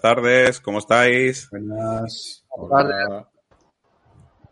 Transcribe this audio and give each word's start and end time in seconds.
Buenas 0.00 0.16
tardes, 0.16 0.60
¿cómo 0.60 0.78
estáis? 0.78 1.48
Buenas. 1.50 2.44
Hola. 2.50 3.28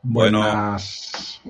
Bueno. 0.03 0.39
Buenas. 0.41 1.41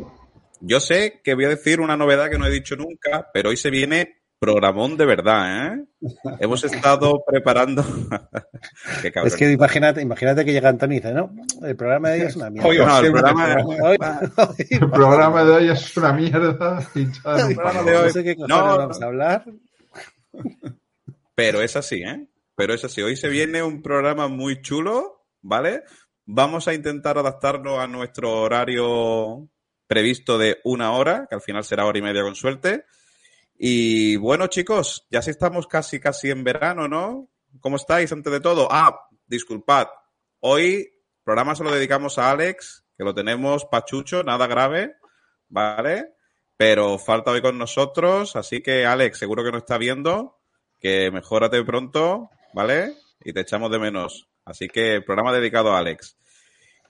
Yo 0.60 0.80
sé 0.80 1.22
que 1.24 1.34
voy 1.34 1.46
a 1.46 1.50
decir 1.50 1.80
una 1.80 1.96
novedad 1.96 2.28
que 2.28 2.36
no 2.38 2.46
he 2.46 2.50
dicho 2.50 2.76
nunca, 2.76 3.30
pero 3.32 3.48
hoy 3.48 3.56
se 3.56 3.70
viene 3.70 4.18
programón 4.38 4.98
de 4.98 5.06
verdad, 5.06 5.74
¿eh? 5.78 5.84
Hemos 6.40 6.62
estado 6.64 7.22
preparando. 7.26 7.82
Qué. 9.02 9.12
Es 9.24 9.34
que 9.34 9.50
imagínate, 9.52 10.02
imagínate 10.02 10.44
que 10.44 10.52
llega 10.52 10.68
Antonio 10.68 10.98
y 10.98 11.00
dice, 11.00 11.14
no, 11.14 11.30
el 11.62 11.74
programa 11.74 12.10
de 12.10 12.20
hoy 12.20 12.26
es 12.26 12.36
una 12.36 12.50
mierda. 12.50 12.68
Oye, 12.68 12.78
No, 12.84 12.98
el 12.98 13.12
programa- 13.12 13.52
el 13.54 13.64
programa- 13.64 14.20
Hoy- 14.36 14.66
el 14.70 14.90
programa 14.90 15.44
de 15.44 15.50
hoy 15.52 15.68
es 15.70 15.96
una 15.96 16.12
mierda. 16.12 16.86
un 16.94 17.54
programa 17.54 17.82
de 17.82 17.96
hoy- 17.96 18.06
no 18.08 18.10
sé 18.12 18.24
qué 18.24 18.36
cojones 18.36 18.56
No, 18.58 18.76
vamos 18.76 19.00
a 19.00 19.06
hablar. 19.06 19.44
Pero 21.34 21.62
es 21.62 21.74
así, 21.76 22.02
¿eh? 22.02 22.26
Pero 22.56 22.74
es 22.74 22.84
así. 22.84 23.02
Hoy 23.02 23.16
se 23.16 23.28
viene 23.28 23.62
un 23.62 23.82
programa 23.82 24.28
muy 24.28 24.62
chulo, 24.62 25.26
¿vale? 25.42 25.82
Vamos 26.24 26.66
a 26.66 26.74
intentar 26.74 27.18
adaptarnos 27.18 27.78
a 27.78 27.86
nuestro 27.86 28.32
horario 28.40 29.48
previsto 29.86 30.38
de 30.38 30.58
una 30.64 30.92
hora, 30.92 31.26
que 31.28 31.34
al 31.36 31.42
final 31.42 31.64
será 31.64 31.84
hora 31.84 31.98
y 31.98 32.02
media 32.02 32.22
con 32.22 32.34
suerte. 32.34 32.86
Y 33.58 34.16
bueno, 34.16 34.48
chicos, 34.48 35.06
ya 35.10 35.22
sí 35.22 35.30
estamos 35.30 35.66
casi, 35.66 36.00
casi 36.00 36.30
en 36.30 36.42
verano, 36.44 36.88
¿no? 36.88 37.28
¿Cómo 37.60 37.76
estáis 37.76 38.10
antes 38.10 38.32
de 38.32 38.40
todo? 38.40 38.68
Ah, 38.70 39.06
disculpad. 39.26 39.88
Hoy 40.40 40.90
programa 41.24 41.54
se 41.54 41.64
lo 41.64 41.72
dedicamos 41.72 42.18
a 42.18 42.30
Alex, 42.30 42.84
que 42.96 43.04
lo 43.04 43.14
tenemos 43.14 43.66
pachucho, 43.66 44.22
nada 44.22 44.46
grave, 44.46 44.94
¿vale? 45.48 46.14
Pero 46.56 46.98
falta 46.98 47.32
hoy 47.32 47.42
con 47.42 47.58
nosotros, 47.58 48.34
así 48.34 48.62
que 48.62 48.86
Alex, 48.86 49.18
seguro 49.18 49.44
que 49.44 49.52
nos 49.52 49.62
está 49.62 49.76
viendo, 49.76 50.38
que 50.80 51.10
mejórate 51.10 51.62
pronto, 51.64 52.30
¿vale? 52.52 52.94
Y 53.24 53.32
te 53.32 53.40
echamos 53.40 53.70
de 53.70 53.78
menos. 53.78 54.28
Así 54.44 54.68
que 54.68 55.00
programa 55.02 55.32
dedicado 55.32 55.72
a 55.72 55.78
Alex. 55.78 56.16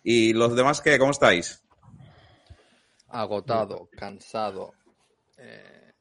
¿Y 0.03 0.33
los 0.35 0.55
demás 0.55 0.81
qué? 0.81 0.99
¿Cómo 0.99 1.11
estáis? 1.11 1.63
Agotado, 3.09 3.89
cansado. 3.97 4.75
eh, 5.39 5.93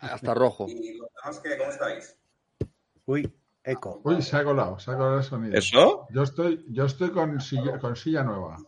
hasta 0.00 0.34
rojo. 0.34 0.66
¿Y 0.68 0.94
los 0.98 1.08
demás 1.22 1.40
qué? 1.42 1.58
¿Cómo 1.58 1.70
estáis? 1.70 2.16
Uy, 3.06 3.30
eco. 3.64 4.00
Uy, 4.04 4.22
se 4.22 4.36
ha 4.36 4.44
colado, 4.44 4.78
se 4.78 4.90
ha 4.90 4.96
colado 4.96 5.18
el 5.18 5.24
sonido. 5.24 5.58
¿Eso? 5.58 6.06
Yo 6.10 6.22
estoy, 6.22 6.64
yo 6.70 6.84
estoy 6.86 7.10
con 7.10 7.40
silla, 7.40 7.78
con 7.78 7.96
silla 7.96 8.22
nueva. 8.22 8.58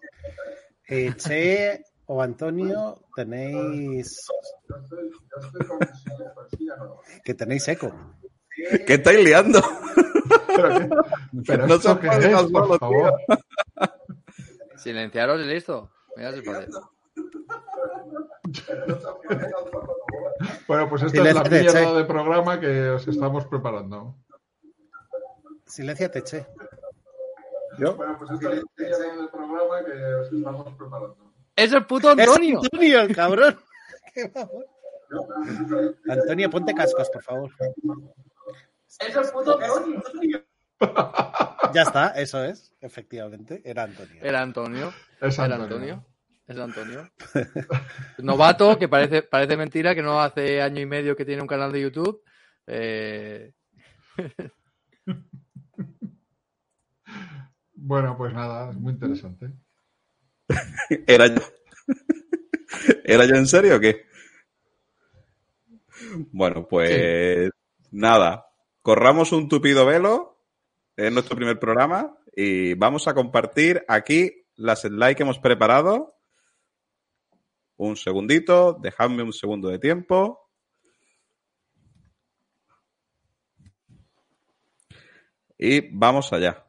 Eh, 0.89 1.15
che 1.17 1.85
o 2.07 2.21
Antonio, 2.21 3.01
tenéis 3.15 4.27
Yo 4.69 4.77
estoy, 4.77 5.11
yo 5.11 5.47
estoy 5.47 5.67
con, 5.67 5.79
silla, 5.95 6.35
con 6.35 6.51
silla 6.51 6.77
nueva. 6.77 6.97
que 7.25 7.35
tenéis 7.35 7.69
eco. 7.69 7.93
¿Qué 8.87 8.95
estáis 8.95 9.25
liando? 9.25 9.61
Pero, 10.63 11.05
pero 11.47 11.67
No 11.67 11.79
se 11.79 11.95
puede 11.97 12.33
es, 12.33 12.43
por 12.51 12.79
favor. 12.79 13.15
Silenciaros 14.77 15.41
y 15.41 15.45
listo. 15.45 15.91
Mira 16.17 16.33
si. 16.33 16.43
Bueno, 20.67 20.89
pues 20.89 21.03
esta 21.03 21.29
es 21.29 21.35
la 21.35 21.43
mierda 21.45 21.73
che. 21.73 21.95
de 21.95 22.05
programa 22.05 22.61
que 22.61 22.91
os 22.91 23.07
estamos 23.07 23.47
preparando. 23.47 24.15
Silénciate, 25.67 26.23
che. 26.23 26.47
Bueno, 27.79 28.17
pues 28.19 28.31
esta 28.31 28.53
es 28.53 28.59
la 28.59 28.65
mierda 28.77 29.23
de 29.23 29.29
programa 29.29 29.85
que 29.85 30.15
os 30.15 30.33
estamos 30.33 30.75
preparando. 30.75 31.17
¡Es 31.57 31.73
el 31.73 31.87
puto 31.87 32.13
¡Es 32.13 32.19
Antonio! 32.19 32.61
Antonio, 32.63 33.01
el 33.03 33.15
cabrón! 33.15 33.59
¡Qué! 34.15 34.33
Antonio, 36.09 36.51
ponte 36.51 36.75
cascos, 36.75 37.11
por 37.11 37.23
favor. 37.23 37.51
¡Es 39.01 39.17
el 39.17 39.29
puto 39.31 39.59
Antonio! 39.61 40.43
Ya 41.73 41.83
está, 41.83 42.09
eso 42.09 42.43
es, 42.45 42.75
efectivamente, 42.81 43.63
era 43.65 43.85
Antonio. 43.85 44.23
Era 44.23 44.43
Antonio. 44.43 44.93
Es 45.21 45.39
Era 45.39 45.55
Antonio. 45.57 45.95
Antonio. 45.95 46.07
Es 46.49 46.59
Antonio. 46.59 47.11
Novato, 48.19 48.79
que 48.79 48.89
parece, 48.89 49.23
parece 49.23 49.57
mentira, 49.57 49.95
que 49.95 50.03
no 50.03 50.21
hace 50.21 50.61
año 50.61 50.81
y 50.81 50.87
medio 50.87 51.15
que 51.15 51.25
tiene 51.25 51.43
un 51.43 51.49
canal 51.49 51.71
de 51.71 51.83
YouTube. 51.83 52.23
Eh, 52.67 53.53
Bueno, 57.83 58.15
pues 58.17 58.35
nada, 58.35 58.71
es 58.71 58.77
muy 58.77 58.93
interesante. 58.93 59.51
¿Era 61.07 61.29
yo? 61.29 61.41
¿Era 63.05 63.25
yo 63.25 63.37
en 63.37 63.47
serio 63.47 63.77
o 63.77 63.81
qué? 63.81 64.05
Bueno, 66.31 66.69
pues 66.69 67.51
nada. 67.91 68.47
Corramos 68.83 69.33
un 69.33 69.49
tupido 69.49 69.87
velo. 69.87 70.40
Es 71.01 71.11
nuestro 71.11 71.35
primer 71.35 71.59
programa. 71.59 72.15
Y 72.37 72.75
vamos 72.75 73.09
a 73.09 73.15
compartir 73.15 73.83
aquí 73.89 74.45
las 74.57 74.83
slides 74.83 75.17
que 75.17 75.23
hemos 75.23 75.39
preparado. 75.39 76.15
Un 77.79 77.97
segundito. 77.97 78.77
Dejadme 78.83 79.23
un 79.23 79.33
segundo 79.33 79.71
de 79.71 79.79
tiempo. 79.79 80.51
Y 85.57 85.89
vamos 85.91 86.31
allá. 86.35 86.67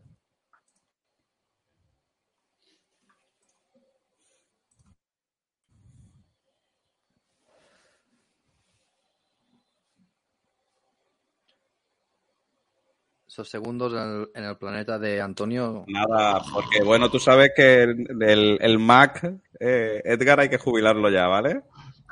Segundos 13.49 13.93
en 13.93 13.99
el, 13.99 14.29
en 14.35 14.43
el 14.49 14.57
planeta 14.57 14.97
de 14.99 15.21
Antonio. 15.21 15.85
Nada, 15.87 16.41
porque 16.53 16.83
bueno, 16.83 17.09
tú 17.09 17.19
sabes 17.19 17.51
que 17.55 17.83
el, 17.83 18.07
el- 18.21 18.57
el 18.61 18.79
Mac, 18.79 19.23
eh, 19.59 20.01
Edgar, 20.05 20.39
hay 20.39 20.49
que 20.49 20.57
jubilarlo 20.57 21.09
ya, 21.09 21.27
¿vale? 21.27 21.61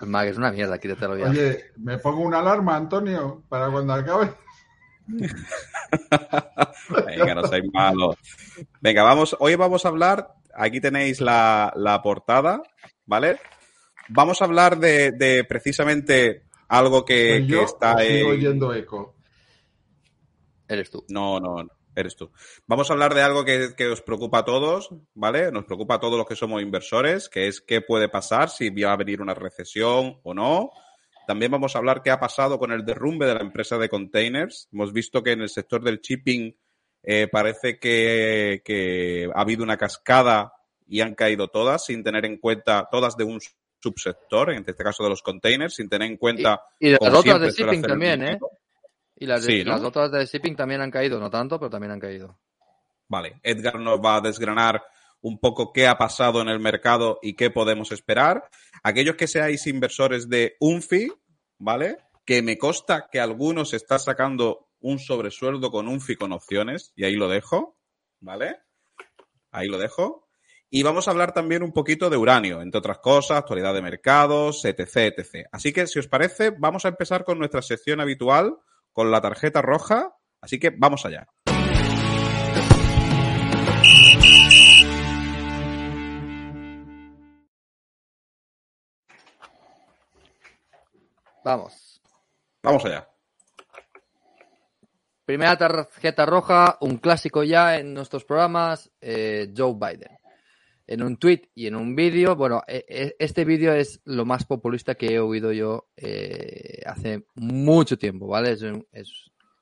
El 0.01 0.07
Mac 0.07 0.27
es 0.27 0.37
una 0.37 0.51
mierda, 0.51 0.77
quítatelo 0.79 1.17
ya. 1.17 1.29
Oye, 1.29 1.65
me 1.77 1.97
pongo 1.97 2.21
una 2.21 2.39
alarma, 2.39 2.75
Antonio, 2.77 3.43
para 3.49 3.69
cuando 3.69 3.93
acabe. 3.93 4.29
Venga, 7.07 7.35
no 7.35 7.43
seáis 7.47 7.65
malos. 7.73 8.15
Venga, 8.81 9.03
vamos, 9.03 9.35
hoy 9.39 9.55
vamos 9.55 9.85
a 9.85 9.89
hablar, 9.89 10.27
aquí 10.53 10.79
tenéis 10.81 11.21
la, 11.21 11.71
la 11.75 12.01
portada, 12.01 12.61
¿vale? 13.05 13.37
Vamos 14.09 14.41
a 14.41 14.45
hablar 14.45 14.77
de, 14.79 15.11
de 15.11 15.43
precisamente 15.43 16.43
algo 16.67 17.05
que, 17.05 17.43
que 17.45 17.45
yo, 17.47 17.63
está 17.63 17.97
sigo 17.99 18.31
en... 18.31 18.37
oyendo 18.37 18.73
eco. 18.73 19.15
Eres 20.69 20.89
tú. 20.91 21.03
No, 21.09 21.39
no, 21.39 21.63
no, 21.63 21.71
eres 21.95 22.15
tú. 22.15 22.31
Vamos 22.67 22.89
a 22.89 22.93
hablar 22.93 23.15
de 23.15 23.21
algo 23.21 23.43
que, 23.43 23.69
que 23.75 23.87
os 23.87 24.01
preocupa 24.01 24.39
a 24.39 24.45
todos, 24.45 24.89
¿vale? 25.15 25.51
Nos 25.51 25.65
preocupa 25.65 25.95
a 25.95 25.99
todos 25.99 26.17
los 26.17 26.27
que 26.27 26.35
somos 26.35 26.61
inversores, 26.61 27.27
que 27.27 27.47
es 27.47 27.59
qué 27.59 27.81
puede 27.81 28.07
pasar, 28.07 28.49
si 28.49 28.69
va 28.69 28.93
a 28.93 28.97
venir 28.97 29.21
una 29.21 29.33
recesión 29.33 30.19
o 30.23 30.33
no. 30.33 30.69
También 31.27 31.51
vamos 31.51 31.75
a 31.75 31.79
hablar 31.79 32.01
qué 32.03 32.11
ha 32.11 32.19
pasado 32.19 32.59
con 32.59 32.71
el 32.71 32.85
derrumbe 32.85 33.25
de 33.25 33.33
la 33.33 33.41
empresa 33.41 33.77
de 33.77 33.89
containers. 33.89 34.69
Hemos 34.71 34.93
visto 34.93 35.23
que 35.23 35.31
en 35.31 35.41
el 35.41 35.49
sector 35.49 35.83
del 35.83 35.99
shipping 35.99 36.55
eh, 37.03 37.27
parece 37.31 37.79
que, 37.79 38.61
que 38.63 39.27
ha 39.33 39.41
habido 39.41 39.63
una 39.63 39.77
cascada 39.77 40.53
y 40.87 41.01
han 41.01 41.15
caído 41.15 41.47
todas 41.47 41.85
sin 41.85 42.03
tener 42.03 42.25
en 42.25 42.37
cuenta, 42.37 42.87
todas 42.91 43.15
de 43.15 43.23
un 43.23 43.39
subsector, 43.81 44.51
en 44.51 44.65
este 44.67 44.83
caso 44.83 45.03
de 45.03 45.09
los 45.09 45.21
containers, 45.21 45.75
sin 45.75 45.89
tener 45.89 46.09
en 46.09 46.17
cuenta... 46.17 46.61
Y 46.79 46.89
de 46.89 46.97
como 46.97 47.11
las 47.11 47.19
otras 47.19 47.41
de 47.41 47.51
shipping 47.51 47.81
también, 47.81 48.23
¿eh? 48.23 48.39
Y 49.19 49.25
las, 49.25 49.43
Sí, 49.43 49.63
¿no? 49.63 49.71
las 49.71 49.83
otras 49.83 50.11
de 50.11 50.25
shipping 50.25 50.55
también 50.55 50.81
han 50.81 50.89
caído, 50.89 51.19
no 51.19 51.29
tanto, 51.29 51.59
pero 51.59 51.69
también 51.69 51.91
han 51.91 51.99
caído. 51.99 52.39
Vale, 53.07 53.39
Edgar 53.43 53.79
nos 53.79 53.99
va 53.99 54.15
a 54.15 54.21
desgranar 54.21 54.81
un 55.21 55.39
poco 55.39 55.73
qué 55.73 55.87
ha 55.87 55.97
pasado 55.97 56.41
en 56.41 56.47
el 56.47 56.59
mercado 56.59 57.19
y 57.21 57.35
qué 57.35 57.49
podemos 57.49 57.91
esperar. 57.91 58.49
Aquellos 58.81 59.15
que 59.15 59.27
seáis 59.27 59.67
inversores 59.67 60.29
de 60.29 60.55
UNFI, 60.61 61.11
¿vale? 61.57 61.97
Que 62.25 62.41
me 62.41 62.57
consta 62.57 63.09
que 63.11 63.19
algunos 63.19 63.73
está 63.73 63.99
sacando 63.99 64.69
un 64.79 64.99
sobresueldo 64.99 65.69
con 65.69 65.89
UNFI 65.89 66.15
con 66.15 66.31
opciones, 66.31 66.93
y 66.95 67.03
ahí 67.03 67.15
lo 67.15 67.27
dejo, 67.27 67.77
¿vale? 68.21 68.59
Ahí 69.51 69.67
lo 69.67 69.77
dejo. 69.77 70.29
Y 70.69 70.83
vamos 70.83 71.07
a 71.07 71.11
hablar 71.11 71.33
también 71.33 71.63
un 71.63 71.73
poquito 71.73 72.09
de 72.09 72.15
uranio, 72.15 72.61
entre 72.61 72.77
otras 72.77 72.99
cosas, 72.99 73.39
actualidad 73.39 73.73
de 73.73 73.81
mercados, 73.81 74.63
etc, 74.63 75.13
etc. 75.17 75.47
Así 75.51 75.73
que, 75.73 75.87
si 75.87 75.99
os 75.99 76.07
parece, 76.07 76.51
vamos 76.51 76.85
a 76.85 76.89
empezar 76.89 77.25
con 77.25 77.39
nuestra 77.39 77.61
sección 77.61 77.99
habitual, 77.99 78.55
con 78.93 79.11
la 79.11 79.21
tarjeta 79.21 79.61
roja. 79.61 80.15
Así 80.41 80.59
que 80.59 80.69
vamos 80.69 81.05
allá. 81.05 81.27
Vamos. 91.43 92.01
Vamos 92.61 92.85
allá. 92.85 93.09
Primera 95.25 95.57
tarjeta 95.57 96.25
roja, 96.25 96.77
un 96.81 96.97
clásico 96.97 97.43
ya 97.43 97.77
en 97.77 97.93
nuestros 97.93 98.25
programas, 98.25 98.91
eh, 98.99 99.53
Joe 99.55 99.73
Biden. 99.73 100.18
En 100.91 101.03
un 101.03 101.17
tweet 101.17 101.51
y 101.53 101.67
en 101.67 101.75
un 101.75 101.95
vídeo, 101.95 102.35
bueno, 102.35 102.63
e- 102.67 102.83
e- 102.87 103.15
este 103.19 103.45
vídeo 103.45 103.73
es 103.73 104.01
lo 104.05 104.25
más 104.25 104.45
populista 104.45 104.95
que 104.95 105.13
he 105.13 105.19
oído 105.19 105.51
yo 105.51 105.89
eh, 105.95 106.81
hace 106.83 107.25
mucho 107.35 107.95
tiempo, 107.99 108.25
¿vale? 108.25 108.57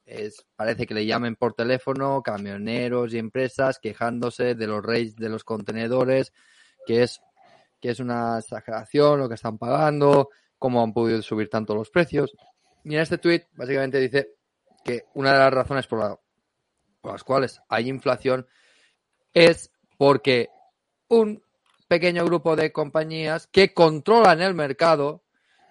Es, 0.06 0.46
parece 0.56 0.88
que 0.88 0.94
le 0.94 1.06
llamen 1.06 1.36
por 1.36 1.54
teléfono 1.54 2.22
camioneros 2.24 3.14
y 3.14 3.18
empresas 3.18 3.78
quejándose 3.78 4.56
de 4.56 4.68
los 4.68 4.82
rates 4.82 5.18
de 5.18 5.28
los 5.28 5.44
contenedores, 5.44 6.32
que 6.86 7.04
es, 7.04 7.20
que 7.82 7.90
es 7.90 8.00
una 8.00 8.40
exageración 8.40 9.20
lo 9.20 9.28
que 9.28 9.36
están 9.36 9.58
pagando, 9.58 10.30
cómo 10.58 10.82
han 10.82 10.94
podido 10.94 11.22
subir 11.22 11.50
tanto 11.50 11.76
los 11.76 11.90
precios. 11.90 12.32
Y 12.86 12.96
en 12.96 13.02
este 13.02 13.18
tweet 13.18 13.48
básicamente 13.52 14.00
dice 14.00 14.30
que 14.86 15.04
una 15.16 15.34
de 15.34 15.40
las 15.40 15.54
razones 15.54 15.88
por, 15.88 16.00
la- 16.00 16.18
por 17.02 17.12
las 17.12 17.26
cuales 17.26 17.60
hay 17.68 17.90
inflación 17.90 18.48
es 19.34 19.70
porque 19.98 20.48
un 21.10 21.44
pequeño 21.88 22.26
grupo 22.26 22.56
de 22.56 22.72
compañías 22.72 23.48
que 23.48 23.74
controlan 23.74 24.42
el 24.42 24.54
mercado 24.54 25.24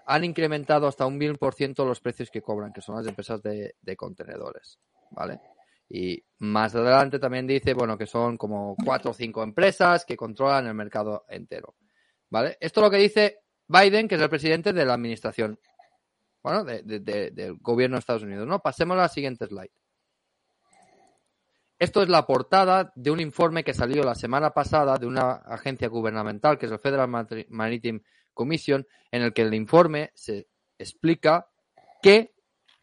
han 0.06 0.24
incrementado 0.24 0.86
hasta 0.86 1.04
un 1.06 1.18
mil 1.18 1.36
por 1.36 1.54
ciento 1.54 1.84
los 1.84 2.00
precios 2.00 2.30
que 2.30 2.42
cobran, 2.42 2.72
que 2.72 2.80
son 2.80 2.96
las 2.96 3.06
empresas 3.06 3.42
de, 3.42 3.74
contenedores, 3.96 4.78
¿vale? 5.10 5.40
Y 5.88 6.22
más 6.38 6.74
adelante 6.74 7.18
también 7.18 7.46
dice, 7.46 7.74
bueno, 7.74 7.98
que 7.98 8.06
son 8.06 8.36
como 8.38 8.76
cuatro 8.84 9.10
o 9.10 9.14
cinco 9.14 9.42
empresas 9.42 10.04
que 10.04 10.16
controlan 10.16 10.66
el 10.66 10.74
mercado 10.74 11.24
entero, 11.28 11.74
¿vale? 12.30 12.56
Esto 12.60 12.80
es 12.80 12.84
lo 12.84 12.90
que 12.90 12.98
dice 12.98 13.40
Biden, 13.68 14.06
que 14.08 14.14
es 14.14 14.20
el 14.20 14.30
presidente 14.30 14.72
de 14.72 14.84
la 14.84 14.94
administración 14.94 15.58
bueno, 16.46 16.62
de- 16.62 16.82
del 17.32 17.56
gobierno 17.58 17.96
de 17.96 17.98
Estados 17.98 18.22
Unidos. 18.22 18.46
¿no? 18.46 18.60
Pasemos 18.60 18.96
a 18.96 19.00
la 19.00 19.08
siguiente 19.08 19.46
slide. 19.46 19.72
Esto 21.78 22.02
es 22.02 22.08
la 22.08 22.26
portada 22.26 22.92
de 22.94 23.10
un 23.10 23.20
informe 23.20 23.62
que 23.62 23.74
salió 23.74 24.02
la 24.02 24.14
semana 24.14 24.50
pasada 24.50 24.96
de 24.96 25.06
una 25.06 25.32
agencia 25.32 25.88
gubernamental, 25.88 26.58
que 26.58 26.66
es 26.66 26.72
el 26.72 26.78
Federal 26.78 27.08
Maritime 27.48 28.00
Commission, 28.32 28.86
en 29.10 29.22
el 29.22 29.34
que 29.34 29.42
el 29.42 29.52
informe 29.52 30.10
se 30.14 30.48
explica 30.78 31.48
que 32.02 32.34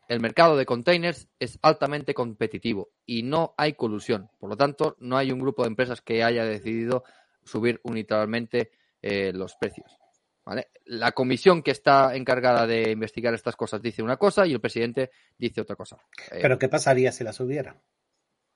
el 0.08 0.20
mercado 0.20 0.56
de 0.58 0.66
containers 0.66 1.28
es 1.40 1.58
altamente 1.64 2.14
competitivo 2.14 2.92
y 3.06 3.24
no 3.24 3.56
hay 3.58 3.74
colusión. 3.74 4.30
Por 4.40 4.50
lo 4.50 4.58
tanto, 4.58 4.96
no 5.00 5.18
hay 5.18 5.32
un 5.32 5.40
grupo 5.40 5.64
de 5.64 5.70
empresas 5.70 6.02
que 6.02 6.24
haya 6.24 6.46
decidido 6.46 7.04
subir 7.44 7.80
unilateralmente 7.84 8.72
eh, 9.02 9.32
los 9.34 9.56
precios. 9.56 9.98
¿vale? 10.46 10.68
La 10.86 11.14
comisión 11.14 11.64
que 11.64 11.72
está 11.72 12.16
encargada 12.16 12.68
de 12.68 12.92
investigar 12.92 13.34
estas 13.34 13.56
cosas 13.56 13.82
dice 13.82 14.04
una 14.04 14.18
cosa 14.18 14.46
y 14.46 14.54
el 14.54 14.62
presidente 14.62 15.10
dice 15.38 15.62
otra 15.62 15.76
cosa. 15.76 15.98
Eh, 16.32 16.40
Pero 16.42 16.60
¿qué 16.60 16.70
pasaría 16.70 17.12
si 17.12 17.24
las 17.24 17.40
hubiera? 17.40 17.76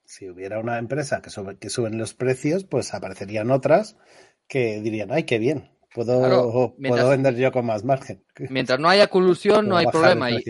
Si 0.07 0.29
hubiera 0.29 0.57
una 0.59 0.77
empresa 0.79 1.21
que, 1.21 1.29
sube, 1.29 1.57
que 1.57 1.69
suben 1.69 1.97
los 1.97 2.13
precios, 2.13 2.63
pues 2.63 2.93
aparecerían 2.93 3.51
otras 3.51 3.97
que 4.47 4.79
dirían, 4.79 5.11
ay, 5.11 5.23
qué 5.23 5.37
bien, 5.37 5.69
puedo, 5.93 6.19
Claro, 6.19 6.75
mientras- 6.77 7.03
puedo 7.03 7.09
vender 7.09 7.35
yo 7.35 7.51
con 7.51 7.65
más 7.65 7.83
margen. 7.83 8.23
mientras 8.49 8.79
no 8.79 8.87
haya 8.87 9.07
colusión, 9.07 9.67
no 9.67 9.75
hay 9.75 9.87
problema. 9.87 10.31
Y. 10.31 10.41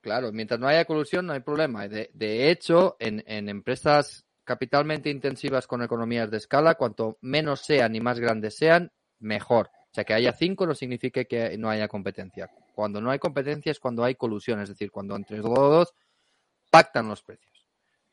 Claro, 0.00 0.30
mientras 0.32 0.60
no 0.60 0.68
haya 0.68 0.84
colusión 0.84 1.26
no 1.26 1.32
hay 1.32 1.40
problema. 1.40 1.88
De, 1.88 2.10
de 2.14 2.50
hecho, 2.50 2.96
en, 3.00 3.24
en 3.26 3.48
empresas 3.48 4.24
capitalmente 4.44 5.10
intensivas 5.10 5.66
con 5.66 5.82
economías 5.82 6.30
de 6.30 6.36
escala, 6.36 6.76
cuanto 6.76 7.18
menos 7.22 7.60
sean 7.62 7.96
y 7.96 8.00
más 8.00 8.20
grandes 8.20 8.56
sean, 8.56 8.92
mejor. 9.18 9.66
O 9.66 9.94
sea, 9.94 10.04
que 10.04 10.14
haya 10.14 10.32
cinco 10.32 10.64
no 10.64 10.74
significa 10.74 11.24
que 11.24 11.58
no 11.58 11.68
haya 11.68 11.88
competencia. 11.88 12.48
Cuando 12.72 13.00
no 13.00 13.10
hay 13.10 13.18
competencia 13.18 13.72
es 13.72 13.80
cuando 13.80 14.04
hay 14.04 14.14
colusión, 14.14 14.60
es 14.60 14.68
decir, 14.68 14.92
cuando 14.92 15.16
entre 15.16 15.38
dos 15.38 15.92
pactan 16.70 17.08
los 17.08 17.22
precios. 17.22 17.51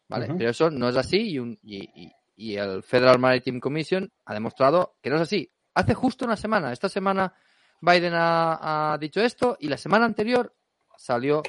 ¿Vale? 0.10 0.26
Pero 0.38 0.50
eso 0.50 0.70
no 0.72 0.90
es 0.90 0.96
así 0.98 1.32
y, 1.32 1.40
un- 1.40 1.58
y, 1.64 1.78
y- 2.04 2.12
y 2.36 2.56
el 2.56 2.84
Federal 2.84 3.20
Maritime 3.20 3.60
Commission 3.60 4.12
ha 4.26 4.34
demostrado 4.34 4.96
que 5.02 5.10
no 5.10 5.18
es 5.18 5.22
así. 5.24 5.52
Hace 5.74 5.94
justo 5.94 6.26
una 6.26 6.36
semana, 6.36 6.72
esta 6.74 6.90
semana 6.90 7.34
Biden 7.82 8.14
ha, 8.16 8.94
ha 8.94 8.98
dicho 8.98 9.22
esto 9.22 9.56
y 9.60 9.68
la 9.68 9.78
semana 9.78 10.06
anterior 10.06 10.54
salió 10.98 11.44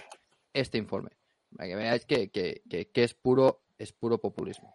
este 0.52 0.78
informe. 0.78 1.10
Para 1.56 1.68
que 1.68 1.76
veáis 1.76 2.04
que, 2.06 2.30
que- 2.30 2.62
que- 2.68 2.90
que 2.90 3.04
es 3.04 3.14
puro 3.14 3.62
es 3.78 3.92
puro 3.92 4.18
populismo. 4.18 4.74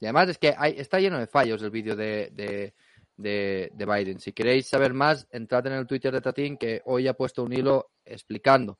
Y 0.00 0.06
además 0.06 0.28
es 0.30 0.38
que 0.38 0.54
hay, 0.56 0.74
está 0.78 0.98
lleno 0.98 1.18
de 1.18 1.26
fallos 1.26 1.62
el 1.62 1.70
vídeo 1.70 1.94
de, 1.94 2.30
de, 2.32 2.74
de- 3.16 3.70
de 3.74 3.86
Biden. 3.86 4.18
Si 4.20 4.32
queréis 4.32 4.66
saber 4.66 4.92
más, 4.92 5.26
entrad 5.30 5.66
en 5.68 5.74
el 5.74 5.86
Twitter 5.86 6.12
de 6.12 6.20
Tatín, 6.20 6.56
que 6.56 6.82
hoy 6.84 7.06
ha 7.06 7.14
puesto 7.14 7.44
un 7.44 7.52
hilo 7.52 7.90
explicando 8.04 8.78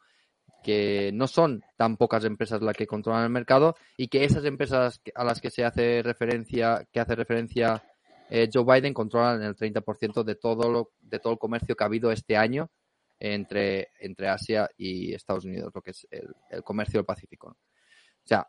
que 0.69 1.13
no 1.15 1.27
son 1.29 1.65
tan 1.79 1.97
pocas 1.97 2.27
empresas 2.27 2.61
las 2.61 2.77
que 2.77 2.87
controlan 2.87 3.25
el 3.25 3.31
mercado 3.31 3.75
y 3.97 4.09
que 4.09 4.25
esas 4.25 4.45
empresas 4.45 5.01
a 5.15 5.25
las 5.25 5.41
que 5.41 5.49
se 5.51 5.65
hace 5.65 6.03
referencia, 6.03 6.87
que 6.93 7.01
hace 7.01 7.15
referencia 7.15 7.83
eh, 8.29 8.51
Joe 8.53 8.65
Biden 8.67 8.93
controlan 8.93 9.43
el 9.43 9.57
30% 9.57 10.23
de 10.25 10.35
todo 10.35 10.71
lo, 10.71 10.91
de 11.01 11.21
todo 11.21 11.33
el 11.33 11.39
comercio 11.39 11.75
que 11.75 11.85
ha 11.85 11.87
habido 11.87 12.13
este 12.13 12.37
año 12.37 12.71
entre, 13.19 13.93
entre 13.99 14.29
Asia 14.29 14.69
y 14.77 15.15
Estados 15.15 15.47
Unidos, 15.47 15.73
lo 15.75 15.81
que 15.81 15.93
es 15.93 16.07
el, 16.11 16.29
el 16.51 16.63
comercio 16.63 16.99
del 16.99 17.07
Pacífico. 17.07 17.49
O 17.49 18.27
sea, 18.27 18.47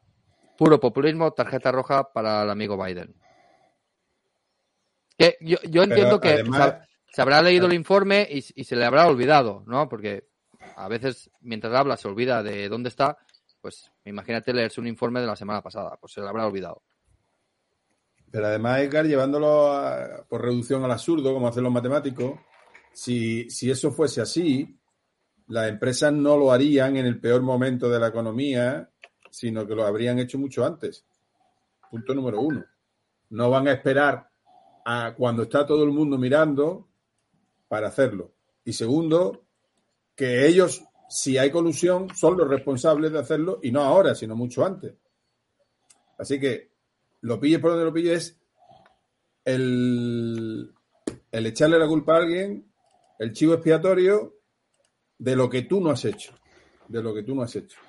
puro 0.57 0.77
populismo, 0.77 1.31
tarjeta 1.31 1.71
roja 1.71 2.11
para 2.11 2.43
el 2.43 2.49
amigo 2.49 2.75
Biden. 2.83 3.15
Que 5.17 5.37
yo, 5.39 5.57
yo 5.69 5.83
entiendo 5.83 6.19
que 6.19 6.31
además- 6.33 6.79
se, 7.07 7.15
se 7.15 7.21
habrá 7.21 7.41
leído 7.41 7.67
el 7.67 7.73
informe 7.75 8.27
y, 8.29 8.43
y 8.55 8.65
se 8.65 8.75
le 8.75 8.83
habrá 8.83 9.07
olvidado, 9.07 9.63
¿no? 9.67 9.87
Porque 9.87 10.27
a 10.83 10.87
veces 10.87 11.29
mientras 11.41 11.73
habla 11.73 11.97
se 11.97 12.07
olvida 12.07 12.41
de 12.43 12.69
dónde 12.69 12.89
está, 12.89 13.17
pues 13.61 13.91
imagínate 14.05 14.53
leerse 14.53 14.79
un 14.81 14.87
informe 14.87 15.19
de 15.21 15.27
la 15.27 15.35
semana 15.35 15.61
pasada, 15.61 15.97
pues 15.99 16.13
se 16.13 16.21
le 16.21 16.27
habrá 16.27 16.47
olvidado. 16.47 16.81
Pero 18.31 18.47
además, 18.47 18.79
Edgar, 18.81 19.05
llevándolo 19.05 19.71
a- 19.73 20.23
por 20.29 20.41
reducción 20.43 20.83
al 20.83 20.91
absurdo, 20.91 21.33
como 21.33 21.47
hacen 21.47 21.63
los 21.63 21.73
matemáticos, 21.73 22.39
si, 22.93 23.49
si 23.49 23.69
eso 23.71 23.91
fuese 23.91 24.21
así, 24.21 24.79
las 25.47 25.67
empresas 25.69 26.13
no 26.13 26.37
lo 26.37 26.51
harían 26.51 26.95
en 26.97 27.05
el 27.07 27.19
peor 27.19 27.41
momento 27.41 27.89
de 27.89 27.99
la 27.99 28.07
economía 28.07 28.89
sino 29.31 29.67
que 29.67 29.75
lo 29.75 29.85
habrían 29.85 30.17
hecho 30.17 30.39
mucho 30.39 30.65
antes. 30.65 31.05
Punto 31.91 32.15
número 32.15 32.41
uno. 32.41 32.65
No 33.29 33.49
van 33.51 33.67
a 33.67 33.73
esperar 33.73 34.27
a 34.85 35.13
cuando 35.15 35.43
está 35.43 35.67
todo 35.67 35.83
el 35.83 35.91
mundo 35.91 36.17
mirando 36.17 36.87
para 37.67 37.89
hacerlo. 37.89 38.31
Y 38.65 38.73
segundo, 38.73 39.45
que 40.19 40.45
ellos, 40.45 40.83
si 41.07 41.37
hay 41.37 41.49
colusión, 41.49 42.13
son 42.13 42.37
los 42.37 42.45
responsables 42.45 43.13
de 43.13 43.19
hacerlo 43.19 43.61
y 43.63 43.71
no 43.71 43.79
ahora, 43.79 44.13
sino 44.13 44.35
mucho 44.35 44.65
antes. 44.65 44.95
Así 46.17 46.37
que 46.41 46.73
lo 47.21 47.39
pille 47.39 47.59
por 47.59 47.71
donde 47.71 47.85
lo 47.85 47.93
pille 47.93 48.15
es 48.15 48.37
el, 49.45 50.73
el 51.31 51.45
echarle 51.45 51.79
la 51.79 51.87
culpa 51.87 52.15
a 52.15 52.17
alguien, 52.17 52.69
el 53.17 53.31
chivo 53.31 53.53
expiatorio 53.53 54.35
de 55.17 55.37
lo 55.37 55.49
que 55.49 55.61
tú 55.61 55.79
no 55.79 55.91
has 55.91 56.03
hecho. 56.03 56.33
De 56.89 57.01
lo 57.01 57.13
que 57.13 57.23
tú 57.23 57.33
no 57.33 57.43
has 57.43 57.55
hecho. 57.55 57.79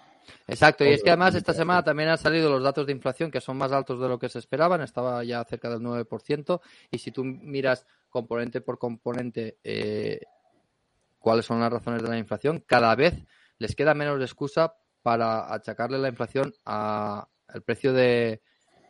Exacto, 0.47 0.85
y 0.85 0.91
es 0.91 1.03
que 1.03 1.11
además 1.11 1.35
esta 1.35 1.53
semana 1.53 1.83
también 1.83 2.11
han 2.11 2.19
salido 2.19 2.49
los 2.49 2.63
datos 2.63 2.87
de 2.87 2.93
inflación 2.93 3.33
que 3.33 3.41
son 3.41 3.57
más 3.57 3.73
altos 3.73 4.01
de 4.01 4.07
lo 4.07 4.21
que 4.21 4.29
se 4.29 4.39
esperaban, 4.39 4.83
estaba 4.83 5.25
ya 5.25 5.43
cerca 5.43 5.69
del 5.69 5.81
9%, 5.81 6.61
y 6.93 6.99
si 6.99 7.11
tú 7.11 7.25
miras 7.25 7.85
componente 8.09 8.61
por 8.61 8.79
componente 8.79 9.59
eh, 9.65 10.21
cuáles 11.21 11.47
son 11.47 11.61
las 11.61 11.73
razones 11.73 12.03
de 12.03 12.09
la 12.09 12.19
inflación, 12.19 12.65
cada 12.67 12.95
vez 12.97 13.15
les 13.59 13.77
queda 13.77 13.95
menos 13.95 14.21
excusa 14.21 14.75
para 15.03 15.53
achacarle 15.53 15.99
la 15.99 16.09
inflación 16.09 16.53
al 16.65 17.27
precio 17.65 17.93
de, 17.93 18.43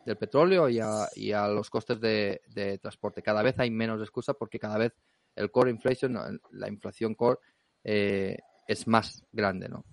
del 0.06 0.16
petróleo 0.16 0.68
y 0.68 0.80
a, 0.80 1.08
y 1.14 1.32
a 1.32 1.46
los 1.48 1.68
costes 1.68 2.00
de, 2.00 2.40
de 2.48 2.78
transporte. 2.78 3.22
Cada 3.22 3.42
vez 3.42 3.58
hay 3.58 3.70
menos 3.70 4.00
excusa 4.00 4.34
porque 4.34 4.58
cada 4.58 4.78
vez 4.78 4.94
el 5.36 5.50
core 5.50 5.70
inflation, 5.70 6.40
la 6.52 6.68
inflación 6.68 7.14
core, 7.14 7.38
eh, 7.84 8.38
es 8.66 8.86
más 8.86 9.24
grande, 9.32 9.68
¿no? 9.68 9.84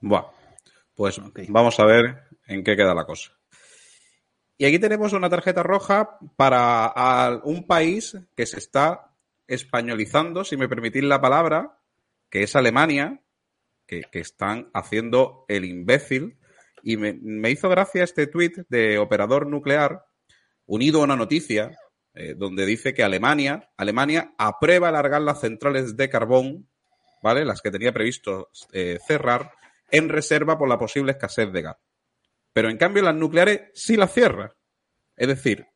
Buah. 0.00 0.24
Pues 0.94 1.20
vamos 1.48 1.80
a 1.80 1.86
ver 1.86 2.24
en 2.46 2.62
qué 2.62 2.76
queda 2.76 2.94
la 2.94 3.04
cosa. 3.04 3.32
Y 4.56 4.66
aquí 4.66 4.78
tenemos 4.78 5.12
una 5.12 5.28
tarjeta 5.28 5.62
roja 5.62 6.18
para 6.36 7.40
un 7.44 7.66
país 7.66 8.16
que 8.36 8.46
se 8.46 8.58
está 8.58 9.12
españolizando, 9.46 10.44
si 10.44 10.56
me 10.56 10.68
permitís 10.68 11.02
la 11.02 11.20
palabra, 11.20 11.78
que 12.30 12.44
es 12.44 12.54
Alemania, 12.56 13.20
que, 13.86 14.04
están 14.12 14.70
haciendo 14.72 15.44
el 15.48 15.64
imbécil. 15.64 16.38
Y 16.82 16.96
me, 16.96 17.14
me 17.14 17.50
hizo 17.50 17.68
gracia 17.68 18.04
este 18.04 18.26
tuit 18.26 18.58
de 18.68 18.98
operador 18.98 19.46
nuclear, 19.46 20.04
unido 20.66 21.00
a 21.00 21.04
una 21.04 21.16
noticia, 21.16 21.76
eh, 22.16 22.34
donde 22.36 22.64
dice 22.64 22.94
que 22.94 23.02
Alemania, 23.02 23.70
Alemania 23.76 24.34
aprueba 24.38 24.88
alargar 24.88 25.20
las 25.20 25.40
centrales 25.40 25.96
de 25.96 26.08
carbón, 26.08 26.68
¿vale? 27.24 27.44
Las 27.44 27.60
que 27.60 27.72
tenía 27.72 27.92
previsto 27.92 28.50
eh, 28.72 29.00
cerrar, 29.04 29.50
en 29.90 30.08
reserva 30.08 30.56
por 30.56 30.68
la 30.68 30.78
posible 30.78 31.12
escasez 31.12 31.52
de 31.52 31.62
gas. 31.62 31.76
Pero 32.54 32.70
en 32.70 32.78
cambio 32.78 33.02
las 33.02 33.14
nucleares 33.14 33.60
sí 33.74 33.96
las 33.96 34.10
cierra. 34.14 34.56
Es 35.16 35.28
decir, 35.28 35.66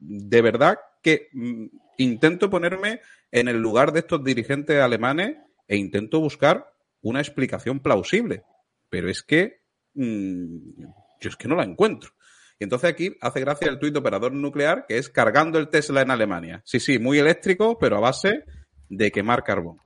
de 0.00 0.40
verdad 0.42 0.78
que 1.02 1.28
mm, 1.32 1.66
intento 1.98 2.48
ponerme 2.48 3.00
en 3.30 3.48
el 3.48 3.58
lugar 3.60 3.92
de 3.92 3.98
estos 4.00 4.24
dirigentes 4.24 4.80
alemanes 4.80 5.36
e 5.66 5.76
intento 5.76 6.20
buscar 6.20 6.72
una 7.02 7.20
explicación 7.20 7.80
plausible. 7.80 8.44
Pero 8.88 9.10
es 9.10 9.22
que 9.22 9.60
mm, 9.94 10.80
yo 11.20 11.28
es 11.28 11.36
que 11.36 11.48
no 11.48 11.56
la 11.56 11.64
encuentro. 11.64 12.10
Y 12.58 12.64
entonces 12.64 12.90
aquí 12.90 13.16
hace 13.20 13.40
gracia 13.40 13.68
el 13.68 13.78
tuit 13.78 13.96
operador 13.96 14.32
nuclear 14.32 14.86
que 14.88 14.98
es 14.98 15.10
cargando 15.10 15.58
el 15.58 15.68
Tesla 15.68 16.00
en 16.02 16.10
Alemania. 16.10 16.62
Sí, 16.64 16.80
sí, 16.80 16.98
muy 16.98 17.18
eléctrico, 17.18 17.78
pero 17.78 17.96
a 17.96 18.00
base 18.00 18.44
de 18.88 19.10
quemar 19.12 19.44
carbón. 19.44 19.78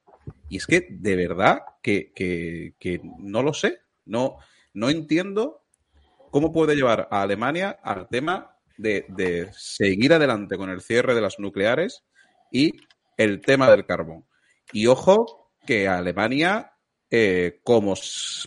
Y 0.48 0.58
es 0.58 0.66
que 0.66 0.86
de 0.90 1.16
verdad 1.16 1.60
que, 1.82 2.12
que- 2.14 2.74
que 2.78 3.00
no 3.18 3.42
lo 3.42 3.52
sé. 3.52 3.80
No, 4.04 4.36
no 4.74 4.88
entiendo 4.90 5.61
cómo 6.32 6.50
puede 6.50 6.74
llevar 6.74 7.08
a 7.10 7.22
Alemania 7.22 7.78
al 7.84 8.08
tema 8.08 8.56
de, 8.78 9.50
seguir 9.52 10.14
adelante 10.14 10.56
con 10.56 10.70
el 10.70 10.80
cierre 10.80 11.14
de 11.14 11.20
las 11.20 11.38
nucleares 11.38 12.04
y 12.50 12.72
el 13.18 13.42
tema 13.42 13.70
del 13.70 13.84
carbón. 13.84 14.24
Y 14.72 14.86
ojo 14.86 15.50
que 15.66 15.86
Alemania, 15.86 16.72
eh, 17.10 17.60
como 17.62 17.94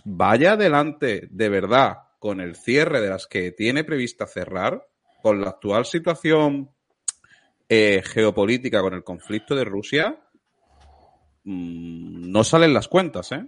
vaya 0.04 0.54
adelante 0.54 1.28
de 1.30 1.50
verdad 1.50 1.98
con 2.20 2.42
el 2.42 2.56
cierre 2.56 3.02
de 3.02 3.10
las 3.10 3.28
que 3.28 3.52
tiene 3.52 3.84
prevista 3.84 4.26
cerrar, 4.26 4.88
con 5.22 5.42
la 5.42 5.50
actual 5.50 5.86
situación 5.86 6.72
eh, 7.70 8.02
geopolítica, 8.04 8.82
con 8.82 8.96
el 8.96 9.04
conflicto 9.04 9.56
de 9.56 9.64
Rusia, 9.64 10.20
mm, 11.44 12.32
no 12.32 12.44
salen 12.44 12.74
las 12.74 12.88
cuentas, 12.88 13.32
¿eh? 13.32 13.46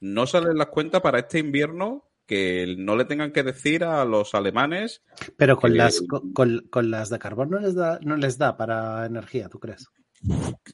No 0.00 0.26
salen 0.26 0.58
las 0.58 0.68
cuentas 0.68 1.00
para 1.00 1.20
este 1.20 1.38
invierno 1.38 2.07
que 2.28 2.76
no 2.78 2.94
le 2.94 3.06
tengan 3.06 3.32
que 3.32 3.42
decir 3.42 3.82
a 3.82 4.04
los 4.04 4.34
alemanes 4.34 5.02
Pero 5.36 5.56
con 5.56 5.72
que- 5.72 5.78
las 5.78 6.02
con, 6.32 6.60
con- 6.68 6.90
las 6.90 7.08
de 7.08 7.18
carbón 7.18 7.50
no 7.50 7.58
les 7.58 7.74
da 7.74 7.98
no 8.02 8.16
les 8.16 8.38
da 8.38 8.56
para 8.56 9.06
energía, 9.06 9.48
¿tú 9.48 9.58
crees? 9.58 9.86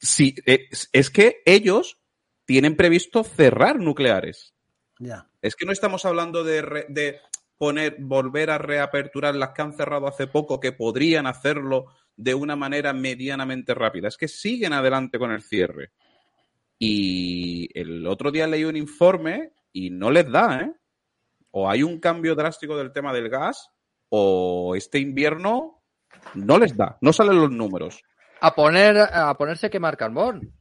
Sí, 0.01 0.35
es, 0.45 0.91
es 0.93 1.09
que 1.11 1.43
ellos 1.47 1.99
tienen 2.45 2.77
previsto 2.77 3.23
cerrar 3.25 3.79
nucleares. 3.79 4.53
Ya. 4.99 5.29
Es 5.41 5.55
que 5.55 5.65
no 5.67 5.73
estamos 5.73 6.05
hablando 6.05 6.45
de, 6.45 6.63
re- 6.63 6.87
de 6.89 7.21
poner, 7.57 7.97
volver 8.01 8.51
a 8.51 8.59
reaperturar 8.59 9.35
las 9.35 9.51
que 9.51 9.63
han 9.63 9.73
cerrado 9.75 10.07
hace 10.09 10.27
poco, 10.27 10.61
que 10.61 10.73
podrían 10.73 11.27
hacerlo 11.27 11.87
de 12.17 12.35
una 12.35 12.57
manera 12.57 12.93
medianamente 12.93 13.75
rápida. 13.75 14.09
Es 14.09 14.17
que 14.17 14.29
siguen 14.29 14.73
adelante 14.73 15.19
con 15.19 15.31
el 15.31 15.43
cierre. 15.43 15.93
Y 16.79 17.69
el 17.79 18.07
otro 18.07 18.31
día 18.31 18.47
leí 18.47 18.65
un 18.65 18.77
informe 18.77 19.53
y 19.73 19.91
no 19.91 20.11
les 20.11 20.31
da, 20.31 20.61
¿eh? 20.61 20.73
O 21.57 21.71
hay 21.71 21.85
un 21.85 22.01
cambio 22.01 22.35
drástico 22.35 22.77
del 22.77 22.93
tema 22.93 23.13
del 23.13 23.29
gas, 23.29 23.71
o 24.09 24.75
este 24.75 24.99
invierno 24.99 25.83
no 26.35 26.59
les 26.59 26.77
da, 26.77 26.99
no 27.01 27.13
salen 27.13 27.41
los 27.41 27.51
números. 27.53 28.03
A 28.41 28.57
poner, 28.57 28.97
a 28.99 29.33
ponerse 29.39 29.69
a 29.69 29.71
quemar 29.71 29.97
carbón. 29.97 30.53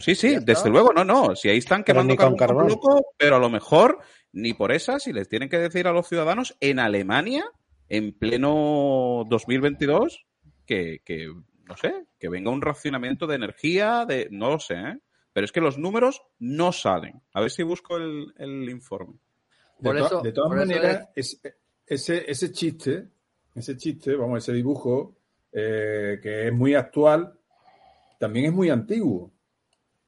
Sí, 0.00 0.16
sí, 0.16 0.38
desde 0.42 0.68
luego, 0.68 0.92
no, 0.92 1.04
no. 1.04 1.36
Si 1.36 1.48
ahí 1.48 1.58
están 1.58 1.84
Pero 1.84 2.00
quemando 2.00 2.16
carbón 2.16 2.36
como 2.36 2.36
carbón. 2.36 2.68
loco, 2.68 3.14
pero 3.16 3.36
a 3.36 3.38
lo 3.38 3.48
mejor 3.48 4.00
ni 4.32 4.52
por 4.52 4.72
esas, 4.72 5.04
si 5.04 5.12
les 5.12 5.28
tienen 5.28 5.48
que 5.48 5.58
decir 5.58 5.86
a 5.86 5.92
los 5.92 6.08
ciudadanos 6.08 6.56
en 6.58 6.80
Alemania, 6.80 7.44
en 7.88 8.12
pleno 8.18 9.24
2022, 9.28 10.26
que, 10.66 11.02
que 11.04 11.32
no 11.68 11.76
sé, 11.76 12.04
que 12.18 12.28
venga 12.28 12.50
un 12.50 12.62
racionamiento 12.62 13.28
de 13.28 13.36
energía, 13.36 14.04
de 14.06 14.26
no 14.32 14.50
lo 14.50 14.58
sé, 14.58 14.74
¿eh? 14.74 14.98
Pero 15.38 15.44
es 15.44 15.52
que 15.52 15.60
los 15.60 15.78
números 15.78 16.20
no 16.40 16.72
salen. 16.72 17.22
A 17.32 17.40
ver 17.40 17.52
si 17.52 17.62
busco 17.62 17.96
el, 17.96 18.34
el 18.38 18.68
informe. 18.68 19.14
De, 19.78 19.84
Por 19.84 19.96
to- 19.98 20.06
eso- 20.06 20.20
de 20.20 20.32
todas 20.32 20.50
maneras, 20.50 21.08
es- 21.14 21.40
ese, 21.86 22.28
ese 22.28 22.50
chiste, 22.50 23.06
ese 23.54 23.76
chiste, 23.76 24.16
vamos, 24.16 24.42
ese 24.42 24.52
dibujo, 24.52 25.14
eh, 25.52 26.18
que 26.20 26.48
es 26.48 26.52
muy 26.52 26.74
actual, 26.74 27.38
también 28.18 28.46
es 28.46 28.52
muy 28.52 28.68
antiguo. 28.68 29.30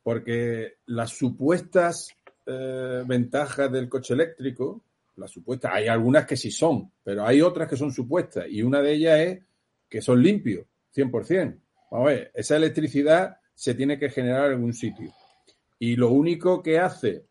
Porque 0.03 0.79
las 0.87 1.11
supuestas 1.17 2.09
eh, 2.47 3.05
ventajas 3.07 3.71
del 3.71 3.89
coche 3.89 4.15
eléctrico, 4.15 4.83
las 5.15 5.31
supuestas, 5.31 5.71
hay 5.73 5.87
algunas 5.87 6.27
que 6.27 6.37
sí 6.37 6.51
son, 6.51 6.91
pero 7.05 7.25
hay 7.25 7.41
otras 7.41 7.69
que 7.69 7.77
son 7.77 7.93
supuestas. 7.93 8.47
Y 8.51 8.63
una 8.65 8.83
de 8.83 8.95
ellas 8.95 9.21
es 9.21 9.39
que 9.89 10.03
son 10.03 10.21
limpios, 10.21 10.67
100%. 10.93 11.57
Vamos 11.93 12.09
a 12.09 12.11
ver, 12.11 12.33
esa 12.35 12.57
electricidad 12.57 13.37
se 13.55 13.75
tiene 13.77 13.97
que 13.97 14.11
generar 14.11 14.47
en 14.47 14.53
algún 14.55 14.73
sitio. 14.75 15.13
Y 15.81 15.97
lo 15.97 16.11
único 16.11 16.63
que 16.63 16.79
hace 16.79 17.27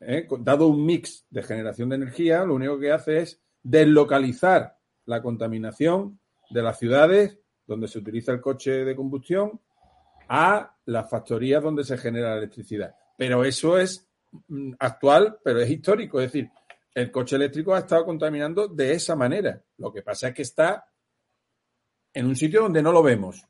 ¿eh? 0.00 0.26
Dado 0.40 0.66
un 0.66 0.84
mix 0.84 1.26
de 1.30 1.42
generación 1.42 1.88
de 1.88 1.96
energía, 1.96 2.44
lo 2.44 2.54
único 2.54 2.78
que 2.78 2.90
hace 2.90 3.18
es 3.18 3.40
deslocalizar 3.62 4.78
la 5.04 5.22
contaminación 5.22 6.18
de 6.50 6.62
las 6.62 6.78
ciudades 6.78 7.38
donde 7.66 7.88
se 7.88 7.98
utiliza 7.98 8.32
el 8.32 8.40
coche 8.40 8.84
de 8.84 8.96
combustión 8.96 9.60
a 10.28 10.74
las 10.86 11.08
factorías 11.08 11.62
donde 11.62 11.84
se 11.84 11.96
genera 11.96 12.30
la 12.30 12.38
electricidad. 12.38 12.94
Pero 13.16 13.44
eso 13.44 13.78
es 13.78 14.08
mm, 14.48 14.72
actual, 14.78 15.38
pero 15.44 15.60
es 15.60 15.70
histórico. 15.70 16.20
Es 16.20 16.32
decir, 16.32 16.50
el 16.94 17.10
coche 17.10 17.36
eléctrico 17.36 17.74
ha 17.74 17.80
estado 17.80 18.04
contaminando 18.04 18.68
de 18.68 18.92
esa 18.92 19.16
manera. 19.16 19.62
Lo 19.78 19.92
que 19.92 20.02
pasa 20.02 20.28
es 20.28 20.34
que 20.34 20.42
está 20.42 20.86
en 22.12 22.26
un 22.26 22.36
sitio 22.36 22.62
donde 22.62 22.82
no 22.82 22.92
lo 22.92 23.02
vemos, 23.02 23.46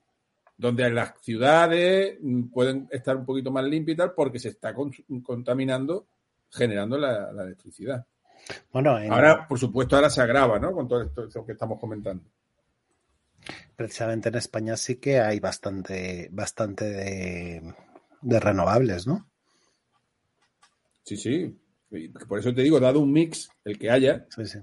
donde 0.62 0.88
las 0.90 1.20
ciudades 1.20 2.18
pueden 2.52 2.88
estar 2.90 3.16
un 3.16 3.26
poquito 3.26 3.50
más 3.50 3.64
limpias 3.64 3.94
y 3.94 3.98
tal, 3.98 4.12
porque 4.14 4.38
se 4.38 4.48
está 4.48 4.72
con- 4.72 4.92
contaminando 5.22 6.06
generando 6.50 6.96
la, 6.98 7.32
la 7.32 7.42
electricidad. 7.44 8.06
Bueno, 8.72 8.98
en- 8.98 9.12
Ahora, 9.12 9.46
por 9.48 9.58
supuesto, 9.58 9.96
ahora 9.96 10.08
se 10.10 10.20
agrava, 10.22 10.58
¿no? 10.58 10.72
Con 10.72 10.86
todo 10.88 11.02
esto, 11.02 11.24
esto 11.24 11.44
que 11.44 11.52
estamos 11.52 11.78
comentando. 11.80 12.22
precisamente 13.76 14.28
en 14.28 14.36
España 14.36 14.76
sí 14.76 14.96
que 14.96 15.18
hay 15.20 15.40
bastante, 15.40 16.28
bastante 16.30 16.84
de, 16.84 17.74
de 18.20 18.40
renovables, 18.40 19.06
¿no? 19.06 19.28
Sí, 21.04 21.16
sí. 21.16 21.58
Por 22.28 22.38
eso 22.38 22.54
te 22.54 22.62
digo, 22.62 22.78
dado 22.80 23.00
un 23.00 23.12
mix, 23.12 23.50
el 23.64 23.78
que 23.78 23.90
haya, 23.90 24.26
Sí, 24.30 24.46
sí. 24.46 24.58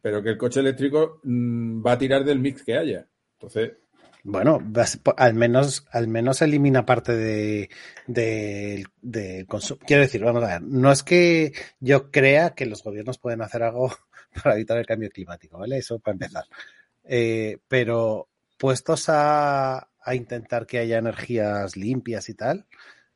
pero 0.00 0.22
que 0.22 0.30
el 0.30 0.38
coche 0.38 0.60
eléctrico 0.60 1.20
mm, 1.22 1.84
va 1.86 1.92
a 1.92 1.98
tirar 1.98 2.24
del 2.24 2.38
mix 2.40 2.62
que 2.64 2.76
haya. 2.76 3.06
Entonces, 3.34 3.72
Bueno, 4.26 4.58
al 5.18 5.34
menos, 5.34 5.86
al 5.90 6.08
menos 6.08 6.40
elimina 6.40 6.86
parte 6.86 7.14
de, 7.14 7.68
de, 8.06 8.86
del 9.02 9.46
consumo. 9.46 9.80
Quiero 9.86 10.02
decir, 10.02 10.24
vamos 10.24 10.42
a 10.42 10.46
ver, 10.46 10.62
no 10.62 10.90
es 10.90 11.02
que 11.02 11.52
yo 11.78 12.10
crea 12.10 12.54
que 12.54 12.64
los 12.64 12.82
gobiernos 12.82 13.18
pueden 13.18 13.42
hacer 13.42 13.62
algo 13.62 13.92
para 14.42 14.54
evitar 14.54 14.78
el 14.78 14.86
cambio 14.86 15.10
climático, 15.10 15.58
¿vale? 15.58 15.76
Eso 15.76 15.98
para 15.98 16.14
empezar. 16.14 16.44
Eh, 17.04 17.58
pero 17.68 18.30
puestos 18.56 19.10
a, 19.10 19.90
a 20.00 20.14
intentar 20.14 20.66
que 20.66 20.78
haya 20.78 20.96
energías 20.98 21.76
limpias 21.76 22.30
y 22.30 22.34
tal, 22.34 22.66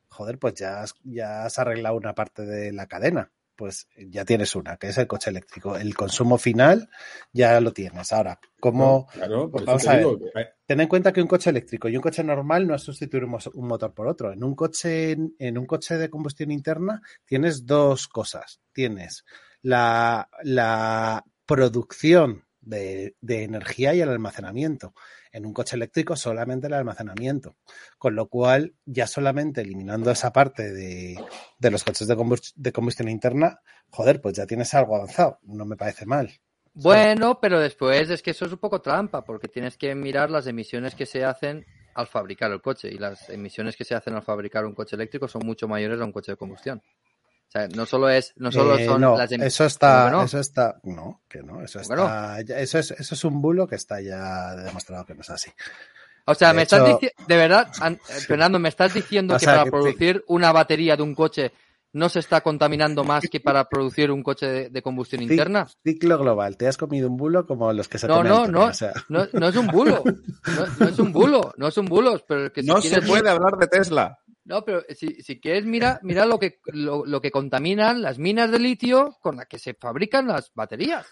joder, 0.09 0.39
pues 0.39 0.55
ya 0.55 0.85
ya 1.05 1.45
has 1.45 1.59
arreglado 1.59 1.97
una 1.97 2.15
parte 2.15 2.43
de 2.45 2.71
la 2.73 2.87
cadena. 2.87 3.33
Pues 3.59 3.89
ya 3.97 4.25
tienes 4.25 4.55
una, 4.55 4.77
que 4.77 4.87
es 4.87 4.99
el 4.99 5.09
coche 5.09 5.31
eléctrico. 5.31 5.77
El 5.77 5.97
consumo 5.97 6.39
final 6.39 6.89
ya 7.33 7.61
lo 7.61 7.73
tienes. 7.73 8.13
Ahora, 8.13 8.39
¿cómo, 8.61 9.09
Claro, 9.13 9.51
Pues 9.51 9.65
vamos 9.65 9.83
te 9.83 9.91
a 9.91 9.97
digo, 9.99 10.17
que- 10.17 10.31
Ten 10.65 10.81
en 10.81 10.87
cuenta 10.87 11.13
que 11.13 11.21
un 11.21 11.27
coche 11.27 11.51
eléctrico 11.51 11.89
y 11.89 11.97
un 11.97 12.03
coche 12.03 12.23
normal 12.23 12.69
no 12.69 12.77
es 12.77 12.83
sustituir 12.83 13.25
un 13.25 13.67
motor 13.67 13.93
por 13.95 14.07
otro. 14.07 14.33
En 14.33 14.45
un 14.45 14.55
coche, 14.55 15.17
en 15.41 15.59
un 15.59 15.67
coche 15.67 15.97
de 15.99 16.09
combustión 16.09 16.53
interna 16.53 17.03
tienes 17.25 17.67
dos 17.67 18.07
cosas. 18.07 18.61
Tienes 18.73 19.25
la, 19.63 20.29
la 20.45 21.25
producción 21.45 22.45
de, 22.61 23.17
de 23.21 23.43
energía 23.43 23.93
y 23.95 24.03
el 24.03 24.09
almacenamiento. 24.11 24.95
En 25.33 25.47
un 25.47 25.53
coche 25.53 25.77
eléctrico 25.77 26.17
solamente 26.17 26.67
el 26.67 26.75
almacenamiento. 26.75 27.57
Con 27.99 28.15
lo 28.15 28.29
cual, 28.29 28.75
ya 28.85 29.07
solamente 29.07 29.61
eliminando 29.61 30.11
esa 30.11 30.33
parte 30.33 30.73
de, 30.73 31.17
de 31.59 31.71
los 31.71 31.85
coches 31.85 32.09
de, 32.09 32.17
de 32.57 32.73
combustión 32.73 33.09
interna, 33.09 33.61
joder, 33.91 34.21
pues 34.21 34.35
ya 34.35 34.47
tienes 34.47 34.73
algo 34.75 34.97
avanzado. 34.97 35.39
No 35.43 35.65
me 35.65 35.77
parece 35.77 36.07
mal. 36.07 36.31
Bueno, 36.75 37.41
pero 37.41 37.59
después 37.59 38.09
es 38.11 38.23
que 38.23 38.31
eso 38.31 38.45
es 38.45 38.53
un 38.53 38.59
poco 38.59 38.81
trampa, 38.81 39.25
porque 39.25 39.49
tienes 39.49 39.77
que 39.77 39.95
mirar 39.97 40.31
las 40.31 40.47
emisiones 40.47 40.95
que 40.95 41.07
se 41.07 41.25
hacen 41.25 41.67
al 41.95 42.07
fabricar 42.07 42.53
el 42.53 42.63
coche. 42.63 42.89
Y 42.89 42.99
las 42.99 43.29
emisiones 43.31 43.77
que 43.77 43.85
se 43.85 43.97
hacen 43.97 44.15
al 44.15 44.23
fabricar 44.23 44.65
un 44.65 44.75
coche 44.75 44.95
eléctrico 44.95 45.27
son 45.27 45.45
mucho 45.45 45.67
mayores 45.67 46.01
a 46.01 46.05
un 46.05 46.13
coche 46.13 46.33
de 46.33 46.37
combustión. 46.37 46.81
O 47.49 47.51
sea, 47.51 47.67
no 47.69 47.87
solo 47.87 48.11
es, 48.11 48.35
no 48.37 48.53
solo 48.53 48.77
Eh, 48.77 48.85
son 48.85 49.01
no, 49.01 49.13
las 49.17 49.31
emisiones. 49.33 49.55
eso 49.55 49.65
está, 49.65 50.11
no? 50.11 50.23
eso 50.25 50.39
está, 50.39 50.79
no, 50.85 51.23
que 51.29 51.43
no, 51.43 51.63
eso 51.63 51.81
¿Cómo 51.81 51.95
que 51.97 52.03
está, 52.03 52.43
ya- 52.43 52.59
eso 52.61 52.79
es, 52.79 52.91
eso 52.91 53.15
es 53.15 53.25
un 53.25 53.41
bulo 53.41 53.67
que 53.67 53.77
está 53.77 54.01
ya 54.03 54.55
demostrado 54.55 55.07
que 55.07 55.15
no 55.15 55.23
es 55.23 55.31
así. 55.31 55.51
O 56.27 56.35
sea, 56.35 56.49
De 56.49 56.57
me 56.57 56.63
estás 56.63 56.85
diciendo, 56.85 57.17
de 57.27 57.37
verdad, 57.39 57.69
An- 57.81 57.99
Fernando, 58.27 58.59
me 58.59 58.69
estás 58.69 58.93
diciendo 58.93 59.35
O 59.35 59.39
que 59.39 59.47
sea, 59.47 59.55
para 59.55 59.65
que- 59.65 59.71
producir 59.71 60.25
una 60.29 60.53
batería 60.53 60.95
de 60.97 61.03
un 61.03 61.15
coche 61.15 61.53
no 61.95 62.11
se 62.11 62.19
está 62.19 62.43
contaminando 62.43 63.03
más 63.03 63.25
que 63.31 63.41
para 63.41 63.67
producir 63.67 64.11
un 64.11 64.23
coche 64.23 64.45
de, 64.47 64.69
de 64.69 64.83
combustión 64.83 65.23
interna. 65.23 65.67
Ciclo 65.83 66.19
global, 66.19 66.59
te 66.59 66.69
has 66.69 66.77
comido 66.77 67.09
un 67.09 67.17
bulo 67.17 67.47
como 67.47 67.73
los 67.73 67.89
que 67.89 67.99
se 67.99 68.07
No, 68.07 68.23
no, 68.23 68.47
no, 68.47 68.65
o 68.67 68.75
sea, 68.75 68.93
no, 69.09 69.27
no 69.33 69.49
es 69.49 69.57
un 69.57 69.69
bulo. 69.69 70.05
No, 70.05 70.67
no 70.81 70.87
es 70.87 70.99
un 70.99 71.13
bulo, 71.13 71.55
no 71.57 71.69
es 71.69 71.79
un 71.79 71.87
bulo, 71.87 72.23
pero 72.29 72.53
que 72.53 72.61
si 72.61 72.69
No 72.69 72.83
se 72.83 73.01
puede 73.01 73.31
hablar 73.31 73.57
de 73.57 73.67
Tesla. 73.69 74.19
No, 74.49 74.65
pero 74.65 74.83
si, 74.89 75.23
si 75.23 75.39
quieres, 75.41 75.65
mira, 75.67 76.01
mira 76.03 76.25
lo 76.27 76.39
que 76.39 76.59
lo, 76.73 77.05
lo 77.07 77.21
que 77.21 77.31
contaminan 77.31 78.03
las 78.03 78.19
minas 78.19 78.51
de 78.51 78.59
litio 78.59 79.17
con 79.21 79.37
las 79.37 79.47
que 79.47 79.59
se 79.59 79.75
fabrican 79.75 80.27
las 80.27 80.51
baterías. 80.55 81.07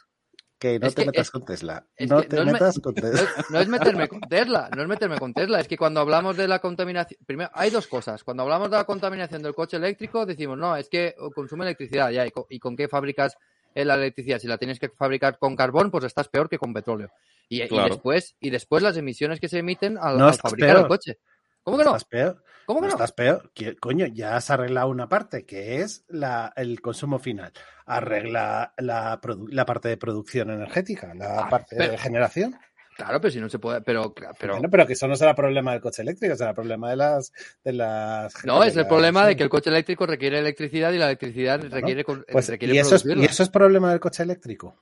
que 0.59 0.79
no 0.79 0.87
es 0.87 0.95
te 0.95 1.03
que- 1.03 1.07
metas 1.09 1.27
es- 1.27 1.31
con 1.31 1.45
Tesla, 1.45 1.87
es 1.97 2.09
no 2.09 2.23
te 2.23 2.37
no 2.37 2.47
me- 2.47 2.53
No 2.59 2.93
Tesla. 2.95 3.11
es, 3.13 3.51
no 3.51 3.61
es 3.61 3.69
meterme 3.69 4.09
con 4.09 4.21
Tesla, 4.23 4.71
no 4.75 4.81
es 4.83 4.89
meterme 4.89 5.19
con 5.19 5.35
Tesla, 5.35 5.61
es 5.61 5.69
que 5.69 5.77
cuando 5.77 6.01
hablamos 6.01 6.35
de 6.39 6.49
la 6.49 6.61
contaminación, 6.61 7.21
primero 7.27 7.51
hay 7.53 7.69
dos 7.69 7.87
cosas. 7.87 8.25
Cuando 8.25 8.43
hablamos 8.43 8.71
de 8.71 8.79
la 8.79 8.85
contaminación 8.85 9.43
del 9.43 9.55
coche 9.55 9.77
eléctrico, 9.77 10.25
decimos, 10.25 10.57
no, 10.57 10.75
es 10.75 10.89
que 10.89 11.15
consume 11.35 11.67
electricidad, 11.67 12.11
ya, 12.11 12.27
¿y 12.27 12.31
con, 12.31 12.45
y 12.49 12.59
con 12.59 12.75
qué 12.75 12.89
fabricas 12.89 13.37
eh, 13.75 13.85
la 13.85 13.97
electricidad? 13.97 14.39
Si 14.39 14.49
la 14.49 14.57
tienes 14.57 14.79
que 14.81 14.89
fabricar 14.89 15.39
con 15.39 15.55
carbón, 15.55 15.91
pues 15.91 16.05
estás 16.05 16.29
peor 16.29 16.49
que 16.49 16.57
con 16.59 16.73
petróleo. 16.73 17.11
Y, 17.51 17.61
después, 17.91 18.35
y 18.41 18.49
después 18.49 18.83
las 18.83 18.97
emisiones 18.97 19.39
que 19.41 19.49
se 19.51 19.59
emiten 19.59 19.99
al, 19.99 20.17
No 20.17 20.25
al 20.25 20.31
estás 20.31 20.51
fabricar 20.51 20.71
el 20.71 20.89
coche. 20.89 21.19
¿Cómo 21.67 21.79
que 21.79 21.85
no? 21.85 21.91
Estás 21.97 22.05
peor. 22.05 22.45
¿Cómo 22.65 22.81
que 22.81 22.87
No 22.87 22.93
estás 22.93 23.11
peor. 23.11 23.51
Coño, 23.81 24.07
ya 24.07 24.37
has 24.37 24.51
arreglado 24.51 24.89
una 24.89 25.09
parte, 25.09 25.45
que 25.45 25.81
es 25.81 26.05
la, 26.07 26.53
el 26.55 26.81
consumo 26.81 27.19
final. 27.19 27.53
Arregla 27.87 28.73
la, 28.79 29.21
parte 29.67 29.89
de 29.89 29.97
producción 29.97 30.51
energética, 30.51 31.13
la 31.13 31.41
Ah, 31.41 31.49
parte 31.51 31.75
pero- 31.77 31.91
de 31.91 31.99
generación. 31.99 32.57
Claro, 32.97 33.21
pero 33.21 33.31
si 33.33 33.41
no 33.41 33.49
se 33.51 33.59
puede, 33.59 33.83
pero, 33.83 34.15
pero 34.15 34.55
Bueno, 34.55 34.71
pero 34.71 34.87
que 34.87 34.95
eso 34.95 35.07
no 35.09 35.17
será 35.17 35.35
problema 35.35 35.73
del 35.73 35.81
coche 35.83 36.01
eléctrico, 36.03 36.35
será 36.37 36.55
problema 36.55 36.89
de 36.89 36.97
las... 36.97 37.31
De 37.63 37.73
las 37.75 38.43
no, 38.47 38.63
es 38.65 38.75
el 38.77 38.87
problema 38.87 39.27
de 39.27 39.37
que 39.37 39.43
el 39.43 39.51
coche 39.51 39.69
eléctrico 39.69 40.07
requiere 40.07 40.39
electricidad 40.39 40.93
y 40.93 40.99
la 40.99 41.05
electricidad 41.07 41.61
requiere, 41.69 42.05
Pues, 42.05 42.49
requiere 42.49 42.75
y, 42.75 42.79
eso 42.79 42.95
es, 42.95 43.03
producirla. 43.03 43.23
y 43.23 43.27
eso 43.27 43.43
es 43.43 43.51
problema 43.51 43.91
del 43.91 44.01
coche 44.01 44.23
eléctrico. 44.23 44.77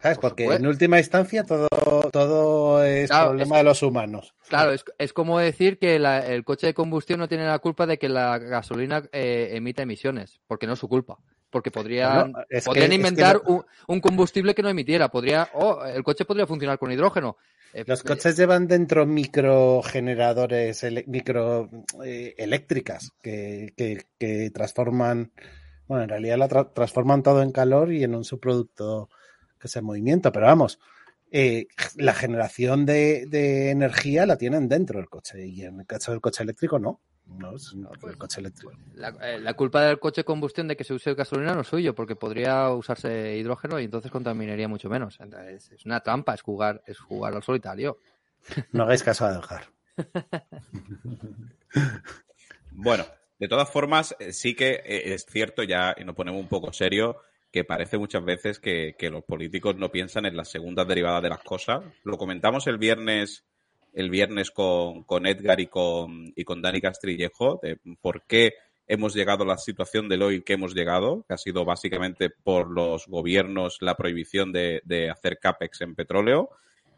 ¿Sabes? 0.00 0.18
Por 0.18 0.30
Porque 0.30 0.44
supuesto. 0.44 0.62
en 0.64 0.68
última 0.68 0.98
instancia 0.98 1.44
todo, 1.44 1.68
todo 2.10 2.82
es 2.84 3.10
Claro, 3.10 3.28
problema 3.30 3.56
es- 3.56 3.60
de 3.60 3.64
los 3.64 3.82
humanos. 3.82 4.34
Claro, 4.48 4.72
es, 4.72 4.84
es 4.98 5.12
como 5.12 5.38
decir 5.38 5.78
que 5.78 5.98
la- 5.98 6.26
el 6.26 6.42
coche 6.44 6.66
de 6.68 6.74
combustión 6.74 7.20
no 7.20 7.28
tiene 7.28 7.46
la 7.46 7.58
culpa 7.58 7.86
de 7.86 7.98
que 7.98 8.08
la 8.08 8.38
gasolina 8.38 9.02
eh, 9.12 9.50
emita 9.52 9.82
emisiones, 9.82 10.40
porque 10.46 10.66
no 10.66 10.72
es 10.72 10.78
su 10.78 10.88
culpa. 10.88 11.18
Porque 11.50 11.70
podrían, 11.70 12.32
que- 12.48 12.62
podrían 12.62 12.84
es 12.84 12.88
que 12.90 12.94
inventar 12.94 13.42
un, 13.44 13.64
un 13.88 14.00
combustible 14.00 14.54
que 14.54 14.62
no 14.62 14.68
emitiera. 14.68 15.10
Podría, 15.10 15.48
oh, 15.54 15.84
el 15.84 16.02
coche 16.04 16.24
podría 16.24 16.46
funcionar 16.46 16.78
con 16.78 16.92
hidrógeno. 16.92 17.36
Eh, 17.74 17.84
Los 17.86 18.00
eh, 18.00 18.04
coches 18.06 18.36
llevan 18.36 18.66
dentro 18.68 19.04
microgeneradores 19.04 20.84
micro 21.06 21.68
eh, 22.04 22.34
eléctricas 22.38 23.10
que, 23.22 23.72
que- 23.76 24.04
que 24.18 24.50
transforman, 24.50 25.32
bueno, 25.86 26.04
en 26.04 26.08
realidad 26.08 26.38
la 26.38 26.48
tra- 26.48 26.72
transforman 26.72 27.22
todo 27.22 27.42
en 27.42 27.52
calor 27.52 27.92
y 27.92 28.04
en 28.04 28.14
un 28.14 28.24
subproducto 28.24 29.08
que 29.60 29.68
es 29.68 29.76
el 29.76 29.82
movimiento, 29.82 30.32
pero 30.32 30.46
vamos, 30.46 30.80
eh, 31.30 31.68
la 31.96 32.14
generación 32.14 32.86
de, 32.86 33.26
de 33.26 33.70
energía 33.70 34.26
la 34.26 34.36
tienen 34.36 34.68
dentro 34.68 34.98
del 34.98 35.08
coche 35.08 35.46
y 35.46 35.62
en 35.62 35.80
el 35.80 35.86
caso 35.86 36.10
del 36.10 36.20
coche 36.20 36.42
eléctrico 36.42 36.78
no. 36.78 37.00
No, 37.26 37.54
es- 37.54 37.74
no, 37.76 37.90
el 38.08 38.18
coche 38.18 38.40
eléctrico. 38.40 38.72
La, 38.94 39.10
eh, 39.22 39.38
la 39.38 39.54
culpa 39.54 39.82
del 39.84 40.00
coche 40.00 40.22
de 40.22 40.24
combustión 40.24 40.66
de 40.66 40.76
que 40.76 40.82
se 40.82 40.94
use 40.94 41.14
gasolina 41.14 41.54
no 41.54 41.60
es 41.60 41.68
suyo, 41.68 41.94
porque 41.94 42.16
podría 42.16 42.70
usarse 42.70 43.36
hidrógeno 43.36 43.78
y 43.78 43.84
entonces 43.84 44.10
contaminaría 44.10 44.66
mucho 44.66 44.88
menos. 44.90 45.20
Entonces, 45.20 45.70
es 45.70 45.84
una 45.86 46.00
trampa, 46.00 46.34
es 46.34 46.42
jugar, 46.42 46.82
es 46.86 46.98
jugar 46.98 47.34
al 47.34 47.42
solitario. 47.44 47.98
No 48.72 48.82
hagáis 48.84 49.02
caso 49.04 49.26
a 49.26 49.32
Delgar. 49.32 49.64
Bueno, 52.72 53.04
de 53.38 53.48
todas 53.48 53.68
formas, 53.70 54.14
eh, 54.18 54.32
sí 54.32 54.54
que 54.54 54.80
es 54.84 55.26
cierto, 55.26 55.62
ya 55.62 55.94
y 55.98 56.04
nos 56.04 56.14
ponemos 56.14 56.40
un 56.40 56.48
poco 56.48 56.72
serio, 56.72 57.16
que 57.52 57.64
parece 57.64 57.98
muchas 57.98 58.24
veces 58.24 58.58
que, 58.58 58.94
que 58.98 59.10
los 59.10 59.24
políticos 59.24 59.76
no 59.76 59.90
piensan 59.90 60.26
en 60.26 60.36
las 60.36 60.50
segundas 60.50 60.86
derivadas 60.86 61.22
de 61.22 61.30
las 61.30 61.42
cosas. 61.42 61.82
Lo 62.04 62.16
comentamos 62.16 62.66
el 62.66 62.78
viernes, 62.78 63.44
el 63.92 64.08
viernes 64.10 64.50
con, 64.50 65.02
con 65.04 65.26
Edgar 65.26 65.60
y 65.60 65.66
con, 65.66 66.32
y 66.36 66.44
con 66.44 66.62
Dani 66.62 66.80
Castrillejo, 66.80 67.58
de 67.62 67.78
por 68.00 68.22
qué 68.26 68.54
hemos 68.86 69.14
llegado 69.14 69.44
a 69.44 69.46
la 69.46 69.56
situación 69.56 70.08
del 70.08 70.22
hoy 70.22 70.42
que 70.42 70.54
hemos 70.54 70.74
llegado, 70.74 71.24
que 71.26 71.34
ha 71.34 71.38
sido 71.38 71.64
básicamente 71.64 72.30
por 72.30 72.70
los 72.70 73.06
gobiernos 73.06 73.78
la 73.80 73.96
prohibición 73.96 74.52
de, 74.52 74.80
de 74.84 75.10
hacer 75.10 75.38
CAPEX 75.38 75.80
en 75.82 75.94
petróleo. 75.94 76.50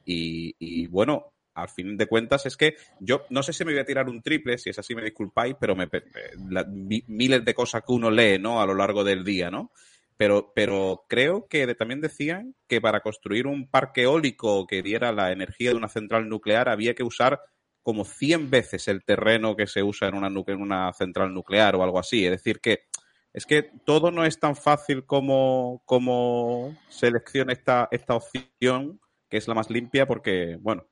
Y, 0.05 0.55
y 0.59 0.87
bueno, 0.87 1.33
al 1.55 1.69
fin 1.69 1.99
de 1.99 2.07
cuentas 2.07 2.47
es 2.47 2.57
que 2.57 2.77
yo 2.99 3.27
no 3.29 3.43
sé 3.43 3.53
si 3.53 3.65
me 3.65 3.73
voy 3.73 3.81
a 3.81 3.85
tirar 3.85 4.09
un 4.09 4.23
triple, 4.23 4.57
si 4.57 4.71
es 4.71 4.79
así 4.79 4.95
me 4.95 5.03
disculpáis, 5.03 5.55
pero 5.61 5.77
me, 5.77 5.87
pe- 5.87 6.05
la- 6.49 6.65
mi- 6.65 7.05
miles 7.09 7.45
de 7.45 7.55
cosas 7.55 7.83
que 7.87 7.93
uno 7.93 8.11
lee, 8.11 8.38
¿no? 8.38 8.62
A 8.62 8.67
lo 8.67 8.75
largo 8.75 9.05
del 9.05 9.23
día, 9.23 9.51
¿no? 9.51 9.71
Pero, 10.16 10.53
pero 10.55 11.05
creo 11.09 11.46
que 11.48 11.75
también 11.75 12.01
decían 12.01 12.55
que 12.68 12.81
para 12.81 13.01
construir 13.01 13.46
un 13.46 13.68
parque 13.68 14.03
eólico 14.03 14.66
que 14.66 14.83
diera 14.83 15.12
la 15.12 15.33
energía 15.33 15.70
de 15.70 15.77
una 15.77 15.88
central 15.88 16.29
nuclear 16.29 16.68
había 16.68 16.94
que 16.94 17.03
usar 17.03 17.40
como 17.83 18.05
100 18.05 18.51
veces 18.51 18.88
el 18.88 19.05
terreno 19.05 19.57
que 19.57 19.66
se 19.66 19.83
usa 19.83 20.09
en 20.09 20.14
una, 20.14 20.29
en 20.29 20.61
una 20.61 20.92
central 20.92 21.35
nuclear 21.35 21.75
o 21.75 21.83
algo 21.83 21.98
así. 21.98 22.25
Es 22.25 22.31
decir, 22.31 22.61
que 22.61 22.85
es 23.33 23.46
que 23.46 23.62
todo 23.85 24.11
no 24.11 24.25
es 24.25 24.38
tan 24.38 24.55
fácil 24.55 25.05
como, 25.05 25.83
como 25.87 26.77
selecciona 26.88 27.53
esta, 27.53 27.88
esta 27.90 28.14
opción, 28.14 29.01
que 29.29 29.38
es 29.38 29.48
la 29.48 29.55
más 29.55 29.70
limpia, 29.70 30.07
porque, 30.07 30.59
bueno, 30.61 30.87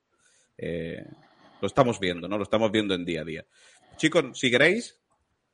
eh, 0.56 1.04
lo 1.61 1.66
estamos 1.66 2.00
viendo, 2.00 2.28
¿no? 2.28 2.38
Lo 2.38 2.44
estamos 2.44 2.72
viendo 2.72 2.94
en 2.94 3.04
día 3.04 3.20
a 3.20 3.24
día. 3.24 3.46
Chicos, 3.96 4.38
si 4.38 4.50
queréis, 4.50 4.98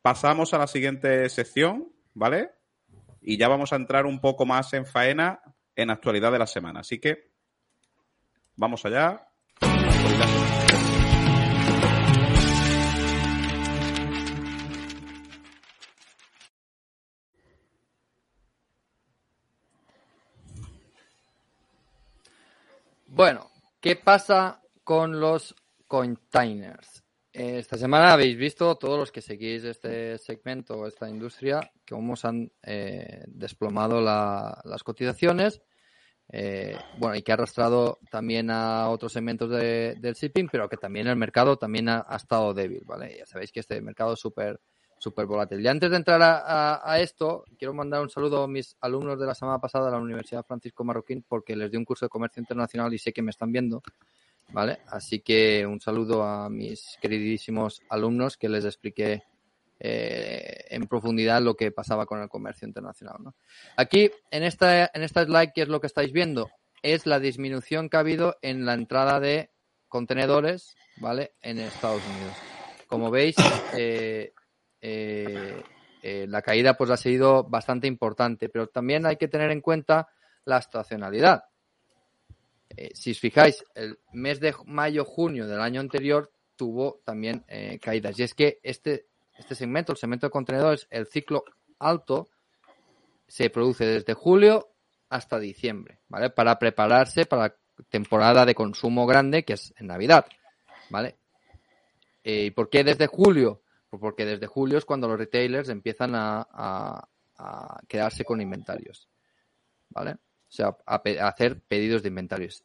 pasamos 0.00 0.55
a 0.55 0.59
la 0.59 0.68
siguiente 0.68 1.29
sección, 1.29 1.92
¿vale? 2.14 2.50
Y 3.29 3.37
ya 3.39 3.49
vamos 3.49 3.73
a 3.73 3.77
entrar 3.77 4.07
un 4.07 4.21
poco 4.21 4.47
más 4.47 4.73
en 4.73 4.87
faena 4.87 5.41
en 5.75 5.91
actualidad 5.91 6.31
de 6.31 6.39
la 6.39 6.47
semana. 6.47 6.81
Así 6.81 7.01
que 7.01 7.33
vamos 8.55 8.87
allá. 8.87 9.29
Bueno, 23.09 23.51
¿qué 23.81 23.97
pasa 23.97 24.62
con 24.85 25.19
los 25.19 25.57
containers? 25.89 27.06
Esta 27.38 27.77
semana 27.77 28.14
habéis 28.14 28.35
visto, 28.38 28.77
todos 28.77 28.99
los 28.99 29.12
que 29.12 29.20
seguís 29.20 29.62
este 29.64 30.16
segmento, 30.16 30.87
esta 30.87 31.07
industria, 31.07 31.70
cómo 31.87 32.16
se 32.16 32.29
han 32.29 32.51
eh, 32.62 33.25
desplomado 33.27 34.01
la- 34.01 34.59
las 34.64 34.83
cotizaciones 34.83 35.61
eh, 36.31 36.75
bueno, 36.99 37.14
y 37.14 37.22
que 37.22 37.33
ha 37.33 37.35
arrastrado 37.35 37.99
también 38.11 38.51
a 38.51 38.88
otros 38.88 39.12
segmentos 39.12 39.51
de- 39.51 39.96
del 40.01 40.14
shipping, 40.14 40.49
pero 40.51 40.66
que 40.66 40.79
también 40.79 41.09
el 41.09 41.16
mercado 41.16 41.59
también 41.59 41.90
ha, 41.90 42.07
estado 42.16 42.55
débil, 42.55 42.83
¿vale? 42.87 43.14
Ya 43.18 43.27
sabéis 43.27 43.53
que 43.53 43.61
este 43.61 43.83
mercado 43.83 44.14
es 44.14 44.20
súper 44.20 44.59
súper 44.99 45.27
volátil. 45.27 45.61
Y 45.61 45.68
antes 45.68 45.90
de 45.90 45.96
entrar 45.99 46.22
a, 46.22 46.38
a- 46.38 46.90
a 46.90 47.01
esto, 47.01 47.44
quiero 47.59 47.75
mandar 47.75 48.01
un 48.01 48.09
saludo 48.09 48.44
a 48.44 48.49
mis 48.49 48.77
alumnos 48.81 49.20
de 49.20 49.27
la 49.27 49.35
semana 49.35 49.59
pasada 49.61 49.85
de 49.87 49.90
la 49.92 49.99
Universidad 49.99 50.42
Francisco 50.46 50.85
Marroquín, 50.85 51.22
porque 51.29 51.55
les 51.55 51.70
di 51.70 51.77
un 51.77 51.85
curso 51.85 52.07
de 52.07 52.11
comercio 52.11 52.40
internacional 52.40 52.94
y 52.94 52.99
sé 52.99 53.12
que 53.12 53.20
me 53.20 53.31
están 53.31 53.53
viendo, 53.53 53.83
¿vale? 54.53 54.79
Así 54.89 55.21
que 55.21 55.67
un 55.67 55.81
saludo 55.81 56.23
a 56.23 56.49
mis 56.49 56.99
queridísimos 57.01 57.83
alumnos 57.89 58.37
que 58.37 58.49
les 58.49 58.65
expliqué 58.65 59.25
eh, 59.79 60.65
en 60.71 60.87
profundidad 60.87 61.43
lo 61.43 61.55
que 61.55 61.71
pasaba 61.71 62.07
con 62.07 62.23
el 62.23 62.29
comercio 62.29 62.67
internacional. 62.67 63.17
¿no? 63.21 63.35
Aquí, 63.77 64.11
en 64.31 64.43
esta, 64.43 64.91
en 64.93 65.03
esta 65.03 65.25
slide, 65.25 65.53
¿qué 65.55 65.63
es 65.63 65.69
lo 65.69 65.81
que 65.81 65.87
estáis 65.87 66.13
viendo? 66.13 66.51
Es 66.83 67.07
la 67.07 67.21
disminución 67.21 67.89
que 67.89 67.97
ha 67.97 68.01
habido 68.01 68.37
en 68.43 68.65
la 68.65 68.75
entrada 68.75 69.21
de 69.21 69.51
contenedores, 69.89 70.77
¿vale? 70.99 71.33
En 71.43 71.59
Estados 71.59 72.03
Unidos. 72.07 72.35
Como 72.87 73.11
veis, 73.11 73.37
eh, 73.77 74.33
eh, 74.81 76.27
la 76.29 76.43
caída 76.43 76.75
pues 76.75 76.91
ha 76.91 76.97
sido 76.97 77.45
bastante 77.45 77.87
importante, 77.87 78.49
pero 78.49 78.69
también 78.69 79.07
hay 79.07 79.17
que 79.17 79.29
tener 79.29 79.51
en 79.51 79.61
cuenta 79.61 80.09
la 80.45 80.59
estacionalidad. 80.59 81.45
Eh, 82.77 82.91
si 82.95 83.12
os 83.12 83.19
fijáis, 83.21 83.65
el 83.75 83.99
mes 84.12 84.39
de 84.41 84.55
mayo-junio 84.67 85.47
del 85.47 85.61
año 85.61 85.81
anterior 85.81 86.31
tuvo 86.57 87.01
también 87.05 87.45
eh, 87.49 87.79
caídas. 87.81 88.19
Y 88.19 88.23
es 88.23 88.35
que 88.35 88.61
este, 88.62 89.07
este 89.39 89.55
segmento, 89.55 89.93
el 89.93 89.99
segmento 89.99 90.27
de 90.27 90.31
contenedores, 90.31 90.87
el 90.91 91.07
ciclo 91.07 91.45
alto, 91.79 92.29
se 93.29 93.51
produce 93.51 93.85
desde 93.87 94.15
julio 94.15 94.69
hasta 95.09 95.39
diciembre, 95.39 96.01
¿vale? 96.09 96.31
Para 96.31 96.59
prepararse 96.59 97.27
para 97.27 97.43
la 97.49 97.57
temporada 97.89 98.45
de 98.45 98.55
consumo 98.55 99.07
grande, 99.07 99.45
que 99.45 99.55
es 99.55 99.73
en 99.79 99.87
Navidad, 99.89 100.27
¿vale? 100.91 101.17
Eh, 102.25 102.47
¿Y 102.47 102.51
por 102.51 102.69
qué 102.71 102.85
desde 102.85 103.07
julio? 103.07 103.62
Pues 103.89 104.01
porque 104.01 104.25
desde 104.25 104.47
julio 104.47 104.79
es 104.79 104.85
cuando 104.85 105.07
los 105.09 105.19
retailers 105.19 105.69
empiezan 105.69 106.15
a, 106.15 106.47
a- 106.51 107.09
a 107.39 107.81
quedarse 107.87 108.25
con 108.25 108.41
inventarios, 108.41 109.09
¿vale? 109.91 110.17
O 110.49 110.53
sea, 110.53 110.77
a, 110.87 111.03
pe- 111.03 111.21
a 111.21 111.29
hacer 111.29 111.61
pedidos 111.61 112.03
de 112.03 112.09
inventarios. 112.09 112.63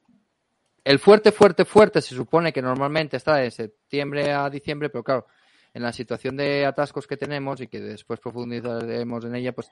El 0.83 0.99
fuerte, 0.99 1.31
fuerte, 1.31 1.65
fuerte 1.65 2.01
se 2.01 2.15
supone 2.15 2.51
que 2.51 2.61
normalmente 2.61 3.17
está 3.17 3.35
de 3.35 3.51
septiembre 3.51 4.31
a 4.31 4.49
diciembre, 4.49 4.89
pero 4.89 5.03
claro, 5.03 5.27
en 5.73 5.83
la 5.83 5.93
situación 5.93 6.35
de 6.37 6.65
atascos 6.65 7.07
que 7.07 7.17
tenemos 7.17 7.61
y 7.61 7.67
que 7.67 7.79
después 7.79 8.19
profundizaremos 8.19 9.23
en 9.25 9.35
ella, 9.35 9.53
pues 9.53 9.69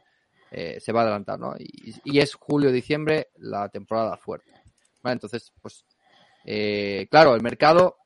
eh, 0.52 0.80
se 0.80 0.92
va 0.92 1.02
a 1.02 1.04
adelantar, 1.04 1.40
¿no? 1.40 1.56
Y, 1.58 2.20
es 2.20 2.34
julio-diciembre 2.36 3.30
la 3.38 3.70
temporada 3.70 4.18
fuerte. 4.18 4.52
Entonces, 5.04 5.52
pues, 5.62 5.86
eh, 6.46 7.08
claro, 7.10 7.36
el 7.36 7.42
mercado, 7.42 7.98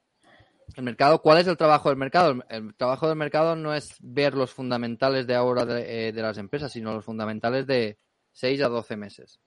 el 0.75 0.83
mercado, 0.83 1.21
¿cuál 1.21 1.39
es 1.39 1.47
el 1.47 1.57
trabajo 1.57 1.89
del 1.89 1.97
mercado? 1.97 2.31
El, 2.31 2.43
el 2.49 2.75
trabajo 2.75 3.07
del 3.07 3.17
mercado 3.17 3.55
no 3.55 3.73
es 3.73 3.95
ver 3.99 4.33
los 4.33 4.51
fundamentales 4.53 5.27
de 5.27 5.35
ahora 5.35 5.65
de, 5.65 6.07
eh, 6.07 6.11
de 6.11 6.21
las 6.21 6.37
empresas, 6.37 6.71
sino 6.71 6.93
los 6.93 7.05
fundamentales 7.05 7.67
de 7.67 7.97
6 8.31 8.61
a 8.61 8.69
12 8.69 8.95
meses. 8.97 9.39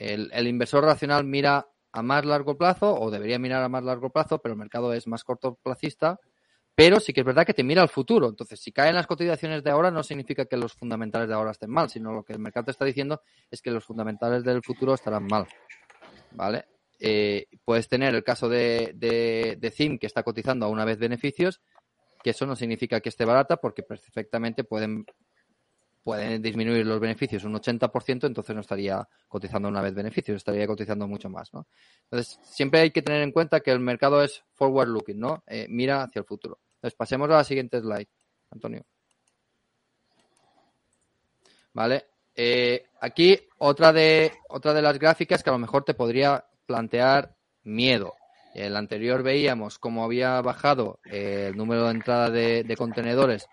El, 0.00 0.30
el 0.32 0.48
inversor 0.48 0.82
racional 0.82 1.24
mira 1.24 1.68
a 1.92 2.02
más 2.02 2.24
largo 2.24 2.56
plazo, 2.56 2.98
o 2.98 3.10
debería 3.10 3.38
mirar 3.38 3.62
a 3.62 3.68
más 3.68 3.84
largo 3.84 4.10
plazo, 4.10 4.38
pero 4.38 4.54
el 4.54 4.58
mercado 4.58 4.92
es 4.94 5.06
más 5.06 5.24
cortoplacista, 5.24 6.18
pero 6.74 7.00
sí 7.00 7.12
que 7.12 7.20
es 7.20 7.26
verdad 7.26 7.44
que 7.44 7.52
te 7.52 7.64
mira 7.64 7.82
al 7.82 7.90
futuro. 7.90 8.28
Entonces, 8.28 8.60
si 8.60 8.72
caen 8.72 8.94
las 8.94 9.06
cotizaciones 9.06 9.62
de 9.62 9.70
ahora, 9.70 9.90
no 9.90 10.02
significa 10.02 10.46
que 10.46 10.56
los 10.56 10.72
fundamentales 10.72 11.28
de 11.28 11.34
ahora 11.34 11.50
estén 11.50 11.70
mal, 11.70 11.90
sino 11.90 12.12
lo 12.12 12.24
que 12.24 12.32
el 12.32 12.38
mercado 12.38 12.70
está 12.70 12.86
diciendo 12.86 13.20
es 13.50 13.60
que 13.60 13.70
los 13.70 13.84
fundamentales 13.84 14.42
del 14.42 14.62
futuro 14.62 14.94
estarán 14.94 15.26
mal. 15.26 15.46
¿Vale? 16.32 16.64
Eh, 16.98 17.46
puedes 17.64 17.88
tener 17.88 18.14
el 18.14 18.24
caso 18.24 18.48
de, 18.48 18.92
de, 18.94 19.56
de 19.58 19.70
CIM 19.70 19.98
que 19.98 20.06
está 20.06 20.22
cotizando 20.22 20.64
a 20.64 20.70
una 20.70 20.86
vez 20.86 20.98
beneficios, 20.98 21.60
que 22.22 22.30
eso 22.30 22.46
no 22.46 22.56
significa 22.56 23.00
que 23.00 23.10
esté 23.10 23.26
barata, 23.26 23.58
porque 23.58 23.82
perfectamente 23.82 24.64
pueden, 24.64 25.04
pueden 26.02 26.40
disminuir 26.40 26.86
los 26.86 27.00
beneficios 27.00 27.44
un 27.44 27.54
80%, 27.54 28.26
entonces 28.26 28.54
no 28.54 28.60
estaría 28.60 29.06
cotizando 29.28 29.68
una 29.68 29.82
vez 29.82 29.94
beneficios, 29.94 30.36
estaría 30.36 30.66
cotizando 30.66 31.06
mucho 31.06 31.28
más, 31.28 31.52
¿no? 31.52 31.66
Entonces, 32.04 32.38
siempre 32.42 32.80
hay 32.80 32.90
que 32.90 33.02
tener 33.02 33.22
en 33.22 33.32
cuenta 33.32 33.60
que 33.60 33.70
el 33.70 33.80
mercado 33.80 34.22
es 34.22 34.42
forward 34.54 34.88
looking, 34.88 35.18
¿no? 35.18 35.42
Eh, 35.46 35.66
mira 35.68 36.02
hacia 36.02 36.20
el 36.20 36.24
futuro. 36.24 36.58
Entonces, 36.76 36.96
pasemos 36.96 37.28
a 37.30 37.34
la 37.34 37.44
siguiente 37.44 37.80
slide, 37.80 38.08
Antonio. 38.50 38.84
¿Vale? 41.72 42.06
Eh, 42.34 42.84
aquí 43.00 43.38
otra 43.58 43.92
de, 43.92 44.32
otra 44.48 44.72
de 44.72 44.82
las 44.82 44.98
gráficas 44.98 45.42
que 45.42 45.50
a 45.50 45.52
lo 45.52 45.58
mejor 45.58 45.84
te 45.84 45.94
podría 45.94 46.44
plantear 46.66 47.36
miedo. 47.62 48.14
El 48.54 48.76
anterior 48.76 49.22
veíamos 49.22 49.78
cómo 49.78 50.02
había 50.02 50.40
bajado 50.40 50.98
eh, 51.04 51.46
el 51.50 51.56
número 51.56 51.84
de 51.84 51.90
entrada 51.90 52.30
de 52.30 52.74
contenedores 52.76 53.46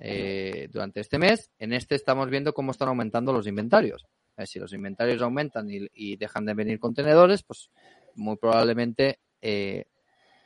eh, 0.00 0.68
durante 0.72 1.00
este 1.00 1.18
mes. 1.18 1.50
En 1.58 1.72
este 1.72 1.94
estamos 1.94 2.28
viendo 2.30 2.52
cómo 2.54 2.72
están 2.72 2.88
aumentando 2.88 3.32
los 3.32 3.46
inventarios. 3.46 4.06
Eh, 4.36 4.46
si 4.46 4.58
los 4.58 4.72
inventarios 4.72 5.20
aumentan 5.22 5.68
y, 5.70 6.16
dejan 6.16 6.46
de 6.46 6.54
venir 6.54 6.80
contenedores, 6.80 7.42
pues 7.42 7.70
muy 8.14 8.36
probablemente 8.36 9.20
eh, 9.42 9.84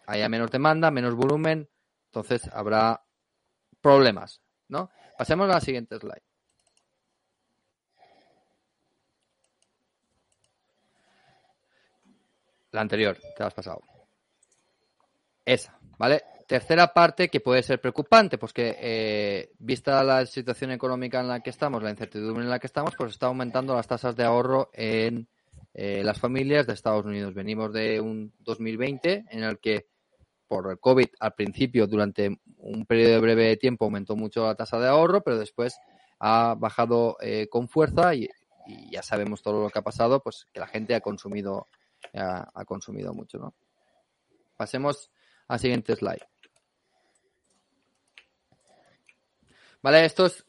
haya 0.07 0.29
menos 0.29 0.51
demanda, 0.51 0.91
menos 0.91 1.15
volumen, 1.15 1.69
entonces 2.07 2.49
habrá 2.53 3.05
problemas, 3.81 4.43
¿no? 4.69 4.91
Pasemos 5.17 5.49
a 5.49 5.55
la 5.55 5.61
siguiente 5.61 5.99
slide. 5.99 6.23
La 12.73 12.81
anterior, 12.81 13.17
te 13.37 13.45
has 13.45 13.55
pasado. 13.55 13.83
Esa, 15.45 15.79
¿vale? 15.97 16.25
Tercera 16.47 16.93
parte 16.93 17.29
que 17.29 17.41
puede 17.41 17.63
ser 17.63 17.81
preocupante, 17.81 18.37
pues 18.37 18.53
que 18.53 18.77
eh, 18.79 19.53
vista 19.59 20.05
la 20.05 20.27
situación 20.27 20.73
económica 20.73 21.21
en 21.21 21.29
la 21.29 21.41
que 21.41 21.49
estamos, 21.49 21.83
la 21.83 21.91
incertidumbre 21.91 22.45
en 22.45 22.51
la 22.51 22.59
que 22.59 22.67
estamos, 22.67 22.95
pues 22.97 23.13
está 23.13 23.27
aumentando 23.27 23.75
las 23.75 23.87
tasas 23.87 24.15
de 24.15 24.25
ahorro 24.25 24.71
en 24.75 25.27
eh, 25.73 26.03
las 26.05 26.21
familias 26.21 26.67
de 26.67 26.75
Estados 26.75 27.07
Unidos. 27.07 27.33
Venimos 27.33 27.73
de 27.73 27.99
un 27.99 28.35
2020 28.41 29.25
en 29.31 29.43
el 29.43 29.59
que 29.59 29.87
por 30.47 30.71
el 30.71 30.79
COVID 30.79 31.07
al 31.19 31.33
principio, 31.33 31.87
durante 31.87 32.39
un 32.59 32.85
periodo 32.85 33.13
de 33.13 33.21
breve 33.21 33.57
tiempo, 33.57 33.87
aumentó 33.87 34.15
mucho 34.15 34.45
la 34.45 34.55
tasa 34.55 34.79
de 34.79 34.89
ahorro, 34.89 35.23
pero 35.23 35.39
después 35.39 35.79
ha 36.19 36.55
bajado 36.59 37.17
eh, 37.23 37.49
con 37.49 37.69
fuerza 37.69 38.15
y, 38.15 38.29
ya 38.91 39.03
sabemos 39.03 39.43
todo 39.43 39.63
lo 39.63 39.71
que 39.71 39.79
ha 39.79 39.83
pasado, 39.83 40.21
pues 40.23 40.47
que 40.53 40.61
la 40.61 40.67
gente 40.67 40.95
ha 40.95 41.01
consumido, 41.01 41.69
ha 42.15 42.65
consumido 42.65 43.13
mucho, 43.13 43.39
¿no? 43.39 43.55
Pasemos 44.57 45.11
al 45.49 45.59
siguiente 45.59 45.95
slide. 45.95 46.34
Vale, 49.85 50.07
esto 50.07 50.25
es, 50.25 50.47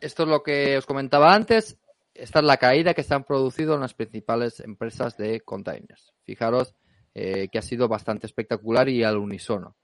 esto 0.00 0.22
es 0.22 0.28
lo 0.30 0.42
que 0.42 0.78
os 0.78 0.86
comentaba 0.86 1.34
antes. 1.34 1.78
Esta 2.14 2.38
es 2.38 2.44
la 2.46 2.56
caída 2.56 2.94
que 2.94 3.02
se 3.02 3.12
han 3.12 3.24
producido 3.24 3.74
en 3.74 3.82
las 3.82 3.92
principales 3.92 4.58
empresas 4.60 5.18
de 5.18 5.42
containers. 5.42 6.14
Fijaros 6.24 6.74
eh, 7.12 7.48
que 7.52 7.58
ha 7.58 7.62
sido 7.62 7.88
bastante 7.88 8.26
espectacular 8.26 8.88
y 8.88 9.04
al 9.04 9.18
unísono. 9.18 9.76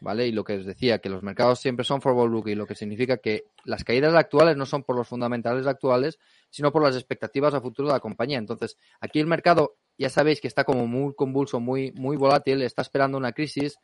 ¿Vale? 0.00 0.26
Y 0.26 0.32
lo 0.32 0.42
que 0.42 0.54
os 0.54 0.66
decía, 0.66 0.98
que 0.98 1.08
los 1.08 1.22
mercados 1.22 1.60
siempre 1.60 1.84
son 1.84 2.00
forward 2.00 2.32
looking, 2.32 2.58
lo 2.58 2.66
que 2.66 2.74
significa 2.74 3.18
que 3.18 3.44
las 3.64 3.84
caídas 3.84 4.14
actuales 4.14 4.56
no 4.56 4.66
son 4.66 4.82
por 4.82 4.96
los 4.96 5.06
fundamentales 5.06 5.68
actuales, 5.68 6.18
sino 6.48 6.72
por 6.72 6.82
las 6.82 6.96
expectativas 6.96 7.54
a 7.54 7.60
futuro 7.60 7.86
de 7.86 7.94
la 7.94 8.00
compañía. 8.00 8.38
Entonces, 8.38 8.76
aquí 9.00 9.20
el 9.20 9.28
mercado, 9.28 9.76
ya 9.96 10.08
sabéis 10.08 10.40
que 10.40 10.48
está 10.48 10.64
como 10.64 10.88
muy 10.88 11.14
convulso, 11.14 11.60
muy, 11.60 11.92
muy 11.92 12.16
volátil, 12.16 12.62
está 12.62 12.82
esperando 12.82 13.16
una 13.16 13.30
crisis, 13.30 13.78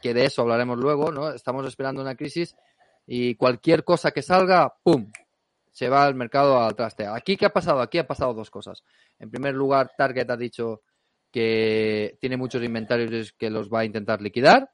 que 0.00 0.14
de 0.14 0.26
eso 0.26 0.42
hablaremos 0.42 0.78
luego, 0.78 1.10
¿no? 1.10 1.30
Estamos 1.30 1.66
esperando 1.66 2.02
una 2.02 2.14
crisis 2.14 2.54
y 3.12 3.34
cualquier 3.34 3.82
cosa 3.82 4.12
que 4.12 4.22
salga, 4.22 4.72
¡pum! 4.84 5.10
Se 5.72 5.88
va 5.88 6.06
el 6.06 6.14
mercado 6.14 6.62
al 6.62 6.76
traste. 6.76 7.08
Aquí, 7.08 7.36
¿qué 7.36 7.46
ha 7.46 7.52
pasado? 7.52 7.80
Aquí 7.80 7.98
ha 7.98 8.06
pasado 8.06 8.32
dos 8.34 8.52
cosas. 8.52 8.84
En 9.18 9.28
primer 9.28 9.52
lugar, 9.52 9.90
Target 9.98 10.30
ha 10.30 10.36
dicho 10.36 10.82
que 11.28 12.16
tiene 12.20 12.36
muchos 12.36 12.62
inventarios 12.62 13.32
que 13.32 13.50
los 13.50 13.68
va 13.68 13.80
a 13.80 13.84
intentar 13.84 14.22
liquidar. 14.22 14.70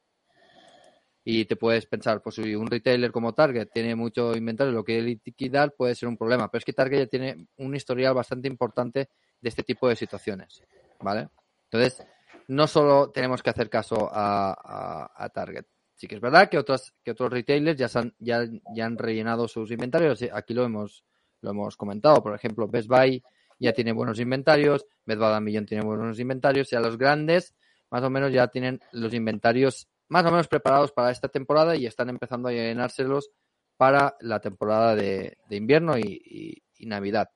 Y 1.24 1.46
te 1.46 1.56
puedes 1.56 1.86
pensar, 1.86 2.20
pues 2.20 2.34
si 2.34 2.54
un 2.54 2.66
retailer 2.66 3.10
como 3.10 3.32
Target 3.32 3.70
tiene 3.72 3.94
mucho 3.94 4.36
inventario, 4.36 4.74
lo 4.74 4.84
que 4.84 5.00
liquidar 5.00 5.72
puede 5.72 5.94
ser 5.94 6.10
un 6.10 6.18
problema. 6.18 6.50
Pero 6.50 6.58
es 6.58 6.64
que 6.66 6.74
Target 6.74 6.98
ya 6.98 7.06
tiene 7.06 7.48
un 7.56 7.74
historial 7.74 8.12
bastante 8.12 8.48
importante 8.48 9.08
de 9.40 9.48
este 9.48 9.62
tipo 9.62 9.88
de 9.88 9.96
situaciones. 9.96 10.62
¿Vale? 11.00 11.30
Entonces, 11.70 12.06
no 12.48 12.66
solo 12.66 13.10
tenemos 13.12 13.42
que 13.42 13.48
hacer 13.48 13.70
caso 13.70 14.10
a 14.12 15.30
Target. 15.32 15.64
Sí 15.96 16.06
que 16.06 16.16
es 16.16 16.20
verdad 16.20 16.48
que 16.48 16.58
otras, 16.58 16.94
que 17.02 17.10
otros 17.10 17.32
retailers 17.32 17.78
ya, 17.78 17.88
han, 17.98 18.14
ya, 18.18 18.44
ya 18.74 18.86
han 18.86 18.98
rellenado 18.98 19.48
sus 19.48 19.70
inventarios. 19.70 20.22
Aquí 20.32 20.54
lo 20.54 20.64
hemos, 20.64 21.04
lo 21.40 21.50
hemos 21.50 21.76
comentado. 21.76 22.22
Por 22.22 22.34
ejemplo, 22.34 22.68
Best 22.68 22.88
Buy 22.88 23.22
ya 23.58 23.72
tiene 23.72 23.92
buenos 23.92 24.20
inventarios, 24.20 24.86
Bed 25.04 25.18
Bath 25.18 25.42
Beyond 25.42 25.68
tiene 25.68 25.84
buenos 25.84 26.18
inventarios, 26.20 26.72
y 26.72 26.76
a 26.76 26.80
los 26.80 26.98
grandes 26.98 27.54
más 27.90 28.02
o 28.02 28.10
menos 28.10 28.32
ya 28.32 28.48
tienen 28.48 28.80
los 28.92 29.14
inventarios 29.14 29.88
más 30.08 30.24
o 30.24 30.30
menos 30.30 30.48
preparados 30.48 30.92
para 30.92 31.10
esta 31.10 31.28
temporada 31.28 31.76
y 31.76 31.86
están 31.86 32.08
empezando 32.08 32.48
a 32.48 32.52
llenárselos 32.52 33.30
para 33.76 34.16
la 34.20 34.40
temporada 34.40 34.94
de, 34.94 35.38
de 35.48 35.56
invierno 35.56 35.98
y, 35.98 36.62
y, 36.78 36.86
Navidad. 36.86 37.30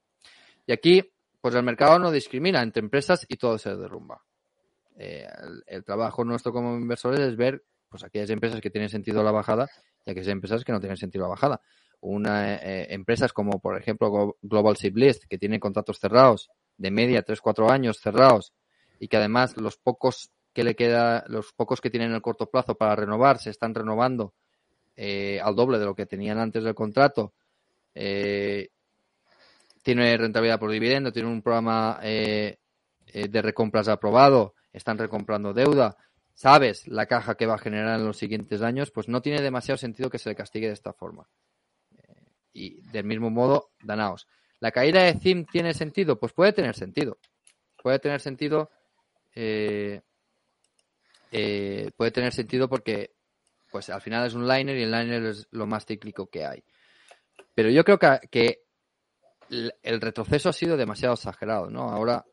Y 0.66 0.72
aquí 0.72 1.02
pues 1.40 1.54
el 1.54 1.62
mercado 1.62 1.98
no 1.98 2.10
discrimina 2.10 2.62
entre 2.62 2.82
empresas 2.82 3.24
y 3.28 3.36
todo 3.36 3.58
se 3.58 3.74
derrumba. 3.74 4.22
Eh, 4.96 5.26
el 5.66 5.82
trabajo 5.82 6.24
nuestro 6.24 6.52
como 6.52 6.76
inversores 6.76 7.20
es 7.20 7.36
ver 7.36 7.64
pues 7.90 8.04
aquellas 8.04 8.30
empresas 8.30 8.60
que 8.60 8.70
tienen 8.70 8.88
sentido 8.88 9.22
la 9.22 9.32
bajada 9.32 9.68
y 10.04 10.10
aquellas 10.10 10.28
empresas 10.28 10.64
que 10.64 10.72
no 10.72 10.80
tienen 10.80 10.96
sentido 10.96 11.24
la 11.24 11.30
bajada. 11.30 11.60
Una, 12.00 12.54
eh, 12.54 12.86
empresas 12.94 13.32
como, 13.32 13.60
por 13.60 13.76
ejemplo, 13.76 14.36
Global 14.40 14.74
Ship 14.74 14.96
List, 14.96 15.24
que 15.28 15.36
tienen 15.36 15.60
contratos 15.60 15.98
cerrados, 15.98 16.50
de 16.78 16.90
media 16.90 17.22
3-4 17.22 17.70
años 17.70 17.98
cerrados, 18.00 18.54
y 18.98 19.08
que 19.08 19.18
además 19.18 19.56
los 19.58 19.76
pocos 19.76 20.30
que 20.54 20.64
le 20.64 20.74
queda, 20.74 21.24
los 21.28 21.52
pocos 21.52 21.80
que 21.80 21.90
tienen 21.90 22.12
el 22.12 22.22
corto 22.22 22.50
plazo 22.50 22.74
para 22.76 22.96
renovar, 22.96 23.38
se 23.38 23.50
están 23.50 23.74
renovando 23.74 24.34
eh, 24.96 25.40
al 25.42 25.54
doble 25.54 25.78
de 25.78 25.84
lo 25.84 25.94
que 25.94 26.06
tenían 26.06 26.38
antes 26.38 26.64
del 26.64 26.74
contrato. 26.74 27.34
Eh, 27.94 28.70
tiene 29.82 30.16
rentabilidad 30.16 30.58
por 30.58 30.70
dividendo, 30.70 31.12
tiene 31.12 31.28
un 31.28 31.42
programa 31.42 31.98
eh, 32.02 32.58
eh, 33.06 33.28
de 33.28 33.42
recompras 33.42 33.88
aprobado, 33.88 34.54
están 34.72 34.98
recomprando 34.98 35.52
deuda, 35.52 35.96
sabes 36.40 36.88
la 36.88 37.04
caja 37.04 37.34
que 37.34 37.44
va 37.44 37.56
a 37.56 37.58
generar 37.58 38.00
en 38.00 38.06
los 38.06 38.16
siguientes 38.16 38.62
años, 38.62 38.90
pues 38.90 39.08
no 39.08 39.20
tiene 39.20 39.42
demasiado 39.42 39.76
sentido 39.76 40.08
que 40.08 40.18
se 40.18 40.30
le 40.30 40.34
castigue 40.34 40.68
de 40.68 40.72
esta 40.72 40.94
forma. 40.94 41.28
Eh, 41.98 42.24
y 42.54 42.80
del 42.90 43.04
mismo 43.04 43.28
modo, 43.28 43.72
Danaos. 43.82 44.26
¿La 44.58 44.70
caída 44.70 45.02
de 45.02 45.20
ZIM 45.20 45.44
tiene 45.44 45.74
sentido? 45.74 46.18
Pues 46.18 46.32
puede 46.32 46.54
tener 46.54 46.74
sentido. 46.74 47.18
Puede 47.82 47.98
tener 47.98 48.20
sentido. 48.20 48.70
eh, 49.34 50.00
eh, 51.30 51.90
puede 51.94 52.10
tener 52.10 52.32
sentido 52.32 52.70
porque 52.70 53.12
pues 53.70 53.90
al 53.90 54.00
final 54.00 54.26
es 54.26 54.32
un 54.32 54.48
liner 54.48 54.76
y 54.78 54.82
el 54.84 54.90
liner 54.90 55.22
es 55.26 55.46
lo 55.50 55.66
más 55.66 55.84
cíclico 55.84 56.26
que 56.28 56.46
hay. 56.46 56.64
Pero 57.54 57.68
yo 57.68 57.84
creo 57.84 57.98
que, 58.30 58.62
el 59.50 60.00
retroceso 60.00 60.48
ha 60.48 60.54
sido 60.54 60.78
demasiado 60.78 61.14
exagerado, 61.14 61.68
¿no? 61.68 61.90
Ahora 61.90 62.24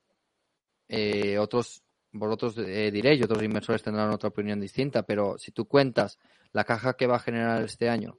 eh, 0.87 1.37
otros 1.37 1.83
vosotros 2.17 2.57
eh, 2.59 2.91
diréis 2.91 3.23
otros 3.23 3.43
inversores 3.43 3.83
tendrán 3.83 4.11
otra 4.11 4.29
opinión 4.29 4.59
distinta, 4.59 5.03
pero 5.03 5.37
si 5.37 5.51
tú 5.51 5.65
cuentas 5.67 6.17
la 6.51 6.63
caja 6.63 6.95
que 6.95 7.07
va 7.07 7.17
a 7.17 7.19
generar 7.19 7.63
este 7.63 7.89
año 7.89 8.17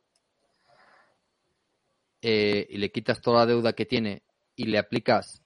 eh, 2.21 2.67
y 2.69 2.79
le 2.79 2.91
quitas 2.91 3.21
toda 3.21 3.41
la 3.41 3.47
deuda 3.47 3.73
que 3.73 3.87
tiene 3.87 4.23
y 4.57 4.67
le 4.67 4.79
aplicas 4.79 5.43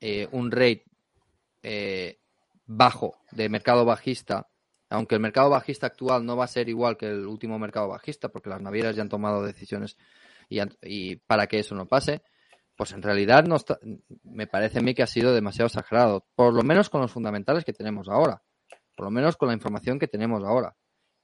eh, 0.00 0.28
un 0.30 0.50
rate 0.50 0.84
eh, 1.62 2.20
bajo 2.66 3.16
de 3.32 3.48
mercado 3.48 3.84
bajista, 3.84 4.48
aunque 4.90 5.16
el 5.16 5.20
mercado 5.20 5.50
bajista 5.50 5.88
actual 5.88 6.24
no 6.24 6.36
va 6.36 6.44
a 6.44 6.48
ser 6.48 6.68
igual 6.68 6.96
que 6.96 7.06
el 7.06 7.26
último 7.26 7.58
mercado 7.58 7.88
bajista, 7.88 8.28
porque 8.28 8.50
las 8.50 8.60
navieras 8.60 8.94
ya 8.94 9.02
han 9.02 9.08
tomado 9.08 9.42
decisiones 9.42 9.96
y, 10.48 10.60
y 10.82 11.16
para 11.16 11.46
que 11.46 11.58
eso 11.58 11.74
no 11.74 11.86
pase, 11.86 12.22
pues 12.76 12.92
en 12.92 13.02
realidad 13.02 13.44
no 13.44 13.56
me 14.24 14.46
parece 14.46 14.78
a 14.78 14.82
mí 14.82 14.94
que 14.94 15.02
ha 15.02 15.06
sido 15.06 15.32
demasiado 15.32 15.66
exagerado, 15.66 16.26
por 16.34 16.52
lo 16.52 16.62
menos 16.62 16.90
con 16.90 17.00
los 17.00 17.12
fundamentales 17.12 17.64
que 17.64 17.72
tenemos 17.72 18.08
ahora, 18.08 18.42
por 18.96 19.04
lo 19.04 19.10
menos 19.10 19.36
con 19.36 19.48
la 19.48 19.54
información 19.54 19.98
que 19.98 20.08
tenemos 20.08 20.42
ahora. 20.44 20.76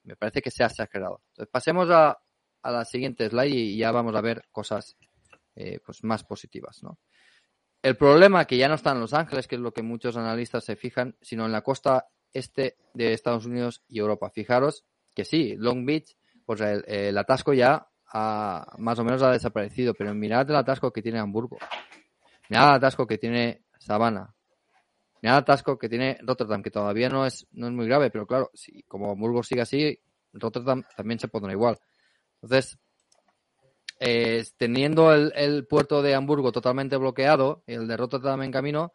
Me 0.05 0.17
parece 0.17 0.41
que 0.41 0.51
se 0.51 0.63
ha 0.63 0.67
exagerado. 0.67 1.23
Entonces 1.29 1.51
pasemos 1.51 1.91
a, 1.91 2.19
a 2.63 2.71
la 2.71 2.85
siguiente 2.85 3.29
slide 3.29 3.55
y 3.55 3.77
ya 3.77 3.91
vamos 3.91 4.15
a 4.15 4.21
ver 4.21 4.45
cosas 4.51 4.97
eh, 5.55 5.81
pues 5.85 6.05
más 6.05 6.25
positivas, 6.25 6.83
¿no? 6.83 6.99
El 7.83 7.97
problema 7.97 8.45
que 8.45 8.59
ya 8.59 8.69
no 8.69 8.75
está 8.75 8.93
en 8.93 9.01
Los 9.01 9.15
Ángeles, 9.15 9.47
que 9.47 9.57
es 9.57 9.61
lo 9.61 9.73
que 9.73 9.83
muchos 9.83 10.17
analistas 10.17 10.65
se 10.65 10.77
fijan, 10.77 11.17
sino 11.23 11.47
en 11.47 11.53
la 11.53 11.63
costa 11.63 12.09
este 12.33 12.77
de 12.93 13.13
Estados 13.15 13.47
Unidos 13.47 13.83
y 13.89 13.99
Europa. 13.99 14.31
Fijaros 14.31 14.85
que 15.15 15.25
sí, 15.25 15.57
Long 15.57 15.87
Beach, 15.87 16.17
pues 16.45 16.61
el 16.61 17.17
atasco 17.17 17.55
ya 17.55 17.90
más 18.13 18.99
o 18.99 19.05
menos 19.05 19.23
ha 19.23 19.31
desaparecido, 19.31 19.95
pero 19.95 20.15
mirad 20.15 20.49
el 20.51 20.57
atasco 20.57 20.93
que 20.93 21.03
tiene 21.03 21.19
Hamburgo. 21.19 21.59
Mirad 22.49 22.71
el 22.71 22.75
atasco 22.77 23.07
que 23.07 23.19
tiene 23.19 23.63
Savannah. 23.79 24.35
Mirad 25.23 25.37
el 25.37 25.43
atasco 25.43 25.79
que 25.79 25.89
tiene 25.89 26.19
Rotterdam, 26.23 26.63
que 26.63 26.71
todavía 26.71 27.09
no 27.09 27.25
es, 27.25 27.47
no 27.53 27.67
es 27.67 27.73
muy 27.73 27.87
grave, 27.87 28.11
pero 28.11 28.27
claro, 28.27 28.51
si 28.55 28.83
como 28.85 29.13
Hamburgo 29.13 29.43
sigue 29.43 29.63
así, 29.63 29.99
Rotterdam 30.33 30.83
también 30.97 31.21
se 31.21 31.29
pondrá 31.29 31.53
igual. 31.53 31.79
Entonces, 32.43 32.79
eh, 34.01 34.45
teniendo 34.57 35.13
el, 35.13 35.33
el 35.37 35.67
puerto 35.67 36.03
de 36.03 36.15
Hamburgo 36.15 36.53
totalmente 36.53 36.97
bloqueado, 36.97 37.63
el 37.67 37.87
de 37.87 37.97
Rotterdam 37.97 38.43
en 38.43 38.51
camino, 38.51 38.93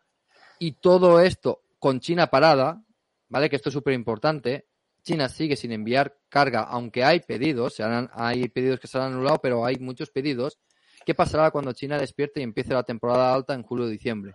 y 0.60 0.73
todo 0.73 1.19
esto 1.19 1.62
con 1.80 1.99
China 1.99 2.28
parada, 2.28 2.84
¿vale? 3.30 3.49
Que 3.49 3.56
esto 3.56 3.69
es 3.69 3.73
súper 3.73 3.93
importante. 3.93 4.65
China 5.05 5.29
sigue 5.29 5.55
sin 5.55 5.71
enviar 5.71 6.17
carga, 6.29 6.61
aunque 6.61 7.03
hay 7.03 7.19
pedidos, 7.19 7.75
se 7.75 7.83
hay 7.83 8.49
pedidos 8.49 8.79
que 8.79 8.87
se 8.87 8.97
han 8.97 9.13
anulado, 9.13 9.37
pero 9.39 9.63
hay 9.63 9.77
muchos 9.77 10.09
pedidos. 10.09 10.57
¿Qué 11.05 11.13
pasará 11.13 11.51
cuando 11.51 11.73
China 11.73 11.99
despierte 11.99 12.39
y 12.39 12.43
empiece 12.43 12.73
la 12.73 12.81
temporada 12.81 13.31
alta 13.31 13.53
en 13.53 13.61
julio 13.61 13.85
o 13.85 13.87
diciembre? 13.87 14.33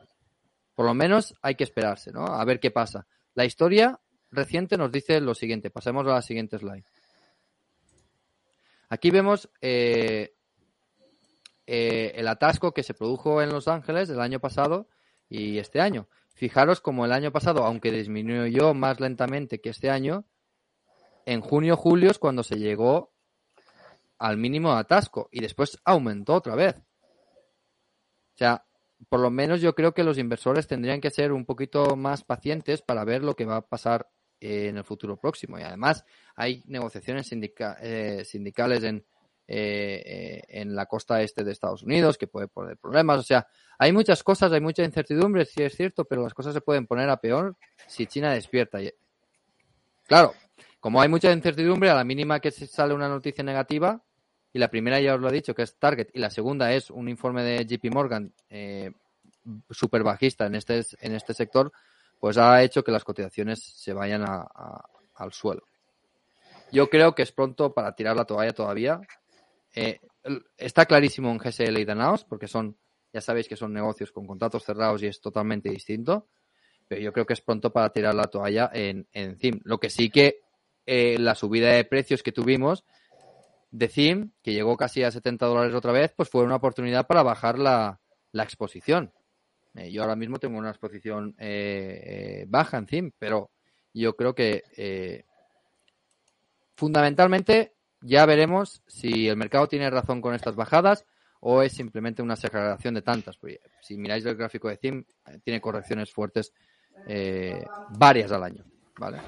Por 0.77 0.87
lo 0.87 0.95
menos 0.95 1.35
hay 1.43 1.57
que 1.57 1.65
esperarse, 1.65 2.13
¿no? 2.13 2.25
A 2.25 2.45
ver 2.45 2.61
qué 2.61 2.71
pasa. 2.71 3.09
La 3.35 3.45
historia 3.45 3.99
reciente 4.31 4.77
nos 4.77 4.93
dice 4.93 5.21
lo 5.21 5.35
siguiente. 5.35 5.71
Pasemos 5.71 6.07
a 6.07 6.11
la 6.11 6.23
siguiente 6.23 6.57
slide. 6.57 6.85
Aquí 8.89 9.11
vemos 9.11 9.51
eh, 9.61 10.35
eh, 11.67 12.13
el 12.15 12.29
atasco 12.29 12.73
que 12.73 12.85
se 12.85 12.95
produjo 12.95 13.43
en 13.43 13.51
Los 13.51 13.67
Ángeles 13.67 14.09
el 14.09 14.21
año 14.21 14.39
pasado 14.39 14.89
y 15.29 15.59
este 15.59 15.81
año. 15.81 16.09
Fijaros 16.35 16.81
como 16.81 17.05
el 17.05 17.13
año 17.13 17.33
pasado, 17.33 17.65
aunque 17.65 17.91
disminuyó 17.91 18.73
más 18.73 19.01
lentamente 19.01 19.61
que 19.61 19.71
este 19.71 19.91
año, 19.91 20.25
en 21.31 21.43
junio-julio 21.43 22.11
es 22.11 22.19
cuando 22.19 22.43
se 22.43 22.57
llegó 22.57 23.13
al 24.19 24.37
mínimo 24.37 24.75
de 24.75 24.81
atasco 24.81 25.29
y 25.31 25.41
después 25.41 25.79
aumentó 25.85 26.35
otra 26.35 26.57
vez. 26.57 26.75
O 26.77 28.37
sea, 28.37 28.67
por 29.09 29.21
lo 29.21 29.31
menos 29.31 29.61
yo 29.61 29.77
creo 29.77 29.95
que 29.95 30.03
los 30.03 30.19
inversores 30.19 30.67
tendrían 30.67 31.01
que 31.01 31.13
ser 31.13 31.31
un 31.31 31.47
poquito 31.47 31.95
más 31.95 32.25
pacientes 32.25 32.83
para 32.83 33.05
ver 33.05 33.23
lo 33.23 33.37
que 33.37 33.45
va 33.45 33.59
a 33.59 33.69
pasar 33.69 34.11
eh, 34.41 34.67
en 34.71 34.79
el 34.79 34.83
futuro 34.83 35.19
próximo. 35.19 35.57
Y 35.57 35.63
además 35.63 36.05
hay 36.35 36.65
negociaciones 36.67 37.31
eh, 37.31 38.25
sindicales 38.25 38.83
en, 38.83 39.07
eh, 39.47 40.43
en 40.49 40.75
la 40.75 40.87
costa 40.87 41.23
este 41.23 41.45
de 41.45 41.53
Estados 41.53 41.85
Unidos 41.85 42.19
que 42.19 42.27
puede 42.27 42.49
poner 42.49 42.77
problemas. 42.77 43.21
O 43.21 43.23
sea, 43.23 43.47
hay 43.79 43.93
muchas 43.93 44.25
cosas, 44.25 44.51
hay 44.51 44.61
mucha 44.61 44.83
incertidumbre, 44.83 45.45
sí 45.45 45.63
es 45.63 45.77
cierto, 45.77 46.05
pero 46.07 46.25
las 46.25 46.35
cosas 46.35 46.55
se 46.55 46.61
pueden 46.61 46.89
poner 46.89 47.09
a 47.09 47.19
peor 47.19 47.57
si 47.87 48.07
China 48.07 48.35
despierta. 48.35 48.81
Claro, 50.09 50.35
como 50.81 51.01
hay 51.01 51.09
mucha 51.09 51.31
incertidumbre, 51.33 51.91
a 51.91 51.95
la 51.95 52.05
mínima 52.05 52.41
que 52.41 52.51
sale 52.51 52.95
una 52.95 53.09
noticia 53.09 53.45
negativa, 53.45 54.03
y 54.53 54.59
la 54.59 54.69
primera 54.69 55.01
ya 55.01 55.15
os 55.15 55.21
lo 55.21 55.29
he 55.29 55.33
dicho, 55.33 55.55
que 55.55 55.63
es 55.63 55.77
Target, 55.79 56.09
y 56.15 56.19
la 56.19 56.31
segunda 56.31 56.73
es 56.73 56.91
un 56.91 57.09
informe 57.09 57.43
de 57.45 57.65
JP 57.65 57.93
Morgan 57.95 58.33
eh, 58.49 58.91
súper 59.71 60.03
bajista 60.03 60.47
en 60.47 60.55
este, 60.57 60.83
en 61.01 61.15
este 61.15 61.35
sector, 61.35 61.71
pues 62.19 62.37
ha 62.39 62.63
hecho 62.63 62.83
que 62.83 62.93
las 62.93 63.05
cotizaciones 63.05 63.63
se 63.63 63.93
vayan 63.93 64.23
a- 64.23 64.43
a- 64.55 64.85
al 65.15 65.33
suelo. 65.33 65.63
Yo 66.73 66.89
creo 66.89 67.15
que 67.15 67.23
es 67.23 67.33
pronto 67.33 67.73
para 67.73 67.95
tirar 67.95 68.17
la 68.17 68.25
toalla 68.25 68.53
todavía. 68.53 69.01
Eh, 69.75 69.99
está 70.57 70.87
clarísimo 70.87 71.31
en 71.31 71.39
GSL 71.39 71.81
y 71.81 71.85
Danaos, 71.85 72.25
porque 72.25 72.47
son, 72.49 72.77
ya 73.13 73.21
sabéis 73.21 73.49
que 73.49 73.57
son 73.57 73.73
negocios 73.73 74.13
con 74.13 74.27
contratos 74.27 74.65
cerrados 74.65 75.03
y 75.03 75.07
es 75.07 75.21
totalmente 75.21 75.69
distinto. 75.71 76.29
Pero 76.89 77.01
yo 77.01 77.13
creo 77.13 77.27
que 77.27 77.33
es 77.35 77.41
pronto 77.41 77.73
para 77.73 77.91
tirar 77.91 78.15
la 78.15 78.25
toalla 78.25 78.71
en, 78.73 79.07
en 79.13 79.37
CIM. 79.39 79.61
Lo 79.65 79.79
que 79.79 79.91
sí 79.91 80.11
que 80.11 80.41
eh, 80.87 81.19
la 81.19 81.35
subida 81.35 81.69
de 81.73 81.85
precios 81.85 82.23
que 82.23 82.33
tuvimos 82.33 82.85
de 83.71 83.89
CIM, 83.89 84.33
que 84.43 84.53
llegó 84.53 84.77
casi 84.77 85.03
a 85.03 85.11
70 85.11 85.47
dólares 85.47 85.75
otra 85.75 85.93
vez, 85.93 86.13
pues 86.17 86.29
fue 86.29 86.43
una 86.43 86.57
oportunidad 86.57 87.07
para 87.07 87.23
bajar 87.23 87.59
la, 87.59 88.01
la 88.33 88.43
exposición. 88.43 89.13
Eh, 89.75 89.93
yo 89.93 90.03
ahora 90.03 90.17
mismo 90.17 90.39
tengo 90.39 90.59
una 90.59 90.71
exposición 90.71 91.35
eh, 91.39 92.01
eh, 92.05 92.45
baja 92.49 92.79
en 92.79 92.87
CIM, 92.87 93.13
pero 93.19 93.51
yo 93.95 94.17
creo 94.17 94.35
que 94.35 94.65
eh, 94.77 95.25
fundamentalmente 96.75 97.75
ya 98.01 98.27
veremos 98.27 98.83
si 98.87 99.29
el 99.29 99.37
mercado 99.37 99.69
tiene 99.69 99.91
razón 99.91 100.21
con 100.21 100.35
estas 100.35 100.57
bajadas 100.57 101.05
o 101.41 101.63
es 101.63 101.73
simplemente 101.73 102.23
una 102.23 102.35
exageración 102.35 102.95
de 102.95 103.03
tantas. 103.03 103.37
Porque 103.37 103.61
si 103.81 103.97
miráis 103.97 104.25
el 104.25 104.37
gráfico 104.37 104.69
de 104.69 104.77
CIM, 104.77 105.05
tiene 105.45 105.61
correcciones 105.61 106.13
fuertes 106.13 106.53
varias 107.91 108.31
al 108.33 108.43
año. 108.43 108.65
¿vale? 108.99 109.19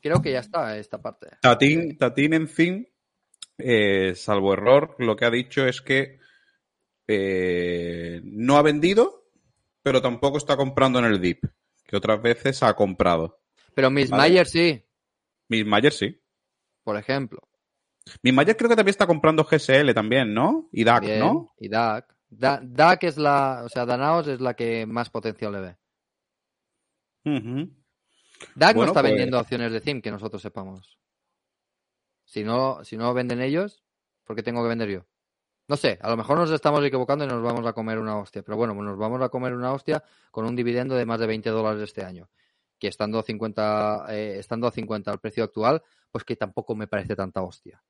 Creo 0.00 0.22
que 0.22 0.32
ya 0.32 0.40
está 0.40 0.76
esta 0.78 1.00
parte. 1.02 1.28
Tatín, 1.42 1.98
Tatín 1.98 2.34
en 2.34 2.48
fin, 2.48 2.88
eh, 3.58 4.14
salvo 4.14 4.52
error, 4.54 4.94
lo 4.98 5.16
que 5.16 5.24
ha 5.24 5.30
dicho 5.30 5.66
es 5.66 5.80
que 5.80 6.18
eh, 7.08 8.20
no 8.24 8.56
ha 8.56 8.62
vendido, 8.62 9.24
pero 9.82 10.00
tampoco 10.00 10.38
está 10.38 10.56
comprando 10.56 10.98
en 10.98 11.06
el 11.06 11.20
DIP, 11.20 11.44
que 11.84 11.96
otras 11.96 12.22
veces 12.22 12.62
ha 12.62 12.74
comprado. 12.74 13.40
Pero 13.74 13.90
Miss 13.90 14.10
Vale. 14.10 14.22
Mayer 14.22 14.46
sí, 14.46 14.84
Miss 15.48 15.66
Mayer 15.66 15.92
sí. 15.92 16.20
por 16.84 16.96
ejemplo. 16.96 17.40
Miss 18.22 18.32
Mayer 18.34 18.56
creo 18.56 18.70
que 18.70 18.76
también 18.76 18.92
está 18.92 19.06
comprando 19.06 19.44
GSL 19.44 19.92
también, 19.94 20.32
¿no? 20.32 20.68
Y 20.72 20.84
DAC, 20.84 21.04
Bien, 21.04 21.18
¿no? 21.20 21.54
Y 21.58 21.68
DAC. 21.68 22.14
Da- 22.30 22.60
DAC 22.62 23.04
es 23.04 23.16
la, 23.18 23.62
o 23.64 23.68
sea, 23.68 23.86
Danaos 23.86 24.26
es 24.28 24.40
la 24.40 24.54
que 24.54 24.86
más 24.86 25.10
potencial 25.10 25.52
le 25.52 25.60
ve. 25.60 25.76
DAC 28.54 28.74
Bueno, 28.76 28.86
no 28.86 28.92
está 28.92 29.00
pues- 29.00 29.12
vendiendo 29.12 29.38
acciones 29.38 29.72
de 29.72 29.80
CIM 29.80 30.00
que 30.00 30.10
nosotros 30.10 30.42
sepamos. 30.42 30.98
Si 32.24 32.44
no, 32.44 32.84
si 32.84 32.96
no 32.96 33.14
venden 33.14 33.40
ellos, 33.40 33.82
¿por 34.24 34.36
qué 34.36 34.42
tengo 34.42 34.62
que 34.62 34.68
vender 34.68 34.88
yo? 34.90 35.06
No 35.66 35.76
sé, 35.76 35.98
a 36.00 36.08
lo 36.08 36.16
mejor 36.16 36.38
nos 36.38 36.50
estamos 36.50 36.82
equivocando 36.84 37.24
y 37.24 37.28
nos 37.28 37.42
vamos 37.42 37.66
a 37.66 37.72
comer 37.74 37.98
una 37.98 38.18
hostia, 38.18 38.42
pero 38.42 38.56
bueno, 38.56 38.74
nos 38.74 38.96
vamos 38.96 39.20
a 39.20 39.28
comer 39.28 39.54
una 39.54 39.72
hostia 39.72 40.02
con 40.30 40.46
un 40.46 40.56
dividendo 40.56 40.94
de 40.94 41.04
más 41.04 41.20
de 41.20 41.26
20 41.26 41.50
dólares 41.50 41.82
este 41.82 42.02
año, 42.04 42.30
que 42.78 42.88
estando 42.88 43.18
a 43.18 43.22
50, 43.22 44.06
eh, 44.08 44.36
estando 44.38 44.66
a 44.66 44.70
50 44.70 45.10
al 45.10 45.20
precio 45.20 45.44
actual, 45.44 45.82
pues 46.10 46.24
que 46.24 46.36
tampoco 46.36 46.74
me 46.74 46.86
parece 46.86 47.14
tanta 47.14 47.42
hostia. 47.42 47.82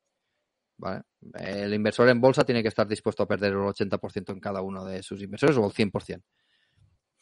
¿Vale? 0.76 1.02
El 1.34 1.74
inversor 1.74 2.08
en 2.08 2.20
bolsa 2.20 2.44
tiene 2.44 2.62
que 2.62 2.68
estar 2.68 2.86
dispuesto 2.86 3.24
a 3.24 3.26
perder 3.26 3.52
el 3.52 3.58
80% 3.58 4.32
en 4.32 4.40
cada 4.40 4.60
uno 4.62 4.84
de 4.84 5.02
sus 5.02 5.20
inversores 5.22 5.56
o 5.56 5.66
el 5.66 5.72
100%. 5.72 6.24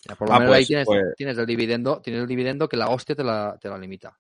Ya, 0.09 0.14
por 0.16 0.29
lo 0.29 0.35
Ah, 0.35 0.38
menos 0.40 0.55
ahí 0.55 0.61
pues- 0.61 0.66
tienes, 0.69 0.87
pues- 0.87 1.14
tienes 1.16 1.38
el 1.38 1.47
dividendo, 1.47 2.01
tienes 2.01 2.23
el 2.23 2.29
dividendo 2.29 2.69
que 2.69 2.77
la 2.77 2.88
hostia 2.88 3.14
te 3.16 3.25
la, 3.25 3.59
te 3.61 3.69
la 3.69 3.79
limita. 3.79 4.19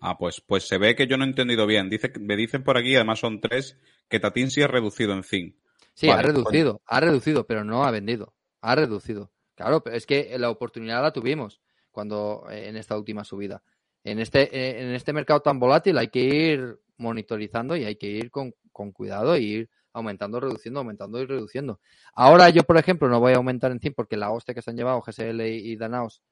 Ah, 0.00 0.18
pues, 0.18 0.40
pues 0.46 0.66
se 0.68 0.76
ve 0.78 0.94
que 0.94 1.06
yo 1.06 1.16
no 1.16 1.24
he 1.24 1.28
entendido 1.28 1.66
bien. 1.66 1.88
Dice, 1.88 2.12
me 2.20 2.36
dicen 2.36 2.62
por 2.62 2.76
aquí, 2.76 2.94
además 2.94 3.20
son 3.20 3.40
tres, 3.40 3.78
que 4.08 4.20
Tatín 4.20 4.50
sí 4.50 4.60
es 4.60 4.68
reducido 4.68 5.12
en 5.14 5.22
zinc. 5.22 5.56
Sí, 5.94 6.08
Vale, 6.08 6.18
ha 6.20 6.22
reducido, 6.22 6.82
ha 6.86 7.00
reducido, 7.00 7.46
pero 7.46 7.64
no 7.64 7.84
ha 7.84 7.90
vendido. 7.90 8.34
Ha 8.60 8.74
reducido. 8.74 9.30
Claro, 9.54 9.82
pero 9.82 9.96
es 9.96 10.04
que 10.04 10.36
la 10.38 10.50
oportunidad 10.50 11.00
la 11.02 11.12
tuvimos 11.12 11.62
cuando 11.90 12.44
eh, 12.50 12.68
en 12.68 12.76
esta 12.76 12.98
última 12.98 13.24
subida. 13.24 13.62
En 14.02 14.18
este, 14.18 14.42
eh, 14.54 14.82
en 14.82 14.92
este 14.94 15.12
mercado 15.12 15.40
tan 15.40 15.58
volátil 15.58 15.96
hay 15.96 16.08
que 16.08 16.20
ir 16.20 16.80
monitorizando 16.98 17.76
y 17.76 17.84
hay 17.84 17.96
que 17.96 18.08
ir 18.08 18.30
con, 18.30 18.52
con 18.72 18.92
cuidado 18.92 19.36
y 19.38 19.44
ir 19.44 19.70
aumentando, 19.94 20.38
reduciendo, 20.40 20.80
aumentando 20.80 21.18
y 21.20 21.24
reduciendo. 21.26 21.80
Ahora 22.12 22.50
yo, 22.50 22.62
por 22.64 22.76
ejemplo, 22.76 23.08
no 23.08 23.20
voy 23.20 23.32
a 23.32 23.36
aumentar 23.36 23.72
en 23.72 23.80
zinc 23.80 23.94
porque 23.94 24.16
la 24.18 24.30
hostia 24.30 24.54
que 24.54 24.60
se 24.60 24.70
han 24.70 24.76
llevado 24.76 25.00
GSL 25.00 25.48
y 25.48 25.76
Danaos 25.76 26.22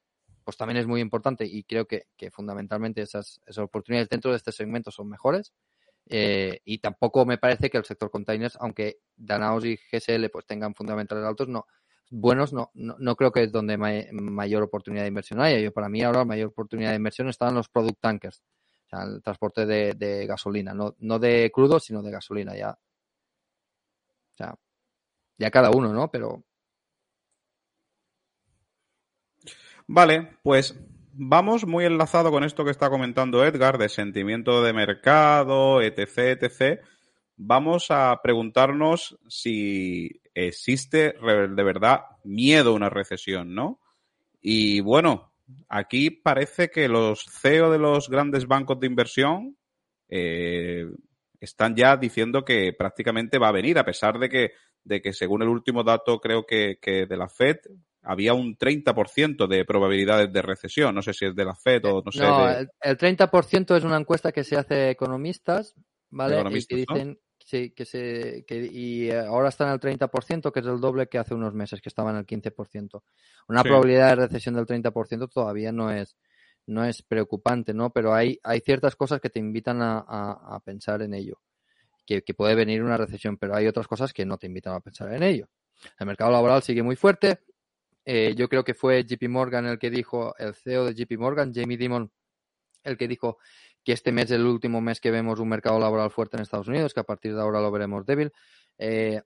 pues 0.44 0.56
también 0.56 0.78
es 0.78 0.86
muy 0.86 1.00
importante 1.00 1.46
y 1.46 1.62
creo 1.64 1.86
que, 1.86 2.06
fundamentalmente 2.32 3.00
esas, 3.00 3.40
oportunidades 3.58 4.08
dentro 4.08 4.32
de 4.32 4.36
este 4.36 4.52
segmento 4.52 4.90
son 4.90 5.08
mejores. 5.08 5.52
Eh, 6.08 6.58
y 6.64 6.78
tampoco 6.78 7.24
me 7.24 7.38
parece 7.38 7.70
que 7.70 7.78
el 7.78 7.84
sector 7.84 8.10
containers, 8.10 8.56
aunque 8.60 8.98
Danaos 9.16 9.64
y 9.64 9.76
GSL 9.76 10.28
pues 10.30 10.44
tengan 10.46 10.74
fundamentales 10.74 11.24
altos, 11.24 11.48
no 11.48 11.66
buenos, 12.10 12.52
no, 12.52 12.70
no, 12.74 12.96
no 12.98 13.16
creo 13.16 13.32
que 13.32 13.44
es 13.44 13.52
donde 13.52 13.78
may- 13.78 14.08
mayor 14.12 14.62
oportunidad 14.62 15.02
de 15.02 15.08
inversión 15.08 15.40
haya. 15.40 15.58
Yo, 15.58 15.72
para 15.72 15.88
mí 15.88 16.02
ahora 16.02 16.20
la 16.20 16.24
mayor 16.26 16.48
oportunidad 16.48 16.90
de 16.90 16.96
inversión 16.96 17.28
está 17.28 17.48
en 17.48 17.54
los 17.54 17.68
product 17.68 18.00
tankers, 18.00 18.42
o 18.86 18.88
sea, 18.90 19.04
el 19.04 19.22
transporte 19.22 19.64
de, 19.64 19.94
de 19.94 20.26
gasolina, 20.26 20.74
no, 20.74 20.94
no 20.98 21.18
de 21.18 21.50
crudo, 21.52 21.80
sino 21.80 22.02
de 22.02 22.10
gasolina 22.10 22.54
ya. 22.54 22.76
O 24.34 24.36
sea, 24.36 24.54
ya 25.38 25.50
cada 25.50 25.70
uno, 25.70 25.92
¿no? 25.92 26.10
Pero 26.10 26.42
Vale, 29.86 30.38
pues 30.42 30.74
vamos 31.12 31.66
muy 31.66 31.84
enlazado 31.84 32.30
con 32.30 32.44
esto 32.44 32.64
que 32.64 32.70
está 32.70 32.88
comentando 32.88 33.44
Edgar 33.44 33.78
de 33.78 33.88
sentimiento 33.88 34.62
de 34.62 34.72
mercado, 34.72 35.82
etc, 35.82 36.40
etc. 36.40 36.80
Vamos 37.36 37.90
a 37.90 38.18
preguntarnos 38.22 39.18
si 39.28 40.22
existe 40.34 41.14
de 41.20 41.62
verdad 41.62 42.02
miedo 42.24 42.70
a 42.70 42.74
una 42.74 42.90
recesión, 42.90 43.54
¿no? 43.54 43.80
Y 44.40 44.80
bueno, 44.80 45.32
aquí 45.68 46.10
parece 46.10 46.70
que 46.70 46.88
los 46.88 47.24
CEO 47.24 47.70
de 47.70 47.78
los 47.78 48.08
grandes 48.08 48.46
bancos 48.46 48.80
de 48.80 48.86
inversión 48.86 49.56
eh, 50.08 50.86
están 51.44 51.74
ya 51.76 51.96
diciendo 51.96 52.44
que 52.44 52.72
prácticamente 52.76 53.38
va 53.38 53.48
a 53.48 53.52
venir, 53.52 53.78
a 53.78 53.84
pesar 53.84 54.18
de 54.18 54.28
que, 54.28 54.52
de 54.84 55.00
que 55.00 55.12
según 55.12 55.42
el 55.42 55.48
último 55.48 55.82
dato, 55.84 56.18
creo 56.20 56.44
que, 56.44 56.78
que 56.80 57.06
de 57.06 57.16
la 57.16 57.28
Fed, 57.28 57.56
había 58.02 58.34
un 58.34 58.56
30% 58.56 59.46
de 59.46 59.64
probabilidades 59.64 60.32
de 60.32 60.42
recesión. 60.42 60.94
No 60.94 61.02
sé 61.02 61.12
si 61.12 61.26
es 61.26 61.34
de 61.36 61.44
la 61.44 61.54
Fed 61.54 61.84
o 61.84 62.02
no 62.04 62.10
sé. 62.12 62.24
no, 62.24 62.46
de- 62.48 62.60
el, 62.60 62.68
el 62.80 62.96
30% 62.98 63.76
es 63.76 63.84
una 63.84 63.96
encuesta 63.96 64.32
que 64.32 64.44
se 64.44 64.56
hace 64.56 64.90
economistas, 64.90 65.74
¿vale? 66.10 66.34
Economistas, 66.34 66.78
y 66.78 66.86
que 66.86 66.92
¿no? 66.92 66.94
dicen 66.96 67.18
sí, 67.38 67.70
que 67.70 67.84
se 67.84 68.44
que, 68.46 68.68
y 68.72 69.10
eh, 69.10 69.18
ahora 69.20 69.48
están 69.48 69.68
al 69.68 69.80
30%, 69.80 70.52
que 70.52 70.60
es 70.60 70.66
el 70.66 70.80
doble 70.80 71.06
que 71.08 71.18
hace 71.18 71.34
unos 71.34 71.54
meses, 71.54 71.80
que 71.80 71.88
estaban 71.88 72.16
al 72.16 72.26
15%. 72.26 73.02
Una 73.48 73.62
Sí. 73.62 73.68
probabilidad 73.68 74.08
de 74.10 74.26
recesión 74.26 74.54
del 74.54 74.66
30% 74.66 75.28
todavía 75.28 75.72
no 75.72 75.90
es 75.90 76.16
no 76.72 76.84
es 76.84 77.02
preocupante, 77.02 77.74
¿no? 77.74 77.90
Pero 77.90 78.14
hay, 78.14 78.38
hay 78.42 78.60
ciertas 78.60 78.96
cosas 78.96 79.20
que 79.20 79.30
te 79.30 79.38
invitan 79.38 79.82
a, 79.82 79.98
a- 79.98 80.60
pensar 80.64 81.02
en 81.02 81.14
ello. 81.14 81.40
Que, 82.06 82.22
puede 82.34 82.54
venir 82.54 82.82
una 82.82 82.96
recesión, 82.96 83.38
pero 83.38 83.54
hay 83.54 83.66
otras 83.66 83.86
cosas 83.88 84.12
que 84.12 84.26
no 84.26 84.36
te 84.38 84.46
invitan 84.46 84.74
a 84.74 84.80
pensar 84.80 85.12
en 85.14 85.22
ello. 85.22 85.48
El 85.98 86.06
mercado 86.06 86.30
laboral 86.30 86.62
sigue 86.62 86.82
muy 86.82 86.96
fuerte. 86.96 87.40
Eh, 88.04 88.34
yo 88.36 88.48
creo 88.48 88.64
que 88.64 88.74
fue 88.74 89.04
JP 89.04 89.28
Morgan 89.28 89.66
el 89.66 89.78
que 89.78 89.90
dijo, 89.90 90.34
el 90.38 90.54
CEO 90.54 90.86
de 90.86 90.94
JP 90.94 91.18
Morgan, 91.18 91.52
Jamie 91.54 91.76
Dimon, 91.78 92.10
el 92.84 92.96
que 92.96 93.08
dijo 93.08 93.38
que 93.84 93.92
este 93.92 94.12
mes 94.12 94.26
es 94.26 94.32
el 94.32 94.46
último 94.46 94.80
mes 94.80 95.00
que 95.00 95.10
vemos 95.10 95.40
un 95.40 95.48
mercado 95.48 95.78
laboral 95.78 96.10
fuerte 96.10 96.36
en 96.36 96.42
Estados 96.42 96.68
Unidos, 96.68 96.94
que 96.94 97.00
a 97.00 97.04
partir 97.04 97.34
de 97.34 97.40
ahora 97.40 97.60
lo 97.60 97.70
veremos 97.70 98.04
débil. 98.06 98.32
Eh, 98.78 99.22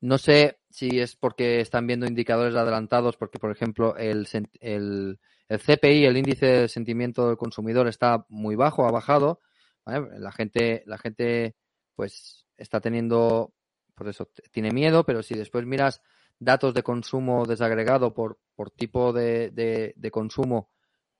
no 0.00 0.18
sé 0.18 0.58
si 0.70 1.00
es 1.00 1.16
porque 1.16 1.60
están 1.60 1.86
viendo 1.86 2.06
indicadores 2.06 2.54
adelantados, 2.54 3.16
porque, 3.16 3.38
por 3.38 3.50
ejemplo, 3.50 3.96
el, 3.96 4.28
el, 4.60 5.18
el 5.48 5.60
CPI, 5.60 6.04
el 6.06 6.16
índice 6.16 6.46
de 6.46 6.68
sentimiento 6.68 7.26
del 7.28 7.36
consumidor, 7.36 7.88
está 7.88 8.26
muy 8.28 8.54
bajo, 8.56 8.86
ha 8.86 8.90
bajado. 8.90 9.40
La 9.86 10.32
gente, 10.32 10.82
la 10.86 10.98
gente, 10.98 11.56
pues, 11.94 12.46
está 12.56 12.80
teniendo, 12.80 13.54
por 13.94 14.08
eso, 14.08 14.28
tiene 14.50 14.70
miedo, 14.70 15.04
pero 15.04 15.22
si 15.22 15.34
después 15.34 15.64
miras 15.64 16.02
datos 16.38 16.74
de 16.74 16.82
consumo 16.82 17.46
desagregado 17.46 18.12
por, 18.14 18.38
por 18.54 18.70
tipo 18.70 19.12
de, 19.12 19.50
de- 19.50 19.94
de 19.96 20.10
consumo, 20.10 20.70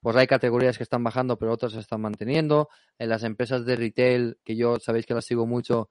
pues 0.00 0.14
hay 0.16 0.26
categorías 0.26 0.76
que 0.76 0.84
están 0.84 1.02
bajando, 1.02 1.38
pero 1.38 1.52
otras 1.52 1.72
se 1.72 1.80
están 1.80 2.00
manteniendo. 2.02 2.68
En 2.98 3.08
las 3.08 3.24
empresas 3.24 3.64
de 3.64 3.76
retail, 3.76 4.38
que 4.44 4.54
yo 4.56 4.78
sabéis 4.78 5.06
que 5.06 5.14
las 5.14 5.24
sigo 5.24 5.46
mucho, 5.46 5.90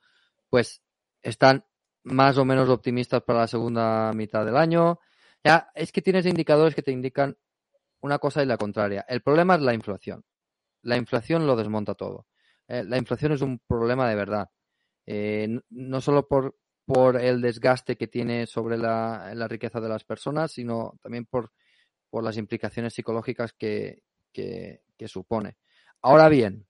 pues 0.50 0.82
están 1.21 1.65
más 2.04 2.38
o 2.38 2.45
menos 2.45 2.69
optimistas 2.69 3.23
para 3.23 3.39
la 3.39 3.47
segunda 3.47 4.13
mitad 4.13 4.45
del 4.45 4.56
año. 4.56 5.00
Ya, 5.43 5.69
es 5.76 5.91
que 5.91 6.02
tienes 6.02 6.26
indicadores 6.26 6.73
que 6.76 6.84
te 6.84 6.91
indican 6.91 7.38
una 8.02 8.20
cosa 8.20 8.44
y 8.44 8.46
la 8.46 8.58
contraria. 8.58 9.06
El 9.08 9.22
problema 9.22 9.56
es 9.56 9.62
la 9.62 9.74
inflación. 9.74 10.24
La 10.82 10.98
inflación 10.98 11.48
lo 11.48 11.56
desmonta 11.56 11.96
todo. 11.96 12.28
Eh, 12.68 12.84
la 12.84 12.98
inflación 12.98 13.32
es 13.32 13.42
un 13.42 13.60
problema 13.60 14.10
de 14.10 14.16
verdad. 14.16 14.50
Eh, 15.06 15.60
no 15.70 16.02
solo 16.02 16.28
por, 16.28 16.58
por 16.86 17.20
el 17.20 17.42
desgaste 17.42 17.96
que 17.96 18.08
tiene 18.08 18.46
sobre 18.46 18.78
la, 18.78 19.32
la 19.34 19.48
riqueza 19.48 19.80
de 19.80 19.90
las 19.90 20.04
personas, 20.04 20.52
sino 20.52 20.98
también 21.02 21.26
por, 21.26 21.52
por 22.10 22.24
las 22.24 22.38
implicaciones 22.38 22.94
psicológicas 22.94 23.54
que, 23.54 24.04
que, 24.32 24.82
que 24.98 25.08
supone. 25.08 25.58
Ahora 26.02 26.30
bien, 26.30 26.68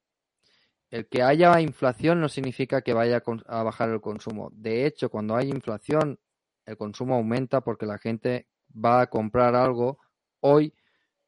el 0.89 1.07
que 1.07 1.21
haya 1.21 1.59
inflación 1.59 2.21
no 2.21 2.29
significa 2.29 2.81
que 2.81 2.93
vaya 2.93 3.21
a 3.47 3.63
bajar 3.63 3.89
el 3.89 4.01
consumo. 4.01 4.49
De 4.53 4.85
hecho, 4.85 5.09
cuando 5.09 5.35
hay 5.35 5.49
inflación, 5.49 6.19
el 6.65 6.77
consumo 6.77 7.15
aumenta 7.15 7.61
porque 7.61 7.85
la 7.85 7.97
gente 7.97 8.47
va 8.73 9.01
a 9.01 9.07
comprar 9.07 9.55
algo 9.55 9.99
hoy 10.39 10.73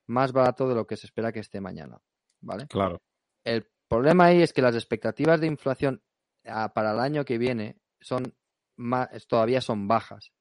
más 0.10 0.32
barato 0.34 0.68
de 0.68 0.76
lo 0.76 0.86
que 0.86 0.98
se 0.98 1.08
espera 1.08 1.32
que 1.32 1.40
esté 1.40 1.62
mañana. 1.62 2.02
¿Vale? 2.42 2.68
Claro. 2.68 3.02
El 3.44 3.68
problema 3.88 4.26
ahí 4.26 4.42
es 4.42 4.54
que 4.54 4.62
las 4.62 4.76
expectativas 4.76 5.40
de 5.40 5.48
inflación 5.48 6.02
para 6.44 6.92
el 6.94 7.00
año 7.00 7.26
que 7.26 7.38
viene 7.38 7.78
son 8.02 8.34
más, 8.78 9.10
todavía 9.28 9.62
son 9.62 9.88
bajas. 9.88 10.32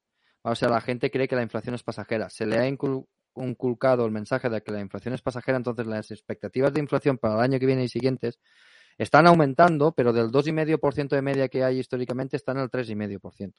O 0.41 0.55
sea, 0.55 0.69
la 0.69 0.81
gente 0.81 1.11
cree 1.11 1.27
que 1.27 1.35
la 1.35 1.43
inflación 1.43 1.75
es 1.75 1.83
pasajera. 1.83 2.29
Se 2.29 2.45
le 2.45 2.57
ha 2.57 2.67
incul- 2.69 3.05
inculcado 3.35 4.05
el 4.05 4.11
mensaje 4.11 4.49
de 4.49 4.61
que 4.63 4.71
la 4.71 4.79
inflación 4.79 5.13
es 5.13 5.21
pasajera, 5.21 5.57
entonces 5.57 5.85
las 5.85 6.09
expectativas 6.11 6.73
de 6.73 6.79
inflación 6.79 7.17
para 7.17 7.35
el 7.35 7.41
año 7.41 7.59
que 7.59 7.65
viene 7.65 7.83
y 7.83 7.89
siguientes 7.89 8.39
están 8.97 9.27
aumentando, 9.27 9.91
pero 9.91 10.13
del 10.13 10.31
2,5% 10.31 11.09
de 11.15 11.21
media 11.21 11.47
que 11.49 11.63
hay 11.63 11.79
históricamente 11.79 12.37
están 12.37 12.57
el 12.57 12.69
3,5%. 12.69 13.53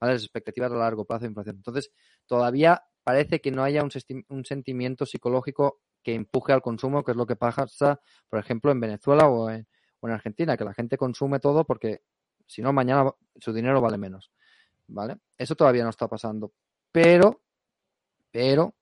¿vale? 0.00 0.12
Las 0.14 0.22
expectativas 0.22 0.72
a 0.72 0.76
largo 0.76 1.04
plazo 1.04 1.22
de 1.22 1.28
inflación. 1.28 1.56
Entonces, 1.56 1.90
todavía 2.26 2.82
parece 3.04 3.40
que 3.40 3.50
no 3.50 3.62
haya 3.62 3.82
un, 3.82 3.90
un 4.28 4.44
sentimiento 4.44 5.06
psicológico 5.06 5.80
que 6.02 6.14
empuje 6.14 6.52
al 6.52 6.62
consumo, 6.62 7.04
que 7.04 7.12
es 7.12 7.16
lo 7.16 7.26
que 7.26 7.36
pasa, 7.36 8.00
por 8.28 8.38
ejemplo, 8.38 8.72
en 8.72 8.80
Venezuela 8.80 9.28
o 9.28 9.50
en, 9.50 9.66
o 10.00 10.08
en 10.08 10.14
Argentina, 10.14 10.56
que 10.56 10.64
la 10.64 10.74
gente 10.74 10.96
consume 10.96 11.38
todo 11.38 11.64
porque 11.64 12.02
si 12.46 12.62
no, 12.62 12.72
mañana 12.72 13.10
su 13.36 13.52
dinero 13.52 13.80
vale 13.80 13.98
menos. 13.98 14.30
¿Vale? 14.86 15.16
Eso 15.38 15.54
todavía 15.54 15.84
no 15.84 15.90
está 15.90 16.08
pasando. 16.08 16.52
Pero, 16.92 17.42
pero 18.30 18.74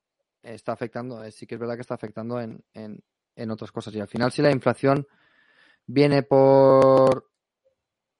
está 0.42 0.72
afectando, 0.72 1.22
eh, 1.22 1.30
sí 1.30 1.46
que 1.46 1.54
es 1.54 1.60
verdad 1.60 1.76
que 1.76 1.82
está 1.82 1.94
afectando 1.94 2.40
en, 2.40 2.64
en, 2.74 3.02
en 3.36 3.50
otras 3.50 3.70
cosas. 3.70 3.94
Y 3.94 4.00
al 4.00 4.08
final, 4.08 4.32
si 4.32 4.42
la 4.42 4.50
inflación 4.50 5.06
viene 5.86 6.22
por 6.22 7.30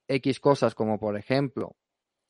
X 0.07 0.39
cosas, 0.39 0.75
como 0.75 0.99
por 0.99 1.17
ejemplo 1.17 1.75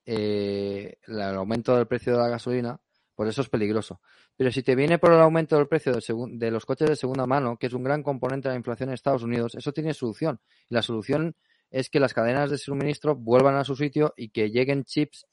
eh, 0.05 0.97
el 1.07 1.21
aumento 1.21 1.75
del 1.75 1.87
precio 1.87 2.13
de 2.13 2.19
la 2.19 2.29
gasolina, 2.29 2.79
pues 3.15 3.29
eso 3.29 3.41
es 3.41 3.49
peligroso. 3.49 4.01
Pero 4.35 4.51
si 4.51 4.63
te 4.63 4.75
viene 4.75 4.97
por 4.97 5.13
el 5.13 5.19
aumento 5.19 5.55
del 5.55 5.67
precio 5.67 5.93
de, 5.93 6.01
de 6.37 6.51
los 6.51 6.65
coches 6.65 6.89
de 6.89 6.95
segunda 6.95 7.25
mano, 7.25 7.57
que 7.57 7.67
es 7.67 7.73
un 7.73 7.83
gran 7.83 8.03
componente 8.03 8.47
de 8.47 8.53
la 8.53 8.57
inflación 8.57 8.89
en 8.89 8.95
Estados 8.95 9.23
Unidos, 9.23 9.55
eso 9.55 9.71
tiene 9.71 9.93
solución. 9.93 10.39
Y 10.69 10.75
la 10.75 10.81
solución 10.81 11.35
es 11.69 11.89
que 11.89 11.99
las 11.99 12.13
cadenas 12.13 12.49
de 12.49 12.57
suministro 12.57 13.15
vuelvan 13.15 13.55
a 13.55 13.63
su 13.63 13.75
sitio 13.75 14.13
y 14.15 14.29
que 14.29 14.49
lleguen 14.49 14.83
chips 14.83 15.25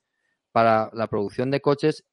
para 0.53 0.91
la 0.93 1.07
producción 1.07 1.51
de 1.51 1.61
coches 1.61 2.05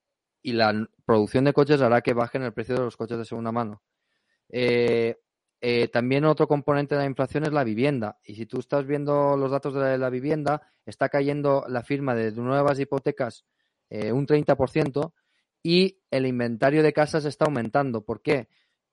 y 0.41 0.53
la 0.53 0.87
producción 1.05 1.45
de 1.45 1.53
coches 1.53 1.81
hará 1.81 2.01
que 2.01 2.13
bajen 2.13 2.43
el 2.43 2.53
precio 2.53 2.75
de 2.75 2.81
los 2.81 2.97
coches 2.97 3.17
de 3.17 3.25
segunda 3.25 3.51
mano. 3.51 3.81
Eh, 4.49 5.17
eh, 5.59 5.87
también 5.87 6.25
otro 6.25 6.47
componente 6.47 6.95
de 6.95 7.01
la 7.01 7.07
inflación 7.07 7.43
es 7.43 7.51
la 7.51 7.63
vivienda. 7.63 8.19
Y 8.23 8.35
si 8.35 8.45
tú 8.45 8.59
estás 8.59 8.85
viendo 8.85 9.35
los 9.35 9.51
datos 9.51 9.73
de 9.73 9.79
la, 9.79 9.97
la 9.97 10.09
vivienda, 10.09 10.61
está 10.85 11.09
cayendo 11.09 11.65
la 11.67 11.83
firma 11.83 12.13
de 12.15 12.31
nuevas 12.31 12.79
hipotecas 12.79 13.45
eh, 13.89 14.11
un 14.11 14.27
30% 14.27 15.13
y 15.63 15.99
el 16.11 16.25
inventario 16.25 16.83
de 16.83 16.93
casas 16.93 17.25
está 17.25 17.45
aumentando. 17.45 18.03
¿Por 18.05 18.21
qué? 18.21 18.47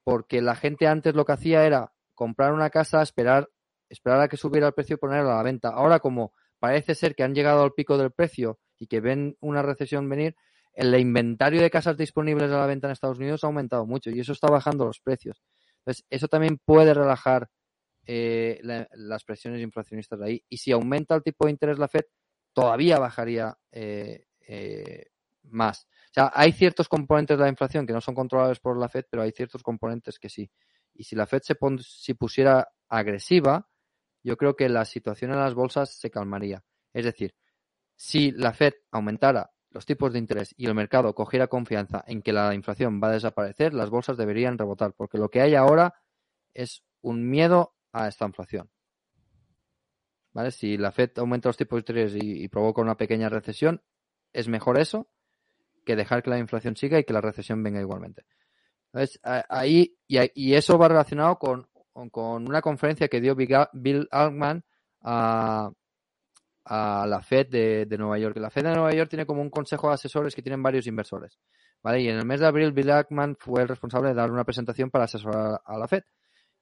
Porque 0.05 0.43
la 0.43 0.55
gente 0.57 0.87
antes 0.87 1.15
lo 1.15 1.25
que 1.25 1.33
hacía 1.33 1.65
era 1.65 1.93
comprar 2.15 2.53
una 2.53 2.71
casa, 2.71 3.03
esperar, 3.03 3.51
esperar 3.89 4.21
a 4.21 4.29
que 4.29 4.37
subiera 4.37 4.67
el 4.69 4.75
precio 4.75 4.95
y 4.95 4.99
ponerla 4.99 5.35
a 5.35 5.37
la 5.37 5.43
venta. 5.43 5.69
Ahora, 5.69 6.01
como 6.01 6.33
parece 6.59 6.95
ser 6.95 7.15
que 7.15 7.23
han 7.23 7.35
llegado 7.35 7.62
al 7.62 7.73
pico 7.73 7.99
del 7.99 8.11
precio 8.12 8.59
y 8.79 8.87
que 8.87 9.01
ven 9.01 9.37
una 9.41 9.62
recesión 9.62 10.09
venir, 10.09 10.37
el 10.73 10.95
inventario 10.99 11.61
de 11.62 11.71
casas 11.71 11.97
disponibles 11.97 12.51
a 12.51 12.59
la 12.59 12.67
venta 12.67 12.89
en 12.89 12.93
Estados 12.93 13.19
Unidos 13.19 13.45
ha 13.45 13.47
aumentado 13.47 13.87
mucho 13.87 14.11
y 14.11 14.19
eso 14.21 14.33
está 14.33 14.49
bajando 14.49 14.85
los 14.85 15.01
precios. 15.01 15.41
Entonces, 15.79 16.05
eso 16.11 16.29
también 16.29 16.59
puede 16.65 16.95
relajar 16.95 17.49
eh, 18.07 18.59
la- 18.62 18.89
las 18.93 19.25
presiones 19.25 19.62
inflacionistas 19.62 20.19
de 20.19 20.27
ahí. 20.27 20.45
Y 20.49 20.59
si 20.59 20.73
aumenta 20.73 21.15
el 21.15 21.23
tipo 21.23 21.47
de 21.47 21.53
interés 21.53 21.79
la 21.79 21.89
Fed, 21.89 22.03
todavía 22.53 22.99
bajaría 22.99 23.57
eh, 23.73 24.27
eh, 24.47 25.07
más. 25.45 25.87
O 26.11 26.15
sea, 26.15 26.33
hay 26.35 26.53
ciertos 26.53 26.89
componentes 26.89 27.37
de 27.37 27.45
la 27.45 27.51
inflación 27.51 27.87
que 27.87 27.93
no 27.93 28.01
son 28.01 28.15
controlables 28.15 28.61
por 28.61 28.79
la 28.79 28.89
Fed, 28.89 29.05
pero 29.11 29.23
hay 29.23 29.33
ciertos 29.33 29.63
componentes 29.63 30.19
que 30.19 30.29
sí. 30.29 30.51
Y 30.95 31.05
si 31.05 31.17
la 31.17 31.27
Fed 31.27 31.43
se 31.43 31.55
pon- 31.57 31.81
si 31.81 32.15
pusiera 32.15 32.69
agresiva, 32.89 33.69
yo 34.23 34.37
creo 34.37 34.57
que 34.57 34.69
la 34.69 34.85
situación 34.85 35.33
en 35.33 35.41
las 35.41 35.55
bolsas 35.55 35.91
se 35.99 36.11
calmaría. 36.11 36.63
Es 36.93 37.05
decir, 37.05 37.35
si 37.97 38.31
la 38.31 38.53
Fed 38.53 38.75
aumentara 38.93 39.51
los 39.71 39.85
tipos 39.87 40.13
de 40.13 40.21
interés 40.21 40.55
y 40.57 40.67
el 40.67 40.75
mercado 40.75 41.15
cogiera 41.15 41.49
confianza 41.49 42.05
en 42.07 42.23
que 42.23 42.33
la 42.33 42.55
inflación 42.55 43.01
va 43.03 43.09
a 43.09 43.13
desaparecer, 43.13 43.75
las 43.75 43.91
bolsas 43.91 44.17
deberían 44.17 44.57
rebotar, 44.57 44.95
porque 44.95 45.19
lo 45.19 45.29
que 45.29 45.41
hay 45.41 45.57
ahora 45.57 45.95
es 46.55 46.85
un 47.03 47.29
miedo 47.29 47.75
a 47.93 48.07
esta 48.07 48.25
inflación. 48.25 48.71
¿Vale? 50.33 50.51
Si 50.53 50.77
la 50.77 50.93
Fed 50.93 51.11
aumenta 51.17 51.49
los 51.49 51.57
tipos 51.57 51.77
de 51.77 51.81
interés 51.81 52.15
y, 52.15 52.45
y 52.45 52.49
provoca 52.49 52.83
una 52.83 52.97
pequeña 52.97 53.29
recesión, 53.29 53.83
es 54.33 54.49
mejor 54.49 54.79
eso 54.79 55.09
que 55.85 55.97
dejar 55.97 56.22
que 56.22 56.30
la 56.30 56.39
inflación 56.39 56.76
siga 56.76 56.99
y 56.99 57.05
que 57.05 57.12
la 57.12 57.20
recesión 57.20 57.62
venga 57.62 57.80
igualmente. 57.80 58.24
Entonces, 58.93 59.20
ahí, 59.49 59.97
y, 60.07 60.18
y 60.35 60.55
eso 60.55 60.78
va 60.78 60.89
relacionado 60.89 61.37
con, 61.37 61.66
una 61.95 62.61
conferencia 62.62 63.09
que 63.09 63.20
dio 63.20 63.35
Bill 63.35 64.09
Ackman 64.11 64.64
a, 65.03 65.70
la 66.64 67.22
Fed 67.22 67.49
de, 67.49 67.87
de 67.87 67.99
Nueva 67.99 68.18
York. 68.18 68.37
La 68.39 68.51
Fed 68.51 68.64
de 68.64 68.74
Nueva 68.74 68.93
York 68.93 69.11
tiene 69.11 69.26
como 69.26 69.43
un 69.43 69.51
consejo 69.51 69.89
de 69.89 69.95
asesores 69.95 70.35
que 70.35 70.43
tienen 70.43 70.62
varios 70.62 70.87
inversores. 70.87 71.39
¿vale? 71.82 72.03
Y 72.03 72.09
en 72.09 72.16
el 72.16 72.24
mes 72.24 72.41
de 72.41 72.47
abril, 72.47 72.72
Bill 72.72 72.91
Ackman 72.91 73.37
fue 73.39 73.62
el 73.62 73.68
responsable 73.68 74.11
de 74.11 74.14
dar 74.14 74.30
una 74.30 74.45
presentación 74.45 74.91
para 74.91 75.05
asesorar 75.05 75.61
a 75.64 75.78
la 75.78 75.89
Fed. 75.89 76.05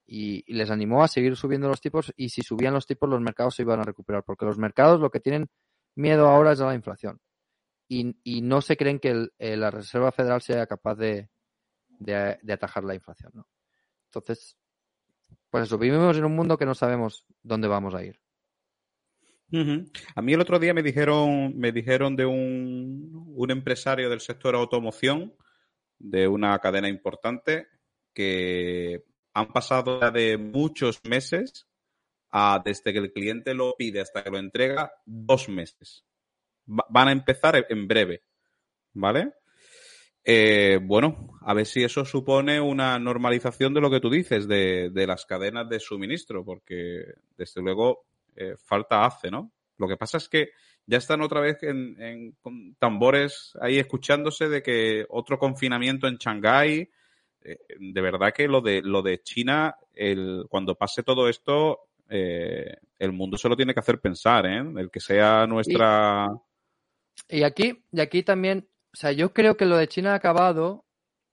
Y, 0.07 0.43
y 0.47 0.55
les 0.55 0.71
animó 0.71 1.05
a 1.05 1.09
seguir 1.09 1.37
subiendo 1.37 1.69
los 1.69 1.81
tipos 1.81 2.13
y 2.17 2.31
si 2.31 2.43
subían 2.43 2.75
los 2.75 2.87
tipos 2.87 3.09
los 3.09 3.21
mercados 3.21 3.55
se 3.55 3.63
iban 3.63 3.81
a 3.81 3.85
recuperar. 3.85 4.25
Porque 4.25 4.47
los 4.47 4.59
mercados 4.59 5.01
lo 5.01 5.11
que 5.11 5.21
tienen 5.21 5.49
miedo 5.95 6.29
ahora 6.29 6.53
es 6.53 6.61
a 6.61 6.67
la 6.67 6.75
inflación. 6.75 7.21
Y, 7.95 8.17
y 8.25 8.41
no 8.41 8.63
se 8.63 8.79
creen 8.79 8.99
que 8.99 9.11
el- 9.11 9.33
eh, 9.39 9.55
la 9.57 9.71
Reserva 9.71 10.13
Federal 10.13 10.41
sea 10.41 10.67
capaz 10.67 10.95
de, 10.95 11.29
de, 11.99 12.53
atajar 12.53 12.85
la 12.85 12.95
inflación. 12.95 13.33
¿no? 13.35 13.47
Entonces, 14.07 14.57
pues 15.51 15.65
eso, 15.65 15.77
vivimos 15.77 16.17
en 16.17 16.25
un 16.25 16.35
mundo 16.35 16.57
que 16.57 16.65
no 16.65 16.75
sabemos 16.75 17.27
dónde 17.43 17.69
vamos 17.69 17.95
a 17.95 18.03
ir. 18.03 18.19
A 20.15 20.23
mí 20.23 20.33
el 20.33 20.41
otro 20.41 20.59
día 20.59 20.73
me 20.73 20.83
dijeron, 20.83 21.59
me 21.59 21.73
dijeron 21.73 22.17
de 22.17 22.25
un, 22.25 23.11
un 23.37 23.51
empresario 23.51 24.09
del 24.09 24.21
sector 24.21 24.55
automoción, 24.55 25.35
de 25.99 26.27
una 26.27 26.59
cadena 26.61 26.89
importante, 26.89 27.67
que 28.15 29.05
han 29.35 29.53
pasado 29.53 30.11
de 30.11 30.39
muchos 30.39 30.99
meses 31.05 31.69
a 32.31 32.63
desde 32.65 32.95
que 32.95 32.99
el 33.01 33.13
cliente 33.13 33.53
lo 33.53 33.75
pide 33.77 34.01
hasta 34.01 34.25
que 34.25 34.31
lo 34.31 34.39
entrega, 34.39 34.91
dos 35.05 35.51
meses. 35.51 36.07
Va- 36.69 36.87
van 36.91 37.09
a 37.09 37.13
empezar 37.13 37.67
en 37.69 37.87
breve, 37.89 38.23
¿vale? 38.95 39.33
Eh, 40.25 40.79
bueno, 40.83 41.39
a 41.41 41.53
ver 41.55 41.67
si 41.67 41.83
eso 41.83 42.05
supone 42.05 42.61
una 42.61 42.99
normalización 42.99 43.75
de 43.75 43.81
lo 43.81 43.91
que 43.91 44.01
tú 44.01 44.09
dices, 44.09 44.47
de, 44.47 44.91
de 44.91 45.07
las 45.07 45.27
cadenas 45.27 45.69
de 45.69 45.81
suministro, 45.81 46.45
porque 46.45 47.03
desde 47.37 47.61
luego 47.61 48.05
eh, 48.37 48.55
falta 48.57 49.05
hace, 49.05 49.31
¿no? 49.31 49.51
Lo 49.79 49.89
que 49.89 49.97
pasa 49.97 50.19
es 50.19 50.29
que 50.29 50.51
ya 50.87 50.99
están 50.99 51.23
otra 51.23 51.41
vez 51.41 51.63
en, 51.65 52.01
en- 52.01 52.33
con 52.41 52.75
tambores 52.77 53.53
ahí 53.61 53.79
escuchándose 53.79 54.49
de 54.49 54.63
que 54.63 55.05
otro 55.09 55.39
confinamiento 55.39 56.07
en 56.07 56.17
Shanghái. 56.19 56.89
Eh, 57.45 57.59
de 57.81 58.01
verdad 58.01 58.33
que 58.33 58.47
lo 58.47 58.61
de 58.61 58.81
lo 58.83 59.03
de 59.03 59.21
China, 59.23 59.75
el, 59.95 60.45
cuando 60.49 60.77
pase 60.77 61.03
todo 61.03 61.29
esto, 61.29 61.81
el 62.09 63.13
mundo 63.13 63.39
se 63.39 63.49
lo 63.49 63.57
tiene 63.57 63.73
que 63.75 63.81
hacer 63.81 63.99
pensar, 63.99 64.45
¿eh? 64.47 64.59
El 64.77 64.91
que 64.91 65.01
sea 65.01 65.47
nuestra. 65.47 66.29
Y 67.29 67.43
aquí, 67.45 67.85
y 67.93 68.01
aquí 68.01 68.23
también, 68.23 68.69
o 68.93 68.97
sea, 68.97 69.13
yo 69.13 69.33
creo 69.33 69.57
que 69.57 69.65
lo 69.67 69.77
de 69.77 69.89
China 69.89 70.13
ha 70.13 70.17
acabado 70.17 70.85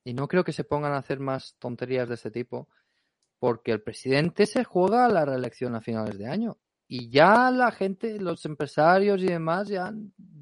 y 0.04 0.14
no 0.14 0.28
creo 0.28 0.44
que 0.44 0.54
se 0.54 0.64
pongan 0.64 0.94
a 0.94 0.98
hacer 0.98 1.20
más 1.20 1.56
tonterías 1.60 2.08
de 2.08 2.16
este 2.16 2.32
tipo, 2.32 2.70
porque 3.40 3.72
el 3.72 3.82
presidente 3.82 4.46
se 4.46 4.64
juega 4.64 5.06
a 5.06 5.10
la 5.10 5.26
reelección 5.26 5.76
a 5.76 5.82
finales 5.82 6.18
de 6.18 6.28
año 6.28 6.58
y 6.88 7.10
ya 7.10 7.52
la 7.52 7.72
gente, 7.72 8.20
los 8.20 8.46
empresarios 8.46 9.22
y 9.22 9.28
demás 9.28 9.68
ya, 9.68 9.94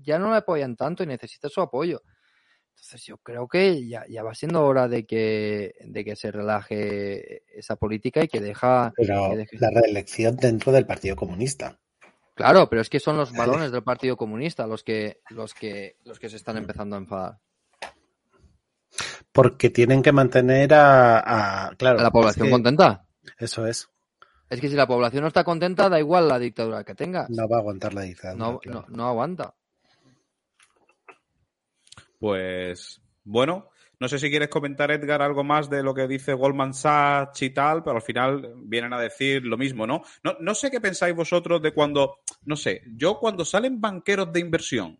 ya 0.01 0.17
no 0.19 0.31
le 0.31 0.37
apoyan 0.37 0.75
tanto 0.75 1.03
y 1.03 1.07
necesita 1.07 1.49
su 1.49 1.61
apoyo. 1.61 2.01
Entonces 2.75 3.03
yo 3.05 3.17
creo 3.17 3.47
que 3.47 3.87
ya, 3.87 4.05
ya 4.07 4.21
va 4.23 4.35
siendo 4.35 4.63
hora 4.63 4.87
de 4.87 5.05
que, 5.05 5.73
de 5.83 6.05
que 6.05 6.15
se 6.15 6.31
relaje 6.31 7.43
esa 7.57 7.75
política 7.75 8.23
y 8.23 8.27
que 8.27 8.39
deja... 8.39 8.93
Pero 8.95 9.31
que 9.31 9.37
deje- 9.37 9.57
la 9.59 9.71
reelección 9.71 10.35
dentro 10.37 10.71
del 10.71 10.85
Partido 10.85 11.15
Comunista. 11.15 11.79
Claro, 12.37 12.69
pero 12.69 12.81
es 12.81 12.89
que 12.89 12.99
son 12.99 13.17
los 13.17 13.33
balones 13.35 13.71
del 13.71 13.83
Partido 13.83 14.15
Comunista 14.15 14.65
los 14.67 14.83
que, 14.83 15.21
los 15.31 15.53
que, 15.53 15.97
los 16.05 16.19
que 16.19 16.29
se 16.29 16.37
están 16.37 16.55
empezando 16.57 16.95
a 16.95 16.99
enfadar. 16.99 17.39
Porque 19.33 19.69
tienen 19.69 20.01
que 20.01 20.11
mantener 20.11 20.73
a, 20.73 21.67
a- 21.67 21.75
claro, 21.75 21.99
¿A 21.99 22.03
la 22.03 22.11
población 22.11 22.45
es 22.45 22.49
que 22.49 22.51
contenta? 22.53 23.05
Eso 23.37 23.67
es. 23.67 23.89
Es 24.49 24.61
que 24.61 24.69
si 24.69 24.75
la 24.75 24.87
población 24.87 25.23
no 25.23 25.27
está 25.27 25.43
contenta, 25.43 25.89
da 25.89 25.99
igual 25.99 26.27
la 26.29 26.39
dictadura 26.39 26.83
que 26.85 26.95
tengas. 26.95 27.29
No 27.29 27.49
va 27.49 27.57
a 27.57 27.59
aguantar 27.59 27.93
la 27.93 28.01
dictadura. 28.03 28.37
No, 28.45 28.59
claro. 28.59 28.85
no, 28.87 28.95
no 28.95 29.07
aguanta. 29.07 29.53
Pues 32.19 33.01
bueno, 33.23 33.69
no 33.99 34.07
sé 34.07 34.19
si 34.19 34.29
quieres 34.29 34.49
comentar, 34.49 34.91
Edgar, 34.91 35.21
algo 35.21 35.43
más 35.43 35.69
de 35.69 35.81
lo 35.81 35.93
que 35.93 36.07
dice 36.07 36.33
Goldman 36.33 36.73
Sachs 36.73 37.41
y 37.41 37.49
tal, 37.49 37.83
pero 37.83 37.95
al 37.95 38.01
final 38.01 38.53
vienen 38.57 38.93
a 38.93 39.01
decir 39.01 39.43
lo 39.43 39.57
mismo, 39.57 39.87
¿no? 39.87 40.03
No, 40.23 40.35
no 40.39 40.53
sé 40.53 40.69
qué 40.69 40.79
pensáis 40.79 41.15
vosotros 41.15 41.61
de 41.61 41.73
cuando, 41.73 42.19
no 42.43 42.55
sé, 42.55 42.83
yo 42.95 43.19
cuando 43.19 43.43
salen 43.43 43.81
banqueros 43.81 44.31
de 44.31 44.39
inversión 44.39 44.99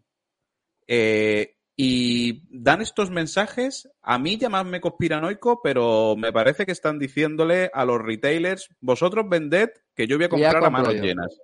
eh, 0.87 1.57
y 1.75 2.41
dan 2.49 2.81
estos 2.81 3.11
mensajes, 3.11 3.87
a 4.01 4.17
mí 4.17 4.37
llamadme 4.37 4.81
conspiranoico, 4.81 5.61
pero 5.61 6.15
me 6.17 6.33
parece 6.33 6.65
que 6.65 6.71
están 6.71 6.97
diciéndole 6.97 7.69
a 7.71 7.85
los 7.85 8.01
retailers, 8.01 8.69
vosotros 8.79 9.29
vended 9.29 9.69
que 9.95 10.07
yo 10.07 10.17
voy 10.17 10.25
a 10.25 10.29
comprar 10.29 10.63
a 10.63 10.69
manos 10.71 10.95
yo. 10.95 11.03
llenas. 11.03 11.39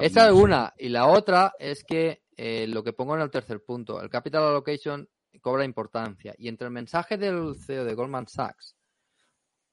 Esa 0.00 0.26
es 0.26 0.32
una. 0.32 0.74
Y 0.76 0.88
la 0.88 1.06
otra 1.06 1.54
es 1.58 1.84
que 1.84 2.22
eh, 2.36 2.66
lo 2.68 2.82
que 2.82 2.92
pongo 2.92 3.14
en 3.14 3.22
el 3.22 3.30
tercer 3.30 3.64
punto, 3.64 4.02
el 4.02 4.10
capital 4.10 4.44
allocation 4.44 5.08
cobra 5.40 5.64
importancia. 5.64 6.34
Y 6.38 6.48
entre 6.48 6.66
el 6.66 6.72
mensaje 6.72 7.16
del 7.16 7.54
CEO 7.56 7.84
de 7.84 7.94
Goldman 7.94 8.28
Sachs 8.28 8.76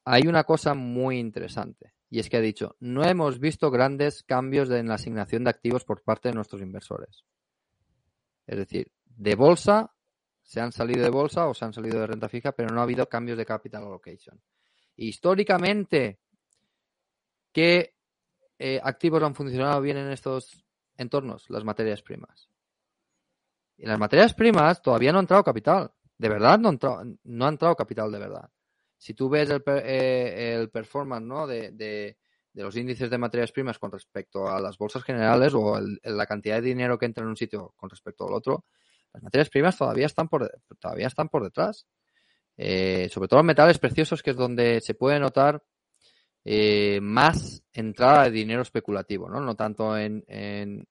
hay 0.05 0.28
una 0.28 0.43
cosa 0.43 0.74
muy 0.74 1.18
interesante. 1.18 1.93
Y 2.09 2.20
es 2.20 2.30
que 2.30 2.38
ha 2.38 2.41
dicho, 2.41 2.76
no 2.80 3.03
hemos 3.03 3.39
visto 3.39 3.72
grandes 3.72 4.24
cambios 4.24 4.70
en 4.70 4.88
la 4.88 4.95
asignación 4.95 5.43
de 5.43 5.49
activos 5.49 5.84
por 5.84 6.03
parte 6.03 6.30
de 6.30 6.36
nuestros 6.36 6.61
inversores. 6.61 7.26
Es 8.45 8.57
decir, 8.57 8.91
de 9.05 9.36
bolsa, 9.36 9.93
se 10.43 10.59
han 10.59 10.72
salido 10.72 11.03
de 11.03 11.09
bolsa 11.09 11.47
o 11.47 11.53
se 11.53 11.66
han 11.66 11.74
salido 11.74 11.99
de 11.99 12.07
renta 12.07 12.30
fija, 12.30 12.51
pero 12.51 12.70
no 12.70 12.82
ha 12.82 12.84
habido 12.84 13.07
cambios 13.07 13.38
de 13.38 13.45
capital 13.45 13.84
allocation. 13.84 14.39
Históricamente, 14.95 16.20
¿qué 17.51 17.95
eh, 18.59 18.80
activos 18.84 19.24
han 19.24 19.34
funcionado 19.34 19.82
bien 19.82 19.97
en 19.97 20.11
estos 20.11 20.64
entornos? 20.97 21.49
Las 21.49 21.64
materias 21.64 22.03
primas. 22.03 22.53
Y 23.78 23.86
las 23.86 23.99
materias 23.99 24.34
primas 24.34 24.82
todavía 24.82 25.11
no 25.11 25.17
ha 25.19 25.21
entrado 25.21 25.43
capital. 25.43 25.91
De 26.17 26.30
verdad 26.30 26.59
no 26.59 26.69
ha 26.69 26.71
entrado, 26.71 27.03
no 27.24 27.45
ha 27.45 27.49
entrado 27.49 27.76
capital 27.76 28.11
de 28.11 28.19
verdad. 28.19 28.49
Si 28.97 29.13
tú 29.13 29.30
ves 29.30 29.49
el, 29.49 29.61
eh, 29.67 30.55
el 30.59 30.69
performance 30.69 31.26
¿no? 31.26 31.47
de, 31.47 31.71
de- 31.71 32.17
de 32.53 32.61
los 32.63 32.76
índices 32.78 33.09
de 33.09 33.17
materias 33.17 33.51
primas 33.51 33.80
con 33.80 33.91
respecto 33.91 34.47
a 34.47 34.61
las 34.61 34.78
bolsas 34.78 35.03
generales 35.03 35.53
o 35.55 35.80
la 36.03 36.26
cantidad 36.28 36.57
de 36.57 36.61
dinero 36.61 36.99
que 36.99 37.07
entra 37.07 37.24
en 37.24 37.30
un 37.30 37.36
sitio 37.36 37.74
con 37.76 37.89
respecto 37.89 38.28
al 38.28 38.34
otro, 38.36 38.65
las 39.11 39.24
materias 39.24 39.49
primas 39.49 39.76
todavía 39.76 40.05
están 40.05 40.30
por, 40.30 40.51
todavía 40.80 41.07
están 41.07 41.30
por 41.30 41.43
detrás. 41.43 41.88
Eh, 42.57 43.09
sobre 43.11 43.28
todo 43.28 43.39
los 43.39 43.45
metales 43.47 43.80
preciosos, 43.80 44.21
que 44.21 44.30
es 44.32 44.36
donde 44.38 44.82
se 44.82 44.93
puede 44.93 45.19
notar 45.19 45.63
eh, 46.45 46.99
más 47.01 47.63
entrada 47.74 48.26
de 48.26 48.32
dinero 48.32 48.61
especulativo, 48.61 49.30
¿no? 49.30 49.39
No 49.41 49.55
tanto 49.55 49.97
en, 49.97 50.24
en, 50.28 50.86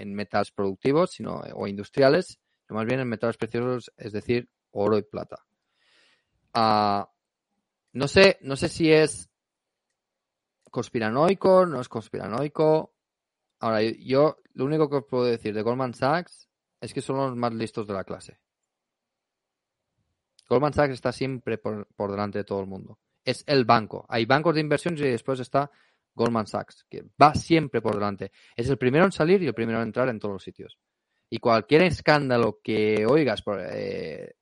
en 0.00 0.14
metales 0.14 0.50
productivos 0.50 1.10
sino, 1.12 1.42
o 1.54 1.66
industriales, 1.66 2.38
más 2.68 2.86
bien 2.86 3.00
en 3.00 3.08
metales 3.08 3.36
preciosos, 3.36 3.92
es 3.96 4.12
decir, 4.12 4.48
oro 4.70 4.98
y 4.98 5.02
plata. 5.02 5.44
Ah, 6.54 7.10
no 7.92 8.08
sé, 8.08 8.38
no 8.42 8.56
sé 8.56 8.68
si 8.68 8.92
es 8.92 9.30
conspiranoico, 10.70 11.66
no 11.66 11.80
es 11.80 11.88
conspiranoico. 11.88 12.94
Ahora, 13.60 13.82
yo 13.82 14.38
lo 14.54 14.64
único 14.64 14.88
que 14.88 14.96
os 14.96 15.04
puedo 15.04 15.24
decir 15.24 15.54
de 15.54 15.62
Goldman 15.62 15.94
Sachs 15.94 16.48
es 16.80 16.94
que 16.94 17.00
son 17.00 17.16
los 17.16 17.36
más 17.36 17.52
listos 17.54 17.86
de 17.86 17.94
la 17.94 18.04
clase. 18.04 18.38
Goldman 20.48 20.72
Sachs 20.72 20.94
está 20.94 21.12
siempre 21.12 21.58
por, 21.58 21.86
por 21.94 22.10
delante 22.10 22.38
de 22.38 22.44
todo 22.44 22.60
el 22.60 22.66
mundo. 22.66 22.98
Es 23.24 23.44
el 23.46 23.64
banco. 23.64 24.06
Hay 24.08 24.24
bancos 24.24 24.54
de 24.54 24.60
inversiones 24.60 25.00
y 25.00 25.08
después 25.08 25.40
está 25.40 25.70
Goldman 26.18 26.46
Sachs, 26.46 26.84
que 26.90 27.04
va 27.20 27.34
siempre 27.34 27.80
por 27.80 27.94
delante. 27.94 28.32
Es 28.56 28.68
el 28.68 28.76
primero 28.76 29.04
en 29.04 29.12
salir 29.12 29.42
y 29.42 29.46
el 29.46 29.54
primero 29.54 29.78
en 29.78 29.88
entrar 29.88 30.08
en 30.08 30.18
todos 30.18 30.34
los 30.34 30.42
sitios. 30.42 30.78
Y 31.30 31.38
cualquier 31.38 31.82
escándalo 31.82 32.58
que 32.62 33.06
oigas 33.06 33.42
por 33.42 33.60
eh, 33.60 34.34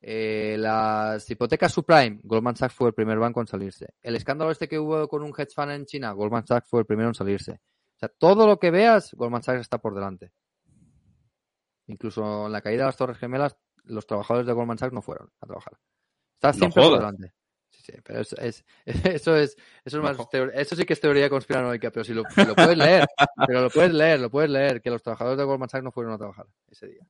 eh, 0.00 0.56
las 0.58 1.28
hipotecas 1.30 1.72
subprime, 1.72 2.20
Goldman 2.22 2.56
Sachs 2.56 2.74
fue 2.74 2.88
el 2.88 2.94
primer 2.94 3.18
banco 3.18 3.40
en 3.40 3.46
salirse. 3.46 3.94
El 4.02 4.16
escándalo 4.16 4.50
este 4.50 4.68
que 4.68 4.78
hubo 4.78 5.08
con 5.08 5.22
un 5.22 5.32
hedge 5.36 5.54
fund 5.54 5.72
en 5.72 5.86
China, 5.86 6.12
Goldman 6.12 6.46
Sachs 6.46 6.68
fue 6.68 6.80
el 6.80 6.86
primero 6.86 7.08
en 7.08 7.14
salirse. 7.14 7.52
O 7.52 7.98
sea, 7.98 8.08
todo 8.08 8.46
lo 8.46 8.58
que 8.58 8.70
veas, 8.70 9.14
Goldman 9.14 9.42
Sachs 9.42 9.60
está 9.60 9.78
por 9.78 9.94
delante. 9.94 10.32
Incluso 11.86 12.46
en 12.46 12.52
la 12.52 12.60
caída 12.60 12.82
de 12.82 12.86
las 12.86 12.96
Torres 12.96 13.18
Gemelas, 13.18 13.56
los 13.84 14.06
trabajadores 14.06 14.46
de 14.46 14.52
Goldman 14.52 14.78
Sachs 14.78 14.92
no 14.92 15.02
fueron 15.02 15.30
a 15.40 15.46
trabajar. 15.46 15.78
Está 16.34 16.48
No 16.48 16.54
siempre 16.54 16.82
por 16.82 16.98
delante. 16.98 17.32
Sí, 17.76 17.82
sí, 17.92 17.92
pero 18.02 18.20
es, 18.20 18.32
es- 18.34 18.64
eso 19.04 19.36
es, 19.36 19.56
eso 19.84 19.96
es 19.98 20.02
más 20.02 20.16
No. 20.18 20.28
teor- 20.28 20.52
eso 20.54 20.74
sí 20.76 20.84
que 20.84 20.92
es 20.94 21.00
teoría 21.00 21.28
conspiranoica, 21.28 21.90
pero 21.90 22.04
si 22.04 22.14
lo, 22.14 22.22
puedes 22.24 22.76
leer, 22.76 23.06
pero 23.46 23.60
lo 23.62 23.70
puedes 23.70 23.92
leer, 23.92 24.20
lo 24.20 24.30
puedes 24.30 24.50
leer, 24.50 24.80
que 24.80 24.90
los 24.90 25.02
trabajadores 25.02 25.38
de 25.38 25.44
Goldman 25.44 25.68
Sachs 25.68 25.84
no 25.84 25.92
fueron 25.92 26.12
a 26.14 26.18
trabajar 26.18 26.46
ese 26.70 26.86
día. 26.88 27.06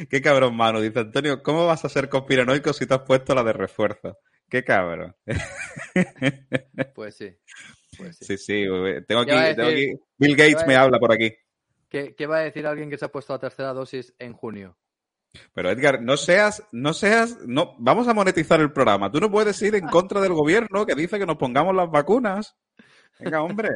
Qué 0.09 0.21
cabrón, 0.21 0.55
mano. 0.55 0.81
Dice 0.81 0.99
Antonio, 0.99 1.43
¿cómo 1.43 1.65
vas 1.67 1.83
a 1.85 1.89
ser 1.89 2.09
conspiranoico 2.09 2.73
si 2.73 2.85
te 2.85 2.93
has 2.93 3.01
puesto 3.01 3.35
la 3.35 3.43
de 3.43 3.53
refuerzo? 3.53 4.17
Qué 4.49 4.63
cabrón. 4.63 5.15
Pues 6.93 7.15
sí. 7.15 7.35
Pues 7.97 8.17
sí. 8.17 8.25
Sí, 8.25 8.37
sí. 8.37 8.65
Tengo 9.07 9.21
aquí, 9.21 9.31
tengo 9.55 9.69
aquí- 9.69 9.93
Bill 10.17 10.35
Gates 10.35 10.65
me 10.67 10.75
habla 10.75 10.97
por 10.99 11.11
aquí. 11.13 11.33
¿Qué, 11.89 12.15
qué 12.15 12.25
va 12.27 12.37
a 12.37 12.41
decir 12.41 12.65
alguien 12.67 12.89
que 12.89 12.97
se 12.97 13.05
ha 13.05 13.11
puesto 13.11 13.33
la 13.33 13.39
tercera 13.39 13.73
dosis 13.73 14.13
en 14.19 14.33
junio? 14.33 14.77
Pero 15.53 15.69
Edgar, 15.69 16.01
no 16.01 16.17
seas, 16.17 16.63
no 16.71 16.93
seas, 16.93 17.37
no, 17.45 17.75
vamos 17.79 18.07
a 18.07 18.13
monetizar 18.13 18.59
el 18.61 18.71
programa. 18.71 19.11
Tú 19.11 19.19
no 19.19 19.31
puedes 19.31 19.61
ir 19.61 19.75
en 19.75 19.87
contra 19.87 20.21
del 20.21 20.33
gobierno 20.33 20.85
que 20.85 20.95
dice 20.95 21.19
que 21.19 21.25
nos 21.25 21.37
pongamos 21.37 21.75
las 21.75 21.89
vacunas. 21.89 22.55
Venga, 23.19 23.41
hombre, 23.41 23.69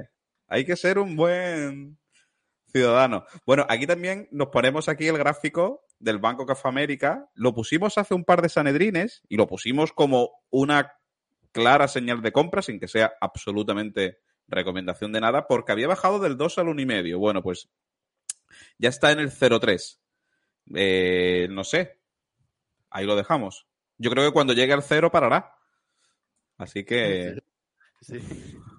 hay 0.47 0.65
que 0.65 0.75
ser 0.75 0.99
un 0.99 1.15
buen 1.15 1.97
ciudadano. 2.71 3.25
Bueno, 3.45 3.65
aquí 3.69 3.87
también 3.87 4.27
nos 4.31 4.49
ponemos 4.49 4.89
aquí 4.89 5.07
el 5.07 5.17
gráfico 5.17 5.85
del 5.99 6.19
Banco 6.19 6.43
of 6.43 6.65
America. 6.65 7.29
Lo 7.35 7.53
pusimos 7.53 7.97
hace 7.97 8.13
un 8.13 8.25
par 8.25 8.41
de 8.41 8.49
sanedrines 8.49 9.21
y 9.27 9.37
lo 9.37 9.47
pusimos 9.47 9.91
como 9.91 10.31
una 10.49 10.93
clara 11.51 11.87
señal 11.87 12.21
de 12.21 12.31
compra 12.31 12.61
sin 12.61 12.79
que 12.79 12.87
sea 12.87 13.13
absolutamente 13.21 14.19
recomendación 14.47 15.11
de 15.11 15.21
nada 15.21 15.47
porque 15.47 15.71
había 15.71 15.87
bajado 15.87 16.19
del 16.19 16.37
2 16.37 16.57
al 16.59 16.67
1,5. 16.67 17.17
Bueno, 17.17 17.41
pues 17.41 17.69
ya 18.77 18.89
está 18.89 19.11
en 19.11 19.19
el 19.19 19.31
0,3. 19.31 19.99
Eh, 20.75 21.47
no 21.49 21.63
sé. 21.63 21.99
Ahí 22.89 23.05
lo 23.05 23.15
dejamos. 23.15 23.67
Yo 23.97 24.09
creo 24.09 24.25
que 24.25 24.33
cuando 24.33 24.53
llegue 24.53 24.73
al 24.73 24.83
cero 24.83 25.11
parará. 25.11 25.55
Así 26.57 26.83
que. 26.83 27.41
Sí. 28.01 28.19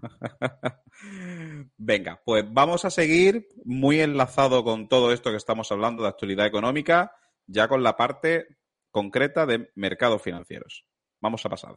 Venga, 1.77 2.21
pues 2.25 2.45
vamos 2.49 2.85
a 2.85 2.91
seguir 2.91 3.49
muy 3.65 4.01
enlazado 4.01 4.65
con 4.65 4.89
todo 4.89 5.13
esto 5.13 5.31
que 5.31 5.37
estamos 5.37 5.71
hablando 5.73 6.03
de 6.03 6.09
actualidad 6.09 6.47
económica, 6.47 7.15
ya 7.47 7.69
con 7.69 7.83
la 7.83 7.97
parte 7.97 8.59
concreta 8.91 9.47
de 9.47 9.71
mercados 9.75 10.23
financieros. 10.23 10.87
Vamos 11.21 11.45
a 11.45 11.49
pasar. 11.49 11.77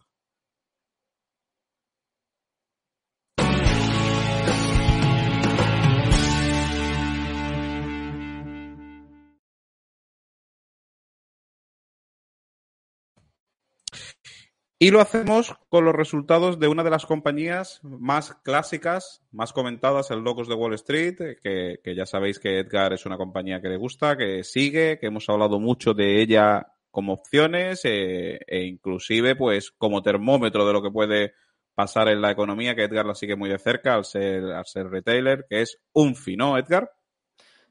Y 14.84 14.92
lo 14.92 15.00
hacemos 15.00 15.56
con 15.70 15.86
los 15.86 15.96
resultados 15.96 16.60
de 16.60 16.68
una 16.68 16.84
de 16.84 16.90
las 16.90 17.06
compañías 17.06 17.80
más 17.84 18.34
clásicas, 18.44 19.24
más 19.32 19.54
comentadas 19.54 20.12
en 20.12 20.26
Locos 20.26 20.50
de 20.50 20.56
Wall 20.56 20.74
Street, 20.74 21.38
que, 21.42 21.80
que 21.82 21.96
ya 21.96 22.06
sabéis 22.06 22.38
que 22.38 22.60
Edgar 22.60 22.92
es 22.92 23.06
una 23.06 23.16
compañía 23.16 23.62
que 23.62 23.70
le 23.70 23.78
gusta, 23.78 24.18
que 24.18 24.44
sigue, 24.44 25.00
que 25.00 25.08
hemos 25.08 25.30
hablado 25.30 25.58
mucho 25.58 25.94
de 25.94 26.22
ella 26.22 26.68
como 26.92 27.14
opciones 27.14 27.80
eh, 27.86 28.42
e 28.46 28.66
inclusive 28.66 29.38
pues 29.38 29.72
como 29.72 30.02
termómetro 30.02 30.68
de 30.68 30.74
lo 30.74 30.84
que 30.84 30.92
puede 30.92 31.34
pasar 31.74 32.10
en 32.10 32.20
la 32.20 32.32
economía, 32.32 32.76
que 32.76 32.84
Edgar 32.84 33.06
la 33.06 33.16
sigue 33.16 33.38
muy 33.38 33.50
de 33.50 33.60
cerca 33.60 33.96
al 33.96 34.04
ser, 34.04 34.44
al 34.52 34.66
ser 34.66 34.90
retailer, 34.90 35.46
que 35.50 35.62
es 35.62 35.80
Unfi, 35.94 36.36
¿no, 36.36 36.58
Edgar? 36.58 36.92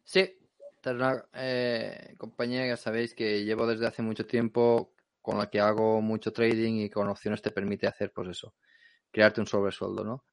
Sí, 0.03 0.35
una 0.91 1.27
eh, 1.35 2.15
compañía 2.17 2.65
que 2.65 2.77
sabéis 2.79 3.15
que 3.15 3.45
llevo 3.45 3.67
desde 3.67 3.87
hace 3.87 4.01
mucho 4.01 4.25
tiempo, 4.25 4.92
con 5.23 5.39
la 5.39 5.49
que 5.49 5.61
hago 5.61 6.03
mucho 6.03 6.33
trading 6.33 6.81
y 6.81 6.91
con 6.91 7.09
opciones 7.09 7.41
te 7.41 7.53
permite 7.53 7.87
hacer, 7.87 8.13
pues 8.13 8.29
eso, 8.29 8.55
crearte 9.11 9.41
un 9.41 9.47
sobresueldo, 9.47 10.05
¿no? 10.05 10.25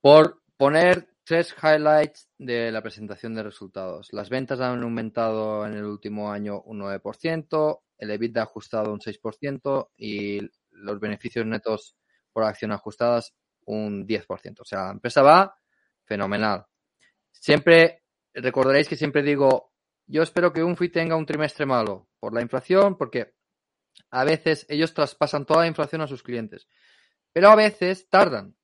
Por 0.00 0.42
poner 0.56 1.14
tres 1.24 1.54
highlights 1.62 2.28
de 2.38 2.70
la 2.70 2.82
presentación 2.82 3.34
de 3.34 3.42
resultados. 3.42 4.08
Las 4.12 4.28
ventas 4.30 4.60
han 4.60 4.82
aumentado 4.82 5.66
en 5.66 5.74
el 5.74 5.84
último 5.84 6.30
año 6.30 6.60
un 6.62 6.80
9%, 6.80 7.80
el 7.98 8.10
EBITDA 8.10 8.42
ajustado 8.42 8.92
un 8.92 9.00
6% 9.00 9.90
y 9.96 10.40
los 10.70 11.00
beneficios 11.00 11.46
netos 11.46 11.96
por 12.32 12.44
acción 12.44 12.72
ajustadas 12.72 13.34
un 13.66 14.06
10%. 14.06 14.60
O 14.60 14.64
sea, 14.64 14.86
la 14.86 14.92
empresa 14.92 15.22
va 15.22 15.56
fenomenal. 16.04 16.66
Siempre 17.32 18.02
recordaréis 18.34 18.88
que 18.88 18.96
siempre 18.96 19.22
digo, 19.22 19.72
yo 20.06 20.22
espero 20.22 20.52
que 20.52 20.62
Unfi 20.62 20.90
tenga 20.90 21.16
un 21.16 21.26
trimestre 21.26 21.64
malo 21.66 22.08
por 22.18 22.34
la 22.34 22.42
inflación, 22.42 22.96
porque 22.96 23.34
a 24.10 24.24
veces 24.24 24.66
ellos 24.68 24.94
traspasan 24.94 25.44
toda 25.44 25.60
la 25.60 25.66
inflación 25.66 26.00
a 26.00 26.06
sus 26.06 26.22
clientes, 26.22 26.68
pero 27.32 27.48
a 27.50 27.56
veces 27.56 28.08
tardan. 28.08 28.56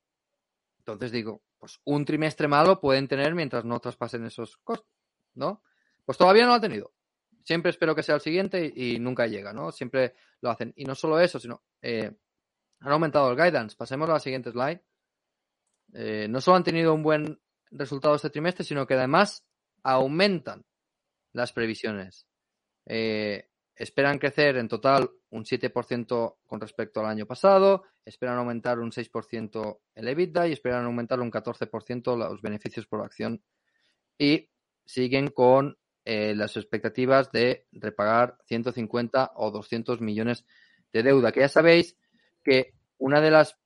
Entonces 0.78 1.12
digo, 1.12 1.43
pues 1.59 1.81
un 1.85 2.05
trimestre 2.05 2.49
malo 2.49 2.81
pueden 2.81 3.07
tener 3.07 3.35
mientras 3.35 3.64
no 3.64 3.78
traspasen 3.81 4.24
esos 4.24 4.57
costos, 4.59 4.91
¿no? 5.35 5.62
Pues 6.05 6.16
todavía 6.16 6.43
no 6.45 6.49
lo 6.49 6.55
ha 6.55 6.61
tenido. 6.61 6.93
Siempre 7.45 7.70
espero 7.70 7.95
que 7.95 8.03
sea 8.03 8.14
el 8.14 8.20
siguiente 8.20 8.72
y, 8.74 8.99
nunca 8.99 9.26
llega, 9.26 9.53
¿no? 9.53 9.72
Siempre 9.72 10.14
lo 10.41 10.51
hacen. 10.51 10.72
Y 10.76 10.85
no 10.85 10.95
solo 10.95 11.20
eso, 11.20 11.39
sino 11.39 11.62
eh, 11.83 12.11
han 12.81 12.93
aumentado 12.93 13.31
el 13.31 13.37
guidance. 13.37 13.76
Pasemos 13.76 14.09
a 14.09 14.14
la 14.14 14.20
siguiente 14.20 14.51
slide. 14.51 14.81
Eh, 15.93 16.26
no 16.28 16.41
solo 16.41 16.57
han 16.57 16.64
tenido 16.64 16.95
un 16.95 17.03
buen 17.03 17.41
resultado 17.70 18.14
este 18.14 18.31
trimestre, 18.31 18.64
sino 18.64 18.87
que 18.87 18.95
además 18.95 19.47
aumentan 19.83 20.64
las 21.33 21.53
previsiones. 21.53 22.26
Eh, 22.87 23.49
esperan 23.81 24.18
crecer 24.18 24.59
en 24.59 24.68
total 24.68 25.11
un 25.31 25.45
7% 25.45 26.37
con 26.47 26.61
respecto 26.61 27.01
al 27.01 27.07
año 27.07 27.24
pasado, 27.24 27.85
esperan 28.05 28.37
aumentar 28.37 28.78
un 28.78 28.91
6% 28.91 29.81
el 29.95 30.09
EBITDA 30.09 30.49
y 30.49 30.53
esperan 30.53 30.85
aumentar 30.85 31.18
un 31.20 31.31
14% 31.31 32.14
los 32.14 32.43
beneficios 32.43 32.87
por 32.87 33.01
acción. 33.01 33.43
Y 34.18 34.51
siguen 34.85 35.28
con 35.28 35.78
eh, 36.05 36.35
las 36.35 36.59
expectativas 36.59 37.33
de 37.33 37.66
repagar 37.72 38.37
150 38.45 39.33
o 39.37 39.51
200 39.51 40.03
millones 40.03 40.45
de 40.93 41.03
deuda, 41.03 41.33
que 41.33 41.41
ya 41.41 41.49
sabéis 41.49 41.97
que 42.45 42.74
una 42.99 43.22
de 43.22 43.31
las 43.31 43.57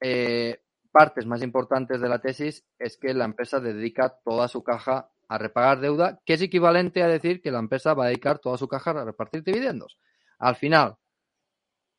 eh, 0.00 0.64
partes 0.90 1.26
más 1.26 1.42
importantes 1.42 2.00
de 2.00 2.08
la 2.08 2.20
tesis 2.20 2.66
es 2.76 2.98
que 2.98 3.14
la 3.14 3.26
empresa 3.26 3.60
dedica 3.60 4.18
toda 4.24 4.48
su 4.48 4.64
caja 4.64 5.11
a 5.32 5.38
repagar 5.38 5.80
deuda, 5.80 6.20
que 6.26 6.34
es 6.34 6.42
equivalente 6.42 7.02
a 7.02 7.08
decir 7.08 7.40
que 7.40 7.50
la 7.50 7.58
empresa 7.58 7.94
va 7.94 8.04
a 8.04 8.08
dedicar 8.08 8.38
toda 8.38 8.58
su 8.58 8.68
caja 8.68 8.90
a 8.90 9.04
repartir 9.04 9.42
dividendos. 9.42 9.98
Al 10.38 10.56
final, 10.56 10.98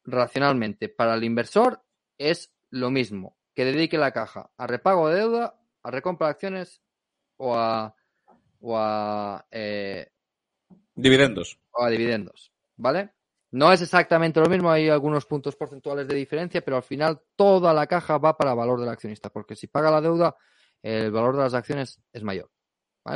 racionalmente, 0.04 0.88
para 0.88 1.16
el 1.16 1.24
inversor 1.24 1.82
es 2.20 2.54
lo 2.70 2.92
mismo 2.92 3.36
que 3.56 3.66
dedique 3.66 3.98
la 3.98 4.12
caja 4.12 4.52
a 4.56 4.68
repago 4.68 5.10
de 5.10 5.16
deuda, 5.16 5.60
a 5.82 5.90
recompra 5.90 6.28
de 6.28 6.32
acciones 6.32 6.84
o 7.38 7.56
a, 7.56 7.96
o 8.62 8.78
a, 8.78 9.44
eh, 9.50 10.12
Dividendos. 10.94 11.60
o 11.72 11.84
a 11.84 11.90
dividendos, 11.90 12.54
¿vale? 12.78 13.14
No 13.50 13.74
es 13.74 13.82
exactamente 13.82 14.40
lo 14.40 14.46
mismo, 14.48 14.70
hay 14.70 14.90
algunos 14.90 15.26
puntos 15.26 15.56
porcentuales 15.56 16.08
de 16.08 16.16
diferencia, 16.16 16.62
pero 16.64 16.78
al 16.78 16.84
final 16.84 17.20
toda 17.36 17.74
la 17.74 17.88
caja 17.88 18.20
va 18.20 18.38
para 18.38 18.52
el 18.52 18.58
valor 18.58 18.80
del 18.80 18.90
accionista, 18.90 19.32
porque 19.32 19.56
si 19.56 19.66
paga 19.66 19.90
la 19.90 20.02
deuda, 20.02 20.36
el 20.84 21.12
valor 21.12 21.36
de 21.36 21.44
las 21.44 21.56
acciones 21.56 22.00
es 22.12 22.22
mayor, 22.22 22.52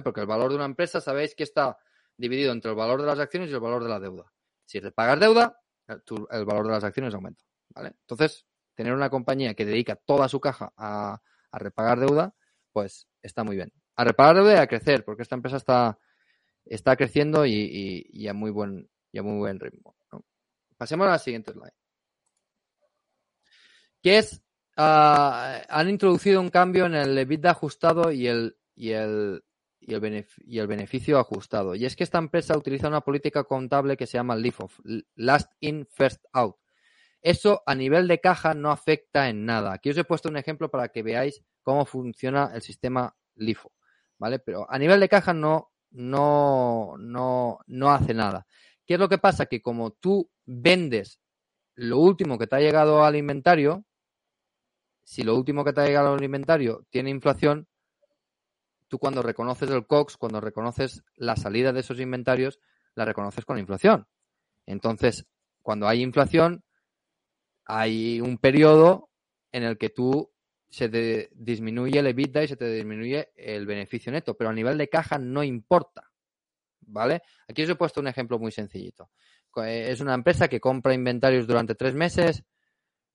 Porque 0.04 0.22
el 0.22 0.28
valor 0.28 0.50
de 0.50 0.56
una 0.56 0.66
empresa, 0.66 1.02
sabéis 1.02 1.36
que 1.36 1.44
está 1.44 1.78
dividido 2.18 2.52
entre 2.52 2.72
el 2.72 2.78
valor 2.78 3.02
de 3.02 3.08
las 3.08 3.20
acciones 3.20 3.50
y 3.50 3.54
el 3.54 3.60
valor 3.60 3.84
de 3.84 3.90
la 3.90 4.00
deuda. 4.00 4.32
Si 4.66 4.80
repagas 4.80 5.20
deuda, 5.20 5.62
el, 5.88 6.46
valor 6.46 6.66
de 6.66 6.74
las 6.74 6.84
acciones 6.84 7.14
aumenta. 7.14 7.44
Entonces, 7.76 8.46
tener 8.76 8.94
una 8.94 9.10
compañía 9.10 9.54
que 9.54 9.66
dedica 9.66 9.96
toda 9.96 10.28
su 10.28 10.40
caja 10.40 10.74
a, 10.76 11.22
a 11.52 11.60
repagar 11.60 12.00
deuda, 12.00 12.34
pues 12.72 13.08
está 13.22 13.44
muy 13.44 13.56
bien. 13.56 13.72
A 13.96 14.04
repagar 14.04 14.36
deuda 14.38 14.54
y 14.56 14.58
a 14.58 14.68
crecer, 14.68 15.06
porque 15.06 15.24
esta 15.24 15.36
empresa 15.36 15.58
está, 15.58 15.98
está 16.66 16.96
creciendo 16.96 17.46
y, 17.46 18.08
y- 18.12 18.28
a 18.28 18.34
muy 18.34 18.52
buen 18.52 18.90
y 19.12 19.22
muy 19.22 19.38
buen 19.38 19.60
ritmo. 19.60 19.96
Pasemos 20.78 21.08
a 21.08 21.12
la 21.12 21.20
siguiente 21.20 21.54
slide. 21.54 21.74
que 24.02 24.20
es, 24.20 24.42
ah, 24.76 25.62
han 25.70 25.90
introducido 25.90 26.40
un 26.40 26.50
cambio 26.50 26.86
en 26.86 26.96
el 26.96 27.18
EBITDA 27.18 27.52
ajustado 27.52 28.12
y 28.12 28.28
el, 28.28 28.58
y 28.76 28.92
el, 28.92 29.44
y 29.88 29.94
el, 29.94 30.68
beneficio 30.68 31.18
ajustado. 31.18 31.74
Y 31.74 31.86
es 31.86 31.96
que 31.96 32.04
esta 32.04 32.18
empresa 32.18 32.58
utiliza 32.58 32.90
una 32.90 33.02
política 33.02 33.46
contable 33.46 33.96
que 33.96 34.06
se 34.06 34.18
llama 34.18 34.36
LIFO, 34.36 34.70
Last 35.16 35.54
In, 35.62 35.88
First 35.90 36.26
Out. 36.34 36.58
Eso 37.22 37.64
a 37.66 37.74
nivel 37.74 38.08
de 38.10 38.20
caja 38.20 38.54
no 38.54 38.70
afecta 38.70 39.30
en 39.30 39.46
nada. 39.46 39.74
Aquí 39.74 39.90
os 39.90 39.98
he 39.98 40.04
puesto 40.04 40.28
un 40.28 40.36
ejemplo 40.36 40.70
para 40.70 40.90
que 40.90 41.04
veáis 41.04 41.42
cómo 41.64 41.86
funciona 41.86 42.52
el 42.54 42.62
sistema 42.62 43.16
LIFO, 43.36 43.72
¿vale? 44.18 44.40
Pero 44.40 44.70
a 44.70 44.78
nivel 44.78 45.00
de 45.00 45.08
caja 45.08 45.34
no, 45.34 45.72
no, 45.92 46.96
no, 47.00 47.60
no 47.66 47.90
hace 47.90 48.14
nada. 48.14 48.46
¿Qué 48.86 48.96
es 48.96 49.00
lo 49.00 49.08
que 49.08 49.18
pasa? 49.18 49.46
Que 49.46 49.62
como 49.62 49.92
tú 49.92 50.30
vendes 50.46 51.22
lo 51.76 52.00
último 52.00 52.38
que 52.38 52.48
te 52.48 52.58
ha 52.58 52.60
llegado 52.60 53.06
al 53.06 53.16
inventario, 53.16 53.86
si 55.04 55.24
lo 55.24 55.34
último 55.36 55.64
que 55.64 55.72
te 55.72 55.80
ha 55.80 55.86
llegado 55.86 56.14
al 56.14 56.24
inventario 56.24 56.86
tiene 56.90 57.10
inflación, 57.10 57.68
tú 58.88 59.00
cuando 59.00 59.22
reconoces 59.22 59.70
el 59.70 59.86
COX, 59.86 60.18
cuando 60.18 60.42
reconoces 60.42 61.04
la 61.16 61.36
salida 61.36 61.74
de 61.74 61.82
esos 61.82 62.00
inventarios, 62.00 62.60
la 62.96 63.06
reconoces 63.06 63.46
con 63.46 63.60
inflación. 63.60 64.08
Entonces, 64.66 65.26
cuando 65.62 65.88
hay 65.88 66.02
inflación, 66.02 66.64
hay 67.66 68.22
un 68.22 68.38
periodo 68.38 69.10
en 69.52 69.64
el 69.64 69.78
que 69.78 69.90
tú 69.90 70.32
se 70.70 70.90
te 70.90 71.30
disminuye 71.34 72.00
el 72.00 72.08
EBITDA 72.08 72.44
y 72.44 72.48
se 72.48 72.58
te 72.58 72.72
disminuye 72.72 73.30
el 73.36 73.66
beneficio 73.66 74.12
neto, 74.12 74.36
pero 74.36 74.50
a 74.50 74.54
nivel 74.54 74.78
de 74.78 74.90
caja 74.90 75.18
no 75.18 75.44
importa. 75.44 76.10
¿Vale? 76.82 77.22
Aquí 77.48 77.64
os 77.64 77.70
he 77.70 77.76
puesto 77.76 78.00
un 78.00 78.08
ejemplo 78.08 78.40
muy 78.40 78.52
sencillito. 78.52 79.10
Es 79.66 80.00
una 80.02 80.14
empresa 80.14 80.48
que 80.48 80.60
compra 80.60 80.94
inventarios 80.94 81.48
durante 81.48 81.76
tres 81.76 81.96
meses, 81.96 82.44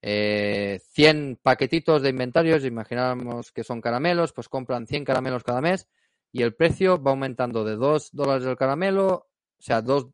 eh, 0.04 0.80
100 0.90 1.38
paquetitos 1.40 2.02
de 2.02 2.10
inventarios, 2.10 2.64
imaginamos 2.64 3.52
que 3.52 3.62
son 3.62 3.80
caramelos, 3.80 4.32
pues 4.32 4.48
compran 4.48 4.88
100 4.88 5.04
caramelos 5.04 5.44
cada 5.44 5.60
mes 5.60 5.88
y 6.32 6.42
el 6.42 6.54
precio 6.54 7.00
va 7.00 7.12
aumentando 7.12 7.64
de 7.64 7.76
2 7.76 8.10
dólares 8.12 8.44
el 8.46 8.56
caramelo, 8.56 9.08
o 9.08 9.62
sea, 9.62 9.80
2, 9.80 10.08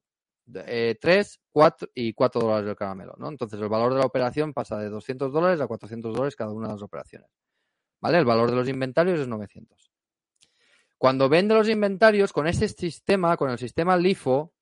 eh, 0.66 0.99
3, 1.01 1.41
4 1.51 1.89
y 1.95 2.12
4 2.12 2.41
dólares 2.41 2.68
el 2.68 2.76
caramelo, 2.76 3.14
¿no? 3.18 3.28
Entonces 3.28 3.59
el 3.59 3.68
valor 3.70 3.95
de 3.95 4.01
la 4.01 4.07
operación 4.07 4.53
pasa 4.53 4.78
de 4.78 4.91
200 4.91 5.32
dólares 5.32 5.61
a 5.62 5.66
400 5.66 6.12
dólares 6.12 6.36
cada 6.36 6.53
una 6.53 6.68
de 6.68 6.74
las 6.74 6.82
operaciones. 6.82 7.30
¿Vale? 8.01 8.18
El 8.18 8.26
valor 8.26 8.51
de 8.51 8.57
los 8.57 8.68
inventarios 8.68 9.18
es 9.18 9.26
900. 9.26 9.91
Cuando 10.99 11.28
vende 11.28 11.55
los 11.55 11.68
inventarios 11.68 12.32
con 12.32 12.47
ese 12.47 12.68
sistema, 12.68 13.36
con 13.36 13.51
el 13.51 13.59
sistema 13.59 13.97
LIFO, 13.97 14.53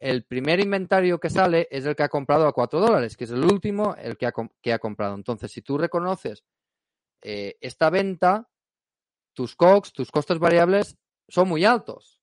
el 0.00 0.24
primer 0.24 0.60
inventario 0.60 1.20
que 1.20 1.28
sale 1.28 1.68
es 1.70 1.84
el 1.84 1.94
que 1.94 2.02
ha 2.02 2.08
comprado 2.08 2.46
a 2.46 2.54
4 2.54 2.80
dólares, 2.80 3.16
que 3.16 3.24
es 3.24 3.30
el 3.30 3.44
último 3.44 3.94
el 3.96 4.16
que 4.16 4.26
ha, 4.26 4.32
que 4.62 4.72
ha 4.72 4.78
comprado. 4.78 5.14
Entonces, 5.14 5.52
si 5.52 5.60
tú 5.60 5.76
reconoces 5.76 6.42
eh, 7.20 7.58
esta 7.60 7.90
venta, 7.90 8.48
tus 9.34 9.54
COGS, 9.54 9.92
tus 9.92 10.10
costes 10.10 10.38
variables, 10.38 10.96
son 11.28 11.48
muy 11.48 11.66
altos. 11.66 12.22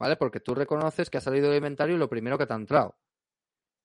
¿Vale? 0.00 0.16
Porque 0.16 0.40
tú 0.40 0.54
reconoces 0.54 1.08
que 1.08 1.18
ha 1.18 1.20
salido 1.20 1.50
el 1.50 1.56
inventario 1.56 1.94
y 1.94 1.98
lo 1.98 2.08
primero 2.08 2.36
que 2.36 2.46
te 2.46 2.52
ha 2.52 2.56
entrado. 2.56 2.98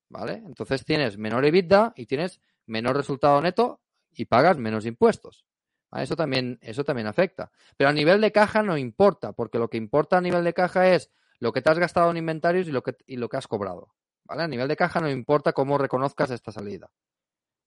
¿Vale? 0.09 0.33
Entonces 0.45 0.83
tienes 0.85 1.17
menor 1.17 1.45
EBITDA 1.45 1.93
y 1.95 2.07
tienes 2.07 2.41
menor 2.65 2.97
resultado 2.97 3.39
neto 3.41 3.81
y 4.11 4.25
pagas 4.25 4.57
menos 4.57 4.85
impuestos. 4.87 5.45
Eso 5.91 6.15
también, 6.15 6.57
eso 6.61 6.83
también 6.83 7.07
afecta. 7.07 7.51
Pero 7.77 7.91
a 7.91 7.93
nivel 7.93 8.21
de 8.21 8.31
caja 8.31 8.63
no 8.63 8.77
importa, 8.77 9.33
porque 9.33 9.59
lo 9.59 9.69
que 9.69 9.77
importa 9.77 10.17
a 10.17 10.21
nivel 10.21 10.43
de 10.43 10.53
caja 10.53 10.89
es 10.89 11.11
lo 11.43 11.51
que 11.51 11.61
te 11.61 11.69
has 11.69 11.77
gastado 11.77 12.09
en 12.09 12.15
inventarios 12.15 12.69
y 12.69 12.71
lo 12.71 12.81
que, 12.81 12.95
y 13.05 13.17
lo 13.17 13.27
que 13.27 13.35
has 13.35 13.47
cobrado. 13.49 13.93
¿Vale? 14.23 14.43
A 14.43 14.47
nivel 14.47 14.69
de 14.69 14.77
caja 14.77 15.01
no 15.01 15.09
importa 15.09 15.51
cómo 15.51 15.77
reconozcas 15.77 16.31
esta 16.31 16.53
salida 16.53 16.89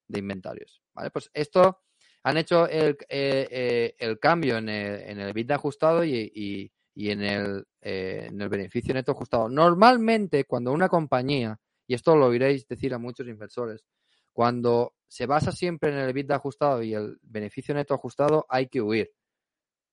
de 0.08 0.18
inventarios. 0.18 0.80
¿Vale? 0.94 1.10
Pues 1.10 1.30
esto 1.34 1.82
han 2.22 2.38
hecho 2.38 2.66
el, 2.66 2.96
eh, 3.10 3.46
eh, 3.50 3.94
el 3.98 4.18
cambio 4.18 4.56
en 4.56 4.70
el, 4.70 5.00
en 5.02 5.20
el 5.20 5.52
ajustado 5.52 6.02
y, 6.04 6.32
y- 6.34 6.72
y 6.94 7.10
en, 7.10 7.20
el, 7.20 7.66
eh, 7.82 8.28
en 8.30 8.40
el 8.40 8.48
beneficio 8.48 8.94
neto 8.94 9.12
ajustado. 9.12 9.50
Normalmente, 9.50 10.44
cuando 10.46 10.72
una 10.72 10.88
compañía, 10.88 11.60
y 11.86 11.92
esto 11.92 12.16
lo 12.16 12.28
oiréis 12.28 12.66
decir 12.66 12.94
a 12.94 12.98
muchos 12.98 13.28
inversores, 13.28 13.84
cuando 14.32 14.94
se 15.06 15.26
basa 15.26 15.52
siempre 15.52 15.90
en 15.90 15.98
el 15.98 16.08
EBITDA 16.08 16.36
ajustado 16.36 16.82
y 16.82 16.94
el 16.94 17.18
beneficio 17.20 17.74
neto 17.74 17.92
ajustado, 17.92 18.46
hay 18.48 18.68
que 18.68 18.80
huir. 18.80 19.12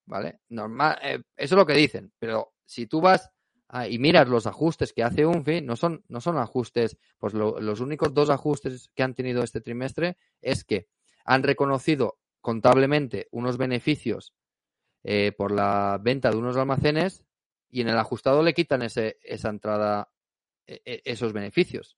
¿Vale? 0.06 0.40
Normal, 0.48 0.98
eso 1.02 1.26
es 1.36 1.52
lo 1.52 1.66
que 1.66 1.74
dicen, 1.74 2.14
pero 2.18 2.54
si 2.66 2.88
tú 2.88 3.02
vas 3.02 3.30
ah, 3.74 3.88
y 3.88 4.00
miras 4.00 4.28
los 4.30 4.48
ajustes 4.48 4.94
que 4.94 5.04
hace 5.04 5.26
UNFI, 5.26 5.62
no 5.62 5.76
son, 5.76 6.04
no 6.10 6.22
son 6.22 6.38
ajustes, 6.38 6.98
pues 7.20 7.34
lo- 7.34 7.60
los 7.60 7.80
únicos 7.82 8.14
dos 8.14 8.30
ajustes 8.30 8.90
que 8.96 9.04
han 9.04 9.16
tenido 9.16 9.44
este 9.44 9.62
trimestre 9.62 10.18
es 10.42 10.64
que 10.66 10.88
han 11.26 11.44
reconocido 11.44 12.20
contablemente 12.42 13.28
unos 13.32 13.58
beneficios 13.58 14.34
eh, 15.04 15.32
por 15.38 15.52
la 15.52 16.00
venta 16.02 16.30
de 16.32 16.38
unos 16.38 16.58
almacenes 16.58 17.24
y 17.70 17.82
en 17.82 17.90
el 17.90 17.98
ajustado 17.98 18.44
le 18.44 18.54
quitan 18.54 18.82
ese, 18.84 19.18
esa 19.24 19.50
entrada, 19.50 20.10
e- 20.68 20.82
e- 20.86 21.02
esos 21.06 21.34
beneficios, 21.34 21.98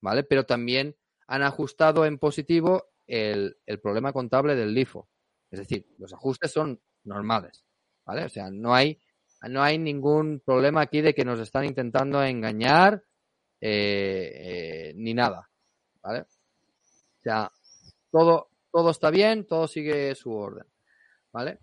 ¿vale? 0.00 0.24
Pero 0.24 0.46
también 0.46 0.96
han 1.26 1.42
ajustado 1.42 2.06
en 2.06 2.18
positivo 2.18 2.86
el, 3.06 3.58
el 3.66 3.80
problema 3.80 4.12
contable 4.12 4.56
del 4.56 4.74
LIFO. 4.74 5.08
Es 5.50 5.60
decir, 5.60 5.86
los 5.98 6.12
ajustes 6.12 6.52
son 6.52 6.80
normales, 7.04 7.64
¿vale? 8.06 8.24
O 8.24 8.28
sea, 8.28 8.50
no 8.50 8.74
hay, 8.74 9.00
no 9.48 9.62
hay 9.62 9.78
ningún 9.78 10.40
problema 10.44 10.82
aquí 10.82 11.00
de 11.00 11.14
que 11.14 11.24
nos 11.24 11.40
están 11.40 11.64
intentando 11.64 12.22
engañar 12.22 13.02
eh, 13.60 14.32
eh, 14.34 14.92
ni 14.96 15.14
nada, 15.14 15.48
¿vale? 16.02 16.20
O 16.20 17.22
sea, 17.22 17.50
todo, 18.10 18.48
todo 18.72 18.90
está 18.90 19.10
bien, 19.10 19.46
todo 19.46 19.66
sigue 19.68 20.14
su 20.14 20.32
orden, 20.32 20.66
¿vale? 21.32 21.58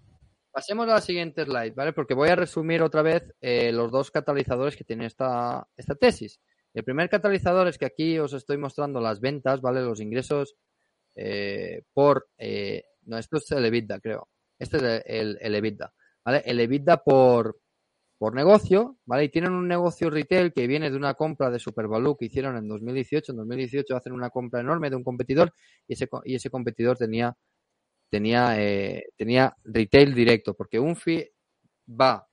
Pasemos 0.52 0.88
a 0.88 0.94
la 0.94 1.02
siguiente 1.02 1.44
slide, 1.46 1.74
¿vale? 1.76 1.94
Porque 1.94 2.14
voy 2.16 2.30
a 2.30 2.36
resumir 2.36 2.82
otra 2.82 3.02
vez 3.04 3.24
eh, 3.42 3.72
los 3.72 3.92
dos 3.92 4.10
catalizadores 4.12 4.76
que 4.76 4.84
tiene 4.84 5.06
esta, 5.06 5.68
esta 5.76 5.96
tesis. 5.96 6.40
El 6.74 6.84
primer 6.84 7.10
catalizador 7.10 7.68
es 7.68 7.78
que 7.78 7.86
aquí 7.86 8.18
os 8.20 8.34
estoy 8.34 8.58
mostrando 8.58 9.00
las 9.00 9.20
ventas, 9.20 9.62
¿vale? 9.62 9.82
Los 9.82 10.00
ingresos 10.00 10.56
por... 11.94 12.30
no, 13.06 13.18
esto 13.18 13.38
es 13.38 13.52
el 13.52 13.66
EBITDA, 13.66 14.00
creo. 14.00 14.30
Este 14.60 14.78
es 14.78 14.84
el, 14.84 15.02
el- 15.06 15.38
el 15.42 15.56
EBITDA, 15.56 15.94
¿vale? 16.24 16.44
El 16.46 16.60
EBITDA 16.60 17.04
por, 17.04 17.58
por 18.18 18.34
negocio, 18.34 18.98
¿vale? 19.06 19.26
Y 19.26 19.30
tienen 19.30 19.54
un 19.54 19.68
negocio 19.68 20.10
retail 20.10 20.54
que 20.54 20.68
viene 20.68 20.90
de 20.90 20.98
una 20.98 21.14
compra 21.14 21.50
de 21.52 21.60
Supervalue 21.60 22.18
que 22.18 22.26
hicieron 22.26 22.58
en 22.58 22.68
2018. 22.68 23.32
En 23.32 23.38
2018 23.38 23.96
hacen 23.96 24.14
una 24.14 24.30
compra 24.30 24.62
enorme 24.62 24.90
de 24.90 24.96
un 24.96 25.04
competidor 25.04 25.54
y 25.88 25.94
ese, 25.94 26.10
y 26.26 26.36
ese 26.36 26.50
competidor 26.50 26.98
tenía 26.98 27.38
tenía, 28.10 28.60
eh, 28.62 29.10
tenía 29.16 29.56
retail 29.64 30.14
directo, 30.14 30.54
porque 30.54 30.80
Unfi 30.80 31.28
va 31.90 32.28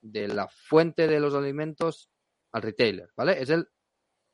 de 0.00 0.28
la 0.28 0.48
fuente 0.48 1.06
de 1.06 1.20
los 1.20 1.34
alimentos 1.34 2.10
al 2.52 2.62
retailer, 2.62 3.10
¿vale? 3.16 3.40
Es 3.40 3.50
el, 3.50 3.68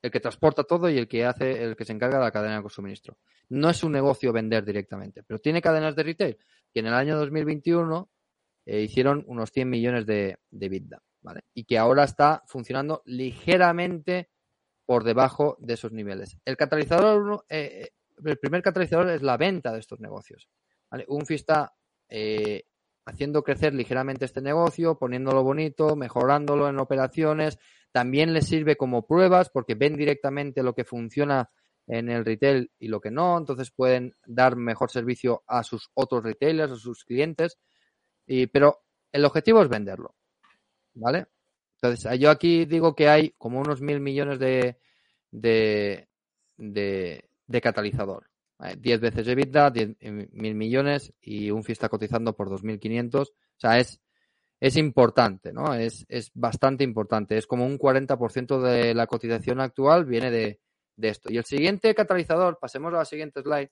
el 0.01 0.11
que 0.11 0.19
transporta 0.19 0.63
todo 0.63 0.89
y 0.89 0.97
el 0.97 1.07
que 1.07 1.25
hace, 1.25 1.63
el 1.63 1.75
que 1.75 1.85
se 1.85 1.93
encarga 1.93 2.17
de 2.17 2.23
la 2.23 2.31
cadena 2.31 2.61
de 2.61 2.69
suministro. 2.69 3.17
No 3.49 3.69
es 3.69 3.83
un 3.83 3.91
negocio 3.91 4.31
vender 4.31 4.63
directamente, 4.63 5.23
pero 5.23 5.39
tiene 5.39 5.61
cadenas 5.61 5.95
de 5.95 6.03
retail 6.03 6.37
que 6.73 6.79
en 6.79 6.87
el 6.87 6.93
año 6.93 7.17
2021 7.17 8.09
eh, 8.67 8.81
hicieron 8.81 9.23
unos 9.27 9.51
100 9.51 9.69
millones 9.69 10.05
de, 10.05 10.39
de 10.51 10.65
EBITDA, 10.65 11.01
¿vale? 11.21 11.45
Y 11.53 11.63
que 11.63 11.77
ahora 11.77 12.03
está 12.03 12.43
funcionando 12.47 13.01
ligeramente 13.05 14.29
por 14.85 15.05
debajo 15.05 15.55
de 15.59 15.75
esos 15.75 15.93
niveles. 15.93 16.37
El 16.43 16.57
catalizador, 16.57 17.45
eh, 17.47 17.91
el 18.25 18.37
primer 18.37 18.61
catalizador 18.61 19.09
es 19.09 19.21
la 19.21 19.37
venta 19.37 19.71
de 19.71 19.79
estos 19.79 20.01
negocios. 20.01 20.49
¿vale? 20.91 21.05
Unfi 21.07 21.35
está 21.35 21.73
eh, 22.09 22.63
haciendo 23.05 23.41
crecer 23.41 23.73
ligeramente 23.73 24.25
este 24.25 24.41
negocio, 24.41 24.97
poniéndolo 24.97 25.43
bonito, 25.43 25.95
mejorándolo 25.95 26.67
en 26.67 26.79
operaciones. 26.79 27.57
También 27.93 28.33
les 28.33 28.47
sirve 28.47 28.75
como 28.75 29.07
pruebas 29.07 29.49
porque 29.49 29.75
ven 29.75 29.95
directamente 29.95 30.61
lo 30.61 30.75
que 30.75 30.83
funciona 30.83 31.49
en 31.87 32.09
el 32.09 32.25
retail 32.25 32.69
y 32.79 32.89
lo 32.89 32.99
que 32.99 33.11
no. 33.11 33.37
Entonces 33.37 33.71
pueden 33.71 34.13
dar 34.25 34.57
mejor 34.57 34.91
servicio 34.91 35.43
a 35.47 35.63
sus 35.63 35.89
otros 35.93 36.23
retailers, 36.23 36.73
a 36.73 36.75
sus 36.75 37.05
clientes. 37.05 37.57
Y, 38.27 38.47
pero 38.47 38.83
el 39.11 39.25
objetivo 39.25 39.61
es 39.63 39.69
venderlo. 39.69 40.15
¿Vale? 40.93 41.27
Entonces, 41.81 42.19
yo 42.19 42.29
aquí 42.29 42.65
digo 42.65 42.95
que 42.95 43.07
hay 43.07 43.31
como 43.37 43.59
unos 43.59 43.81
mil 43.81 43.99
millones 43.99 44.39
de, 44.39 44.77
de, 45.31 46.07
de, 46.57 47.29
de 47.45 47.61
catalizador. 47.61 48.29
¿vale? 48.57 48.75
10 48.77 48.99
veces 48.99 49.27
EBITDA, 49.27 49.71
10 49.71 49.89
eh, 49.99 50.11
mil 50.31 50.55
millones 50.55 51.13
y 51.21 51.51
un 51.51 51.63
está 51.67 51.89
cotizando 51.89 52.35
por 52.35 52.49
2.500. 52.49 53.21
O 53.21 53.33
sea, 53.57 53.77
es, 53.77 54.01
es 54.59 54.75
importante, 54.77 55.53
¿no? 55.53 55.73
Es, 55.73 56.05
es 56.09 56.31
bastante 56.33 56.83
importante. 56.83 57.37
Es 57.37 57.47
como 57.47 57.65
un 57.65 57.77
40% 57.77 58.59
de 58.59 58.93
la 58.93 59.07
cotización 59.07 59.61
actual 59.61 60.05
viene 60.05 60.31
de, 60.31 60.59
de 60.95 61.09
esto. 61.09 61.31
Y 61.31 61.37
el 61.37 61.45
siguiente 61.45 61.93
catalizador, 61.95 62.57
pasemos 62.59 62.93
a 62.93 62.97
la 62.97 63.05
siguiente 63.05 63.41
slide, 63.41 63.71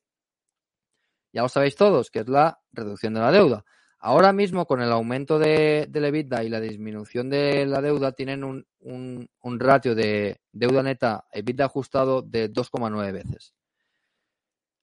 ya 1.33 1.41
lo 1.41 1.49
sabéis 1.49 1.75
todos, 1.75 2.09
que 2.11 2.19
es 2.19 2.29
la 2.29 2.59
reducción 2.71 3.13
de 3.13 3.19
la 3.19 3.31
deuda. 3.31 3.65
Ahora 4.07 4.33
mismo, 4.33 4.67
con 4.67 4.83
el 4.83 4.91
aumento 4.91 5.39
de, 5.39 5.87
del 5.89 6.05
EBITDA 6.05 6.43
y 6.43 6.49
la 6.49 6.59
disminución 6.59 7.27
de 7.27 7.65
la 7.65 7.81
deuda, 7.81 8.11
tienen 8.11 8.43
un, 8.43 9.29
ratio 9.43 9.95
de 9.95 10.41
deuda 10.51 10.83
neta 10.83 11.25
EBITDA 11.31 11.65
ajustado 11.65 12.21
de 12.21 12.53
2,9 12.53 13.11
veces. 13.11 13.55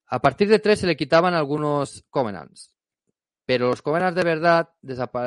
A 0.08 0.20
partir 0.20 0.48
de 0.48 0.58
3 0.58 0.76
se 0.76 0.86
le 0.88 0.96
quitaban 0.96 1.34
algunos 1.34 2.04
covenants, 2.10 2.74
pero 3.46 3.68
los 3.68 3.80
covenants 3.80 4.16
de 4.16 4.24
verdad 4.24 4.70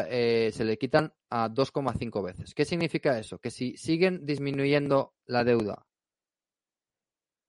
eh, 0.09 0.51
se 0.53 0.65
le 0.65 0.77
quitan 0.77 1.13
a 1.29 1.47
2,5 1.47 2.21
veces. 2.21 2.53
¿Qué 2.53 2.65
significa 2.65 3.17
eso? 3.17 3.39
Que 3.39 3.49
si 3.49 3.77
siguen 3.77 4.25
disminuyendo 4.25 5.13
la 5.25 5.45
deuda 5.45 5.87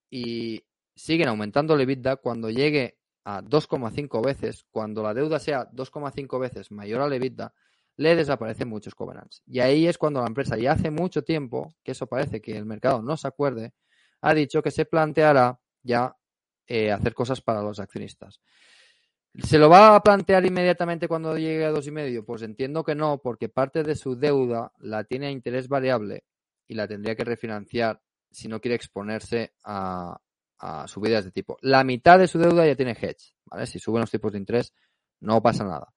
y 0.09 0.63
siguen 0.95 1.27
aumentando 1.27 1.73
el 1.73 1.81
EBITDA, 1.81 2.15
cuando 2.15 2.49
llegue 2.49 2.97
a 3.29 3.41
2,5 3.41 4.23
veces, 4.23 4.65
cuando 4.71 5.03
la 5.03 5.13
deuda 5.13 5.37
sea 5.37 5.69
2,5 5.69 6.39
veces 6.39 6.71
mayor 6.71 7.01
al 7.01 7.11
EBITDA, 7.11 7.53
le 7.97 8.15
desaparecen 8.15 8.69
muchos 8.69 8.95
covenants. 8.95 9.43
Y 9.45 9.59
ahí 9.59 9.85
es 9.85 9.97
cuando 9.97 10.21
la 10.21 10.27
empresa, 10.27 10.55
ya 10.55 10.71
hace 10.71 10.91
mucho 10.91 11.25
tiempo, 11.25 11.75
que 11.83 11.91
eso 11.91 12.07
parece 12.07 12.39
que 12.41 12.55
el 12.55 12.65
mercado 12.65 13.01
no 13.01 13.17
se 13.17 13.27
acuerde, 13.27 13.73
ha 14.21 14.33
dicho 14.33 14.63
que 14.63 14.71
se 14.71 14.85
planteará 14.85 15.59
ya 15.83 16.15
eh, 16.67 16.89
hacer 16.89 17.13
cosas 17.13 17.41
para 17.41 17.61
los 17.61 17.81
accionistas. 17.81 18.39
¿Se 19.43 19.57
lo 19.57 19.69
va 19.69 19.97
a 19.97 20.01
plantear 20.01 20.45
inmediatamente 20.45 21.09
cuando 21.09 21.37
llegue 21.37 21.65
a 21.65 21.71
dos 21.71 21.85
y 21.85 21.91
medio? 21.91 22.23
Pues 22.23 22.43
entiendo 22.43 22.85
que 22.85 22.95
no, 22.95 23.17
porque 23.17 23.49
parte 23.49 23.83
de 23.83 23.97
su 23.97 24.15
deuda 24.15 24.71
la 24.77 25.03
tiene 25.03 25.27
a 25.27 25.31
interés 25.31 25.67
variable 25.67 26.23
y 26.65 26.75
la 26.75 26.87
tendría 26.87 27.17
que 27.17 27.25
refinanciar 27.25 28.01
si 28.31 28.47
no 28.47 28.61
quiere 28.61 28.75
exponerse 28.75 29.51
a, 29.65 30.17
a 30.59 30.87
subidas 30.87 31.25
de 31.25 31.31
tipo. 31.31 31.57
La 31.61 31.83
mitad 31.83 32.19
de 32.19 32.27
su 32.27 32.39
deuda 32.39 32.65
ya 32.65 32.75
tiene 32.75 32.91
hedge, 32.91 33.33
¿vale? 33.45 33.65
Si 33.65 33.79
suben 33.79 34.01
los 34.01 34.11
tipos 34.11 34.31
de 34.31 34.39
interés, 34.39 34.73
no 35.19 35.41
pasa 35.41 35.63
nada, 35.63 35.93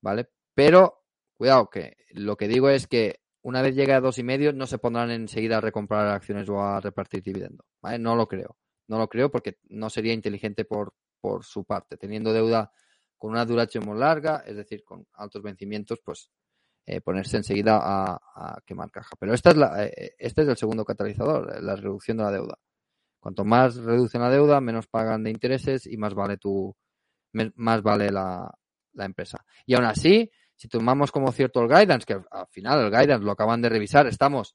¿vale? 0.00 0.28
Pero, 0.54 1.04
cuidado, 1.36 1.68
que 1.70 1.96
lo 2.10 2.36
que 2.36 2.48
digo 2.48 2.68
es 2.68 2.86
que 2.86 3.20
una 3.42 3.62
vez 3.62 3.76
llegue 3.76 3.92
a 3.92 4.00
dos 4.00 4.18
y 4.18 4.24
medio, 4.24 4.52
no 4.52 4.66
se 4.66 4.78
pondrán 4.78 5.10
enseguida 5.10 5.58
a 5.58 5.60
recomprar 5.60 6.08
acciones 6.08 6.48
o 6.48 6.60
a 6.60 6.80
repartir 6.80 7.22
dividendo. 7.22 7.64
No 8.00 8.16
lo 8.16 8.26
creo. 8.26 8.56
No 8.88 8.98
lo 8.98 9.08
creo 9.08 9.30
porque 9.30 9.58
no 9.68 9.88
sería 9.88 10.12
inteligente 10.12 10.64
por, 10.64 10.94
por 11.20 11.44
su 11.44 11.64
parte. 11.64 11.96
Teniendo 11.96 12.32
deuda 12.32 12.72
con 13.16 13.30
una 13.30 13.44
duración 13.44 13.84
muy 13.84 13.98
larga, 13.98 14.42
es 14.46 14.56
decir, 14.56 14.82
con 14.84 15.06
altos 15.14 15.42
vencimientos, 15.42 16.00
pues 16.04 16.30
eh, 16.86 17.00
ponerse 17.00 17.36
enseguida 17.36 17.78
a, 17.80 18.14
a 18.34 18.60
quemar 18.66 18.90
caja. 18.90 19.14
Pero 19.18 19.32
esta 19.32 19.50
es 19.50 19.56
la, 19.56 19.84
eh, 19.84 20.14
este 20.18 20.42
es 20.42 20.48
el 20.48 20.56
segundo 20.56 20.84
catalizador, 20.84 21.54
eh, 21.54 21.62
la 21.62 21.76
reducción 21.76 22.16
de 22.16 22.24
la 22.24 22.30
deuda. 22.32 22.58
Cuanto 23.26 23.44
más 23.44 23.74
reducen 23.74 24.20
la 24.20 24.30
deuda, 24.30 24.60
menos 24.60 24.86
pagan 24.86 25.24
de 25.24 25.30
intereses 25.30 25.84
y 25.84 25.96
más 25.96 26.14
vale 26.14 26.36
tu, 26.36 26.72
más 27.56 27.82
vale 27.82 28.12
la, 28.12 28.48
empresa. 28.98 29.44
Y 29.66 29.74
aún 29.74 29.84
así, 29.84 30.30
si 30.54 30.68
tomamos 30.68 31.10
como 31.10 31.32
cierto 31.32 31.60
el 31.60 31.66
guidance, 31.66 32.06
que 32.06 32.12
al- 32.12 32.28
al 32.30 32.46
final 32.46 32.84
el 32.84 32.90
guidance 32.92 33.24
lo 33.24 33.32
acaban 33.32 33.60
de 33.60 33.68
revisar, 33.68 34.06
estamos, 34.06 34.54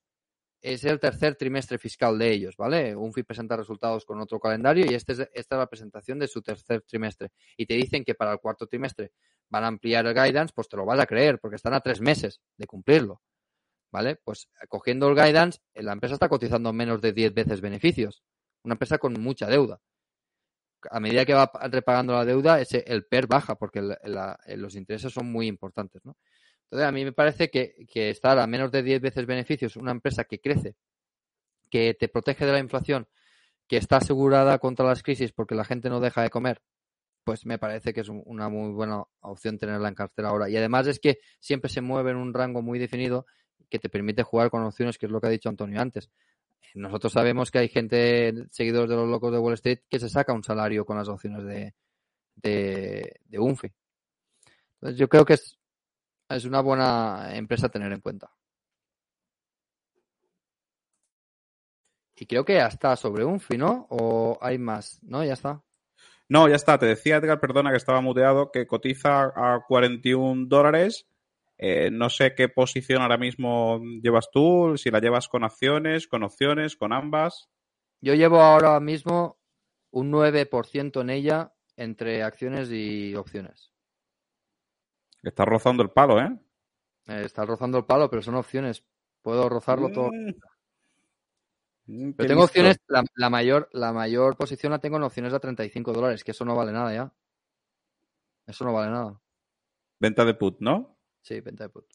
es 0.62 0.86
el 0.86 1.02
tercer 1.02 1.36
trimestre 1.36 1.80
fiscal 1.80 2.18
de 2.18 2.32
ellos, 2.32 2.56
¿vale? 2.56 2.96
UNFI 2.96 3.24
presenta 3.24 3.58
resultados 3.58 4.06
con 4.06 4.22
otro 4.22 4.40
calendario 4.40 4.86
y 4.90 4.94
este 4.96 5.12
es, 5.12 5.20
esta 5.34 5.56
es 5.56 5.60
la 5.60 5.68
presentación 5.68 6.18
de 6.18 6.30
su 6.30 6.42
tercer 6.42 6.82
trimestre. 6.84 7.32
Y 7.58 7.66
te 7.66 7.74
dicen 7.74 8.06
que 8.06 8.16
para 8.16 8.32
el 8.32 8.40
cuarto 8.40 8.68
trimestre 8.68 9.12
van 9.50 9.66
a 9.66 9.68
ampliar 9.68 10.06
el 10.06 10.14
guidance, 10.14 10.54
pues 10.56 10.70
te 10.70 10.78
lo 10.78 10.86
vas 10.86 11.02
a 11.02 11.06
creer, 11.06 11.40
porque 11.42 11.58
están 11.58 11.74
a 11.74 11.82
tres 11.82 12.00
meses 12.00 12.40
de 12.56 12.68
cumplirlo. 12.68 13.22
¿Vale? 13.92 14.16
Pues 14.24 14.48
cogiendo 14.70 15.10
el 15.10 15.16
guidance, 15.16 15.60
la 15.74 15.92
empresa 15.92 16.14
está 16.14 16.30
cotizando 16.30 16.72
menos 16.72 17.02
de 17.02 17.12
10 17.12 17.34
veces 17.34 17.60
beneficios. 17.60 18.24
Una 18.64 18.74
empresa 18.76 18.98
con 18.98 19.14
mucha 19.14 19.48
deuda. 19.48 19.80
A 20.90 21.00
medida 21.00 21.26
que 21.26 21.34
va 21.36 21.52
pa- 21.52 21.68
repagando 21.68 22.14
la 22.14 22.26
deuda, 22.26 22.60
ese, 22.60 22.84
el 22.88 23.06
PER 23.06 23.28
baja, 23.28 23.56
porque 23.56 23.82
los 24.56 24.76
intereses 24.76 25.14
son 25.14 25.32
muy 25.32 25.48
importantes, 25.48 26.04
¿no? 26.04 26.18
Entonces, 26.66 26.88
a 26.88 26.92
mí 26.92 27.04
me 27.06 27.12
parece 27.12 27.50
que, 27.52 27.76
que 27.92 28.10
estar 28.10 28.40
a 28.40 28.48
menos 28.48 28.72
de 28.72 28.82
10 28.82 29.02
veces 29.02 29.26
beneficios, 29.28 29.76
una 29.76 29.92
empresa 29.92 30.24
que 30.24 30.40
crece, 30.40 30.76
que 31.70 31.94
te 31.94 32.10
protege 32.10 32.46
de 32.46 32.54
la 32.54 32.60
inflación, 32.60 33.08
que 33.68 33.78
está 33.78 33.98
asegurada 33.98 34.60
contra 34.60 34.86
las 34.86 35.04
crisis 35.04 35.32
porque 35.34 35.56
la 35.56 35.66
gente 35.66 35.90
no 35.90 36.00
deja 36.00 36.24
de 36.24 36.30
comer, 36.30 36.62
pues 37.24 37.46
me 37.46 37.60
parece 37.60 37.94
que 37.94 38.02
es 38.02 38.10
un- 38.10 38.24
una 38.26 38.50
muy 38.50 38.72
buena 38.74 39.04
opción 39.22 39.58
tenerla 39.60 39.90
en 39.90 39.96
cartera 39.96 40.30
ahora. 40.30 40.50
Y 40.50 40.58
además 40.58 40.88
es 40.88 41.00
que 41.00 41.20
siempre 41.40 41.70
se 41.70 41.82
mueve 41.82 42.12
en 42.12 42.18
un 42.18 42.34
rango 42.34 42.62
muy 42.62 42.80
definido 42.80 43.26
que 43.70 43.80
te 43.80 43.90
permite 43.90 44.24
jugar 44.24 44.50
con 44.52 44.64
opciones, 44.64 44.98
que 44.98 45.08
es 45.08 45.12
lo 45.12 45.22
que 45.22 45.28
ha 45.28 45.32
dicho 45.32 45.50
Antonio 45.50 45.82
antes. 45.82 46.10
Nosotros 46.76 47.14
sabemos 47.14 47.52
que 47.52 47.60
hay 47.60 47.68
gente, 47.70 48.34
seguidores 48.50 48.90
de 48.90 48.96
los 48.96 49.10
locos 49.10 49.32
de 49.32 49.40
Wall 49.40 49.54
Street, 49.56 49.80
que 49.90 50.00
se 50.00 50.10
saca 50.10 50.34
un 50.34 50.44
salario 50.44 50.86
con 50.86 50.98
las 50.98 51.10
opciones 51.10 51.44
de, 51.44 51.74
de, 52.36 53.20
de 53.26 53.40
UNFI. 53.40 53.72
Entonces 54.76 55.00
yo 55.00 55.10
creo 55.10 55.26
que 55.26 55.34
es, 55.34 55.60
es 56.30 56.46
una 56.46 56.62
buena 56.62 57.36
empresa 57.36 57.68
a 57.68 57.70
tener 57.70 57.92
en 57.92 58.02
cuenta. 58.02 58.32
Y 62.16 62.26
creo 62.28 62.46
que 62.46 62.54
ya 62.54 62.68
está 62.68 62.96
sobre 62.96 63.26
UNFI, 63.26 63.58
¿no? 63.58 63.88
¿O 63.90 64.38
hay 64.42 64.60
más? 64.60 65.00
¿No? 65.02 65.24
Ya 65.24 65.34
está. 65.34 65.64
No, 66.30 66.48
ya 66.48 66.56
está. 66.56 66.78
Te 66.78 66.86
decía 66.86 67.18
Edgar, 67.18 67.40
perdona 67.40 67.72
que 67.72 67.78
estaba 67.78 68.00
muteado, 68.00 68.52
que 68.52 68.68
cotiza 68.68 69.34
a 69.36 69.66
41 69.68 70.46
dólares. 70.48 71.08
Eh, 71.64 71.92
no 71.92 72.10
sé 72.10 72.34
qué 72.34 72.50
posición 72.50 73.04
ahora 73.04 73.20
mismo 73.20 73.80
llevas 74.02 74.32
tú, 74.32 74.74
si 74.78 74.90
la 74.90 75.00
llevas 75.00 75.28
con 75.28 75.44
acciones, 75.44 76.08
con 76.08 76.24
opciones, 76.24 76.76
con 76.76 76.92
ambas. 76.92 77.52
Yo 78.02 78.16
llevo 78.16 78.42
ahora 78.42 78.80
mismo 78.80 79.40
un 79.92 80.12
9% 80.12 81.02
en 81.02 81.12
ella 81.12 81.54
entre 81.76 82.24
acciones 82.24 82.72
y 82.72 83.14
opciones. 83.14 83.72
Estás 85.22 85.46
rozando 85.46 85.84
el 85.84 85.92
palo, 85.92 86.20
¿eh? 86.20 86.36
Eh, 87.06 87.22
está 87.26 87.46
rozando 87.46 87.78
el 87.78 87.86
palo, 87.86 88.10
pero 88.10 88.24
son 88.24 88.36
opciones. 88.36 88.84
Puedo 89.22 89.48
rozarlo 89.48 89.92
todo. 89.92 90.10
Mm. 90.12 90.32
Mm, 91.86 92.14
Pero 92.14 92.28
tengo 92.28 92.42
listo. 92.42 92.54
opciones, 92.54 92.78
la, 92.88 93.04
la 93.14 93.30
mayor, 93.30 93.70
la 93.74 93.94
mayor 93.94 94.36
posición 94.36 94.72
la 94.72 94.80
tengo 94.80 94.98
en 94.98 95.04
opciones 95.04 95.32
a 95.34 95.40
35 95.40 95.94
dólares, 95.94 96.24
que 96.24 96.32
eso 96.32 96.44
no 96.44 96.56
vale 96.56 96.72
nada 96.72 96.92
ya. 96.92 97.14
Eso 98.48 98.66
no 98.66 98.74
vale 98.74 98.90
nada. 98.90 99.22
Venta 100.00 100.26
de 100.26 100.34
put, 100.34 100.60
¿no? 100.60 100.91
Sí, 101.22 101.40
venta 101.42 101.66
de 101.66 101.70
put. 101.70 101.86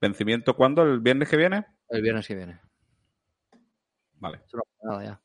¿Vencimiento 0.00 0.54
cuándo? 0.54 0.82
¿El 0.82 1.00
viernes 1.00 1.28
que 1.28 1.36
viene? 1.36 1.66
El 1.88 2.02
viernes 2.02 2.26
que 2.26 2.34
viene. 2.34 2.60
Vale. 4.14 4.40
Nada 4.82 5.04
ya. 5.04 5.20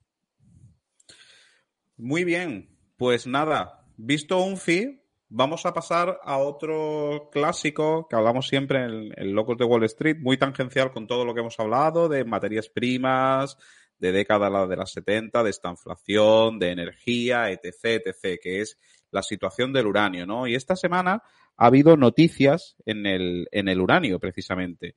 Muy 1.97 2.23
bien. 2.23 2.69
Pues 2.97 3.27
nada, 3.27 3.85
visto 3.97 4.41
un 4.41 4.57
fee, 4.57 5.03
vamos 5.29 5.65
a 5.65 5.73
pasar 5.73 6.19
a 6.23 6.37
otro 6.37 7.29
clásico 7.31 8.07
que 8.07 8.15
hablamos 8.15 8.47
siempre 8.47 8.83
en 8.83 9.11
el 9.15 9.31
Locos 9.31 9.57
de 9.57 9.65
Wall 9.65 9.83
Street, 9.85 10.17
muy 10.19 10.37
tangencial 10.37 10.91
con 10.91 11.07
todo 11.07 11.25
lo 11.25 11.33
que 11.33 11.41
hemos 11.41 11.59
hablado 11.59 12.07
de 12.07 12.23
materias 12.23 12.69
primas, 12.69 13.57
de 13.97 14.11
década 14.11 14.67
de 14.67 14.75
las 14.75 14.91
70, 14.91 15.43
de 15.43 15.49
esta 15.49 15.69
inflación, 15.69 16.59
de 16.59 16.71
energía, 16.71 17.49
etc., 17.49 18.05
etc., 18.05 18.39
que 18.41 18.61
es 18.61 18.77
la 19.11 19.23
situación 19.23 19.73
del 19.73 19.87
uranio, 19.87 20.25
¿no? 20.25 20.47
Y 20.47 20.55
esta 20.55 20.75
semana 20.75 21.23
ha 21.57 21.67
habido 21.67 21.97
noticias 21.97 22.75
en 22.85 23.05
el, 23.05 23.47
en 23.51 23.67
el 23.67 23.79
uranio, 23.79 24.19
precisamente. 24.19 24.95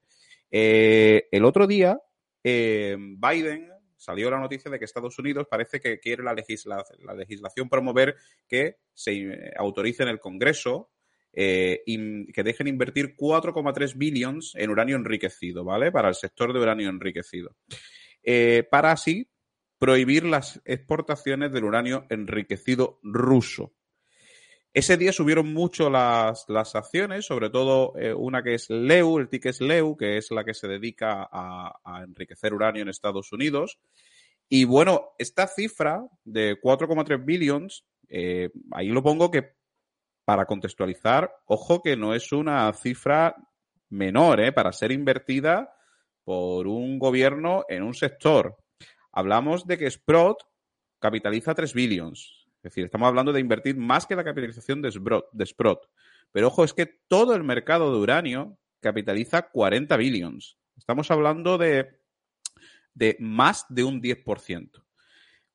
Eh, 0.50 1.28
el 1.30 1.44
otro 1.44 1.66
día, 1.66 1.98
eh, 2.42 2.96
Biden 2.98 3.70
salió 3.96 4.30
la 4.30 4.38
noticia 4.38 4.70
de 4.70 4.78
que 4.78 4.84
Estados 4.84 5.18
Unidos 5.18 5.46
parece 5.50 5.80
que 5.80 5.98
quiere 5.98 6.22
la, 6.22 6.34
la 6.34 7.14
legislación 7.14 7.68
promover 7.68 8.16
que 8.48 8.76
se 8.92 9.12
eh, 9.12 9.52
autorice 9.57 10.02
en 10.02 10.11
el 10.11 10.20
Congreso 10.20 10.90
eh, 11.38 11.82
que 12.32 12.42
dejen 12.42 12.66
invertir 12.66 13.14
4,3 13.14 13.98
billions 13.98 14.54
en 14.57 14.70
uranio 14.70 14.96
enriquecido, 14.96 15.64
¿vale? 15.64 15.92
Para 15.92 16.09
el 16.09 16.14
sector 16.14 16.54
de 16.54 16.61
uranio 16.61 16.88
enriquecido. 16.88 17.54
Eh, 18.22 18.66
para 18.70 18.92
así 18.92 19.28
prohibir 19.78 20.24
las 20.24 20.62
exportaciones 20.64 21.52
del 21.52 21.64
uranio 21.64 22.07
enriquecido 22.09 22.98
ruso. 23.02 23.74
Ese 24.76 24.98
día 24.98 25.10
subieron 25.10 25.54
mucho 25.54 25.88
las, 25.88 26.44
las 26.50 26.76
acciones, 26.76 27.24
sobre 27.24 27.48
todo 27.48 27.96
eh, 27.96 28.12
una 28.12 28.42
que 28.42 28.52
es 28.52 28.68
Leu, 28.68 29.18
el 29.18 29.30
ticket 29.30 29.52
es 29.52 29.62
Leu, 29.62 29.96
que 29.96 30.18
es 30.18 30.30
la 30.30 30.44
que 30.44 30.52
se 30.52 30.68
dedica 30.68 31.26
a, 31.32 32.02
enriquecer 32.04 32.52
uranio 32.52 32.82
en 32.82 32.90
Estados 32.90 33.32
Unidos. 33.32 33.78
Y 34.50 34.66
bueno, 34.66 35.12
esta 35.18 35.46
cifra 35.46 36.06
de 36.26 36.60
4,3 36.60 37.24
billions, 37.24 37.86
eh, 38.10 38.50
ahí 38.72 38.88
lo 38.88 39.02
pongo 39.02 39.30
que 39.30 39.54
para 40.26 40.44
contextualizar, 40.44 41.34
ojo 41.46 41.80
que 41.80 41.96
no 41.96 42.14
es 42.14 42.30
una 42.32 42.70
cifra 42.74 43.34
menor, 43.88 44.40
¿eh? 44.40 44.52
para 44.52 44.74
ser 44.74 44.92
invertida 44.92 45.74
por 46.22 46.66
un 46.66 46.98
gobierno 46.98 47.64
en 47.70 47.82
un 47.82 47.94
sector. 47.94 48.58
Hablamos 49.10 49.66
de 49.66 49.78
que 49.78 49.90
Sprott 49.90 50.42
capitaliza 51.00 51.54
3 51.54 51.72
billions. 51.72 52.36
Es 52.66 52.72
decir, 52.72 52.86
estamos 52.86 53.06
hablando 53.06 53.32
de 53.32 53.38
invertir 53.38 53.76
más 53.76 54.06
que 54.06 54.16
la 54.16 54.24
capitalización 54.24 54.82
de 54.82 54.90
Sprott. 54.90 55.30
De 55.30 55.46
Sprott. 55.46 55.88
Pero 56.32 56.48
ojo, 56.48 56.64
es 56.64 56.74
que 56.74 56.86
todo 57.06 57.36
el 57.36 57.44
mercado 57.44 57.92
de 57.92 58.00
uranio 58.00 58.58
capitaliza 58.80 59.50
40 59.50 59.96
billions. 59.96 60.58
Estamos 60.76 61.08
hablando 61.12 61.58
de, 61.58 62.00
de 62.92 63.16
más 63.20 63.66
de 63.68 63.84
un 63.84 64.02
10%. 64.02 64.82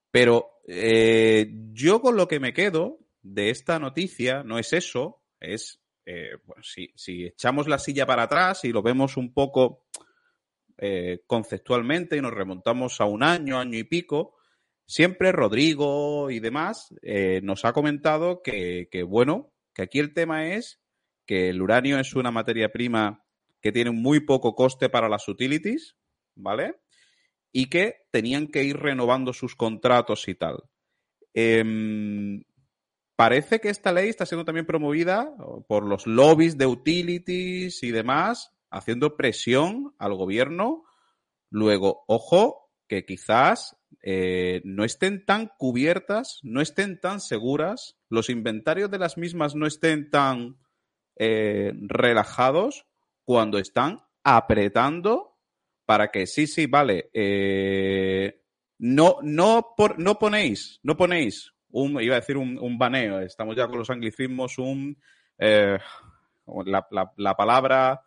Pero 0.09 0.61
eh, 0.65 1.51
yo 1.73 1.99
con 1.99 2.15
lo 2.15 2.29
que 2.29 2.39
me 2.39 2.53
quedo 2.53 2.99
de 3.21 3.49
esta 3.49 3.77
noticia 3.77 4.43
no 4.43 4.57
es 4.57 4.71
eso, 4.71 5.21
es, 5.41 5.81
eh, 6.05 6.37
si, 6.61 6.93
si 6.95 7.25
echamos 7.25 7.67
la 7.67 7.77
silla 7.77 8.05
para 8.05 8.23
atrás 8.23 8.63
y 8.63 8.71
lo 8.71 8.81
vemos 8.81 9.17
un 9.17 9.33
poco 9.33 9.83
eh, 10.77 11.23
conceptualmente 11.27 12.15
y 12.15 12.21
nos 12.21 12.33
remontamos 12.33 13.01
a 13.01 13.05
un 13.05 13.21
año, 13.21 13.59
año 13.59 13.77
y 13.77 13.83
pico, 13.83 14.37
siempre 14.91 15.31
Rodrigo 15.31 16.29
y 16.31 16.41
demás 16.41 16.93
eh, 17.01 17.39
nos 17.43 17.63
ha 17.63 17.71
comentado 17.71 18.41
que, 18.41 19.05
bueno, 19.07 19.53
que 19.73 19.83
aquí 19.83 19.99
el 19.99 20.13
tema 20.13 20.47
es 20.47 20.81
que 21.25 21.47
el 21.47 21.61
uranio 21.61 21.97
es 21.97 22.13
una 22.13 22.29
materia 22.29 22.73
prima 22.73 23.23
que 23.61 23.71
tiene 23.71 23.91
muy 23.91 24.19
poco 24.19 24.53
coste 24.53 24.89
para 24.89 25.07
las 25.07 25.29
utilities, 25.29 25.95
¿vale? 26.35 26.81
Y 27.53 27.69
que 27.69 28.01
tenían 28.11 28.47
que 28.47 28.65
ir 28.65 28.75
renovando 28.75 29.31
sus 29.31 29.55
contratos 29.55 30.27
y 30.27 30.35
tal. 30.35 30.61
Em, 31.33 32.43
parece 33.15 33.61
que 33.61 33.69
esta 33.69 33.93
ley 33.93 34.09
está 34.09 34.25
siendo 34.25 34.43
también 34.43 34.65
promovida 34.65 35.33
por 35.69 35.85
los 35.85 36.05
lobbies 36.05 36.57
de 36.57 36.65
utilities 36.65 37.81
y 37.81 37.91
demás, 37.91 38.51
haciendo 38.69 39.15
presión 39.15 39.95
al 39.99 40.15
gobierno. 40.15 40.83
Luego, 41.49 42.03
ojo, 42.07 42.69
que 42.89 43.05
quizás 43.05 43.77
eh, 44.03 44.61
no 44.63 44.83
estén 44.83 45.25
tan 45.25 45.51
cubiertas, 45.57 46.39
no 46.43 46.61
estén 46.61 46.99
tan 46.99 47.19
seguras, 47.19 47.97
los 48.09 48.29
inventarios 48.29 48.89
de 48.89 48.99
las 48.99 49.17
mismas 49.17 49.55
no 49.55 49.67
estén 49.67 50.09
tan 50.09 50.57
eh, 51.17 51.73
relajados 51.81 52.87
cuando 53.23 53.59
están 53.59 54.01
apretando 54.23 55.37
para 55.85 56.09
que 56.09 56.25
sí, 56.25 56.47
sí, 56.47 56.65
vale, 56.65 57.09
eh, 57.13 58.41
no, 58.79 59.17
no, 59.21 59.73
por, 59.77 59.99
no 59.99 60.17
ponéis, 60.17 60.79
no 60.83 60.97
ponéis 60.97 61.53
un, 61.69 62.01
iba 62.01 62.15
a 62.15 62.19
decir 62.19 62.37
un, 62.37 62.57
un 62.59 62.77
baneo, 62.77 63.19
estamos 63.19 63.55
ya 63.55 63.67
con 63.67 63.79
los 63.79 63.89
anglicismos, 63.89 64.57
un, 64.57 64.97
la, 65.37 66.87
la, 66.89 67.11
la, 67.17 67.35
palabra, 67.35 68.01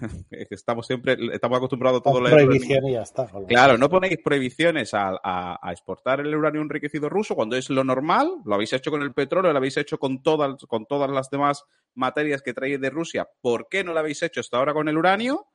estamos 0.50 0.86
siempre, 0.86 1.16
estamos 1.32 1.58
acostumbrados 1.58 2.00
a 2.00 2.02
todo 2.02 2.20
leer. 2.20 2.46
Prohibición 2.46 2.86
y 2.86 2.92
ya 2.92 3.02
está. 3.02 3.30
Claro, 3.48 3.78
no 3.78 3.88
ponéis 3.88 4.18
prohibiciones 4.22 4.94
a, 4.94 5.18
a, 5.22 5.58
a, 5.62 5.72
exportar 5.72 6.20
el 6.20 6.34
uranio 6.34 6.62
enriquecido 6.62 7.08
ruso 7.08 7.34
cuando 7.34 7.56
es 7.56 7.70
lo 7.70 7.84
normal, 7.84 8.30
lo 8.44 8.54
habéis 8.54 8.72
hecho 8.72 8.90
con 8.90 9.02
el 9.02 9.12
petróleo, 9.12 9.52
lo 9.52 9.58
habéis 9.58 9.76
hecho 9.76 9.98
con 9.98 10.22
todas, 10.22 10.64
con 10.66 10.86
todas 10.86 11.10
las 11.10 11.30
demás 11.30 11.64
materias 11.94 12.42
que 12.42 12.54
traéis 12.54 12.80
de 12.80 12.90
Rusia. 12.90 13.28
¿Por 13.40 13.68
qué 13.68 13.84
no 13.84 13.92
lo 13.92 14.00
habéis 14.00 14.22
hecho 14.22 14.40
hasta 14.40 14.58
ahora 14.58 14.72
con 14.72 14.88
el 14.88 14.98
uranio? 14.98 15.46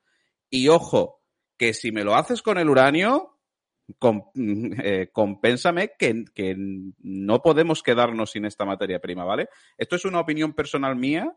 Y 0.50 0.68
ojo, 0.70 1.22
que 1.58 1.74
si 1.74 1.92
me 1.92 2.04
lo 2.04 2.16
haces 2.16 2.42
con 2.42 2.58
el 2.58 2.70
uranio, 2.70 3.40
eh, 4.84 5.10
compénsame 5.12 5.92
que, 5.98 6.26
que, 6.34 6.56
no 6.58 7.42
podemos 7.42 7.84
quedarnos 7.84 8.32
sin 8.32 8.46
esta 8.46 8.66
materia 8.66 9.00
prima, 9.00 9.26
¿vale? 9.26 9.50
Esto 9.78 9.96
es 9.96 10.06
una 10.06 10.20
opinión 10.20 10.54
personal 10.54 10.96
mía. 10.96 11.36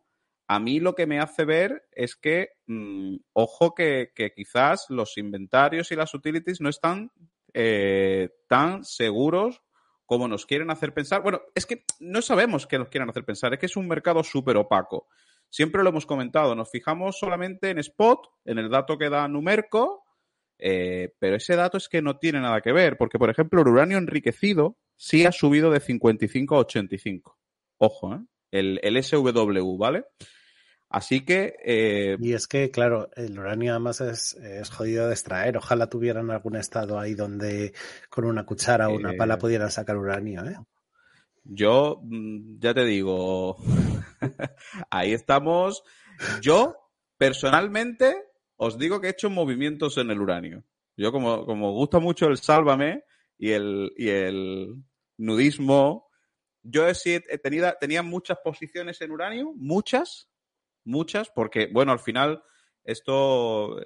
A 0.49 0.59
mí 0.59 0.81
lo 0.81 0.95
que 0.95 1.07
me 1.07 1.21
hace 1.21 1.45
ver 1.45 1.87
es 1.93 2.17
que, 2.17 2.49
mmm, 2.67 3.17
ojo, 3.35 3.75
que, 3.75 4.13
que, 4.15 4.33
quizás 4.33 4.87
los 4.89 5.19
inventarios 5.19 5.93
y 5.93 5.97
las 5.97 6.15
utilities 6.15 6.63
no 6.63 6.71
están 6.71 7.13
eh, 7.53 8.31
tan 8.49 8.83
seguros 8.83 9.63
como 10.07 10.27
nos 10.27 10.47
quieren 10.47 10.71
hacer 10.71 10.95
pensar. 10.95 11.23
Bueno, 11.23 11.43
es 11.55 11.67
que 11.67 11.85
no 12.01 12.23
sabemos 12.23 12.67
qué 12.67 12.79
nos 12.79 12.89
quieren 12.89 13.11
hacer 13.11 13.27
pensar, 13.27 13.53
es 13.53 13.59
que 13.59 13.67
es 13.67 13.77
un 13.77 13.87
mercado 13.87 14.25
súper 14.25 14.57
opaco. 14.57 15.09
Siempre 15.51 15.83
lo 15.83 15.91
hemos 15.91 16.07
comentado, 16.07 16.55
nos 16.55 16.71
fijamos 16.71 17.19
solamente 17.19 17.69
en 17.69 17.79
Spot, 17.79 18.27
en 18.47 18.59
el 18.59 18.71
dato 18.71 18.97
que 18.97 19.11
da 19.11 19.29
Numerco, 19.29 20.05
eh, 20.59 21.15
pero 21.19 21.37
ese 21.37 21.57
dato 21.57 21.77
es 21.77 21.91
que 21.91 22.01
no 22.01 22.17
tiene 22.17 22.41
nada 22.41 22.63
que 22.63 22.73
ver, 22.73 22.97
porque, 22.97 23.19
por 23.19 23.29
ejemplo, 23.29 23.61
el 23.61 23.69
uranio 23.69 23.99
enriquecido 23.99 24.79
sí 24.97 25.27
ha 25.27 25.33
subido 25.33 25.71
de 25.71 25.81
55 25.81 26.57
a 26.57 26.61
85. 26.61 27.39
Ojo, 27.77 28.15
¿eh? 28.15 28.21
el, 28.51 28.81
el 28.83 29.03
SW, 29.03 29.77
¿vale? 29.77 30.07
Así 30.89 31.25
que. 31.25 31.57
Eh... 31.65 32.17
Y 32.21 32.33
es 32.33 32.47
que, 32.47 32.71
claro, 32.71 33.11
el 33.17 33.39
uranio 33.39 33.73
además 33.73 34.01
es, 34.01 34.35
es, 34.35 34.71
jodido 34.71 35.07
de 35.07 35.13
extraer. 35.13 35.57
Ojalá 35.57 35.89
tuvieran 35.89 36.31
algún 36.31 36.57
estado 36.57 36.99
ahí 36.99 37.15
donde 37.15 37.73
con 38.09 38.25
una 38.25 38.45
cuchara 38.45 38.89
o 38.89 38.95
una 38.95 39.13
pala 39.15 39.35
Eh, 39.35 39.39
pudieran 39.39 39.71
sacar 39.71 39.97
uranio, 39.97 40.45
¿eh? 40.45 40.57
Yo, 41.45 42.01
mm, 42.03 42.59
ya 42.59 42.75
te 42.75 42.85
digo, 42.85 43.57
ahí 44.91 45.13
estamos. 45.13 45.83
Yo, 46.43 46.77
personalmente, 47.17 48.25
os 48.57 48.79
digo 48.79 49.01
que 49.01 49.09
he 49.09 49.11
hecho 49.11 49.31
movimientos 49.31 49.99
en 49.99 50.11
el 50.11 50.21
uranio. 50.21 50.65
Yo, 50.97 51.13
como, 51.13 51.47
como 51.47 51.73
gusta 51.73 52.01
mucho 52.01 52.27
el 52.27 52.39
sálvame 52.39 53.05
y 53.39 53.53
el, 53.53 53.93
y 53.97 54.09
el 54.09 54.83
nudismo, 55.17 56.09
yo 56.63 56.93
sí 56.95 57.21
he 57.29 57.39
tenido, 57.39 57.73
tenía 57.81 58.03
muchas 58.03 58.39
posiciones 58.43 59.01
en 59.01 59.13
uranio, 59.13 59.53
muchas, 59.55 60.29
muchas, 60.89 61.31
porque, 61.31 61.69
bueno, 61.73 61.93
al 61.93 62.01
final 62.01 62.43
esto 62.85 63.81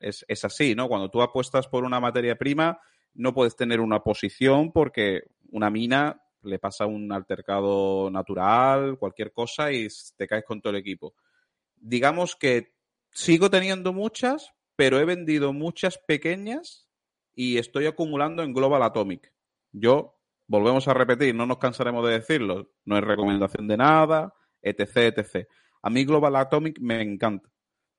es, 0.00 0.24
es, 0.28 0.44
así, 0.44 0.74
¿no? 0.74 0.88
Cuando 0.88 1.10
tú 1.10 1.22
apuestas 1.22 1.66
por 1.66 1.84
una 1.84 2.00
materia 2.00 2.36
prima, 2.36 2.80
no 3.14 3.34
puedes 3.34 3.56
tener 3.56 3.80
una 3.80 4.02
posición 4.02 4.72
porque 4.72 5.24
una 5.50 5.70
mina 5.70 6.22
le 6.42 6.58
pasa 6.58 6.86
un 6.86 7.10
altercado 7.12 8.10
natural, 8.10 8.98
cualquier 8.98 9.32
cosa, 9.32 9.72
y 9.72 9.88
te 10.16 10.26
caes 10.26 10.44
con 10.44 10.60
todo 10.60 10.72
el 10.72 10.78
equipo. 10.78 11.14
Digamos 11.76 12.36
que 12.36 12.74
sigo 13.10 13.50
teniendo 13.50 13.92
muchas, 13.92 14.52
pero 14.76 14.98
he 14.98 15.04
vendido 15.04 15.52
muchas 15.52 15.98
pequeñas 15.98 16.88
y 17.34 17.58
estoy 17.58 17.86
acumulando 17.86 18.42
en 18.42 18.52
Global 18.52 18.82
Atomic. 18.82 19.32
Yo, 19.72 20.18
volvemos 20.46 20.86
a 20.88 20.94
repetir, 20.94 21.34
no 21.34 21.46
nos 21.46 21.58
cansaremos 21.58 22.06
de 22.06 22.14
decirlo, 22.14 22.70
no 22.84 22.96
es 22.98 23.04
recomendación 23.04 23.66
de 23.66 23.76
nada, 23.76 24.34
etc, 24.62 25.16
etc. 25.16 25.48
A 25.84 25.90
mí 25.90 26.06
Global 26.06 26.34
Atomic 26.36 26.80
me 26.80 27.02
encanta. 27.02 27.50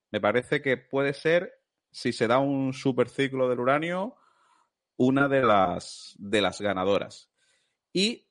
Me 0.09 0.19
parece 0.19 0.59
que 0.59 0.75
puede 0.75 1.13
ser, 1.13 1.53
si 1.91 2.13
se 2.13 2.25
da 2.25 2.39
un 2.39 2.73
super 2.73 3.09
ciclo 3.09 3.47
del 3.47 3.59
uranio, 3.59 4.15
una 4.97 5.27
de 5.27 5.43
las, 5.43 6.15
de 6.17 6.41
las 6.41 6.59
ganadoras. 6.59 7.29
Y 7.93 8.27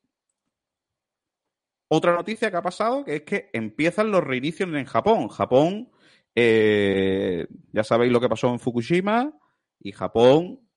otra 1.86 2.16
noticia 2.16 2.50
que 2.50 2.56
ha 2.56 2.62
pasado, 2.62 3.04
que 3.04 3.16
es 3.16 3.22
que 3.22 3.50
empiezan 3.52 4.10
los 4.10 4.24
reinicios 4.24 4.68
en 4.74 4.86
Japón. 4.86 5.28
Japón, 5.28 5.92
eh, 6.34 7.46
ya 7.72 7.84
sabéis 7.84 8.10
lo 8.10 8.20
que 8.20 8.28
pasó 8.28 8.48
en 8.48 8.58
Fukushima, 8.58 9.38
y 9.78 9.92
Japón, 9.92 10.68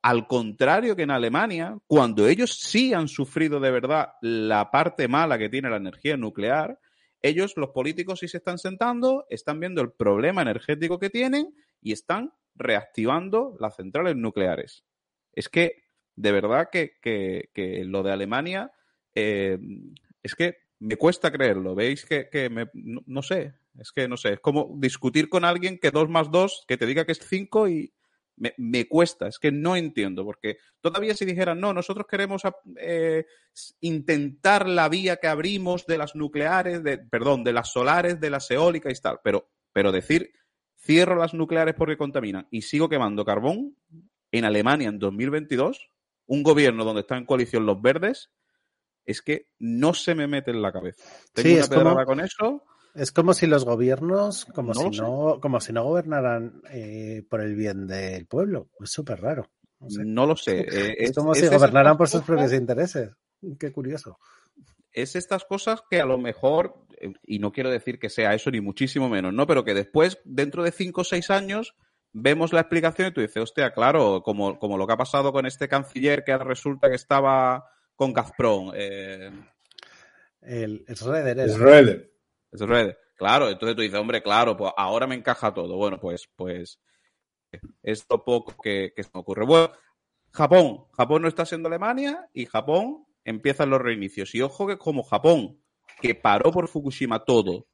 al 0.00 0.28
contrario 0.28 0.94
que 0.94 1.02
en 1.02 1.10
Alemania, 1.10 1.76
cuando 1.88 2.28
ellos 2.28 2.54
sí 2.54 2.94
han 2.94 3.08
sufrido 3.08 3.58
de 3.58 3.72
verdad 3.72 4.10
la 4.20 4.70
parte 4.70 5.08
mala 5.08 5.38
que 5.38 5.48
tiene 5.48 5.70
la 5.70 5.78
energía 5.78 6.16
nuclear, 6.16 6.78
ellos, 7.22 7.54
los 7.56 7.70
políticos, 7.70 8.20
sí 8.20 8.28
se 8.28 8.38
están 8.38 8.58
sentando, 8.58 9.24
están 9.30 9.60
viendo 9.60 9.80
el 9.80 9.92
problema 9.92 10.42
energético 10.42 10.98
que 10.98 11.10
tienen 11.10 11.54
y 11.80 11.92
están 11.92 12.32
reactivando 12.54 13.56
las 13.60 13.76
centrales 13.76 14.16
nucleares. 14.16 14.84
Es 15.32 15.48
que, 15.48 15.84
de 16.16 16.32
verdad, 16.32 16.68
que, 16.70 16.98
que, 17.00 17.50
que 17.54 17.84
lo 17.84 18.02
de 18.02 18.12
Alemania, 18.12 18.72
eh, 19.14 19.58
es 20.22 20.34
que 20.34 20.56
me 20.80 20.96
cuesta 20.96 21.30
creerlo. 21.30 21.74
¿Veis 21.74 22.04
que, 22.04 22.28
que 22.28 22.50
me, 22.50 22.68
no, 22.74 23.22
sé? 23.22 23.54
Es 23.78 23.92
que 23.92 24.08
no 24.08 24.16
sé. 24.16 24.34
Es 24.34 24.40
como 24.40 24.74
discutir 24.78 25.28
con 25.28 25.44
alguien 25.44 25.78
que 25.78 25.90
2 25.90 26.08
más 26.08 26.30
2, 26.30 26.64
que 26.66 26.76
te 26.76 26.86
diga 26.86 27.04
que 27.04 27.12
es 27.12 27.20
5 27.20 27.68
y 27.68 27.92
me, 28.42 28.54
me, 28.56 28.88
cuesta. 28.88 29.28
Es 29.28 29.38
que 29.38 29.52
no 29.52 29.76
entiendo. 29.76 30.24
Porque 30.24 30.58
todavía 30.80 31.14
si 31.14 31.24
dijeran, 31.24 31.60
no, 31.60 31.72
nosotros 31.72 32.06
queremos 32.08 32.42
eh, 32.76 33.24
intentar 33.80 34.68
la 34.68 34.88
vía 34.88 35.16
que 35.16 35.28
abrimos 35.28 35.86
de 35.86 35.98
las 35.98 36.16
nucleares, 36.16 36.82
de, 36.82 36.98
perdón, 36.98 37.44
de 37.44 37.52
las 37.52 37.72
solares, 37.72 38.20
de 38.20 38.30
las 38.30 38.50
eólicas 38.50 38.98
y 38.98 39.00
tal. 39.00 39.20
Pero, 39.22 39.48
pero 39.72 39.92
decir, 39.92 40.32
cierro 40.76 41.14
las 41.14 41.34
nucleares 41.34 41.74
porque 41.76 41.96
contaminan 41.96 42.48
y 42.50 42.62
sigo 42.62 42.88
quemando 42.88 43.24
carbón 43.24 43.76
en 44.32 44.44
Alemania 44.44 44.88
en 44.88 44.98
2022, 44.98 45.90
un 46.26 46.42
gobierno 46.42 46.84
donde 46.84 47.02
están 47.02 47.18
en 47.18 47.26
coalición 47.26 47.66
los 47.66 47.80
verdes, 47.80 48.30
es 49.04 49.22
que 49.22 49.48
no 49.58 49.94
se 49.94 50.14
me 50.14 50.26
mete 50.26 50.50
en 50.50 50.62
la 50.62 50.72
cabeza. 50.72 51.04
Tengo 51.32 51.62
sí, 51.62 51.74
una 51.76 51.84
como, 51.84 52.04
con 52.04 52.20
eso. 52.20 52.64
Es 52.94 53.10
como 53.10 53.32
si 53.32 53.46
los 53.46 53.64
gobiernos, 53.64 54.44
como, 54.46 54.74
no 54.74 54.92
si, 54.92 55.00
no, 55.00 55.38
como 55.40 55.60
si 55.60 55.72
no 55.72 55.84
gobernaran 55.84 56.62
eh, 56.70 57.22
por 57.28 57.40
el 57.40 57.54
bien 57.54 57.86
del 57.86 58.26
pueblo. 58.26 58.68
Es 58.80 58.90
súper 58.90 59.20
raro. 59.20 59.50
No, 59.80 59.90
sé. 59.90 60.04
no, 60.04 60.26
lo 60.26 60.36
sé. 60.36 60.60
Eh, 60.60 60.66
es, 60.98 61.10
es, 61.10 61.16
como 61.16 61.34
si 61.34 61.46
gobernaran 61.46 61.96
por 61.96 62.08
sus 62.08 62.22
propios 62.22 62.52
intereses. 62.52 63.10
Qué 63.58 63.72
curioso. 63.72 64.18
Es 64.92 65.16
estas 65.16 65.44
cosas 65.44 65.82
que 65.90 66.00
a 66.00 66.06
lo 66.06 66.18
mejor, 66.18 66.86
y 67.26 67.38
no 67.38 67.50
quiero 67.50 67.70
decir 67.70 67.98
que 67.98 68.10
sea 68.10 68.34
eso 68.34 68.50
ni 68.50 68.60
muchísimo 68.60 69.08
menos, 69.08 69.32
¿no? 69.32 69.46
Pero 69.46 69.64
que 69.64 69.72
después, 69.72 70.18
dentro 70.24 70.62
de 70.62 70.70
cinco 70.70 71.00
o 71.00 71.04
seis 71.04 71.30
años, 71.30 71.74
vemos 72.12 72.52
la 72.52 72.60
explicación 72.60 73.08
y 73.08 73.12
tú 73.12 73.22
dices, 73.22 73.42
hostia, 73.42 73.72
claro, 73.72 74.22
como, 74.22 74.58
como 74.58 74.76
lo 74.76 74.86
que 74.86 74.92
ha 74.92 74.98
pasado 74.98 75.32
con 75.32 75.46
este 75.46 75.66
canciller 75.66 76.24
que 76.24 76.36
resulta 76.36 76.90
que 76.90 76.96
estaba 76.96 77.64
con 77.96 78.12
Gazprom. 78.12 78.72
Eh... 78.74 79.30
El, 80.42 80.84
Schroeder. 80.94 82.11
Claro, 83.16 83.48
entonces 83.48 83.76
tú 83.76 83.82
dices, 83.82 83.98
hombre, 83.98 84.22
claro, 84.22 84.56
pues 84.56 84.72
ahora 84.76 85.06
me 85.06 85.14
encaja 85.14 85.54
todo. 85.54 85.76
Bueno, 85.76 85.98
pues, 86.00 86.28
pues 86.36 86.80
es 87.82 88.06
lo 88.10 88.24
poco 88.24 88.54
que, 88.62 88.92
que 88.94 89.02
se 89.02 89.10
me 89.14 89.20
ocurre. 89.20 89.44
Bueno, 89.46 89.72
Japón. 90.32 90.84
Japón 90.92 91.22
no 91.22 91.28
está 91.28 91.44
siendo 91.44 91.68
Alemania 91.68 92.28
y 92.32 92.46
Japón 92.46 93.04
empiezan 93.24 93.70
los 93.70 93.80
reinicios. 93.80 94.34
Y 94.34 94.40
ojo 94.40 94.66
que 94.66 94.78
como 94.78 95.02
Japón, 95.02 95.60
que 96.00 96.14
paró 96.14 96.50
por 96.50 96.68
Fukushima 96.68 97.24
todo, 97.24 97.66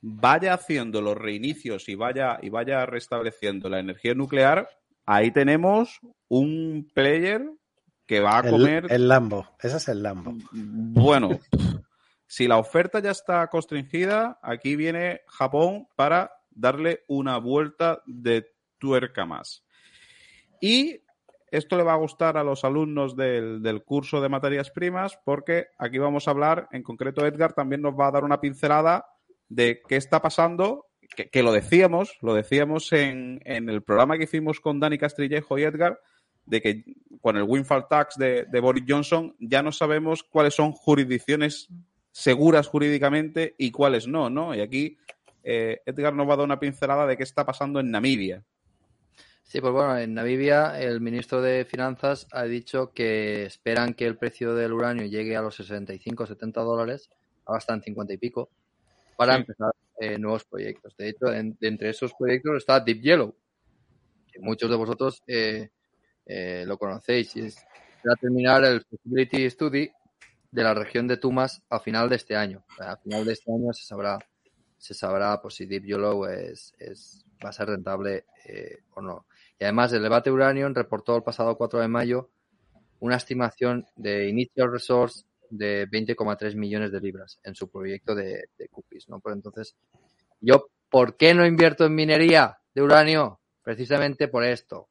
vaya 0.00 0.54
haciendo 0.54 1.00
los 1.00 1.16
reinicios 1.16 1.88
y 1.88 1.94
vaya, 1.94 2.38
y 2.42 2.48
vaya 2.48 2.86
restableciendo 2.86 3.68
la 3.68 3.80
energía 3.80 4.14
nuclear, 4.14 4.68
ahí 5.04 5.30
tenemos 5.30 6.00
un 6.28 6.88
player 6.94 7.44
que 8.06 8.20
va 8.20 8.38
a 8.38 8.40
El, 8.42 8.50
comer 8.50 8.86
el 8.90 9.08
Lambo, 9.08 9.48
ese 9.60 9.78
es 9.78 9.88
el 9.88 10.02
Lambo. 10.02 10.34
Bueno, 10.52 11.40
si 12.26 12.48
la 12.48 12.58
oferta 12.58 13.00
ya 13.00 13.12
está 13.12 13.46
constringida, 13.48 14.38
aquí 14.42 14.76
viene 14.76 15.22
Japón 15.28 15.88
para 15.94 16.32
darle 16.50 17.04
una 17.06 17.38
vuelta 17.38 18.02
de 18.06 18.52
tuerca 18.78 19.26
más. 19.26 19.64
Y 20.60 21.02
esto 21.50 21.76
le 21.76 21.84
va 21.84 21.92
a 21.92 21.98
gustar 21.98 22.36
a 22.36 22.44
los 22.44 22.64
alumnos 22.64 23.16
del, 23.16 23.62
del 23.62 23.84
curso 23.84 24.20
de 24.20 24.28
materias 24.28 24.70
primas 24.70 25.18
porque 25.24 25.68
aquí 25.78 25.98
vamos 25.98 26.26
a 26.26 26.32
hablar, 26.32 26.68
en 26.72 26.82
concreto 26.82 27.24
Edgar 27.24 27.52
también 27.52 27.82
nos 27.82 27.94
va 27.94 28.08
a 28.08 28.12
dar 28.12 28.24
una 28.24 28.40
pincelada 28.40 29.06
de 29.48 29.80
qué 29.88 29.96
está 29.96 30.20
pasando, 30.20 30.86
que, 31.30 31.42
lo 31.44 31.52
decíamos, 31.52 32.18
lo 32.20 32.34
decíamos 32.34 32.92
en, 32.92 33.40
en 33.44 33.68
el 33.68 33.82
programa 33.82 34.18
que 34.18 34.24
hicimos 34.24 34.58
con 34.58 34.80
Dani 34.80 34.98
Castrillejo 34.98 35.56
y 35.56 35.62
Edgar, 35.62 36.00
de 36.46 36.60
que 36.60 36.84
con 37.20 37.36
el 37.36 37.44
windfall 37.44 37.86
tax 37.88 38.16
de 38.16 38.60
Boris 38.60 38.84
Johnson 38.86 39.36
ya 39.38 39.62
no 39.62 39.70
sabemos 39.70 40.24
cuáles 40.24 40.54
son 40.54 40.72
jurisdicciones 40.72 41.68
seguras 42.16 42.66
jurídicamente 42.66 43.54
y 43.58 43.70
cuáles 43.70 44.06
no, 44.08 44.30
¿no? 44.30 44.54
Y 44.54 44.62
aquí 44.62 44.96
eh, 45.44 45.82
Edgar 45.84 46.14
nos 46.14 46.26
va 46.26 46.32
a 46.32 46.36
dar 46.38 46.46
una 46.46 46.58
pincelada 46.58 47.06
de 47.06 47.14
qué 47.14 47.22
está 47.22 47.44
pasando 47.44 47.78
en 47.78 47.90
Namibia. 47.90 48.42
Sí, 49.42 49.60
pues 49.60 49.70
bueno, 49.74 49.98
en 49.98 50.14
Namibia 50.14 50.80
el 50.80 51.02
ministro 51.02 51.42
de 51.42 51.66
Finanzas 51.66 52.26
ha 52.32 52.44
dicho 52.44 52.90
que 52.94 53.44
esperan 53.44 53.92
que 53.92 54.06
el 54.06 54.16
precio 54.16 54.54
del 54.54 54.72
uranio 54.72 55.04
llegue 55.04 55.36
a 55.36 55.42
los 55.42 55.56
65 55.56 56.24
70 56.26 56.62
dólares, 56.62 57.10
ahora 57.44 57.58
está 57.58 57.74
en 57.74 57.82
50 57.82 58.14
y 58.14 58.16
pico, 58.16 58.48
para 59.16 59.34
Sí. 59.34 59.40
empezar 59.40 59.72
eh, 60.00 60.18
nuevos 60.18 60.44
proyectos. 60.46 60.96
De 60.96 61.10
hecho, 61.10 61.30
en- 61.30 61.54
de 61.60 61.68
entre 61.68 61.90
esos 61.90 62.14
proyectos 62.14 62.56
está 62.56 62.80
Deep 62.80 63.02
Yellow, 63.02 63.34
que 64.32 64.40
muchos 64.40 64.70
de 64.70 64.76
vosotros 64.76 65.22
eh, 65.26 65.68
eh, 66.24 66.64
lo 66.66 66.78
conocéis, 66.78 67.36
y 67.36 67.40
es 67.40 67.56
para 68.02 68.16
terminar 68.16 68.64
el 68.64 68.82
Feasibility 68.82 69.50
Study 69.50 69.90
de 70.50 70.62
la 70.62 70.74
región 70.74 71.06
de 71.06 71.16
Tumas 71.16 71.62
a 71.68 71.80
final 71.80 72.08
de 72.08 72.16
este 72.16 72.36
año. 72.36 72.64
A 72.78 72.96
final 72.96 73.24
de 73.24 73.32
este 73.32 73.52
año 73.52 73.72
se 73.72 73.84
sabrá 73.84 74.18
se 74.78 74.94
sabrá 74.94 75.40
pues, 75.40 75.54
si 75.54 75.66
Deep 75.66 75.84
Yellow 75.84 76.26
es, 76.26 76.72
es, 76.78 77.24
va 77.44 77.50
a 77.50 77.52
ser 77.52 77.68
rentable 77.68 78.26
eh, 78.44 78.78
o 78.94 79.00
no. 79.00 79.26
Y 79.58 79.64
además, 79.64 79.92
el 79.92 80.02
debate 80.02 80.30
Uranium 80.30 80.74
reportó 80.74 81.16
el 81.16 81.22
pasado 81.22 81.56
4 81.56 81.80
de 81.80 81.88
mayo 81.88 82.30
una 83.00 83.16
estimación 83.16 83.86
de 83.96 84.28
Initial 84.28 84.72
Resource 84.72 85.24
de 85.50 85.88
20,3 85.88 86.54
millones 86.56 86.92
de 86.92 87.00
libras 87.00 87.38
en 87.44 87.54
su 87.54 87.68
proyecto 87.70 88.14
de, 88.14 88.48
Cupis, 88.70 89.08
¿no? 89.08 89.20
Pues 89.20 89.34
entonces, 89.34 89.76
yo, 90.40 90.68
¿por 90.90 91.16
qué 91.16 91.34
no 91.34 91.46
invierto 91.46 91.84
en 91.84 91.94
minería 91.94 92.58
de 92.74 92.82
uranio? 92.82 93.40
Precisamente 93.62 94.28
por 94.28 94.44
esto. 94.44 94.88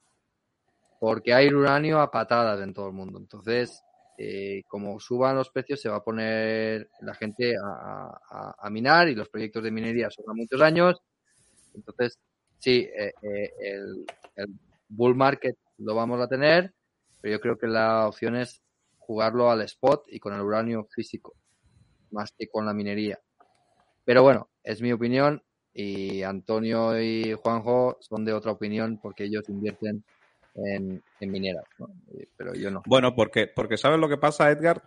Porque 0.99 1.33
hay 1.33 1.47
uranio 1.47 1.99
a 1.99 2.11
patadas 2.11 2.61
en 2.61 2.73
todo 2.73 2.87
el 2.87 2.93
mundo. 2.93 3.19
Entonces, 3.19 3.83
eh, 4.18 4.63
como 4.68 4.99
suban 4.99 5.36
los 5.36 5.49
precios, 5.49 5.82
se 5.82 5.89
va 5.89 5.97
a 5.97 6.03
poner 6.03 6.89
la 7.01 7.13
gente 7.16 7.55
a, 7.57 8.09
a- 8.32 8.55
a 8.59 8.70
minar 8.70 9.09
y 9.09 9.16
los 9.16 9.30
proyectos 9.30 9.63
de 9.63 9.72
minería 9.72 10.09
son 10.09 10.26
a 10.30 10.34
muchos 10.34 10.61
años. 10.61 10.97
Entonces, 11.74 12.18
sí, 12.59 12.88
eh, 12.97 13.11
eh, 13.22 13.51
el, 13.59 14.05
el 14.36 14.47
bull 14.89 15.16
market 15.16 15.55
lo 15.80 15.95
vamos 15.95 16.22
a 16.22 16.28
tener, 16.28 16.74
pero 17.22 17.34
yo 17.36 17.41
creo 17.41 17.57
que 17.57 17.68
la 17.68 18.07
opción 18.07 18.36
es 18.36 18.61
jugarlo 18.97 19.51
al 19.51 19.61
spot 19.61 20.05
y 20.07 20.20
con 20.20 20.34
el 20.34 20.41
uranio 20.41 20.88
físico, 20.91 21.36
más 22.11 22.32
que 22.38 22.47
con 22.47 22.66
la 22.66 22.74
minería. 22.74 23.20
Pero 24.05 24.24
bueno, 24.24 24.49
es 24.63 24.82
mi 24.82 24.91
opinión 24.93 25.43
y 25.74 26.22
Antonio 26.24 26.99
y 27.01 27.34
Juanjo 27.34 27.97
son 28.01 28.24
de 28.26 28.34
otra 28.34 28.51
opinión 28.53 28.99
porque 29.01 29.26
ellos 29.26 29.49
invierten 29.49 30.03
en, 30.55 31.03
en 31.19 31.31
mineras, 31.31 31.65
¿no? 31.77 31.87
Eh, 32.13 32.27
pero 32.37 32.53
yo 32.55 32.71
no. 32.71 32.81
Bueno, 32.85 33.15
porque, 33.15 33.47
porque 33.47 33.77
sabes 33.77 33.99
lo 33.99 34.09
que 34.09 34.17
pasa, 34.17 34.49
Edgar, 34.49 34.83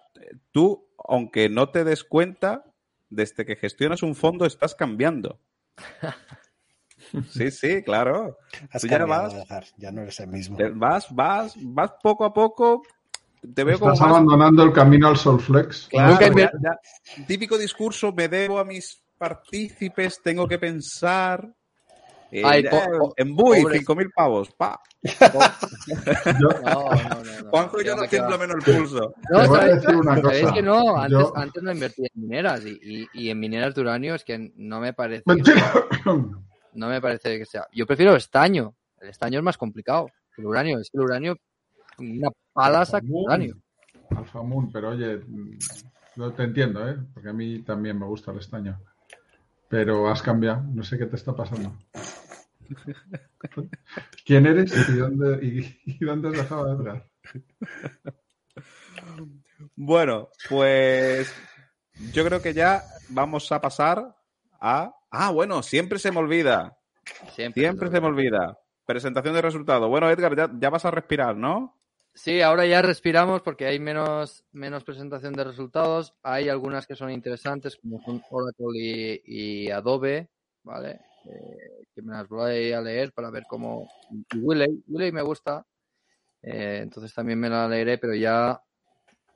tú, 0.51 0.89
aunque 1.07 1.49
no 1.49 1.71
te 1.71 1.85
des 1.85 2.05
cuenta, 2.05 2.65
desde 3.11 3.45
que 3.47 3.57
gestionas 3.57 4.03
un 4.03 4.15
fondo 4.15 4.45
estás 4.47 4.75
cambiando. 4.75 5.39
Sí, 7.31 7.51
sí, 7.51 7.83
claro. 7.83 8.39
Has 8.73 8.83
Tú 8.83 8.89
ya 8.89 9.05
vas- 9.05 9.35
ya 9.77 9.91
no 9.93 10.03
eres 10.03 10.19
el 10.21 10.29
mismo. 10.29 10.59
Vas, 10.75 11.07
vas, 11.15 11.55
vas 11.57 11.93
poco 12.03 12.25
a 12.25 12.33
poco. 12.33 12.83
Te 13.55 13.63
veo 13.63 13.79
como 13.79 13.93
Estás 13.93 14.09
más 14.09 14.17
abandonando 14.17 14.65
el 14.65 14.73
camino 14.73 15.07
al 15.09 15.17
Solflex. 15.17 15.87
Claro, 15.89 16.11
Nunca 16.13 16.27
ya- 16.27 16.33
invier- 16.33 16.51
ya- 16.61 17.25
típico 17.27 17.57
discurso, 17.57 18.13
me 18.13 18.29
debo 18.29 18.59
a 18.59 18.65
mis 18.65 19.01
partícipes, 19.17 20.21
tengo 20.23 20.49
que 20.49 20.59
pensar. 20.59 21.55
Eh, 22.31 22.43
Ay, 22.45 22.63
ya, 22.63 22.71
po- 22.71 22.99
po- 22.99 23.15
en 23.17 23.35
Bui, 23.35 23.63
pobres. 23.63 23.81
5.000 23.87 24.13
pavos, 24.15 24.51
pa. 24.53 24.79
Yo 26.41 26.49
No, 26.63 26.91
no, 26.91 27.25
no. 27.25 27.43
no. 27.45 27.51
Juanjo 27.51 27.81
y 27.81 27.85
yo 27.85 27.93
Que 27.95 27.97
va, 27.97 28.03
no 28.03 28.09
tiembla 28.09 28.39
menos 28.39 28.57
el 28.67 28.75
pulso. 28.77 29.15
No, 29.31 29.41
Te 29.43 29.49
voy 29.49 29.57
a 29.57 29.61
¿sabes? 29.61 29.75
decir 29.83 29.97
una 29.97 30.17
¿Sabéis 30.21 30.43
cosa. 30.43 30.55
que 30.55 30.63
no? 30.63 30.97
Antes, 30.97 31.19
Yo- 31.19 31.33
antes 31.37 31.63
no 31.63 31.73
invertía 31.73 32.07
en 32.15 32.21
mineras 32.23 32.67
y, 32.67 32.79
y, 32.83 33.09
y 33.15 33.31
en 33.31 33.41
mineras 33.41 33.75
de 33.75 33.81
uranio 33.81 34.15
es 34.15 34.25
que 34.25 34.53
no 34.57 34.81
me 34.81 34.93
parece 34.93 35.23
Mentira. 35.27 35.73
no 36.75 36.89
me 36.89 37.01
parece 37.01 37.39
que 37.39 37.47
sea. 37.47 37.67
Yo 37.73 37.87
prefiero 37.87 38.15
estaño. 38.17 38.75
El 39.01 39.09
estaño 39.09 39.39
es 39.39 39.45
más 39.45 39.57
complicado 39.57 40.11
que 40.35 40.43
el 40.43 40.47
uranio. 40.49 40.79
Es 40.81 40.91
que 40.91 40.99
el 40.99 41.05
uranio 41.05 41.37
una 41.99 42.29
pala 42.53 42.85
saca 42.85 43.07
el 43.07 43.13
uranio. 43.13 43.57
Alfa 44.11 44.43
Moon, 44.43 44.71
pero 44.71 44.91
oye, 44.91 45.21
yo 46.17 46.33
te 46.33 46.43
entiendo, 46.43 46.87
¿eh? 46.89 46.97
Porque 47.15 47.29
a 47.31 47.33
mí 47.33 47.63
también 47.63 47.99
me 47.99 48.07
gusta 48.07 48.33
el 48.33 48.39
estaño. 48.39 48.79
Pero 49.69 50.09
has 50.09 50.23
cambiado, 50.23 50.63
no 50.73 50.83
sé 50.83 50.97
qué 50.99 51.07
te 51.07 51.17
está 51.17 51.35
pasando. 51.37 51.73
¿Quién 54.25 54.47
eres 54.47 54.73
y 54.89 54.93
dónde, 54.93 55.45
y, 55.45 55.81
y 55.85 56.05
dónde 56.05 56.29
has 56.29 56.35
dejado 56.35 56.65
a 56.65 56.75
Edgar? 56.75 57.11
Bueno, 59.75 60.29
pues 60.49 61.33
yo 62.13 62.25
creo 62.25 62.41
que 62.41 62.55
ya 62.55 62.85
vamos 63.09 63.51
a 63.53 63.61
pasar 63.61 64.17
a. 64.61 64.95
Ah, 65.11 65.31
bueno, 65.31 65.63
siempre 65.63 65.99
se 65.99 66.13
me 66.13 66.19
olvida. 66.19 66.79
Siempre, 67.33 67.63
Siempre 67.63 67.91
se 67.91 68.01
me 68.01 68.07
olvida. 68.07 68.59
Presentación 68.85 69.35
de 69.35 69.43
resultados. 69.43 69.89
Bueno, 69.89 70.11
Edgar, 70.11 70.37
ya, 70.37 70.51
ya 70.59 70.71
vas 70.71 70.85
a 70.85 70.91
respirar, 70.91 71.37
¿no? 71.37 71.79
Sí, 72.15 72.41
ahora 72.43 72.67
ya 72.67 72.83
respiramos 72.83 73.43
porque 73.43 73.67
hay 73.67 73.79
menos, 73.79 74.45
menos 74.53 74.85
presentación 74.85 75.35
de 75.35 75.45
resultados. 75.45 76.15
Hay 76.23 76.49
algunas 76.49 76.87
que 76.87 76.97
son 76.97 77.11
interesantes, 77.11 77.77
como 77.77 78.03
son 78.03 78.23
Oracle 78.31 79.23
y, 79.25 79.67
y 79.67 79.71
Adobe, 79.71 80.29
¿vale? 80.65 81.01
Eh, 81.29 81.85
que 81.95 82.03
me 82.03 82.13
las 82.13 82.29
voy 82.29 82.73
a 82.73 82.81
leer 82.81 83.13
para 83.13 83.31
ver 83.31 83.45
cómo. 83.49 83.89
Y 84.33 84.39
Wiley, 84.39 84.85
Wiley 84.89 85.13
me 85.13 85.23
gusta, 85.23 85.67
eh, 86.43 86.81
entonces 86.83 87.13
también 87.13 87.39
me 87.41 87.51
la 87.51 87.69
leeré, 87.69 87.99
pero 87.99 88.15
ya, 88.15 88.63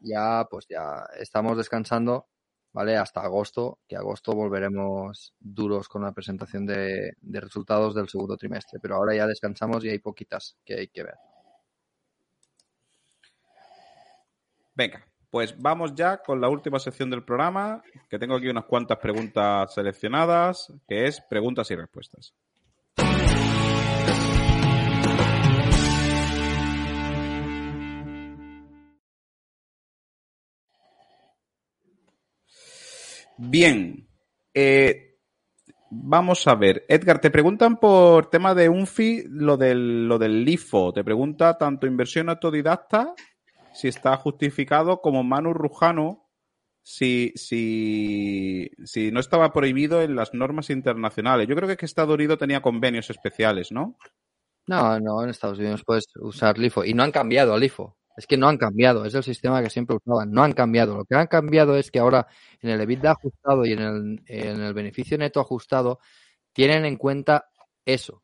ya, 0.01 0.47
pues 0.51 0.67
ya 0.69 1.07
estamos 1.19 1.57
descansando, 1.57 2.29
¿vale? 2.73 2.97
Hasta 2.97 3.21
agosto, 3.23 3.81
que 3.87 3.97
agosto 3.97 4.33
volveremos 4.33 5.35
duros 5.39 5.89
con 5.89 6.03
la 6.03 6.13
presentación 6.13 6.67
de, 6.67 7.15
de 7.21 7.41
resultados 7.41 7.95
del 7.95 8.09
segundo 8.09 8.37
trimestre, 8.37 8.79
pero 8.81 8.97
ahora 8.97 9.15
ya 9.15 9.27
descansamos 9.27 9.85
y 9.85 9.91
hay 9.91 9.99
poquitas 9.99 10.57
que 10.65 10.75
hay 10.75 10.89
que 10.89 11.03
ver. 11.05 11.17
Venga, 14.75 15.07
pues 15.33 15.59
vamos 15.59 15.95
ya 15.95 16.19
con 16.19 16.43
la 16.43 16.51
última 16.51 16.79
sección 16.79 17.09
del 17.09 17.25
programa, 17.25 17.83
que 18.11 18.19
tengo 18.19 18.37
aquí 18.37 18.49
unas 18.49 18.67
cuantas 18.67 18.99
preguntas 18.99 19.73
seleccionadas, 19.73 20.71
que 20.87 21.07
es 21.07 21.23
preguntas 21.23 21.71
y 21.71 21.75
respuestas. 21.75 22.35
Bien, 33.39 34.07
eh, 34.53 35.17
vamos 35.89 36.47
a 36.47 36.55
ver. 36.57 36.85
Edgar, 36.87 37.23
te 37.23 37.31
preguntan 37.31 37.79
por 37.79 38.29
tema 38.29 38.55
de 38.55 38.69
UNFI 38.69 39.25
lo 39.31 39.57
del, 39.57 40.07
lo 40.07 40.19
del 40.19 40.45
LIFO. 40.45 40.93
Te 40.93 41.03
pregunta 41.03 41.57
tanto 41.57 41.87
inversión 41.87 42.29
autodidacta 42.29 43.15
si 43.75 43.89
está 43.89 44.17
justificado 44.17 45.01
como 45.01 45.23
Manu 45.23 45.53
Rujano 45.53 46.29
si, 46.83 47.33
si, 47.37 48.71
si 48.85 49.13
no 49.13 49.21
estaba 49.21 49.53
prohibido 49.53 50.03
en 50.03 50.17
las 50.17 50.35
normas 50.35 50.71
internacionales. 50.71 51.47
Yo 51.49 51.55
creo 51.55 51.69
que, 51.69 51.77
que 51.77 51.87
Estado 51.87 52.15
Unido 52.15 52.37
tenía 52.37 52.61
convenios 52.61 53.09
especiales, 53.11 53.71
¿no? 53.71 53.97
No, 54.67 54.99
no, 55.01 55.23
en 55.23 55.31
Estados 55.31 55.59
Unidos 55.59 55.83
puedes 55.85 56.05
usar 56.17 56.59
LIFO 56.59 56.85
y 56.85 56.95
no 56.95 57.03
han 57.03 57.13
cambiado 57.13 57.55
al 57.55 57.61
LIFO. 57.61 57.97
Es 58.17 58.27
que 58.27 58.37
no 58.37 58.49
han 58.49 58.59
cambiado, 58.59 59.07
es 59.07 59.15
el 59.15 59.23
sistema 59.23 59.63
que 59.63 59.71
siempre 59.71 59.97
usaban, 59.97 60.31
no 60.31 60.43
han 60.43 60.53
cambiado. 60.53 60.99
Lo 60.99 61.05
que 61.05 61.15
han 61.15 61.29
cambiado 61.29 61.77
es 61.77 61.91
que 61.91 61.99
ahora 61.99 62.27
en 62.61 62.71
el 62.71 62.81
EBITDA 62.81 63.13
ajustado 63.13 63.65
y 63.65 63.73
en 63.73 63.79
el, 63.81 64.23
en 64.27 64.61
el 64.61 64.75
beneficio 64.75 65.17
neto 65.17 65.41
ajustado 65.41 65.99
tienen 66.53 66.85
en 66.85 66.97
cuenta 66.97 67.49
eso, 67.87 68.23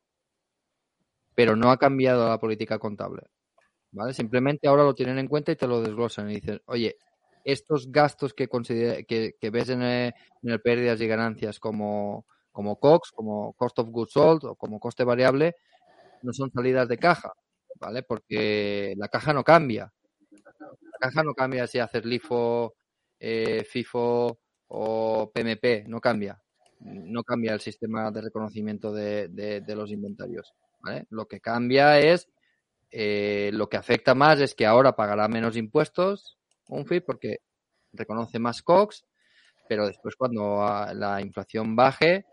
pero 1.33 1.55
no 1.55 1.71
ha 1.71 1.77
cambiado 1.77 2.29
la 2.29 2.39
política 2.39 2.77
contable. 2.77 3.23
¿Vale? 3.91 4.13
Simplemente 4.13 4.67
ahora 4.67 4.83
lo 4.83 4.93
tienen 4.93 5.17
en 5.19 5.27
cuenta 5.27 5.51
y 5.51 5.55
te 5.55 5.67
lo 5.67 5.81
desglosan 5.81 6.29
y 6.29 6.35
dicen, 6.35 6.61
oye, 6.65 6.95
estos 7.43 7.91
gastos 7.91 8.33
que, 8.33 8.47
considera- 8.47 9.03
que, 9.03 9.33
ves 9.49 9.69
en 9.69 9.81
el, 9.81 10.13
en 10.43 10.59
pérdidas 10.59 11.01
y 11.01 11.07
ganancias 11.07 11.59
como, 11.59 12.25
como 12.51 12.79
COX, 12.79 13.11
como 13.11 13.53
Cost 13.53 13.79
of 13.79 13.89
Goods 13.89 14.11
Sold 14.13 14.45
o 14.45 14.55
como 14.55 14.79
coste 14.79 15.03
variable, 15.03 15.55
no 16.23 16.33
son 16.33 16.51
salidas 16.51 16.87
de 16.87 16.97
caja, 16.97 17.33
¿vale? 17.79 18.03
Porque 18.03 18.93
la 18.97 19.07
caja 19.09 19.33
no 19.33 19.43
cambia. 19.43 19.91
caja 20.99 21.23
no 21.23 21.33
cambia 21.33 21.67
si 21.67 21.79
haces 21.79 22.05
LIFO, 22.05 22.75
eh, 23.19 23.63
FIFO 23.63 24.39
o 24.67 25.31
PMP, 25.33 25.85
no 25.87 25.99
cambia. 25.99 26.41
No 26.79 27.23
cambia 27.23 27.53
el 27.53 27.59
sistema 27.59 28.09
de 28.11 28.21
reconocimiento 28.21 28.93
de, 28.93 29.27
de- 29.29 29.61
los 29.75 29.91
inventarios. 29.91 30.53
Lo 31.09 31.27
que 31.27 31.41
cambia 31.41 31.99
es, 31.99 32.27
eh, 32.91 33.51
lo 33.53 33.69
que 33.69 33.77
afecta 33.77 34.15
más 34.15 34.39
es 34.39 34.55
que 34.55 34.65
ahora 34.65 34.95
pagará 34.95 35.27
menos 35.27 35.55
impuestos, 35.55 36.37
un 36.67 36.85
FIP, 36.85 37.05
porque 37.05 37.37
reconoce 37.93 38.39
más 38.39 38.61
COX, 38.61 39.05
pero 39.67 39.87
después 39.87 40.15
cuando 40.15 40.63
ah, 40.63 40.93
la 40.93 41.21
inflación 41.21 41.75
baje, 41.75 42.25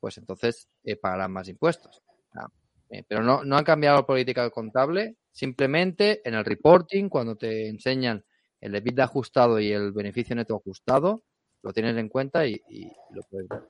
pues 0.00 0.18
entonces 0.18 0.68
eh, 0.84 0.96
pagarán 0.96 1.32
más 1.32 1.48
impuestos. 1.48 2.02
Ah, 2.34 2.48
eh, 2.90 3.04
pero 3.06 3.22
no, 3.22 3.44
no 3.44 3.56
han 3.56 3.64
cambiado 3.64 3.96
la 3.98 4.06
política 4.06 4.48
contable, 4.50 5.16
simplemente 5.30 6.26
en 6.28 6.34
el 6.34 6.44
reporting, 6.44 7.08
cuando 7.08 7.36
te 7.36 7.68
enseñan 7.68 8.24
el 8.60 8.74
EBITDA 8.74 9.04
ajustado 9.04 9.58
y 9.58 9.72
el 9.72 9.92
beneficio 9.92 10.36
neto 10.36 10.54
ajustado, 10.56 11.24
lo 11.62 11.72
tienes 11.72 11.96
en 11.96 12.08
cuenta 12.08 12.46
y, 12.46 12.60
y 12.68 12.84
lo 13.10 13.22
puedes 13.28 13.48
ver. 13.48 13.62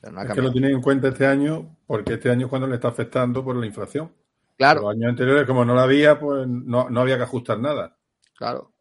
Pero 0.00 0.12
no 0.12 0.20
ha 0.20 0.24
Es 0.24 0.32
que 0.32 0.42
lo 0.42 0.52
tienen 0.52 0.72
en 0.72 0.82
cuenta 0.82 1.08
este 1.08 1.26
año 1.26 1.76
porque 1.86 2.14
este 2.14 2.30
año 2.30 2.46
es 2.46 2.50
cuando 2.50 2.66
le 2.66 2.76
está 2.76 2.88
afectando 2.88 3.44
por 3.44 3.56
la 3.56 3.66
inflación. 3.66 4.12
Claro, 4.56 4.82
Los 4.82 4.92
años 4.92 5.10
anteriores, 5.10 5.46
como 5.46 5.64
no 5.64 5.74
la 5.74 5.82
había, 5.82 6.18
pues 6.18 6.46
no, 6.46 6.88
no 6.88 7.00
había 7.00 7.16
que 7.16 7.24
ajustar 7.24 7.58
nada. 7.58 7.96
claro. 8.34 8.72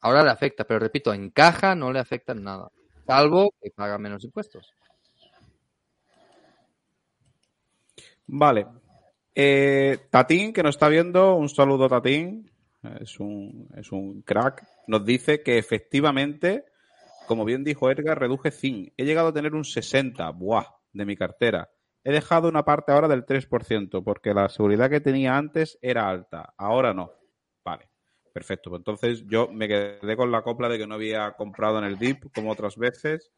Ahora 0.00 0.22
le 0.22 0.30
afecta, 0.30 0.64
pero 0.64 0.78
repito, 0.78 1.12
en 1.12 1.30
caja 1.30 1.74
no 1.74 1.92
le 1.92 1.98
afecta 1.98 2.32
en 2.32 2.44
nada, 2.44 2.70
salvo 3.04 3.52
que 3.60 3.70
paga 3.72 3.98
menos 3.98 4.22
impuestos. 4.22 4.72
Vale. 8.28 8.66
Eh, 9.34 9.98
Tatín, 10.10 10.52
que 10.52 10.62
nos 10.62 10.76
está 10.76 10.88
viendo, 10.88 11.34
un 11.34 11.48
saludo 11.48 11.88
Tatín, 11.88 12.50
es 13.00 13.18
un, 13.18 13.68
es 13.76 13.90
un 13.90 14.22
crack, 14.22 14.64
nos 14.86 15.04
dice 15.04 15.42
que 15.42 15.58
efectivamente, 15.58 16.64
como 17.26 17.44
bien 17.44 17.64
dijo 17.64 17.90
Edgar, 17.90 18.20
reduje 18.20 18.50
ZIN. 18.50 18.92
He 18.96 19.04
llegado 19.04 19.28
a 19.28 19.32
tener 19.32 19.54
un 19.54 19.64
60, 19.64 20.30
buah, 20.30 20.66
de 20.92 21.04
mi 21.04 21.16
cartera. 21.16 21.70
He 22.08 22.10
dejado 22.10 22.48
una 22.48 22.64
parte 22.64 22.90
ahora 22.90 23.06
del 23.06 23.26
3%, 23.26 24.02
porque 24.02 24.32
la 24.32 24.48
seguridad 24.48 24.88
que 24.88 25.02
tenía 25.02 25.36
antes 25.36 25.78
era 25.82 26.08
alta, 26.08 26.54
ahora 26.56 26.94
no. 26.94 27.12
Vale, 27.62 27.90
perfecto. 28.32 28.70
Pues 28.70 28.80
entonces 28.80 29.24
yo 29.26 29.48
me 29.52 29.68
quedé 29.68 30.16
con 30.16 30.32
la 30.32 30.40
copla 30.40 30.70
de 30.70 30.78
que 30.78 30.86
no 30.86 30.94
había 30.94 31.32
comprado 31.32 31.76
en 31.76 31.84
el 31.84 31.98
DIP 31.98 32.32
como 32.34 32.50
otras 32.50 32.78
veces, 32.78 33.30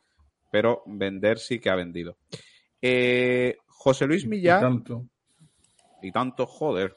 pero 0.52 0.84
vender 0.86 1.40
sí 1.40 1.58
que 1.58 1.68
ha 1.68 1.74
vendido. 1.74 2.16
Eh, 2.80 3.56
José 3.66 4.06
Luis 4.06 4.22
Y 4.22 4.28
Millán 4.28 4.60
tanto. 4.60 5.04
y 6.00 6.12
tanto 6.12 6.46
joder. 6.46 6.96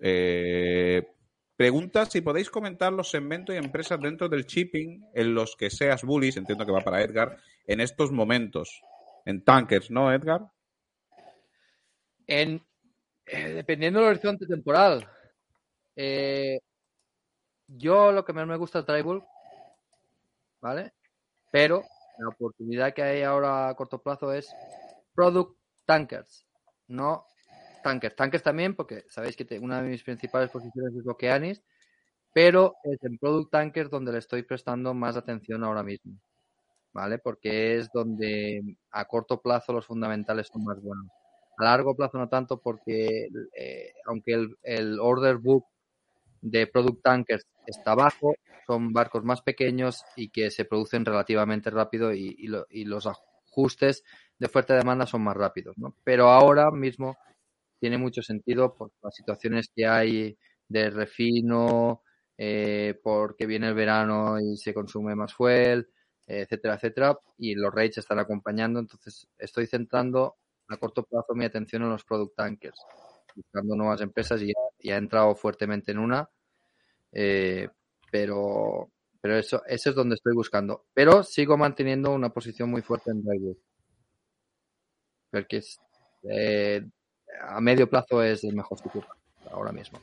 Eh, 0.00 1.06
pregunta 1.54 2.06
si 2.06 2.22
podéis 2.22 2.50
comentar 2.50 2.92
los 2.92 3.08
segmentos 3.08 3.54
y 3.54 3.58
empresas 3.58 4.00
dentro 4.00 4.28
del 4.28 4.46
shipping 4.46 5.10
en 5.14 5.32
los 5.32 5.54
que 5.54 5.70
seas 5.70 6.02
bullish, 6.02 6.38
entiendo 6.38 6.66
que 6.66 6.72
va 6.72 6.80
para 6.80 7.02
Edgar, 7.02 7.36
en 7.68 7.80
estos 7.80 8.10
momentos. 8.10 8.82
En 9.24 9.44
tankers, 9.44 9.92
¿no, 9.92 10.12
Edgar? 10.12 10.50
En, 12.26 12.64
eh, 13.26 13.48
dependiendo 13.54 14.00
del 14.00 14.10
horizonte 14.10 14.46
temporal. 14.46 15.08
eh, 15.96 16.60
yo 17.68 18.12
lo 18.12 18.24
que 18.24 18.32
más 18.32 18.46
me 18.46 18.56
gusta 18.56 18.80
es 18.80 19.04
bulk, 19.04 19.24
¿vale? 20.60 20.92
Pero 21.52 21.82
la 22.18 22.28
oportunidad 22.28 22.94
que 22.94 23.02
hay 23.02 23.22
ahora 23.22 23.68
a 23.68 23.74
corto 23.74 24.02
plazo 24.02 24.32
es 24.32 24.48
product 25.14 25.58
tankers, 25.86 26.46
no 26.88 27.26
tankers. 27.82 28.16
Tankers 28.16 28.42
también, 28.42 28.74
porque 28.76 29.04
sabéis 29.08 29.36
que 29.36 29.58
una 29.60 29.82
de 29.82 29.88
mis 29.90 30.02
principales 30.02 30.50
posiciones 30.50 30.94
es 30.96 31.06
Okeanis, 31.06 31.62
pero 32.32 32.76
es 32.84 33.02
en 33.04 33.18
product 33.18 33.50
tankers 33.52 33.90
donde 33.90 34.12
le 34.12 34.18
estoy 34.18 34.42
prestando 34.44 34.94
más 34.94 35.16
atención 35.16 35.64
ahora 35.64 35.82
mismo, 35.82 36.14
¿vale? 36.92 37.18
Porque 37.18 37.78
es 37.78 37.90
donde 37.92 38.78
a 38.90 39.06
corto 39.06 39.40
plazo 39.42 39.72
los 39.72 39.86
fundamentales 39.86 40.48
son 40.48 40.64
más 40.64 40.80
buenos. 40.82 41.08
A 41.58 41.64
largo 41.64 41.94
plazo 41.96 42.18
no 42.18 42.28
tanto 42.28 42.60
porque 42.60 43.28
eh, 43.56 43.92
aunque 44.06 44.32
el, 44.34 44.56
order 45.00 45.36
book 45.38 45.64
de 46.40 46.66
product 46.66 47.02
tankers 47.02 47.44
está 47.66 47.94
bajo, 47.94 48.34
son 48.66 48.92
barcos 48.92 49.24
más 49.24 49.42
pequeños 49.42 50.04
y 50.16 50.28
que 50.28 50.50
se 50.50 50.64
producen 50.64 51.04
relativamente 51.04 51.70
rápido 51.70 52.12
y, 52.12 52.46
lo- 52.48 52.66
y 52.70 52.84
los 52.84 53.06
ajustes 53.06 54.04
de 54.38 54.48
y 54.48 54.74
demanda 54.74 55.06
son 55.06 55.22
más 55.22 55.36
rápidos, 55.36 55.76
¿no? 55.78 55.94
Pero 56.04 56.28
ahora 56.28 56.70
mismo 56.70 57.16
tiene 57.80 57.98
mucho 57.98 58.22
sentido 58.22 58.74
por 58.74 58.90
las 59.02 59.14
situaciones 59.14 59.70
que 59.74 59.86
hay 59.86 60.38
de 60.68 60.90
refino, 60.90 62.02
eh, 62.38 62.98
porque 63.02 63.46
viene 63.46 63.68
el 63.68 63.74
verano 63.74 64.38
y 64.40 64.56
se 64.56 64.74
consume 64.74 65.14
más 65.14 65.34
fuel, 65.34 65.88
etcétera, 66.26 66.74
etcétera, 66.74 67.18
y 67.38 67.54
los 67.54 67.72
rates 67.72 67.98
están 67.98 68.18
acompañando, 68.18 68.80
entonces 68.80 69.28
estoy 69.38 69.66
centrando 69.66 70.36
a 70.68 70.76
corto 70.76 71.04
plazo 71.04 71.34
mi 71.34 71.44
atención 71.44 71.82
en 71.82 71.90
los 71.90 72.04
product 72.04 72.36
tankers, 72.36 72.80
buscando 73.34 73.76
nuevas 73.76 74.00
empresas 74.00 74.42
y, 74.42 74.52
y 74.80 74.90
ha 74.90 74.96
entrado 74.96 75.34
fuertemente 75.34 75.92
en 75.92 75.98
una, 75.98 76.28
eh, 77.12 77.68
pero 78.10 78.90
pero 79.26 79.38
eso, 79.38 79.62
eso 79.66 79.90
es 79.90 79.96
donde 79.96 80.14
estoy 80.14 80.34
buscando. 80.34 80.86
Pero 80.94 81.24
sigo 81.24 81.56
manteniendo 81.56 82.12
una 82.12 82.28
posición 82.28 82.70
muy 82.70 82.80
fuerte 82.80 83.10
en 83.10 83.24
bulk. 83.24 83.58
Porque 85.32 85.60
eh, 86.22 86.86
a 87.40 87.60
medio 87.60 87.90
plazo 87.90 88.22
es 88.22 88.44
el 88.44 88.54
mejor 88.54 88.78
sitio 88.78 89.04
ahora 89.50 89.72
mismo. 89.72 90.00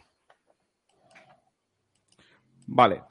Vale. 2.68 3.04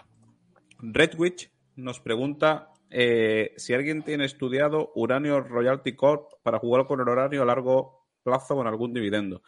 Redwich 0.80 1.50
nos 1.76 1.98
pregunta 2.00 2.71
eh, 2.92 3.54
si 3.56 3.72
alguien 3.74 4.02
tiene 4.02 4.24
estudiado 4.24 4.92
Uranio 4.94 5.40
Royalty 5.40 5.94
Corp 5.94 6.30
para 6.42 6.58
jugar 6.58 6.86
con 6.86 7.00
el 7.00 7.08
horario 7.08 7.42
a 7.42 7.46
largo 7.46 8.06
plazo 8.22 8.54
con 8.54 8.66
algún 8.66 8.92
dividendo. 8.92 9.42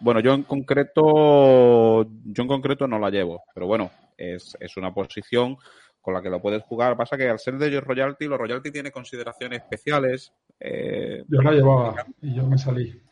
Bueno, 0.00 0.20
yo 0.20 0.34
en 0.34 0.42
concreto, 0.42 2.04
yo 2.04 2.42
en 2.42 2.48
concreto 2.48 2.86
no 2.86 2.98
la 2.98 3.10
llevo, 3.10 3.42
pero 3.54 3.66
bueno, 3.66 3.90
es, 4.16 4.56
es 4.60 4.76
una 4.76 4.92
posición 4.92 5.56
con 6.00 6.14
la 6.14 6.22
que 6.22 6.30
lo 6.30 6.40
puedes 6.40 6.62
jugar. 6.62 6.96
Pasa 6.96 7.16
que 7.16 7.28
al 7.28 7.38
ser 7.38 7.58
de 7.58 7.68
ellos 7.68 7.84
royalty, 7.84 8.26
los 8.26 8.38
royalty 8.38 8.70
tiene 8.70 8.90
consideraciones 8.90 9.60
especiales. 9.60 10.32
Eh, 10.60 11.24
Yo 11.28 11.42
la 11.42 11.52
llevaba 11.52 12.06
y 12.22 12.34
yo 12.34 12.46
me 12.46 12.56
salí. 12.56 13.02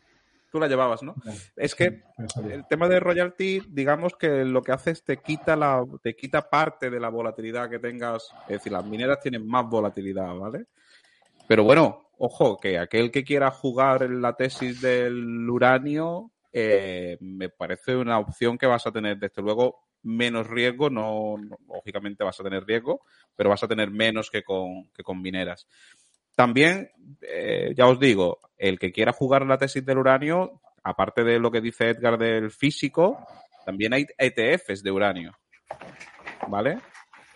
Tú 0.55 0.59
la 0.61 0.67
llevabas, 0.69 1.03
¿no? 1.03 1.13
Es 1.57 1.75
que 1.75 2.01
el 2.49 2.65
tema 2.65 2.87
de 2.87 3.01
royalty, 3.01 3.61
digamos 3.67 4.15
que 4.15 4.45
lo 4.45 4.61
que 4.61 4.71
hace 4.71 4.91
es 4.91 5.03
te 5.03 5.17
quita 5.17 5.57
la, 5.57 5.83
te 6.01 6.15
quita 6.15 6.49
parte 6.49 6.89
de 6.89 6.97
la 6.99 7.09
volatilidad 7.09 7.69
que 7.69 7.79
tengas. 7.79 8.29
Es 8.47 8.53
decir, 8.59 8.71
las 8.71 8.85
mineras 8.85 9.19
tienen 9.19 9.45
más 9.45 9.67
volatilidad, 9.67 10.33
¿vale? 10.33 10.67
Pero 11.45 11.65
bueno, 11.65 12.09
ojo, 12.19 12.57
que 12.57 12.79
aquel 12.79 13.11
que 13.11 13.25
quiera 13.25 13.51
jugar 13.51 14.03
en 14.03 14.21
la 14.21 14.33
tesis 14.33 14.79
del 14.81 15.49
uranio, 15.49 16.31
eh, 16.53 17.17
me 17.19 17.49
parece 17.49 17.97
una 17.97 18.17
opción 18.17 18.57
que 18.57 18.65
vas 18.65 18.87
a 18.87 18.91
tener, 18.93 19.17
desde 19.17 19.41
luego, 19.41 19.81
menos 20.03 20.47
riesgo, 20.47 20.89
no, 20.89 21.35
no- 21.37 21.57
lógicamente 21.67 22.23
vas 22.23 22.39
a 22.39 22.43
tener 22.43 22.63
riesgo, 22.63 23.01
pero 23.35 23.49
vas 23.49 23.61
a 23.63 23.67
tener 23.67 23.91
menos 23.91 24.29
que 24.31 24.41
con, 24.43 24.89
que 24.93 25.03
con 25.03 25.21
mineras. 25.21 25.67
También, 26.35 26.91
eh, 27.21 27.73
ya 27.75 27.87
os 27.87 27.99
digo, 27.99 28.39
el 28.57 28.77
que 28.77 28.91
quiera 28.91 29.13
jugar 29.13 29.45
la 29.45 29.57
tesis 29.57 29.85
del 29.85 29.97
uranio, 29.97 30.61
aparte 30.83 31.23
de 31.23 31.39
lo 31.39 31.49
que 31.49 31.61
dice 31.61 31.89
Edgar 31.89 32.17
del 32.17 32.51
físico, 32.51 33.25
también 33.65 33.93
hay 33.93 34.05
ETFs 34.17 34.83
de 34.83 34.91
uranio. 34.91 35.37
¿Vale? 36.47 36.79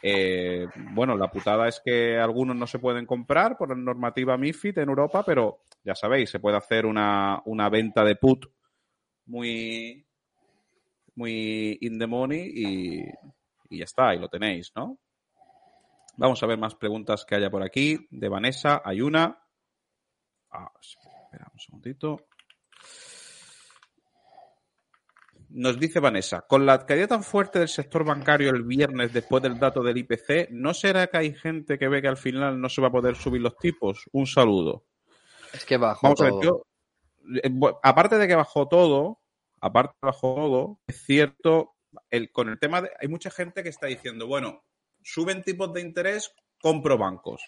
Eh, 0.01 0.67
bueno, 0.91 1.17
la 1.17 1.29
putada 1.29 1.67
es 1.67 1.81
que 1.83 2.17
algunos 2.17 2.55
no 2.55 2.67
se 2.67 2.79
pueden 2.79 3.05
comprar 3.05 3.57
por 3.57 3.69
la 3.69 3.75
normativa 3.75 4.37
MIFID 4.37 4.79
en 4.79 4.89
Europa, 4.89 5.23
pero 5.25 5.61
ya 5.83 5.95
sabéis, 5.95 6.29
se 6.29 6.39
puede 6.39 6.57
hacer 6.57 6.85
una, 6.85 7.41
una 7.45 7.69
venta 7.69 8.03
de 8.03 8.15
put 8.15 8.45
muy, 9.25 10.05
muy 11.15 11.77
in 11.81 11.99
the 11.99 12.07
money 12.07 12.51
y, 12.53 13.03
y 13.69 13.79
ya 13.79 13.83
está, 13.85 14.13
y 14.13 14.19
lo 14.19 14.29
tenéis, 14.29 14.71
¿no? 14.75 14.97
Vamos 16.19 16.43
a 16.43 16.47
ver 16.47 16.57
más 16.57 16.75
preguntas 16.75 17.23
que 17.23 17.35
haya 17.35 17.49
por 17.49 17.63
aquí. 17.63 18.05
De 18.11 18.27
Vanessa, 18.27 18.81
hay 18.83 18.99
una. 18.99 19.41
Ah, 20.51 20.69
espera 20.81 21.49
un 21.53 21.59
segundito. 21.59 22.27
Nos 25.51 25.79
dice 25.79 26.01
Vanessa, 26.01 26.41
con 26.41 26.65
la 26.65 26.85
caída 26.85 27.07
tan 27.07 27.23
fuerte 27.23 27.59
del 27.59 27.69
sector 27.69 28.03
bancario 28.03 28.49
el 28.49 28.63
viernes 28.63 29.13
después 29.13 29.41
del 29.41 29.57
dato 29.57 29.81
del 29.81 29.97
IPC, 29.97 30.49
¿no 30.51 30.73
será 30.73 31.07
que 31.07 31.17
hay 31.17 31.33
gente 31.33 31.79
que 31.79 31.87
ve 31.87 32.01
que 32.01 32.09
al 32.09 32.17
final 32.17 32.59
no 32.59 32.67
se 32.67 32.81
va 32.81 32.89
a 32.89 32.91
poder 32.91 33.15
subir 33.15 33.39
los 33.39 33.55
tipos? 33.55 34.03
Un 34.11 34.27
saludo. 34.27 34.83
Es 35.53 35.63
que 35.63 35.77
bajo 35.77 36.01
Vamos 36.03 36.19
a 36.19 36.23
ver, 36.25 36.33
todo. 36.33 36.41
yo, 36.41 36.65
eh, 37.41 37.49
aparte 37.81 38.17
de 38.17 38.27
que 38.27 38.35
bajó 38.35 38.67
todo, 38.67 39.21
aparte 39.61 39.93
de 39.93 39.99
que 40.01 40.05
bajó 40.07 40.35
todo, 40.35 40.79
es 40.85 41.01
cierto, 41.01 41.77
el, 42.09 42.29
con 42.29 42.49
el 42.49 42.59
tema 42.59 42.81
de, 42.81 42.91
hay 42.99 43.07
mucha 43.07 43.31
gente 43.31 43.63
que 43.63 43.69
está 43.69 43.87
diciendo, 43.87 44.27
bueno, 44.27 44.65
suben 45.03 45.43
tipos 45.43 45.73
de 45.73 45.81
interés, 45.81 46.33
compro 46.61 46.97
bancos. 46.97 47.41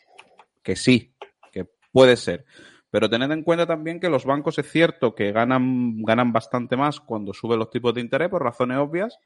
Que 0.64 0.76
sí, 0.76 1.16
que 1.52 1.66
puede 1.92 2.18
ser. 2.18 2.46
Pero 2.90 3.10
tened 3.10 3.32
en 3.32 3.44
cuenta 3.44 3.66
también 3.66 4.00
que 4.00 4.10
los 4.10 4.26
bancos 4.26 4.60
es 4.60 4.70
cierto 4.70 5.16
que 5.16 5.32
ganan, 5.32 6.02
ganan 6.04 6.34
bastante 6.34 6.76
más 6.76 7.00
cuando 7.00 7.34
suben 7.34 7.60
los 7.60 7.70
tipos 7.70 7.94
de 7.94 8.02
interés 8.02 8.30
por 8.30 8.44
razones 8.44 8.78
obvias, 8.78 9.18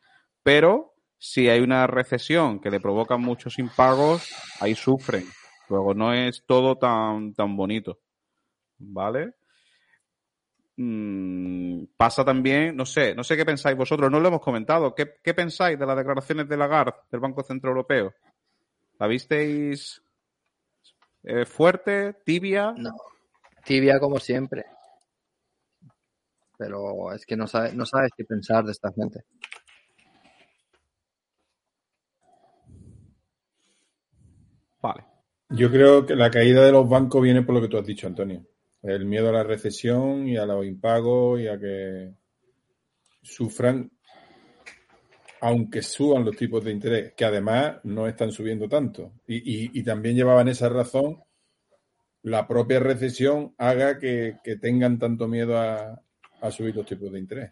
pero 0.43 0.93
si 1.17 1.49
hay 1.49 1.61
una 1.61 1.87
recesión 1.87 2.59
que 2.59 2.69
le 2.69 2.79
provoca 2.79 3.17
muchos 3.17 3.57
impagos, 3.57 4.31
ahí 4.59 4.75
sufren. 4.75 5.25
Luego 5.69 5.95
no 5.95 6.13
es 6.13 6.43
todo 6.45 6.77
tan, 6.77 7.33
tan 7.33 7.55
bonito. 7.57 7.99
¿Vale? 8.77 9.33
Mm, 10.77 11.85
pasa 11.95 12.25
también, 12.25 12.75
no 12.75 12.85
sé, 12.85 13.15
no 13.15 13.23
sé 13.23 13.37
qué 13.37 13.45
pensáis 13.45 13.77
vosotros, 13.77 14.11
no 14.11 14.19
lo 14.19 14.27
hemos 14.27 14.41
comentado. 14.41 14.93
¿Qué, 14.93 15.15
qué 15.23 15.33
pensáis 15.33 15.79
de 15.79 15.85
las 15.85 15.95
declaraciones 15.95 16.49
de 16.49 16.57
Lagarde 16.57 16.93
del 17.11 17.21
Banco 17.21 17.43
Central 17.43 17.71
Europeo? 17.71 18.13
¿La 18.99 19.07
visteis 19.07 20.01
eh, 21.23 21.45
fuerte, 21.45 22.17
tibia? 22.25 22.73
No. 22.77 22.95
Tibia 23.63 23.99
como 23.99 24.19
siempre. 24.19 24.65
Pero 26.57 27.11
es 27.13 27.25
que 27.25 27.35
no 27.35 27.47
sabes, 27.47 27.73
no 27.73 27.85
sabes 27.85 28.11
qué 28.15 28.23
pensar 28.23 28.63
de 28.63 28.71
esta 28.71 28.91
gente. 28.91 29.23
Vale. 34.81 35.03
Yo 35.49 35.71
creo 35.71 36.05
que 36.05 36.15
la 36.15 36.29
caída 36.29 36.63
de 36.63 36.71
los 36.71 36.87
bancos 36.87 37.21
viene 37.21 37.41
por 37.41 37.55
lo 37.55 37.61
que 37.61 37.67
tú 37.67 37.77
has 37.77 37.85
dicho, 37.85 38.07
Antonio. 38.07 38.45
El 38.87 39.05
miedo 39.05 39.29
a 39.29 39.33
la 39.33 39.43
recesión 39.43 40.27
y 40.27 40.37
a 40.37 40.45
los 40.45 40.65
impagos 40.65 41.39
y 41.41 41.47
a 41.47 41.59
que 41.59 42.13
sufran, 43.21 43.91
aunque 45.41 45.81
suban 45.81 46.23
los 46.25 46.35
tipos 46.37 46.63
de 46.63 46.71
interés, 46.71 47.13
que 47.13 47.25
además 47.25 47.77
no 47.83 48.07
están 48.07 48.31
subiendo 48.31 48.67
tanto. 48.69 49.13
Y, 49.27 49.37
y- 49.37 49.71
y 49.79 49.83
también 49.83 50.15
llevaban 50.15 50.47
esa 50.47 50.69
razón 50.69 51.23
la 52.23 52.47
propia 52.47 52.79
recesión 52.79 53.53
haga 53.59 53.99
que, 53.99 54.37
que 54.43 54.55
tengan 54.57 54.97
tanto 54.97 55.27
miedo 55.27 55.57
a, 55.59 56.01
a 56.41 56.51
subir 56.51 56.75
los 56.75 56.85
tipos 56.85 57.11
de 57.11 57.19
interés. 57.19 57.51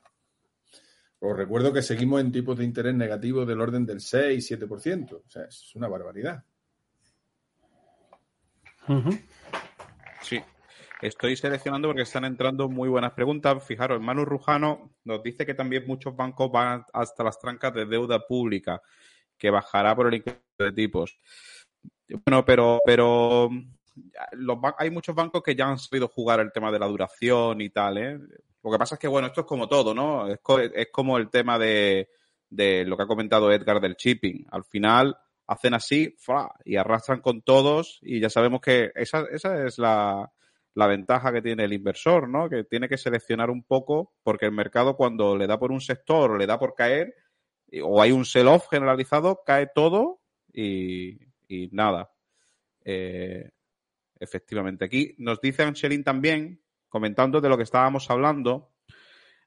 Os 1.19 1.37
recuerdo 1.37 1.71
que 1.71 1.81
seguimos 1.83 2.19
en 2.21 2.31
tipos 2.31 2.57
de 2.57 2.65
interés 2.65 2.95
negativos 2.95 3.47
del 3.47 3.61
orden 3.61 3.85
del 3.85 3.99
6-7%. 4.01 5.23
O 5.25 5.29
sea, 5.29 5.43
es 5.45 5.75
una 5.75 5.87
barbaridad. 5.87 6.43
Ujú. 8.87 9.11
Sí. 10.21 10.41
Estoy 11.03 11.35
seleccionando 11.35 11.89
porque 11.89 12.03
están 12.03 12.23
entrando 12.23 12.69
muy 12.69 12.87
buenas 12.87 13.11
preguntas. 13.11 13.61
Fijaros, 13.65 13.99
Manu 13.99 14.23
Rujano 14.23 14.91
nos 15.03 15.21
dice 15.21 15.45
que 15.45 15.53
también 15.53 15.83
muchos 15.85 16.15
bancos 16.15 16.49
van 16.49 16.85
hasta 16.93 17.25
las 17.25 17.37
trancas 17.37 17.73
de 17.73 17.85
deuda 17.85 18.25
pública, 18.25 18.81
que 19.37 19.49
bajará 19.49 19.93
por 19.97 20.07
el 20.07 20.13
incremento 20.13 20.63
de 20.63 20.71
tipos. 20.71 21.19
Bueno, 22.07 22.45
pero, 22.45 22.79
pero 22.85 23.49
hay 24.77 24.89
muchos 24.91 25.13
bancos 25.13 25.43
que 25.43 25.55
ya 25.55 25.67
han 25.67 25.77
sabido 25.77 26.07
jugar 26.07 26.39
el 26.39 26.53
tema 26.53 26.71
de 26.71 26.79
la 26.79 26.87
duración 26.87 27.59
y 27.59 27.69
tal, 27.69 27.97
¿eh? 27.97 28.17
Lo 28.63 28.71
que 28.71 28.77
pasa 28.77 28.95
es 28.95 28.99
que, 28.99 29.09
bueno, 29.09 29.27
esto 29.27 29.41
es 29.41 29.47
como 29.47 29.67
todo, 29.67 29.93
¿no? 29.93 30.29
Es, 30.29 30.39
es 30.73 30.87
como 30.89 31.17
el 31.17 31.29
tema 31.29 31.59
de, 31.59 32.07
de 32.49 32.85
lo 32.85 32.95
que 32.95 33.03
ha 33.03 33.07
comentado 33.07 33.51
Edgar 33.51 33.81
del 33.81 33.95
shipping. 33.95 34.47
Al 34.51 34.63
final 34.63 35.17
hacen 35.47 35.73
así 35.73 36.15
¡fra! 36.17 36.49
y 36.63 36.77
arrastran 36.77 37.19
con 37.19 37.41
todos 37.41 37.99
y 38.01 38.21
ya 38.21 38.29
sabemos 38.29 38.61
que 38.61 38.93
esa, 38.95 39.25
esa 39.29 39.67
es 39.67 39.77
la, 39.77 40.31
la 40.75 40.87
ventaja 40.87 41.31
que 41.31 41.41
tiene 41.41 41.65
el 41.65 41.73
inversor, 41.73 42.27
¿no? 42.29 42.49
Que 42.49 42.63
tiene 42.63 42.89
que 42.89 42.97
seleccionar 42.97 43.49
un 43.49 43.63
poco 43.63 44.13
porque 44.23 44.45
el 44.47 44.51
mercado 44.51 44.95
cuando 44.97 45.37
le 45.37 45.47
da 45.47 45.59
por 45.59 45.71
un 45.71 45.81
sector 45.81 46.31
o 46.31 46.37
le 46.37 46.47
da 46.47 46.57
por 46.59 46.73
caer 46.75 47.13
y- 47.67 47.81
o 47.81 48.01
hay 48.01 48.11
un 48.11 48.25
sell-off 48.25 48.67
generalizado, 48.69 49.41
cae 49.45 49.67
todo 49.73 50.21
y, 50.51 51.19
y 51.47 51.69
nada. 51.71 52.11
Eh, 52.85 53.49
efectivamente. 54.19 54.85
Aquí 54.85 55.15
nos 55.19 55.39
dice 55.41 55.63
Angelín 55.63 56.03
también, 56.03 56.61
comentando 56.89 57.41
de 57.41 57.49
lo 57.49 57.57
que 57.57 57.63
estábamos 57.63 58.09
hablando, 58.09 58.72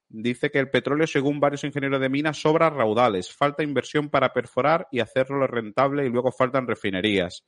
dice 0.09 0.51
que 0.51 0.59
el 0.59 0.71
petróleo, 0.71 1.07
según 1.07 1.41
varios 1.41 1.65
ingenieros 1.65 2.01
de 2.01 2.09
minas, 2.09 2.41
sobra 2.41 2.71
raudales, 2.71 3.33
falta 3.35 3.63
inversión 3.63 4.09
para 4.09 4.33
perforar 4.33 4.87
y 4.91 5.01
hacerlo 5.01 5.47
rentable 5.47 6.07
y 6.07 6.11
luego 6.11 6.31
faltan 6.33 6.67
refinerías. 6.67 7.45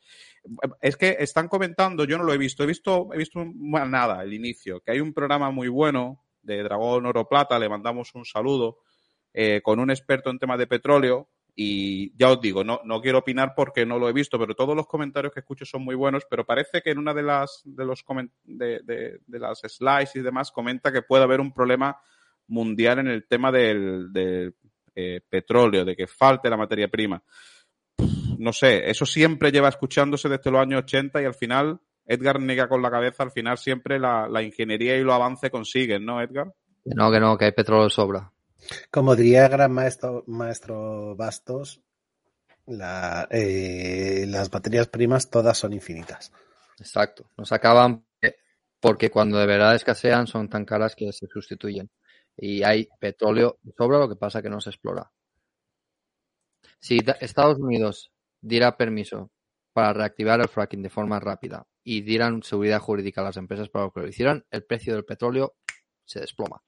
Es 0.81 0.97
que 0.97 1.17
están 1.21 1.49
comentando, 1.49 2.05
yo 2.05 2.19
no 2.19 2.25
lo 2.25 2.33
he 2.33 2.39
visto, 2.39 2.65
he 2.65 2.67
visto, 2.67 3.09
he 3.13 3.19
visto 3.19 3.45
nada, 3.45 4.23
el 4.23 4.33
inicio, 4.35 4.81
que 4.81 4.93
hay 4.93 5.01
un 5.01 5.13
programa 5.13 5.51
muy 5.51 5.69
bueno 5.69 6.25
de 6.43 6.63
Dragón 6.63 7.07
Oro 7.07 7.29
Plata, 7.29 7.59
le 7.59 7.69
mandamos 7.69 8.15
un 8.15 8.25
saludo, 8.25 8.79
eh, 9.33 9.61
con 9.63 9.79
un 9.79 9.91
experto 9.91 10.31
en 10.31 10.39
temas 10.39 10.59
de 10.59 10.67
petróleo, 10.67 11.29
y 11.61 12.17
ya 12.17 12.31
os 12.31 12.41
digo, 12.41 12.63
no, 12.63 12.81
no 12.85 13.01
quiero 13.01 13.19
opinar 13.19 13.53
porque 13.57 13.85
no 13.85 13.99
lo 13.99 14.09
he 14.09 14.13
visto, 14.13 14.39
pero 14.39 14.55
todos 14.55 14.77
los 14.77 14.87
comentarios 14.87 15.33
que 15.33 15.41
escucho 15.41 15.65
son 15.65 15.83
muy 15.83 15.97
buenos, 15.97 16.25
pero 16.31 16.47
parece 16.47 16.81
que 16.83 16.91
en 16.91 16.99
una 16.99 17.13
de 17.13 17.23
las, 17.25 17.63
de 17.65 17.85
los 17.85 18.05
de- 18.45 19.19
de 19.27 19.39
las 19.39 19.61
slides 19.67 20.15
y 20.15 20.21
demás 20.21 20.53
comenta 20.53 20.93
que 20.93 21.03
puede 21.03 21.25
haber 21.25 21.41
un 21.41 21.53
problema 21.53 22.01
mundial 22.49 22.99
en 23.01 23.09
el 23.09 23.27
tema 23.27 23.51
del, 23.53 24.13
del, 24.13 24.55
eh, 24.95 25.21
petróleo, 25.29 25.85
de 25.85 25.95
que 25.97 26.07
falte 26.07 26.51
la 26.51 26.57
materia 26.57 26.89
prima. 26.89 27.23
No 28.39 28.53
sé, 28.53 28.89
eso 28.91 29.05
siempre 29.07 29.51
lleva 29.51 29.69
escuchándose 29.69 30.29
desde 30.29 30.51
los 30.51 30.61
años 30.61 30.83
80 30.83 31.23
y 31.23 31.25
al 31.25 31.35
final 31.35 31.81
Edgar 32.07 32.41
niega 32.41 32.69
con 32.69 32.81
la 32.83 32.91
cabeza, 32.91 33.23
al 33.23 33.33
final 33.33 33.59
siempre 33.59 33.99
la, 33.99 34.29
la 34.29 34.43
ingeniería 34.43 34.97
y 34.97 35.03
los 35.03 35.15
avances 35.15 35.51
consiguen, 35.51 36.05
¿no, 36.05 36.21
Edgar? 36.23 36.53
Que 36.85 36.95
no, 36.95 37.11
que 37.11 37.21
no, 37.21 37.37
que 37.37 37.47
hay 37.47 37.53
petróleo 37.53 37.85
de 37.85 37.91
sobra. 37.91 38.33
Como 38.91 39.15
diría 39.17 39.45
el 39.47 39.51
gran 39.51 39.73
maestro, 39.73 40.25
maestro 40.27 41.15
Bastos, 41.17 41.81
la- 42.67 43.27
eh, 43.31 44.25
las 44.29 44.53
materias 44.53 44.89
primas 44.89 45.29
todas 45.31 45.59
son 45.59 45.73
infinitas. 45.73 46.33
Exacto. 46.79 47.29
No 47.37 47.45
se 47.45 47.55
acaban 47.55 48.05
eh, 48.23 48.37
porque 48.81 49.11
cuando 49.11 49.39
de 49.39 49.47
verdad 49.47 49.75
escasean 49.75 50.27
son 50.27 50.49
tan 50.49 50.65
caras 50.65 50.95
que 50.95 51.13
se 51.13 51.27
sustituyen. 51.27 51.91
Y 52.39 52.63
hay 52.63 52.89
petróleo 53.01 53.59
sobra, 53.77 53.99
lo 53.99 54.09
que 54.09 54.17
pasa 54.17 54.41
que 54.43 54.49
no 54.51 54.61
se 54.63 54.71
explora. 54.71 55.11
Si 56.81 56.99
Estados 57.21 57.59
Unidos 57.61 58.11
diera 58.41 58.77
permiso 58.77 59.31
para 59.73 59.93
reactivar 59.93 60.41
el 60.41 60.49
fracking 60.49 60.83
de 60.83 60.91
forma 60.91 61.21
rápida 61.21 61.69
y 61.85 62.01
dieran 62.01 62.43
seguridad 62.43 62.81
jurídica 62.81 63.21
a 63.21 63.25
las 63.25 63.37
empresas 63.37 63.69
para 63.69 63.91
que 63.91 64.01
lo 64.01 64.09
hicieran, 64.09 64.45
el 64.51 64.65
precio 64.65 64.95
del 64.95 65.05
petróleo 65.05 65.55
se 66.05 66.19
desploma. 66.19 66.65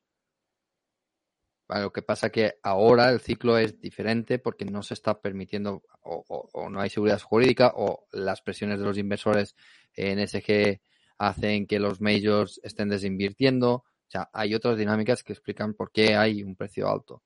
Lo 1.68 1.92
que 1.92 2.02
pasa 2.02 2.30
que 2.30 2.54
ahora 2.64 3.10
el 3.10 3.20
ciclo 3.20 3.56
es 3.56 3.80
diferente 3.80 4.38
porque 4.40 4.64
no 4.64 4.82
se 4.82 4.94
está 4.94 5.20
permitiendo 5.20 5.84
o, 6.02 6.24
o- 6.28 6.48
o 6.52 6.68
no 6.68 6.80
hay 6.80 6.90
seguridad 6.90 7.20
jurídica 7.20 7.72
o 7.76 8.06
las 8.10 8.42
presiones 8.42 8.78
de 8.80 8.84
los 8.84 8.98
inversores 8.98 9.54
en 9.94 10.18
SG 10.18 10.80
hacen 11.18 11.66
que 11.68 11.78
los 11.78 12.00
majors 12.00 12.60
estén 12.64 12.88
desinvirtiendo. 12.88 13.84
O 14.10 14.12
sea, 14.12 14.28
hay 14.32 14.56
otras 14.56 14.76
dinámicas 14.76 15.22
que 15.22 15.32
explican 15.32 15.74
por 15.74 15.92
qué 15.92 16.16
hay 16.16 16.42
un 16.42 16.56
precio 16.56 16.88
alto. 16.88 17.22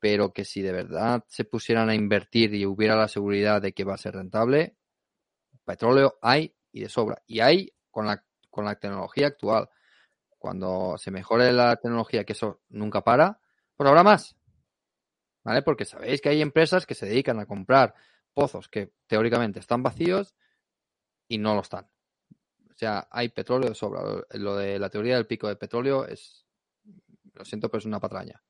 Pero 0.00 0.32
que 0.32 0.44
si 0.44 0.62
de 0.62 0.72
verdad 0.72 1.22
se 1.28 1.44
pusieran 1.44 1.88
a 1.88 1.94
invertir 1.94 2.52
y 2.56 2.66
hubiera 2.66 2.96
la 2.96 3.06
seguridad 3.06 3.62
de 3.62 3.72
que 3.72 3.84
va 3.84 3.94
a 3.94 3.98
ser 3.98 4.14
rentable, 4.14 4.76
petróleo 5.64 6.18
hay 6.20 6.52
y 6.72 6.80
de 6.80 6.88
sobra. 6.88 7.22
Y 7.28 7.38
hay 7.38 7.72
con 7.88 8.06
la, 8.06 8.24
con 8.50 8.64
la 8.64 8.74
tecnología 8.74 9.28
actual. 9.28 9.68
Cuando 10.36 10.98
se 10.98 11.12
mejore 11.12 11.52
la 11.52 11.76
tecnología, 11.76 12.24
que 12.24 12.32
eso 12.32 12.62
nunca 12.68 13.04
para, 13.04 13.38
pues 13.76 13.88
habrá 13.88 14.02
más. 14.02 14.34
¿Vale? 15.44 15.62
Porque 15.62 15.84
sabéis 15.84 16.20
que 16.20 16.30
hay 16.30 16.42
empresas 16.42 16.84
que 16.84 16.96
se 16.96 17.06
dedican 17.06 17.38
a 17.38 17.46
comprar 17.46 17.94
pozos 18.32 18.68
que 18.68 18.92
teóricamente 19.06 19.60
están 19.60 19.84
vacíos 19.84 20.34
y 21.28 21.38
no 21.38 21.54
lo 21.54 21.60
están. 21.60 21.93
O 22.74 22.76
sea, 22.76 23.06
hay 23.10 23.28
petróleo 23.28 23.68
de 23.68 23.74
sobra. 23.74 24.02
Lo- 24.32 24.56
de 24.56 24.78
la 24.78 24.90
teoría 24.90 25.14
del 25.16 25.26
pico 25.26 25.48
de 25.48 25.56
petróleo 25.56 26.06
es, 26.06 26.44
lo 27.34 27.44
siento, 27.44 27.68
pero 27.70 27.78
es 27.78 27.84
una 27.86 28.00
patraña. 28.00 28.42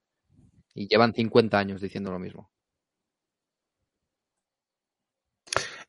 Y 0.74 0.88
llevan 0.88 1.12
50 1.14 1.58
años 1.58 1.80
diciendo 1.80 2.10
lo 2.10 2.18
mismo. 2.18 2.50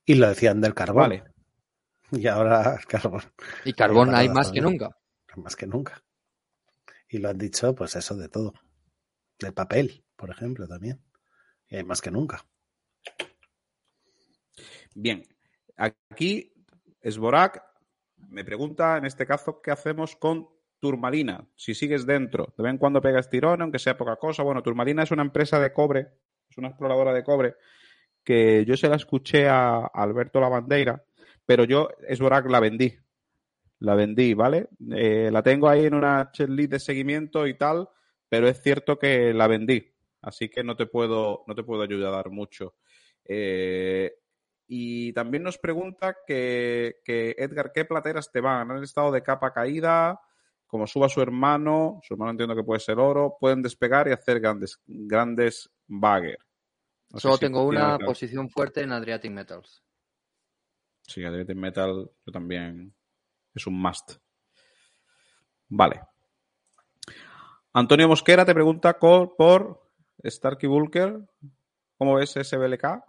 Y 0.05 0.15
lo 0.15 0.27
decían 0.27 0.61
del 0.61 0.73
carbón. 0.73 1.03
Vale. 1.09 1.23
Y 2.11 2.27
ahora 2.27 2.79
carbón. 2.87 3.23
Y 3.65 3.73
carbón 3.73 4.13
hay 4.13 4.29
más 4.29 4.51
que 4.51 4.61
nunca. 4.61 4.95
Más 5.37 5.55
que 5.55 5.65
nunca. 5.65 6.03
Y 7.09 7.17
lo 7.17 7.29
han 7.29 7.37
dicho, 7.37 7.73
pues 7.73 7.95
eso 7.95 8.15
de 8.15 8.29
todo. 8.29 8.53
Del 9.39 9.53
papel, 9.55 10.05
por 10.15 10.29
ejemplo, 10.29 10.67
también. 10.67 11.03
Y 11.67 11.77
hay 11.77 11.83
más 11.83 12.01
que 12.01 12.11
nunca. 12.11 12.45
Bien, 14.93 15.27
aquí 15.75 16.53
Esborak 17.01 17.63
me 18.29 18.43
pregunta 18.43 18.97
en 18.97 19.05
este 19.05 19.25
caso 19.25 19.61
qué 19.61 19.71
hacemos 19.71 20.15
con 20.15 20.47
Turmalina, 20.79 21.47
si 21.55 21.73
sigues 21.73 22.05
dentro. 22.05 22.53
De 22.57 22.63
vez 22.63 22.71
en 22.71 22.77
cuando 22.77 23.01
pegas 23.01 23.29
tirón, 23.29 23.61
aunque 23.61 23.79
sea 23.79 23.97
poca 23.97 24.17
cosa. 24.17 24.43
Bueno, 24.43 24.61
Turmalina 24.61 25.03
es 25.03 25.11
una 25.11 25.23
empresa 25.23 25.59
de 25.59 25.73
cobre, 25.73 26.07
es 26.49 26.57
una 26.57 26.69
exploradora 26.69 27.13
de 27.13 27.23
cobre, 27.23 27.55
que 28.23 28.65
yo 28.65 28.75
se 28.77 28.89
la 28.89 28.95
escuché 28.95 29.47
a 29.47 29.85
Alberto 29.85 30.39
Lavandeira, 30.39 31.03
pero 31.45 31.63
yo 31.63 31.89
Esborak 32.07 32.49
la 32.49 32.59
vendí. 32.59 32.95
La 33.79 33.95
vendí, 33.95 34.33
¿vale? 34.33 34.69
Eh, 34.91 35.29
la 35.31 35.43
tengo 35.43 35.67
ahí 35.69 35.85
en 35.85 35.93
una 35.93 36.31
checklist 36.31 36.71
de 36.71 36.79
seguimiento 36.79 37.45
y 37.45 37.57
tal, 37.57 37.89
pero 38.29 38.47
es 38.47 38.61
cierto 38.61 38.97
que 38.97 39.33
la 39.33 39.47
vendí. 39.47 39.91
Así 40.21 40.49
que 40.49 40.63
no 40.63 40.75
te 40.75 40.87
puedo, 40.87 41.43
no 41.45 41.55
te 41.55 41.63
puedo 41.63 41.83
ayudar 41.83 42.29
mucho. 42.31 42.75
Eh, 43.23 44.13
y 44.67 45.13
también 45.13 45.43
nos 45.43 45.57
pregunta 45.57 46.17
que, 46.25 47.01
que, 47.03 47.35
Edgar, 47.37 47.71
¿qué 47.73 47.85
plateras 47.85 48.31
te 48.31 48.41
van? 48.41 48.71
¿Han 48.71 48.83
estado 48.83 49.11
de 49.11 49.21
capa 49.21 49.53
caída? 49.53 50.19
Como 50.65 50.87
suba 50.87 51.07
su 51.07 51.21
hermano, 51.21 51.99
su 52.03 52.15
hermano 52.15 52.31
entiendo 52.31 52.55
que 52.55 52.63
puede 52.63 52.79
ser 52.79 52.99
oro, 52.99 53.37
pueden 53.39 53.61
despegar 53.61 54.07
y 54.07 54.11
hacer 54.11 54.39
grandes, 54.39 54.81
grandes 54.85 55.71
bagger. 55.87 56.39
No 57.11 57.19
Solo 57.19 57.37
tengo 57.37 57.63
una 57.63 57.99
posición 57.99 58.49
fuerte 58.49 58.81
en 58.81 58.91
Adriatic 58.91 59.31
Metals. 59.31 59.83
Sí, 61.03 61.23
Adriatic 61.23 61.55
Metal 61.55 62.11
yo 62.25 62.31
también 62.31 62.93
es 63.53 63.67
un 63.67 63.79
must. 63.79 64.13
Vale. 65.69 66.01
Antonio 67.73 68.07
Mosquera 68.07 68.45
te 68.45 68.53
pregunta 68.53 68.97
por 68.99 69.91
Starkey 70.23 70.67
Bulker. 70.67 71.19
¿Cómo 71.97 72.15
ves 72.15 72.31
SBLK? 72.31 73.03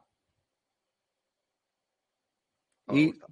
Y 2.91 3.07
gusta. 3.07 3.27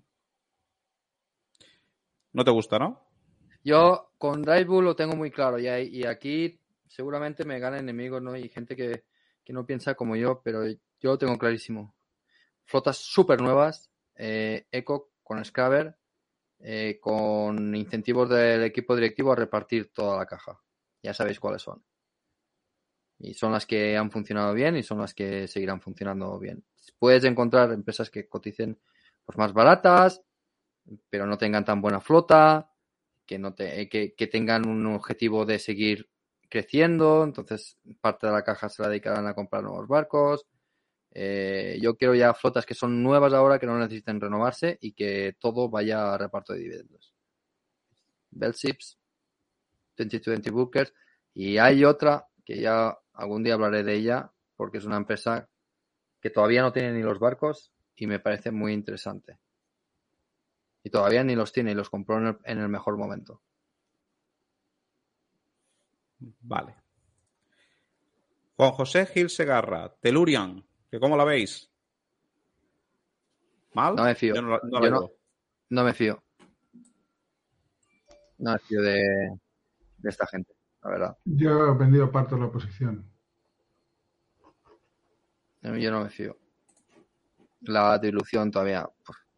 no 2.33 2.45
te 2.45 2.51
gusta, 2.51 2.79
¿no? 2.79 3.01
Yo 3.65 4.11
con 4.19 4.43
Drive 4.43 4.65
Bull 4.65 4.85
lo 4.85 4.97
tengo 4.97 5.17
muy 5.17 5.31
claro 5.31 5.59
y, 5.59 5.67
hay- 5.69 5.89
y 5.89 6.05
aquí 6.07 6.61
seguramente 6.87 7.45
me 7.45 7.59
ganan 7.59 7.81
enemigos, 7.81 8.23
¿no? 8.23 8.37
Y 8.37 8.49
gente 8.49 8.77
que, 8.77 9.05
que 9.45 9.53
no 9.53 9.65
piensa 9.67 9.95
como 9.95 10.17
yo, 10.17 10.41
pero 10.43 10.67
yo 10.67 10.77
lo 11.03 11.19
tengo 11.19 11.39
clarísimo. 11.39 11.95
Flotas 12.67 12.99
súper 12.99 13.41
nuevas, 13.41 13.91
eh, 14.17 14.67
Eco 14.71 15.13
con 15.23 15.45
Scrabber, 15.45 15.97
eh, 16.61 16.99
con 17.01 17.75
incentivos 17.75 18.29
del 18.31 18.65
equipo 18.65 18.95
directivo 18.95 19.33
a 19.33 19.37
repartir 19.37 19.93
toda 19.93 20.19
la 20.19 20.27
caja. 20.27 20.61
Ya 21.03 21.15
sabéis 21.15 21.41
cuáles 21.41 21.63
son. 21.63 21.85
Y 23.19 23.35
son 23.35 23.53
las 23.53 23.67
que 23.67 23.97
han 23.97 24.11
funcionado 24.11 24.53
bien 24.55 24.77
y 24.77 24.83
son 24.83 24.99
las 24.99 25.15
que 25.15 25.49
seguirán 25.49 25.81
funcionando 25.81 26.39
bien. 26.39 26.65
Puedes 26.99 27.25
encontrar 27.25 27.73
empresas 27.73 28.11
que 28.11 28.29
coticen 28.29 28.79
pues, 29.25 29.39
más 29.39 29.53
baratas, 29.53 30.23
pero 31.11 31.27
no 31.27 31.39
tengan 31.39 31.65
tan 31.65 31.81
buena 31.81 32.01
flota, 32.01 32.71
que, 33.27 33.39
no 33.39 33.55
te, 33.55 33.81
eh, 33.81 33.89
que, 33.89 34.15
que 34.15 34.27
tengan 34.27 34.69
un 34.69 34.87
objetivo 34.87 35.47
de 35.47 35.59
seguir 35.59 36.11
creciendo, 36.49 37.25
entonces 37.25 37.79
parte 38.01 38.27
de 38.27 38.33
la 38.33 38.45
caja 38.45 38.69
se 38.69 38.83
la 38.83 38.89
dedicarán 38.89 39.27
a 39.27 39.35
comprar 39.35 39.63
nuevos 39.63 39.89
barcos. 39.89 40.47
Eh, 41.11 41.79
yo 41.81 41.97
quiero 41.97 42.15
ya 42.15 42.35
flotas 42.35 42.67
que 42.67 42.75
son 42.75 43.03
nuevas 43.03 43.33
ahora, 43.33 43.59
que 43.59 43.67
no 43.67 43.79
necesiten 43.79 44.21
renovarse 44.21 44.79
y 44.81 44.93
que 44.93 45.37
todo 45.39 45.69
vaya 45.69 46.15
a 46.15 46.19
reparto 46.19 46.53
de 46.53 46.61
dividendos. 46.61 47.15
Bellships, 48.31 48.99
2020 49.97 50.51
Bookers, 50.51 50.93
y 51.33 51.59
hay 51.59 51.85
otra 51.85 52.27
que 52.45 52.61
ya 52.61 52.99
algún 53.13 53.43
día 53.45 53.55
hablaré 53.55 53.83
de 53.85 53.95
ella, 53.95 54.33
porque 54.57 54.79
es 54.79 54.85
una 54.85 54.97
empresa 54.97 55.49
que 56.21 56.31
todavía 56.31 56.63
no 56.63 56.73
tiene 56.73 56.93
ni 56.93 57.03
los 57.03 57.19
barcos 57.19 57.74
y 57.97 58.07
me 58.07 58.19
parece 58.21 58.51
muy 58.51 58.73
interesante. 58.73 59.39
Y 60.83 60.91
todavía 60.91 61.25
ni 61.25 61.35
los 61.35 61.53
tiene 61.53 61.73
y 61.73 61.75
los 61.75 61.89
compró 61.91 62.19
en 62.19 62.27
el, 62.27 62.39
en 62.45 62.59
el 62.59 62.69
mejor 62.69 62.97
momento. 62.99 63.43
Vale. 66.41 66.75
Juan 68.57 68.73
José 68.73 69.07
Gil 69.07 69.31
Segarra, 69.31 69.93
Telurian, 70.01 70.65
que 70.91 71.01
cómo 71.01 71.17
la 71.17 71.25
veis? 71.25 71.71
¿Mal? 73.75 73.97
No 73.97 74.05
me 74.05 74.15
fío. 74.15 74.35
Yo 74.35 74.43
no, 74.43 74.51
la- 74.51 74.61
no 74.63 74.81
Yo 74.81 74.85
la 74.85 74.91
no. 74.91 75.01
veo. 75.01 75.13
No 75.71 75.85
me 75.85 75.93
fío. 75.95 76.23
No 78.39 78.53
me 78.53 78.59
fío 78.59 78.83
de, 78.83 79.03
de 79.99 80.11
esta 80.11 80.27
gente, 80.27 80.55
la 80.83 80.91
verdad. 80.91 81.19
Yo 81.25 81.67
he 81.73 81.77
vendido 81.79 82.11
parte 82.13 82.35
de 82.35 82.41
la 82.43 82.51
posición. 82.51 83.11
Yo 85.63 85.91
no 85.91 86.05
me 86.05 86.11
fío. 86.11 86.37
La 87.67 87.99
dilución 87.99 88.51
todavía 88.51 88.89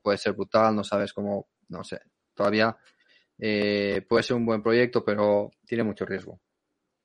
puede 0.03 0.19
ser 0.19 0.35
brutal, 0.35 0.74
no 0.74 0.85
sabes 0.85 1.12
cómo, 1.12 1.48
no 1.69 1.85
sé. 1.85 2.01
Todavía 2.35 2.77
eh, 3.39 4.05
puede 4.09 4.23
ser 4.23 4.36
un 4.36 4.47
buen 4.47 4.62
proyecto, 4.62 5.05
pero 5.05 5.51
tiene 5.65 5.85
mucho 5.85 6.05
riesgo. 6.05 6.40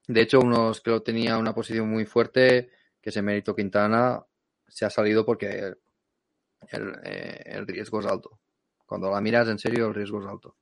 De 0.07 0.21
hecho, 0.21 0.39
unos 0.39 0.81
creo 0.81 1.01
tenía 1.01 1.37
una 1.37 1.53
posición 1.53 1.89
muy 1.89 2.05
fuerte, 2.05 2.71
que 3.01 3.09
es 3.09 3.23
Mérito 3.23 3.55
Quintana, 3.55 4.23
se 4.67 4.85
ha 4.85 4.89
salido 4.89 5.25
porque 5.25 5.73
el, 6.69 6.95
eh, 7.03 7.43
el 7.45 7.67
riesgo 7.67 7.99
es 7.99 8.05
alto. 8.05 8.39
Cuando 8.85 9.09
la 9.11 9.21
miras 9.21 9.47
en 9.47 9.59
serio, 9.59 9.87
el 9.87 9.93
riesgo 9.93 10.21
es 10.21 10.27
alto. 10.27 10.57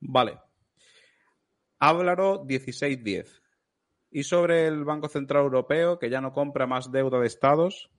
Vale. 0.00 0.38
Háblaro 1.78 2.44
1610. 2.44 3.42
Y 4.10 4.22
sobre 4.22 4.66
el 4.66 4.84
Banco 4.84 5.08
Central 5.08 5.42
Europeo, 5.44 5.98
que 5.98 6.08
ya 6.10 6.20
no 6.20 6.32
compra 6.32 6.66
más 6.66 6.90
deuda 6.90 7.18
de 7.20 7.26
estados. 7.26 7.90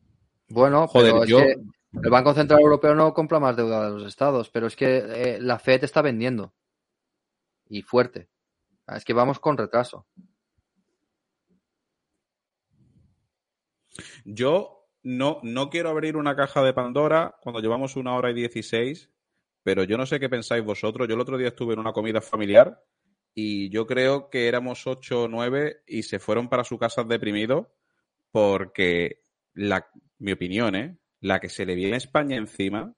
Bueno, 0.49 0.87
Joder, 0.87 1.11
pero 1.11 1.23
es 1.23 1.29
yo- 1.29 1.39
que 1.39 1.55
el 2.03 2.09
Banco 2.09 2.33
Central 2.33 2.59
Europeo 2.61 2.95
no 2.95 3.13
compra 3.13 3.39
más 3.39 3.55
deuda 3.55 3.85
de 3.85 3.91
los 3.91 4.05
estados, 4.07 4.49
pero 4.49 4.67
es 4.67 4.75
que 4.75 4.97
eh, 4.97 5.37
la 5.41 5.59
Fed 5.59 5.83
está 5.83 6.01
vendiendo. 6.01 6.53
Y 7.69 7.81
fuerte. 7.81 8.29
Es 8.87 9.03
que 9.03 9.13
vamos 9.13 9.39
con 9.39 9.57
retraso. 9.57 10.05
Yo 14.25 14.87
no, 15.03 15.39
no 15.43 15.69
quiero 15.69 15.89
abrir 15.89 16.17
una 16.17 16.35
caja 16.35 16.63
de 16.63 16.73
Pandora 16.73 17.35
cuando 17.41 17.59
llevamos 17.61 17.95
una 17.95 18.15
hora 18.15 18.31
y 18.31 18.33
16, 18.33 19.09
pero 19.63 19.83
yo 19.83 19.97
no 19.97 20.05
sé 20.05 20.19
qué 20.19 20.29
pensáis 20.29 20.63
vosotros. 20.63 21.07
Yo 21.07 21.15
el 21.15 21.21
otro 21.21 21.37
día 21.37 21.49
estuve 21.49 21.73
en 21.73 21.79
una 21.79 21.93
comida 21.93 22.21
familiar 22.21 22.81
y 23.39 23.69
yo 23.69 23.85
creo 23.85 24.31
que 24.31 24.47
éramos 24.47 24.87
8 24.87 25.25
o 25.25 25.27
9 25.27 25.83
y 25.85 26.01
se 26.01 26.17
fueron 26.17 26.49
para 26.49 26.63
su 26.63 26.79
casa 26.79 27.03
deprimidos 27.03 27.67
porque, 28.31 29.21
la, 29.53 29.87
mi 30.17 30.31
opinión, 30.31 30.75
¿eh? 30.75 30.97
la 31.19 31.39
que 31.39 31.47
se 31.47 31.63
le 31.67 31.75
viene 31.75 31.93
a 31.93 31.97
España 31.97 32.35
encima, 32.35 32.95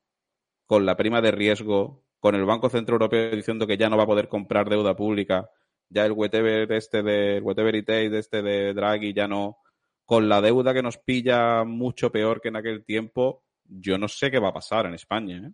con 0.66 0.86
la 0.86 0.96
prima 0.96 1.22
de 1.22 1.32
riesgo, 1.32 2.06
con 2.22 2.36
el 2.36 2.46
Banco 2.46 2.70
Central 2.70 2.94
Europeo 2.94 3.36
diciendo 3.36 3.68
que 3.68 3.76
ya 3.76 3.90
no 3.90 3.98
va 3.98 4.04
a 4.04 4.08
poder 4.08 4.30
comprar 4.30 4.70
deuda 4.70 4.96
pública, 4.96 5.50
ya 5.90 6.06
el 6.06 6.14
whatever 6.14 6.72
este 6.72 7.04
de 7.04 7.42
whatever 7.42 7.76
it 7.76 7.90
este 7.90 8.42
de 8.42 8.74
Draghi 8.74 9.14
ya 9.14 9.28
no, 9.28 9.58
con 10.06 10.30
la 10.30 10.40
deuda 10.40 10.74
que 10.74 10.82
nos 10.82 10.98
pilla 11.00 11.66
mucho 11.66 12.14
peor 12.14 12.40
que 12.40 12.48
en 12.48 12.56
aquel 12.56 12.86
tiempo, 12.86 13.44
yo 13.66 13.98
no 13.98 14.08
sé 14.08 14.32
qué 14.32 14.40
va 14.40 14.50
a 14.50 14.54
pasar 14.54 14.86
en 14.86 14.94
España. 14.94 15.50
¿eh? 15.50 15.52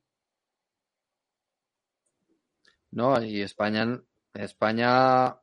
¿No? 2.91 3.23
Y 3.23 3.41
España, 3.41 3.99
España 4.43 5.39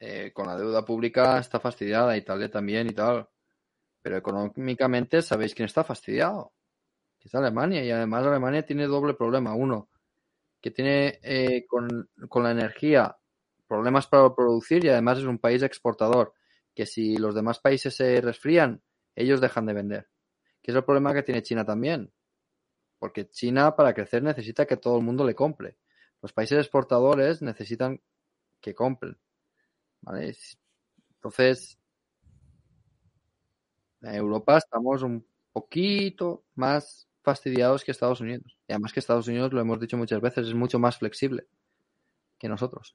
eh, 0.00 0.32
con 0.32 0.46
la 0.46 0.56
deuda 0.56 0.84
pública 0.84 1.38
está 1.38 1.58
fastidiada, 1.58 2.16
Italia 2.16 2.50
también 2.50 2.88
y 2.88 2.92
tal. 2.92 3.28
Pero 4.02 4.16
económicamente 4.16 5.22
sabéis 5.22 5.54
quién 5.54 5.66
está 5.66 5.84
fastidiado. 5.84 6.52
Es 7.20 7.34
Alemania. 7.34 7.84
Y 7.84 7.90
además 7.90 8.24
Alemania 8.26 8.64
tiene 8.64 8.86
doble 8.86 9.14
problema. 9.14 9.54
Uno, 9.54 9.88
que 10.60 10.70
tiene 10.70 11.18
eh, 11.22 11.66
con, 11.66 12.08
con 12.28 12.42
la 12.42 12.52
energía 12.52 13.16
problemas 13.66 14.06
para 14.06 14.34
producir 14.34 14.84
y 14.84 14.88
además 14.88 15.18
es 15.18 15.24
un 15.24 15.38
país 15.38 15.62
exportador. 15.62 16.34
Que 16.74 16.86
si 16.86 17.16
los 17.16 17.34
demás 17.34 17.58
países 17.58 17.94
se 17.94 18.20
resfrían, 18.20 18.82
ellos 19.14 19.40
dejan 19.40 19.66
de 19.66 19.74
vender. 19.74 20.08
Que 20.62 20.70
es 20.70 20.76
el 20.76 20.84
problema 20.84 21.12
que 21.12 21.22
tiene 21.22 21.42
China 21.42 21.64
también. 21.64 22.12
Porque 22.98 23.28
China 23.28 23.76
para 23.76 23.94
crecer 23.94 24.22
necesita 24.22 24.66
que 24.66 24.76
todo 24.76 24.96
el 24.96 25.04
mundo 25.04 25.24
le 25.24 25.34
compre. 25.34 25.76
Los 26.22 26.32
países 26.32 26.58
exportadores 26.58 27.42
necesitan 27.42 28.00
que 28.60 28.74
compren. 28.74 29.16
¿vale? 30.02 30.34
Entonces, 31.16 31.78
en 34.02 34.14
Europa 34.14 34.58
estamos 34.58 35.02
un 35.02 35.24
poquito 35.52 36.44
más 36.54 37.08
fastidiados 37.22 37.84
que 37.84 37.90
Estados 37.90 38.20
Unidos. 38.20 38.56
Y 38.66 38.72
además 38.72 38.92
que 38.92 39.00
Estados 39.00 39.28
Unidos, 39.28 39.52
lo 39.52 39.60
hemos 39.60 39.80
dicho 39.80 39.96
muchas 39.96 40.20
veces, 40.20 40.48
es 40.48 40.54
mucho 40.54 40.78
más 40.78 40.96
flexible 40.96 41.46
que 42.38 42.48
nosotros. 42.48 42.94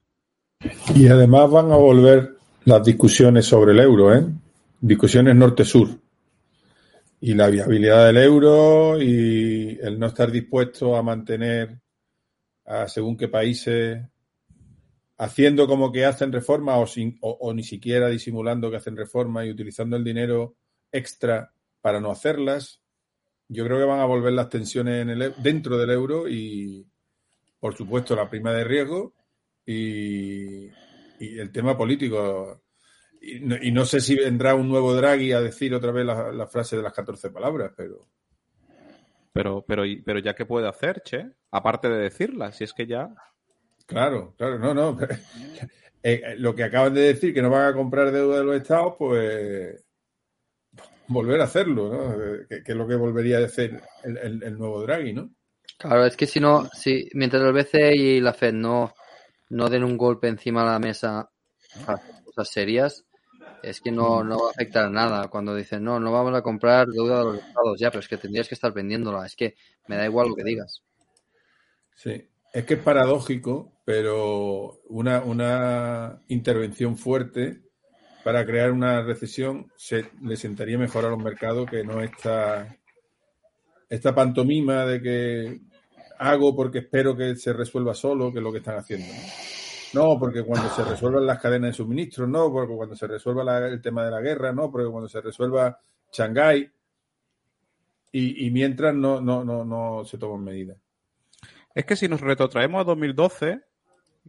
Y 0.94 1.08
además 1.08 1.50
van 1.50 1.70
a 1.70 1.76
volver 1.76 2.36
las 2.64 2.82
discusiones 2.82 3.46
sobre 3.46 3.72
el 3.72 3.80
euro, 3.80 4.14
¿eh? 4.14 4.26
Discusiones 4.80 5.36
norte-sur. 5.36 5.88
Y 7.20 7.34
la 7.34 7.48
viabilidad 7.48 8.06
del 8.06 8.18
euro 8.18 9.00
y 9.00 9.78
el 9.80 9.98
no 9.98 10.06
estar 10.06 10.30
dispuesto 10.30 10.96
a 10.96 11.02
mantener 11.02 11.80
a 12.66 12.88
según 12.88 13.16
qué 13.16 13.28
países 13.28 14.02
haciendo 15.16 15.66
como 15.66 15.92
que 15.92 16.04
hacen 16.04 16.32
reforma 16.32 16.76
o, 16.78 16.86
sin, 16.86 17.18
o, 17.20 17.30
o 17.40 17.54
ni 17.54 17.62
siquiera 17.62 18.08
disimulando 18.08 18.70
que 18.70 18.76
hacen 18.76 18.96
reforma 18.96 19.44
y 19.44 19.50
utilizando 19.50 19.96
el 19.96 20.04
dinero 20.04 20.56
extra 20.90 21.52
para 21.80 22.00
no 22.00 22.10
hacerlas. 22.10 22.80
Yo 23.48 23.64
creo 23.64 23.78
que 23.78 23.84
van 23.84 24.00
a 24.00 24.06
volver 24.06 24.32
las 24.32 24.48
tensiones 24.48 25.02
en 25.02 25.10
el, 25.10 25.22
e- 25.22 25.34
dentro 25.38 25.76
del 25.78 25.90
euro 25.90 26.28
y, 26.28 26.86
por 27.60 27.76
supuesto, 27.76 28.16
la 28.16 28.28
prima 28.30 28.52
de 28.52 28.64
riesgo 28.64 29.12
y, 29.66 30.66
y 31.20 31.38
el 31.38 31.52
tema 31.52 31.76
político. 31.76 32.62
Y 33.20 33.40
no, 33.40 33.56
y 33.60 33.70
no 33.70 33.84
sé 33.84 34.00
si 34.00 34.16
vendrá 34.16 34.54
un 34.54 34.68
nuevo 34.68 34.94
Draghi 34.94 35.32
a 35.32 35.40
decir 35.40 35.74
otra 35.74 35.92
vez 35.92 36.04
la, 36.06 36.46
frase 36.46 36.76
de 36.76 36.82
las 36.82 36.92
14 36.92 37.30
palabras, 37.30 37.72
pero 37.76 38.08
Pero, 39.32 39.64
pero, 39.66 39.82
pero 40.04 40.18
ya 40.18 40.34
qué 40.34 40.46
puede 40.46 40.68
hacer, 40.68 41.02
Che, 41.02 41.32
aparte 41.50 41.88
de 41.88 41.98
decirla, 41.98 42.52
si 42.52 42.64
es 42.64 42.72
que 42.72 42.86
ya. 42.86 43.14
Claro, 43.86 44.34
claro, 44.36 44.58
no, 44.58 44.74
no. 44.74 44.98
Eh, 46.06 46.20
eh, 46.22 46.34
lo 46.36 46.54
que 46.54 46.64
acaban 46.64 46.92
de 46.92 47.00
decir, 47.00 47.32
que 47.32 47.40
no 47.40 47.48
van 47.48 47.66
a 47.66 47.74
comprar 47.74 48.12
deuda 48.12 48.36
de 48.38 48.44
los 48.44 48.56
estados, 48.56 48.94
pues 48.98 49.82
volver 51.08 51.40
a 51.40 51.44
hacerlo, 51.44 51.88
¿no? 51.88 52.12
Eh, 52.24 52.46
Que, 52.48 52.62
que 52.62 52.72
es 52.72 52.78
lo 52.78 52.86
que 52.86 52.96
volvería 52.96 53.38
a 53.38 53.44
hacer 53.44 53.82
el, 54.04 54.16
el- 54.18 54.42
el 54.42 54.58
nuevo 54.58 54.82
Draghi, 54.82 55.12
¿no? 55.12 55.30
Claro, 55.78 56.04
es 56.06 56.16
que 56.16 56.26
si 56.26 56.40
no, 56.40 56.68
si 56.72 57.08
mientras 57.14 57.42
el 57.42 57.52
BCE 57.52 57.96
y 57.96 58.20
la 58.20 58.32
Fed 58.32 58.52
no, 58.54 58.94
no 59.50 59.68
den 59.68 59.84
un 59.84 59.96
golpe 59.96 60.28
encima 60.28 60.62
de 60.64 60.70
la 60.70 60.78
mesa 60.78 61.30
a 61.86 61.96
cosas 62.24 62.48
serias, 62.50 63.04
Es 63.62 63.80
que 63.82 63.92
no, 63.92 64.24
no 64.24 64.38
va 64.40 64.48
a 64.48 64.52
afectar 64.52 64.90
nada 64.90 65.28
cuando 65.28 65.54
dicen, 65.56 65.84
no, 65.84 66.00
no 66.00 66.12
vamos 66.12 66.34
a 66.34 66.42
comprar 66.42 66.88
deuda 66.88 67.20
de 67.20 67.24
los 67.26 67.38
estados. 67.40 67.80
Ya, 67.80 67.90
pero 67.90 68.00
es 68.00 68.08
que 68.08 68.18
tendrías 68.18 68.48
que 68.48 68.54
estar 68.56 68.72
vendiéndola. 68.74 69.26
Es 69.26 69.36
que 69.36 69.56
me 69.88 69.96
da 69.98 70.06
igual 70.06 70.28
lo 70.30 70.36
que 70.36 70.44
digas. 70.44 70.82
Sí, 71.94 72.28
es 72.54 72.64
que 72.64 72.74
es 72.74 72.80
paradójico, 72.80 73.72
pero 73.84 74.80
una, 74.88 75.24
una 75.24 76.22
intervención 76.28 76.96
fuerte 76.96 77.62
para 78.22 78.46
crear 78.46 78.70
una 78.70 79.02
recesión 79.02 79.72
se, 79.76 80.06
le 80.22 80.36
sentaría 80.36 80.78
mejor 80.78 81.04
a 81.04 81.10
los 81.10 81.18
mercados 81.18 81.68
que 81.68 81.82
no 81.82 82.00
esta, 82.00 82.78
esta 83.90 84.14
pantomima 84.14 84.86
de 84.86 85.02
que 85.02 85.60
hago 86.20 86.54
porque 86.54 86.78
espero 86.78 87.16
que 87.16 87.34
se 87.34 87.52
resuelva 87.52 87.92
solo, 87.92 88.32
que 88.32 88.38
es 88.38 88.44
lo 88.44 88.52
que 88.52 88.58
están 88.58 88.78
haciendo. 88.78 89.12
¿no? 89.92 90.16
Porque 90.16 90.44
cuando 90.44 90.70
se 90.70 90.84
resuelvan 90.84 91.26
las 91.26 91.40
cadenas 91.40 91.70
de 91.70 91.74
suministro, 91.74 92.28
no, 92.28 92.52
porque 92.52 92.76
cuando 92.76 92.94
se 92.94 93.08
resuelva 93.08 93.66
el 93.66 93.82
tema 93.82 94.04
de 94.04 94.12
la 94.12 94.20
guerra, 94.20 94.52
no, 94.52 94.70
porque 94.70 94.90
cuando 94.90 95.08
se 95.08 95.20
resuelva 95.20 95.80
Shanghái, 96.12 96.70
y, 98.12 98.46
y 98.46 98.50
mientras 98.52 98.94
no, 98.94 99.20
no, 99.20 99.44
no, 99.44 99.64
no 99.64 100.04
se 100.04 100.18
toman 100.18 100.44
medidas. 100.44 100.83
Es 101.74 101.84
que 101.84 101.96
si 101.96 102.06
nos 102.06 102.20
retrotraemos 102.20 102.80
a 102.80 102.84
2012, 102.84 103.60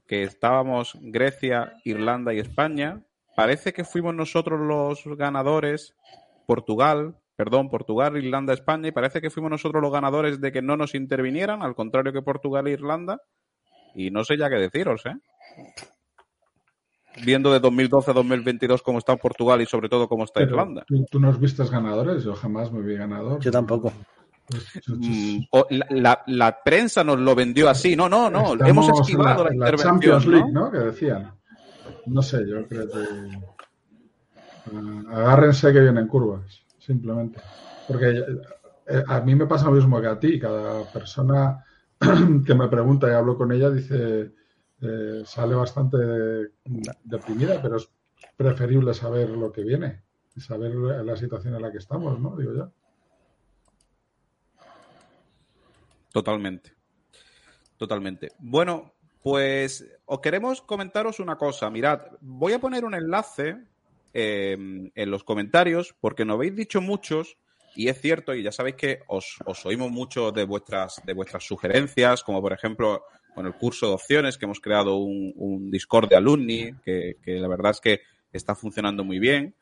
que 0.07 0.23
estábamos 0.23 0.97
Grecia, 0.99 1.73
Irlanda 1.83 2.33
y 2.33 2.39
España, 2.39 3.03
parece 3.35 3.71
que 3.71 3.83
fuimos 3.83 4.15
nosotros 4.15 4.59
los 4.59 5.05
ganadores, 5.15 5.95
Portugal, 6.47 7.17
perdón, 7.35 7.69
Portugal, 7.69 8.17
Irlanda, 8.17 8.53
España, 8.53 8.87
y 8.87 8.91
parece 8.91 9.21
que 9.21 9.29
fuimos 9.29 9.51
nosotros 9.51 9.81
los 9.81 9.91
ganadores 9.91 10.41
de 10.41 10.51
que 10.51 10.63
no 10.63 10.75
nos 10.75 10.95
intervinieran, 10.95 11.61
al 11.61 11.75
contrario 11.75 12.13
que 12.13 12.23
Portugal 12.23 12.65
e 12.67 12.71
Irlanda, 12.71 13.21
y 13.93 14.09
no 14.09 14.23
sé 14.23 14.37
ya 14.37 14.49
qué 14.49 14.55
deciros, 14.55 15.05
¿eh? 15.05 15.13
Viendo 17.23 17.53
de 17.53 17.59
2012 17.59 18.11
a 18.11 18.13
2022 18.13 18.81
cómo 18.81 18.97
está 18.97 19.15
Portugal 19.15 19.61
y 19.61 19.65
sobre 19.65 19.87
todo 19.87 20.09
cómo 20.09 20.25
está 20.25 20.41
Pero, 20.41 20.51
Irlanda. 20.51 20.83
¿tú, 20.85 21.05
tú 21.09 21.19
nos 21.19 21.39
vistes 21.39 21.71
ganadores? 21.71 22.23
Yo 22.23 22.33
jamás 22.33 22.73
me 22.73 22.81
vi 22.81 22.95
ganador. 22.97 23.39
Yo 23.39 23.51
tampoco. 23.51 23.93
Mm, 24.87 25.39
o 25.51 25.65
la, 25.71 25.85
la- 25.89 26.23
la 26.27 26.63
prensa 26.63 27.03
nos 27.03 27.19
lo 27.19 27.33
vendió 27.35 27.69
así. 27.69 27.95
No, 27.95 28.07
no, 28.07 28.29
no. 28.29 28.53
Estamos 28.53 28.87
Hemos 28.87 28.99
esquivado 29.01 29.43
la, 29.45 29.49
en 29.51 29.59
la 29.59 29.69
intervención. 29.71 29.91
Champions 29.93 30.25
¿no? 30.25 30.31
League, 30.31 30.51
¿no? 30.51 30.71
Que 30.71 30.77
decían. 30.79 31.31
No 32.05 32.21
sé, 32.21 32.47
yo 32.47 32.67
creo 32.67 32.87
que. 32.89 32.97
ah, 34.67 35.03
agárrense 35.11 35.71
que 35.73 35.79
vienen 35.79 36.07
curvas, 36.07 36.63
simplemente. 36.79 37.39
Porque 37.87 38.23
eh, 38.87 39.03
a 39.07 39.19
mí 39.21 39.35
me 39.35 39.47
pasa 39.47 39.65
lo 39.65 39.71
mismo 39.71 39.99
que 40.01 40.07
a 40.07 40.19
ti. 40.19 40.39
Cada 40.39 40.83
persona 40.91 41.63
que 42.45 42.55
me 42.55 42.67
pregunta 42.67 43.07
y 43.09 43.13
hablo 43.13 43.37
con 43.37 43.51
ella 43.51 43.69
dice. 43.69 44.31
eh, 44.81 45.23
sale 45.25 45.55
bastante 45.55 45.97
deprimida, 47.03 47.61
pero 47.61 47.77
es 47.77 47.89
preferible 48.37 48.93
saber 48.93 49.29
lo 49.29 49.51
que 49.51 49.63
viene 49.63 50.03
y 50.35 50.41
saber 50.41 50.75
la 50.75 51.15
situación 51.15 51.55
en 51.55 51.61
la 51.61 51.71
que 51.71 51.77
estamos, 51.77 52.19
¿no? 52.19 52.35
Digo 52.35 52.53
yo. 52.53 52.71
Totalmente. 56.15 56.71
Totalmente. 57.75 58.31
Bueno, 58.39 58.93
pues 59.21 59.85
os 60.05 60.21
queremos 60.21 60.61
comentaros 60.61 61.19
una 61.19 61.35
cosa. 61.35 61.69
Mirad, 61.69 62.03
voy 62.21 62.53
a 62.53 62.59
poner 62.59 62.85
un 62.85 62.95
enlace 62.95 63.57
eh, 64.13 64.53
en 64.95 65.11
los 65.11 65.25
comentarios 65.25 65.93
porque 65.99 66.23
nos 66.23 66.35
habéis 66.35 66.55
dicho 66.55 66.79
muchos 66.79 67.37
y 67.75 67.89
es 67.89 67.99
cierto 67.99 68.33
y 68.33 68.43
ya 68.43 68.53
sabéis 68.53 68.77
que 68.77 68.99
os, 69.07 69.39
os 69.45 69.65
oímos 69.65 69.91
mucho 69.91 70.31
de 70.31 70.45
vuestras, 70.45 71.01
de 71.05 71.11
vuestras 71.11 71.43
sugerencias, 71.43 72.23
como 72.23 72.41
por 72.41 72.53
ejemplo 72.53 73.03
con 73.33 73.45
el 73.45 73.55
curso 73.55 73.87
de 73.87 73.95
opciones 73.95 74.37
que 74.37 74.45
hemos 74.45 74.61
creado 74.61 74.95
un, 74.95 75.33
un 75.35 75.69
Discord 75.69 76.07
de 76.07 76.15
alumni 76.15 76.71
que, 76.81 77.17
que 77.21 77.41
la 77.41 77.49
verdad 77.49 77.71
es 77.71 77.81
que 77.81 78.01
está 78.31 78.55
funcionando 78.55 79.03
muy 79.03 79.19
bien. 79.19 79.53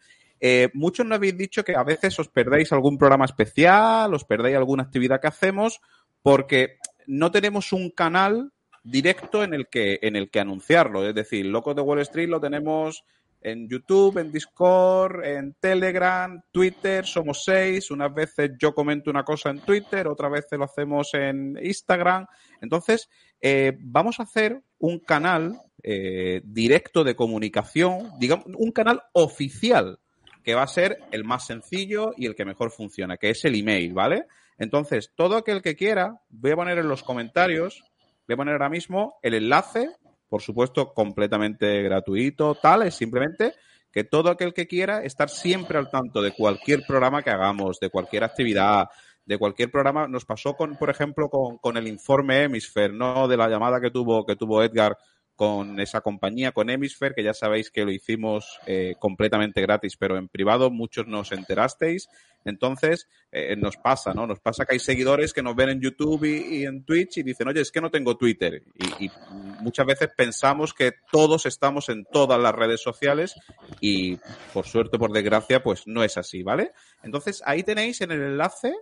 Eh, 0.46 0.70
muchos 0.74 1.06
nos 1.06 1.16
habéis 1.16 1.38
dicho 1.38 1.64
que 1.64 1.74
a 1.74 1.84
veces 1.84 2.20
os 2.20 2.28
perdéis 2.28 2.74
algún 2.74 2.98
programa 2.98 3.24
especial, 3.24 4.14
os 4.14 4.26
perdéis 4.26 4.58
alguna 4.58 4.84
actividad 4.84 5.22
que 5.22 5.28
hacemos 5.28 5.80
porque 6.24 6.78
no 7.06 7.32
tenemos 7.32 7.72
un 7.74 7.92
canal 7.92 8.52
directo 8.84 9.44
en 9.44 9.54
el 9.54 9.68
que 9.68 10.00
en 10.02 10.16
el 10.16 10.32
que 10.32 10.40
anunciarlo. 10.40 11.08
Es 11.08 11.14
decir, 11.14 11.46
Locos 11.46 11.76
de 11.76 11.82
Wall 11.82 12.00
Street 12.00 12.30
lo 12.30 12.40
tenemos 12.40 13.04
en 13.44 13.68
YouTube, 13.68 14.18
en 14.20 14.32
Discord, 14.32 15.26
en 15.26 15.54
Telegram, 15.60 16.42
Twitter, 16.50 17.06
somos 17.06 17.44
seis. 17.44 17.92
Unas 17.92 18.14
veces 18.14 18.52
yo 18.58 18.74
comento 18.74 19.12
una 19.12 19.24
cosa 19.24 19.50
en 19.50 19.60
Twitter, 19.60 20.08
otras 20.08 20.32
veces 20.32 20.58
lo 20.58 20.64
hacemos 20.64 21.14
en 21.14 21.60
Instagram. 21.62 22.26
Entonces, 22.62 23.10
eh, 23.42 23.78
vamos 23.82 24.20
a 24.20 24.24
hacer 24.24 24.62
un 24.80 25.00
canal 25.00 25.60
eh, 25.84 26.42
directo 26.46 27.04
de 27.04 27.16
comunicación, 27.16 28.12
digamos, 28.18 28.46
un 28.58 28.72
canal 28.72 29.02
oficial, 29.12 30.00
que 30.42 30.56
va 30.56 30.64
a 30.64 30.68
ser 30.68 31.00
el 31.12 31.26
más 31.26 31.46
sencillo 31.46 32.14
y 32.16 32.26
el 32.26 32.36
que 32.36 32.46
mejor 32.46 32.72
funciona, 32.72 33.18
que 33.18 33.30
es 33.30 33.44
el 33.44 33.56
email, 33.56 33.94
¿vale? 33.94 34.26
Entonces, 34.64 35.12
todo 35.16 35.38
aquel 35.38 35.62
que 35.62 35.76
quiera, 35.76 36.22
voy 36.30 36.52
a 36.52 36.56
poner 36.56 36.78
en 36.80 36.88
los 36.88 37.04
comentarios, 37.04 37.84
voy 38.28 38.34
a 38.34 38.38
poner 38.38 38.54
ahora 38.54 38.70
mismo 38.70 39.20
el 39.22 39.36
enlace, 39.36 39.92
por 40.28 40.42
supuesto, 40.42 40.94
completamente 40.94 41.82
gratuito, 41.84 42.56
tal, 42.56 42.84
es 42.84 42.96
simplemente 42.96 43.54
que 43.92 44.04
todo 44.04 44.32
aquel 44.32 44.54
que 44.54 44.68
quiera 44.68 45.04
estar 45.04 45.30
siempre 45.30 45.78
al 45.78 45.92
tanto 45.92 46.22
de 46.22 46.32
cualquier 46.32 46.84
programa 46.88 47.22
que 47.22 47.30
hagamos, 47.30 47.80
de 47.80 47.92
cualquier 47.92 48.24
actividad, 48.24 48.88
de 49.24 49.38
cualquier 49.38 49.70
programa. 49.70 50.08
Nos 50.08 50.26
pasó 50.26 50.56
con, 50.56 50.76
por 50.78 50.90
ejemplo, 50.90 51.30
con, 51.30 51.78
el 51.78 51.88
informe 51.88 52.44
Hemisphere, 52.44 52.94
¿no? 52.94 53.28
De 53.28 53.38
la 53.38 53.48
llamada 53.48 53.80
que 53.80 53.92
tuvo, 53.92 54.26
que 54.26 54.36
tuvo 54.36 54.64
Edgar 54.64 54.98
con 55.44 55.78
esa 55.82 56.00
compañía, 56.00 56.54
con 56.54 56.70
Hemisphere, 56.70 57.14
que 57.14 57.22
ya 57.22 57.34
sabéis 57.34 57.70
que 57.70 57.84
lo 57.84 57.92
hicimos 57.92 58.62
eh, 58.66 58.96
completamente 58.98 59.62
gratis, 59.62 59.98
pero 59.98 60.18
en 60.18 60.30
privado 60.30 60.72
muchos 60.72 61.06
nos 61.06 61.34
enterasteis. 61.34 62.08
Entonces, 62.46 63.10
eh, 63.30 63.54
nos 63.58 63.76
pasa, 63.76 64.14
¿no? 64.14 64.26
Nos 64.26 64.40
pasa 64.40 64.64
que 64.64 64.76
hay 64.76 64.80
seguidores 64.80 65.34
que 65.34 65.44
nos 65.44 65.54
ven 65.54 65.68
en 65.68 65.82
YouTube 65.82 66.24
y, 66.24 66.64
en 66.64 66.86
Twitch 66.86 67.18
y 67.18 67.24
dicen, 67.24 67.50
oye, 67.50 67.60
es 67.60 67.74
que 67.74 67.82
no 67.82 67.92
tengo 67.92 68.16
Twitter. 68.16 68.64
Y 69.02 69.12
muchas 69.60 69.86
veces 69.86 70.12
pensamos 70.16 70.74
que 70.74 70.94
todos 71.12 71.46
estamos 71.46 71.90
en 71.90 72.06
todas 72.06 72.40
las 72.40 72.56
redes 72.56 72.82
sociales 72.82 73.36
y, 73.82 74.18
por 74.54 74.66
suerte, 74.66 74.98
por 74.98 75.12
desgracia, 75.12 75.62
pues 75.62 75.88
no 75.88 76.06
es 76.06 76.18
así, 76.18 76.42
¿vale? 76.42 76.72
Entonces, 77.04 77.44
ahí 77.46 77.64
tenéis 77.64 78.00
en 78.00 78.12
el 78.12 78.22
enlace 78.22 78.74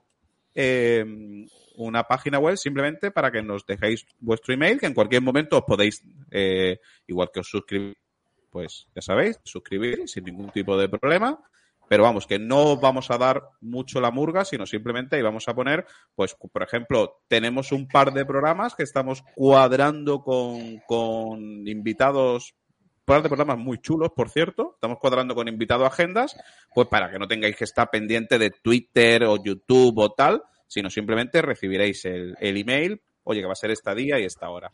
eh, 0.54 1.06
una 1.76 2.04
página 2.04 2.40
web 2.40 2.58
simplemente 2.58 3.12
para 3.12 3.32
que 3.32 3.42
nos 3.42 3.66
dejéis 3.66 4.06
vuestro 4.20 4.54
email, 4.54 4.80
que 4.80 4.88
en 4.88 4.94
cualquier 4.94 5.22
momento 5.22 5.58
os 5.58 5.64
podéis, 5.64 6.04
eh, 6.30 6.80
igual 7.08 7.30
que 7.34 7.40
os 7.40 7.50
suscribís, 7.50 7.96
pues 8.50 8.88
ya 8.94 9.02
sabéis, 9.02 9.40
suscribir 9.44 10.08
sin 10.08 10.26
ningún 10.26 10.50
tipo 10.52 10.78
de 10.78 10.90
problema. 10.90 11.40
Pero 11.88 12.04
vamos, 12.04 12.26
que 12.26 12.40
no 12.40 12.78
vamos 12.78 13.12
a 13.12 13.18
dar 13.18 13.44
mucho 13.60 14.00
la 14.00 14.12
murga, 14.12 14.46
sino 14.46 14.66
simplemente 14.66 15.18
ahí 15.18 15.22
vamos 15.22 15.50
a 15.50 15.54
poner, 15.54 15.86
pues, 16.16 16.36
por 16.36 16.64
ejemplo, 16.64 17.22
tenemos 17.28 17.74
un 17.74 17.86
par 17.86 18.14
de 18.14 18.26
programas 18.26 18.76
que 18.76 18.84
estamos 18.84 19.24
cuadrando 19.36 20.24
con, 20.24 20.80
con 20.88 21.68
invitados, 21.68 22.56
par 23.06 23.22
de 23.24 23.30
programas 23.30 23.58
muy 23.58 23.80
chulos, 23.80 24.10
por 24.16 24.30
cierto. 24.30 24.72
Estamos 24.76 24.98
cuadrando 25.00 25.36
con 25.36 25.48
invitado 25.48 25.86
agendas, 25.86 26.36
pues 26.74 26.88
para 26.88 27.12
que 27.12 27.20
no 27.20 27.28
tengáis 27.28 27.56
que 27.56 27.64
estar 27.64 27.90
pendiente 27.90 28.38
de 28.40 28.52
Twitter 28.52 29.24
o 29.24 29.42
YouTube 29.44 29.98
o 30.00 30.12
tal, 30.12 30.44
sino 30.68 30.90
simplemente 30.90 31.42
recibiréis 31.42 32.06
el, 32.06 32.36
el 32.40 32.58
email, 32.58 33.02
oye, 33.24 33.42
que 33.42 33.48
va 33.48 33.54
a 33.54 33.56
ser 33.56 33.72
esta 33.72 33.94
día 33.94 34.20
y 34.20 34.24
esta 34.26 34.50
hora. 34.50 34.72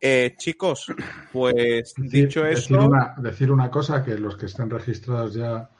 Eh, 0.00 0.34
chicos, 0.36 0.92
pues 1.32 1.94
dicho 1.96 2.42
decir, 2.42 2.76
eso. 2.76 2.86
Una, 2.86 3.14
decir 3.18 3.50
una 3.50 3.70
cosa, 3.70 4.04
que 4.04 4.18
los 4.18 4.36
que 4.36 4.46
estén 4.46 4.68
registrados 4.68 5.34
ya 5.34 5.70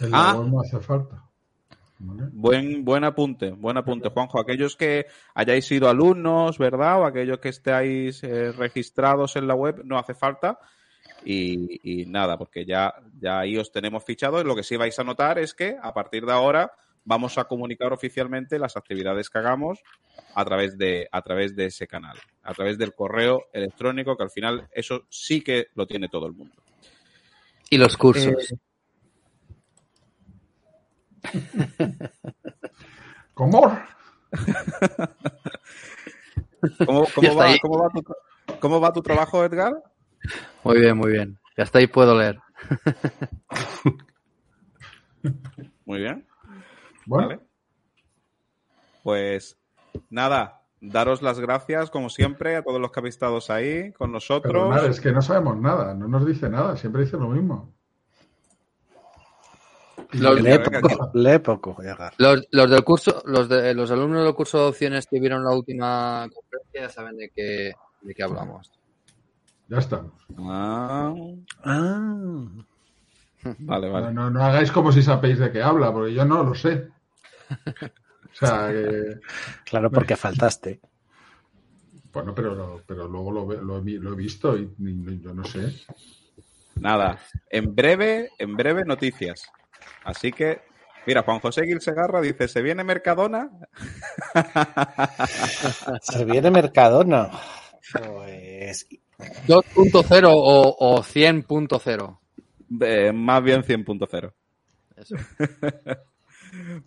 en 0.00 0.10
la 0.10 0.30
Ah. 0.30 0.34
web 0.38 0.48
no 0.48 0.60
hace 0.60 0.80
falta. 0.80 1.24
¿vale? 1.98 2.24
Buen, 2.32 2.84
buen 2.84 3.04
apunte, 3.04 3.50
buen 3.52 3.76
apunte, 3.76 4.10
Juanjo. 4.10 4.38
Aquellos 4.38 4.76
que 4.76 5.06
hayáis 5.34 5.64
sido 5.66 5.88
alumnos, 5.88 6.58
¿verdad? 6.58 7.00
O 7.00 7.04
aquellos 7.06 7.38
que 7.38 7.48
estéis 7.48 8.22
eh, 8.22 8.52
registrados 8.52 9.36
en 9.36 9.46
la 9.48 9.54
web, 9.54 9.82
no 9.84 9.98
hace 9.98 10.14
falta. 10.14 10.58
Y, 11.30 11.78
y 11.82 12.06
nada, 12.06 12.38
porque 12.38 12.64
ya, 12.64 12.94
ya 13.20 13.40
ahí 13.40 13.58
os 13.58 13.70
tenemos 13.70 14.02
fichados. 14.02 14.46
Lo 14.46 14.56
que 14.56 14.62
sí 14.62 14.78
vais 14.78 14.98
a 14.98 15.04
notar 15.04 15.38
es 15.38 15.52
que 15.52 15.76
a 15.82 15.92
partir 15.92 16.24
de 16.24 16.32
ahora 16.32 16.72
vamos 17.04 17.36
a 17.36 17.44
comunicar 17.44 17.92
oficialmente 17.92 18.58
las 18.58 18.78
actividades 18.78 19.28
que 19.28 19.36
hagamos 19.36 19.78
a 20.34 20.42
través 20.46 20.78
de, 20.78 21.06
a 21.12 21.20
través 21.20 21.54
de 21.54 21.66
ese 21.66 21.86
canal, 21.86 22.16
a 22.42 22.54
través 22.54 22.78
del 22.78 22.94
correo 22.94 23.44
electrónico, 23.52 24.16
que 24.16 24.22
al 24.22 24.30
final 24.30 24.70
eso 24.72 25.02
sí 25.10 25.42
que 25.42 25.66
lo 25.74 25.86
tiene 25.86 26.08
todo 26.08 26.26
el 26.26 26.32
mundo. 26.32 26.62
Y 27.68 27.76
los 27.76 27.98
cursos. 27.98 28.54
¿Cómo? 33.34 33.78
¿Cómo, 36.86 37.06
cómo, 37.14 37.28
está 37.28 37.34
va, 37.34 37.58
cómo, 37.60 37.82
va 37.82 37.90
tu, 37.90 38.02
¿Cómo 38.60 38.80
va 38.80 38.94
tu 38.94 39.02
trabajo, 39.02 39.44
Edgar? 39.44 39.74
Muy 40.64 40.80
bien, 40.80 40.96
muy 40.96 41.12
bien. 41.12 41.38
Ya 41.56 41.64
hasta 41.64 41.78
ahí 41.78 41.86
puedo 41.86 42.18
leer. 42.18 42.38
Muy 45.84 45.98
bien. 45.98 46.26
Bueno, 47.06 47.28
Vale. 47.28 47.40
Pues 49.02 49.58
nada, 50.10 50.62
daros 50.80 51.22
las 51.22 51.40
gracias, 51.40 51.90
como 51.90 52.10
siempre, 52.10 52.56
a 52.56 52.62
todos 52.62 52.80
los 52.80 52.92
que 52.92 53.00
habéis 53.00 53.14
estado 53.14 53.38
ahí 53.48 53.92
con 53.92 54.12
nosotros. 54.12 54.82
es 54.84 55.00
que 55.00 55.12
no 55.12 55.22
sabemos 55.22 55.56
nada, 55.58 55.94
no 55.94 56.08
nos 56.08 56.26
dice 56.26 56.48
nada, 56.48 56.76
siempre 56.76 57.02
dice 57.02 57.16
lo 57.16 57.28
mismo. 57.28 57.74
Los, 60.12 60.40
Lee 60.40 60.58
poco, 60.58 61.10
lee 61.14 61.38
poco, 61.38 61.76
los, 62.16 62.48
los 62.50 62.70
del 62.70 62.82
curso, 62.82 63.22
los 63.26 63.46
de 63.48 63.74
los 63.74 63.90
alumnos 63.90 64.24
del 64.24 64.34
curso 64.34 64.58
de 64.58 64.68
opciones 64.68 65.06
que 65.06 65.20
vieron 65.20 65.44
la 65.44 65.50
última 65.50 66.26
conferencia 66.32 66.80
ya 66.82 66.88
saben 66.88 67.16
de 67.16 67.30
qué, 67.30 67.72
de 68.00 68.14
qué 68.14 68.22
hablamos. 68.22 68.72
Ya 69.68 69.78
estamos. 69.78 70.12
Ah, 70.38 71.14
Ah, 71.64 72.46
vale, 73.58 73.88
vale. 73.88 74.06
No, 74.06 74.12
no, 74.12 74.30
no 74.30 74.42
hagáis 74.42 74.72
como 74.72 74.92
si 74.92 75.02
sabéis 75.02 75.38
de 75.38 75.50
qué 75.52 75.62
habla, 75.62 75.92
porque 75.92 76.14
yo 76.14 76.24
no 76.24 76.42
lo 76.42 76.54
sé. 76.54 76.88
O 77.50 78.34
sea, 78.34 78.68
que- 78.68 79.20
claro, 79.64 79.90
porque 79.90 80.16
faltaste. 80.16 80.80
bueno, 82.12 82.34
pero, 82.34 82.82
pero 82.86 83.06
luego 83.08 83.32
lo 83.32 83.78
he 83.78 84.16
visto 84.16 84.56
y, 84.56 84.72
y 84.78 85.20
yo 85.20 85.34
no 85.34 85.44
sé. 85.44 85.72
Nada, 86.76 87.18
en 87.50 87.74
breve, 87.74 88.30
en 88.38 88.56
breve 88.56 88.84
noticias. 88.84 89.42
Así 90.04 90.32
que, 90.32 90.60
mira, 91.06 91.22
Juan 91.22 91.40
José 91.40 91.64
Gil 91.66 91.80
Segarra 91.80 92.20
dice, 92.20 92.46
¿se 92.48 92.62
viene 92.62 92.84
Mercadona? 92.84 93.50
Se 96.02 96.24
viene 96.24 96.50
Mercadona. 96.50 97.30
Pues 97.92 98.86
2.0 99.18 100.28
o, 100.28 100.76
o 100.78 101.02
100.0. 101.02 102.18
Eh, 102.80 103.12
más 103.12 103.42
bien 103.42 103.62
100.0. 103.62 104.32
Eso. 104.96 105.16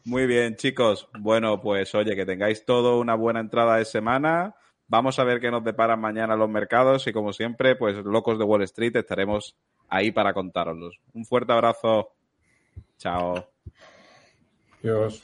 Muy 0.05 0.25
bien, 0.27 0.55
chicos. 0.55 1.07
Bueno, 1.19 1.61
pues 1.61 1.93
oye, 1.95 2.15
que 2.15 2.25
tengáis 2.25 2.65
todo 2.65 2.99
una 2.99 3.15
buena 3.15 3.39
entrada 3.39 3.77
de 3.77 3.85
semana. 3.85 4.55
Vamos 4.87 5.19
a 5.19 5.23
ver 5.23 5.39
qué 5.39 5.51
nos 5.51 5.63
deparan 5.63 6.01
mañana 6.01 6.35
los 6.35 6.49
mercados 6.49 7.07
y 7.07 7.13
como 7.13 7.31
siempre, 7.31 7.75
pues 7.75 7.95
locos 8.03 8.37
de 8.37 8.43
Wall 8.43 8.63
Street 8.63 8.95
estaremos 8.95 9.55
ahí 9.87 10.11
para 10.11 10.33
contároslos. 10.33 10.99
Un 11.13 11.25
fuerte 11.25 11.53
abrazo. 11.53 12.09
Chao. 12.97 13.47
Dios. 14.81 15.23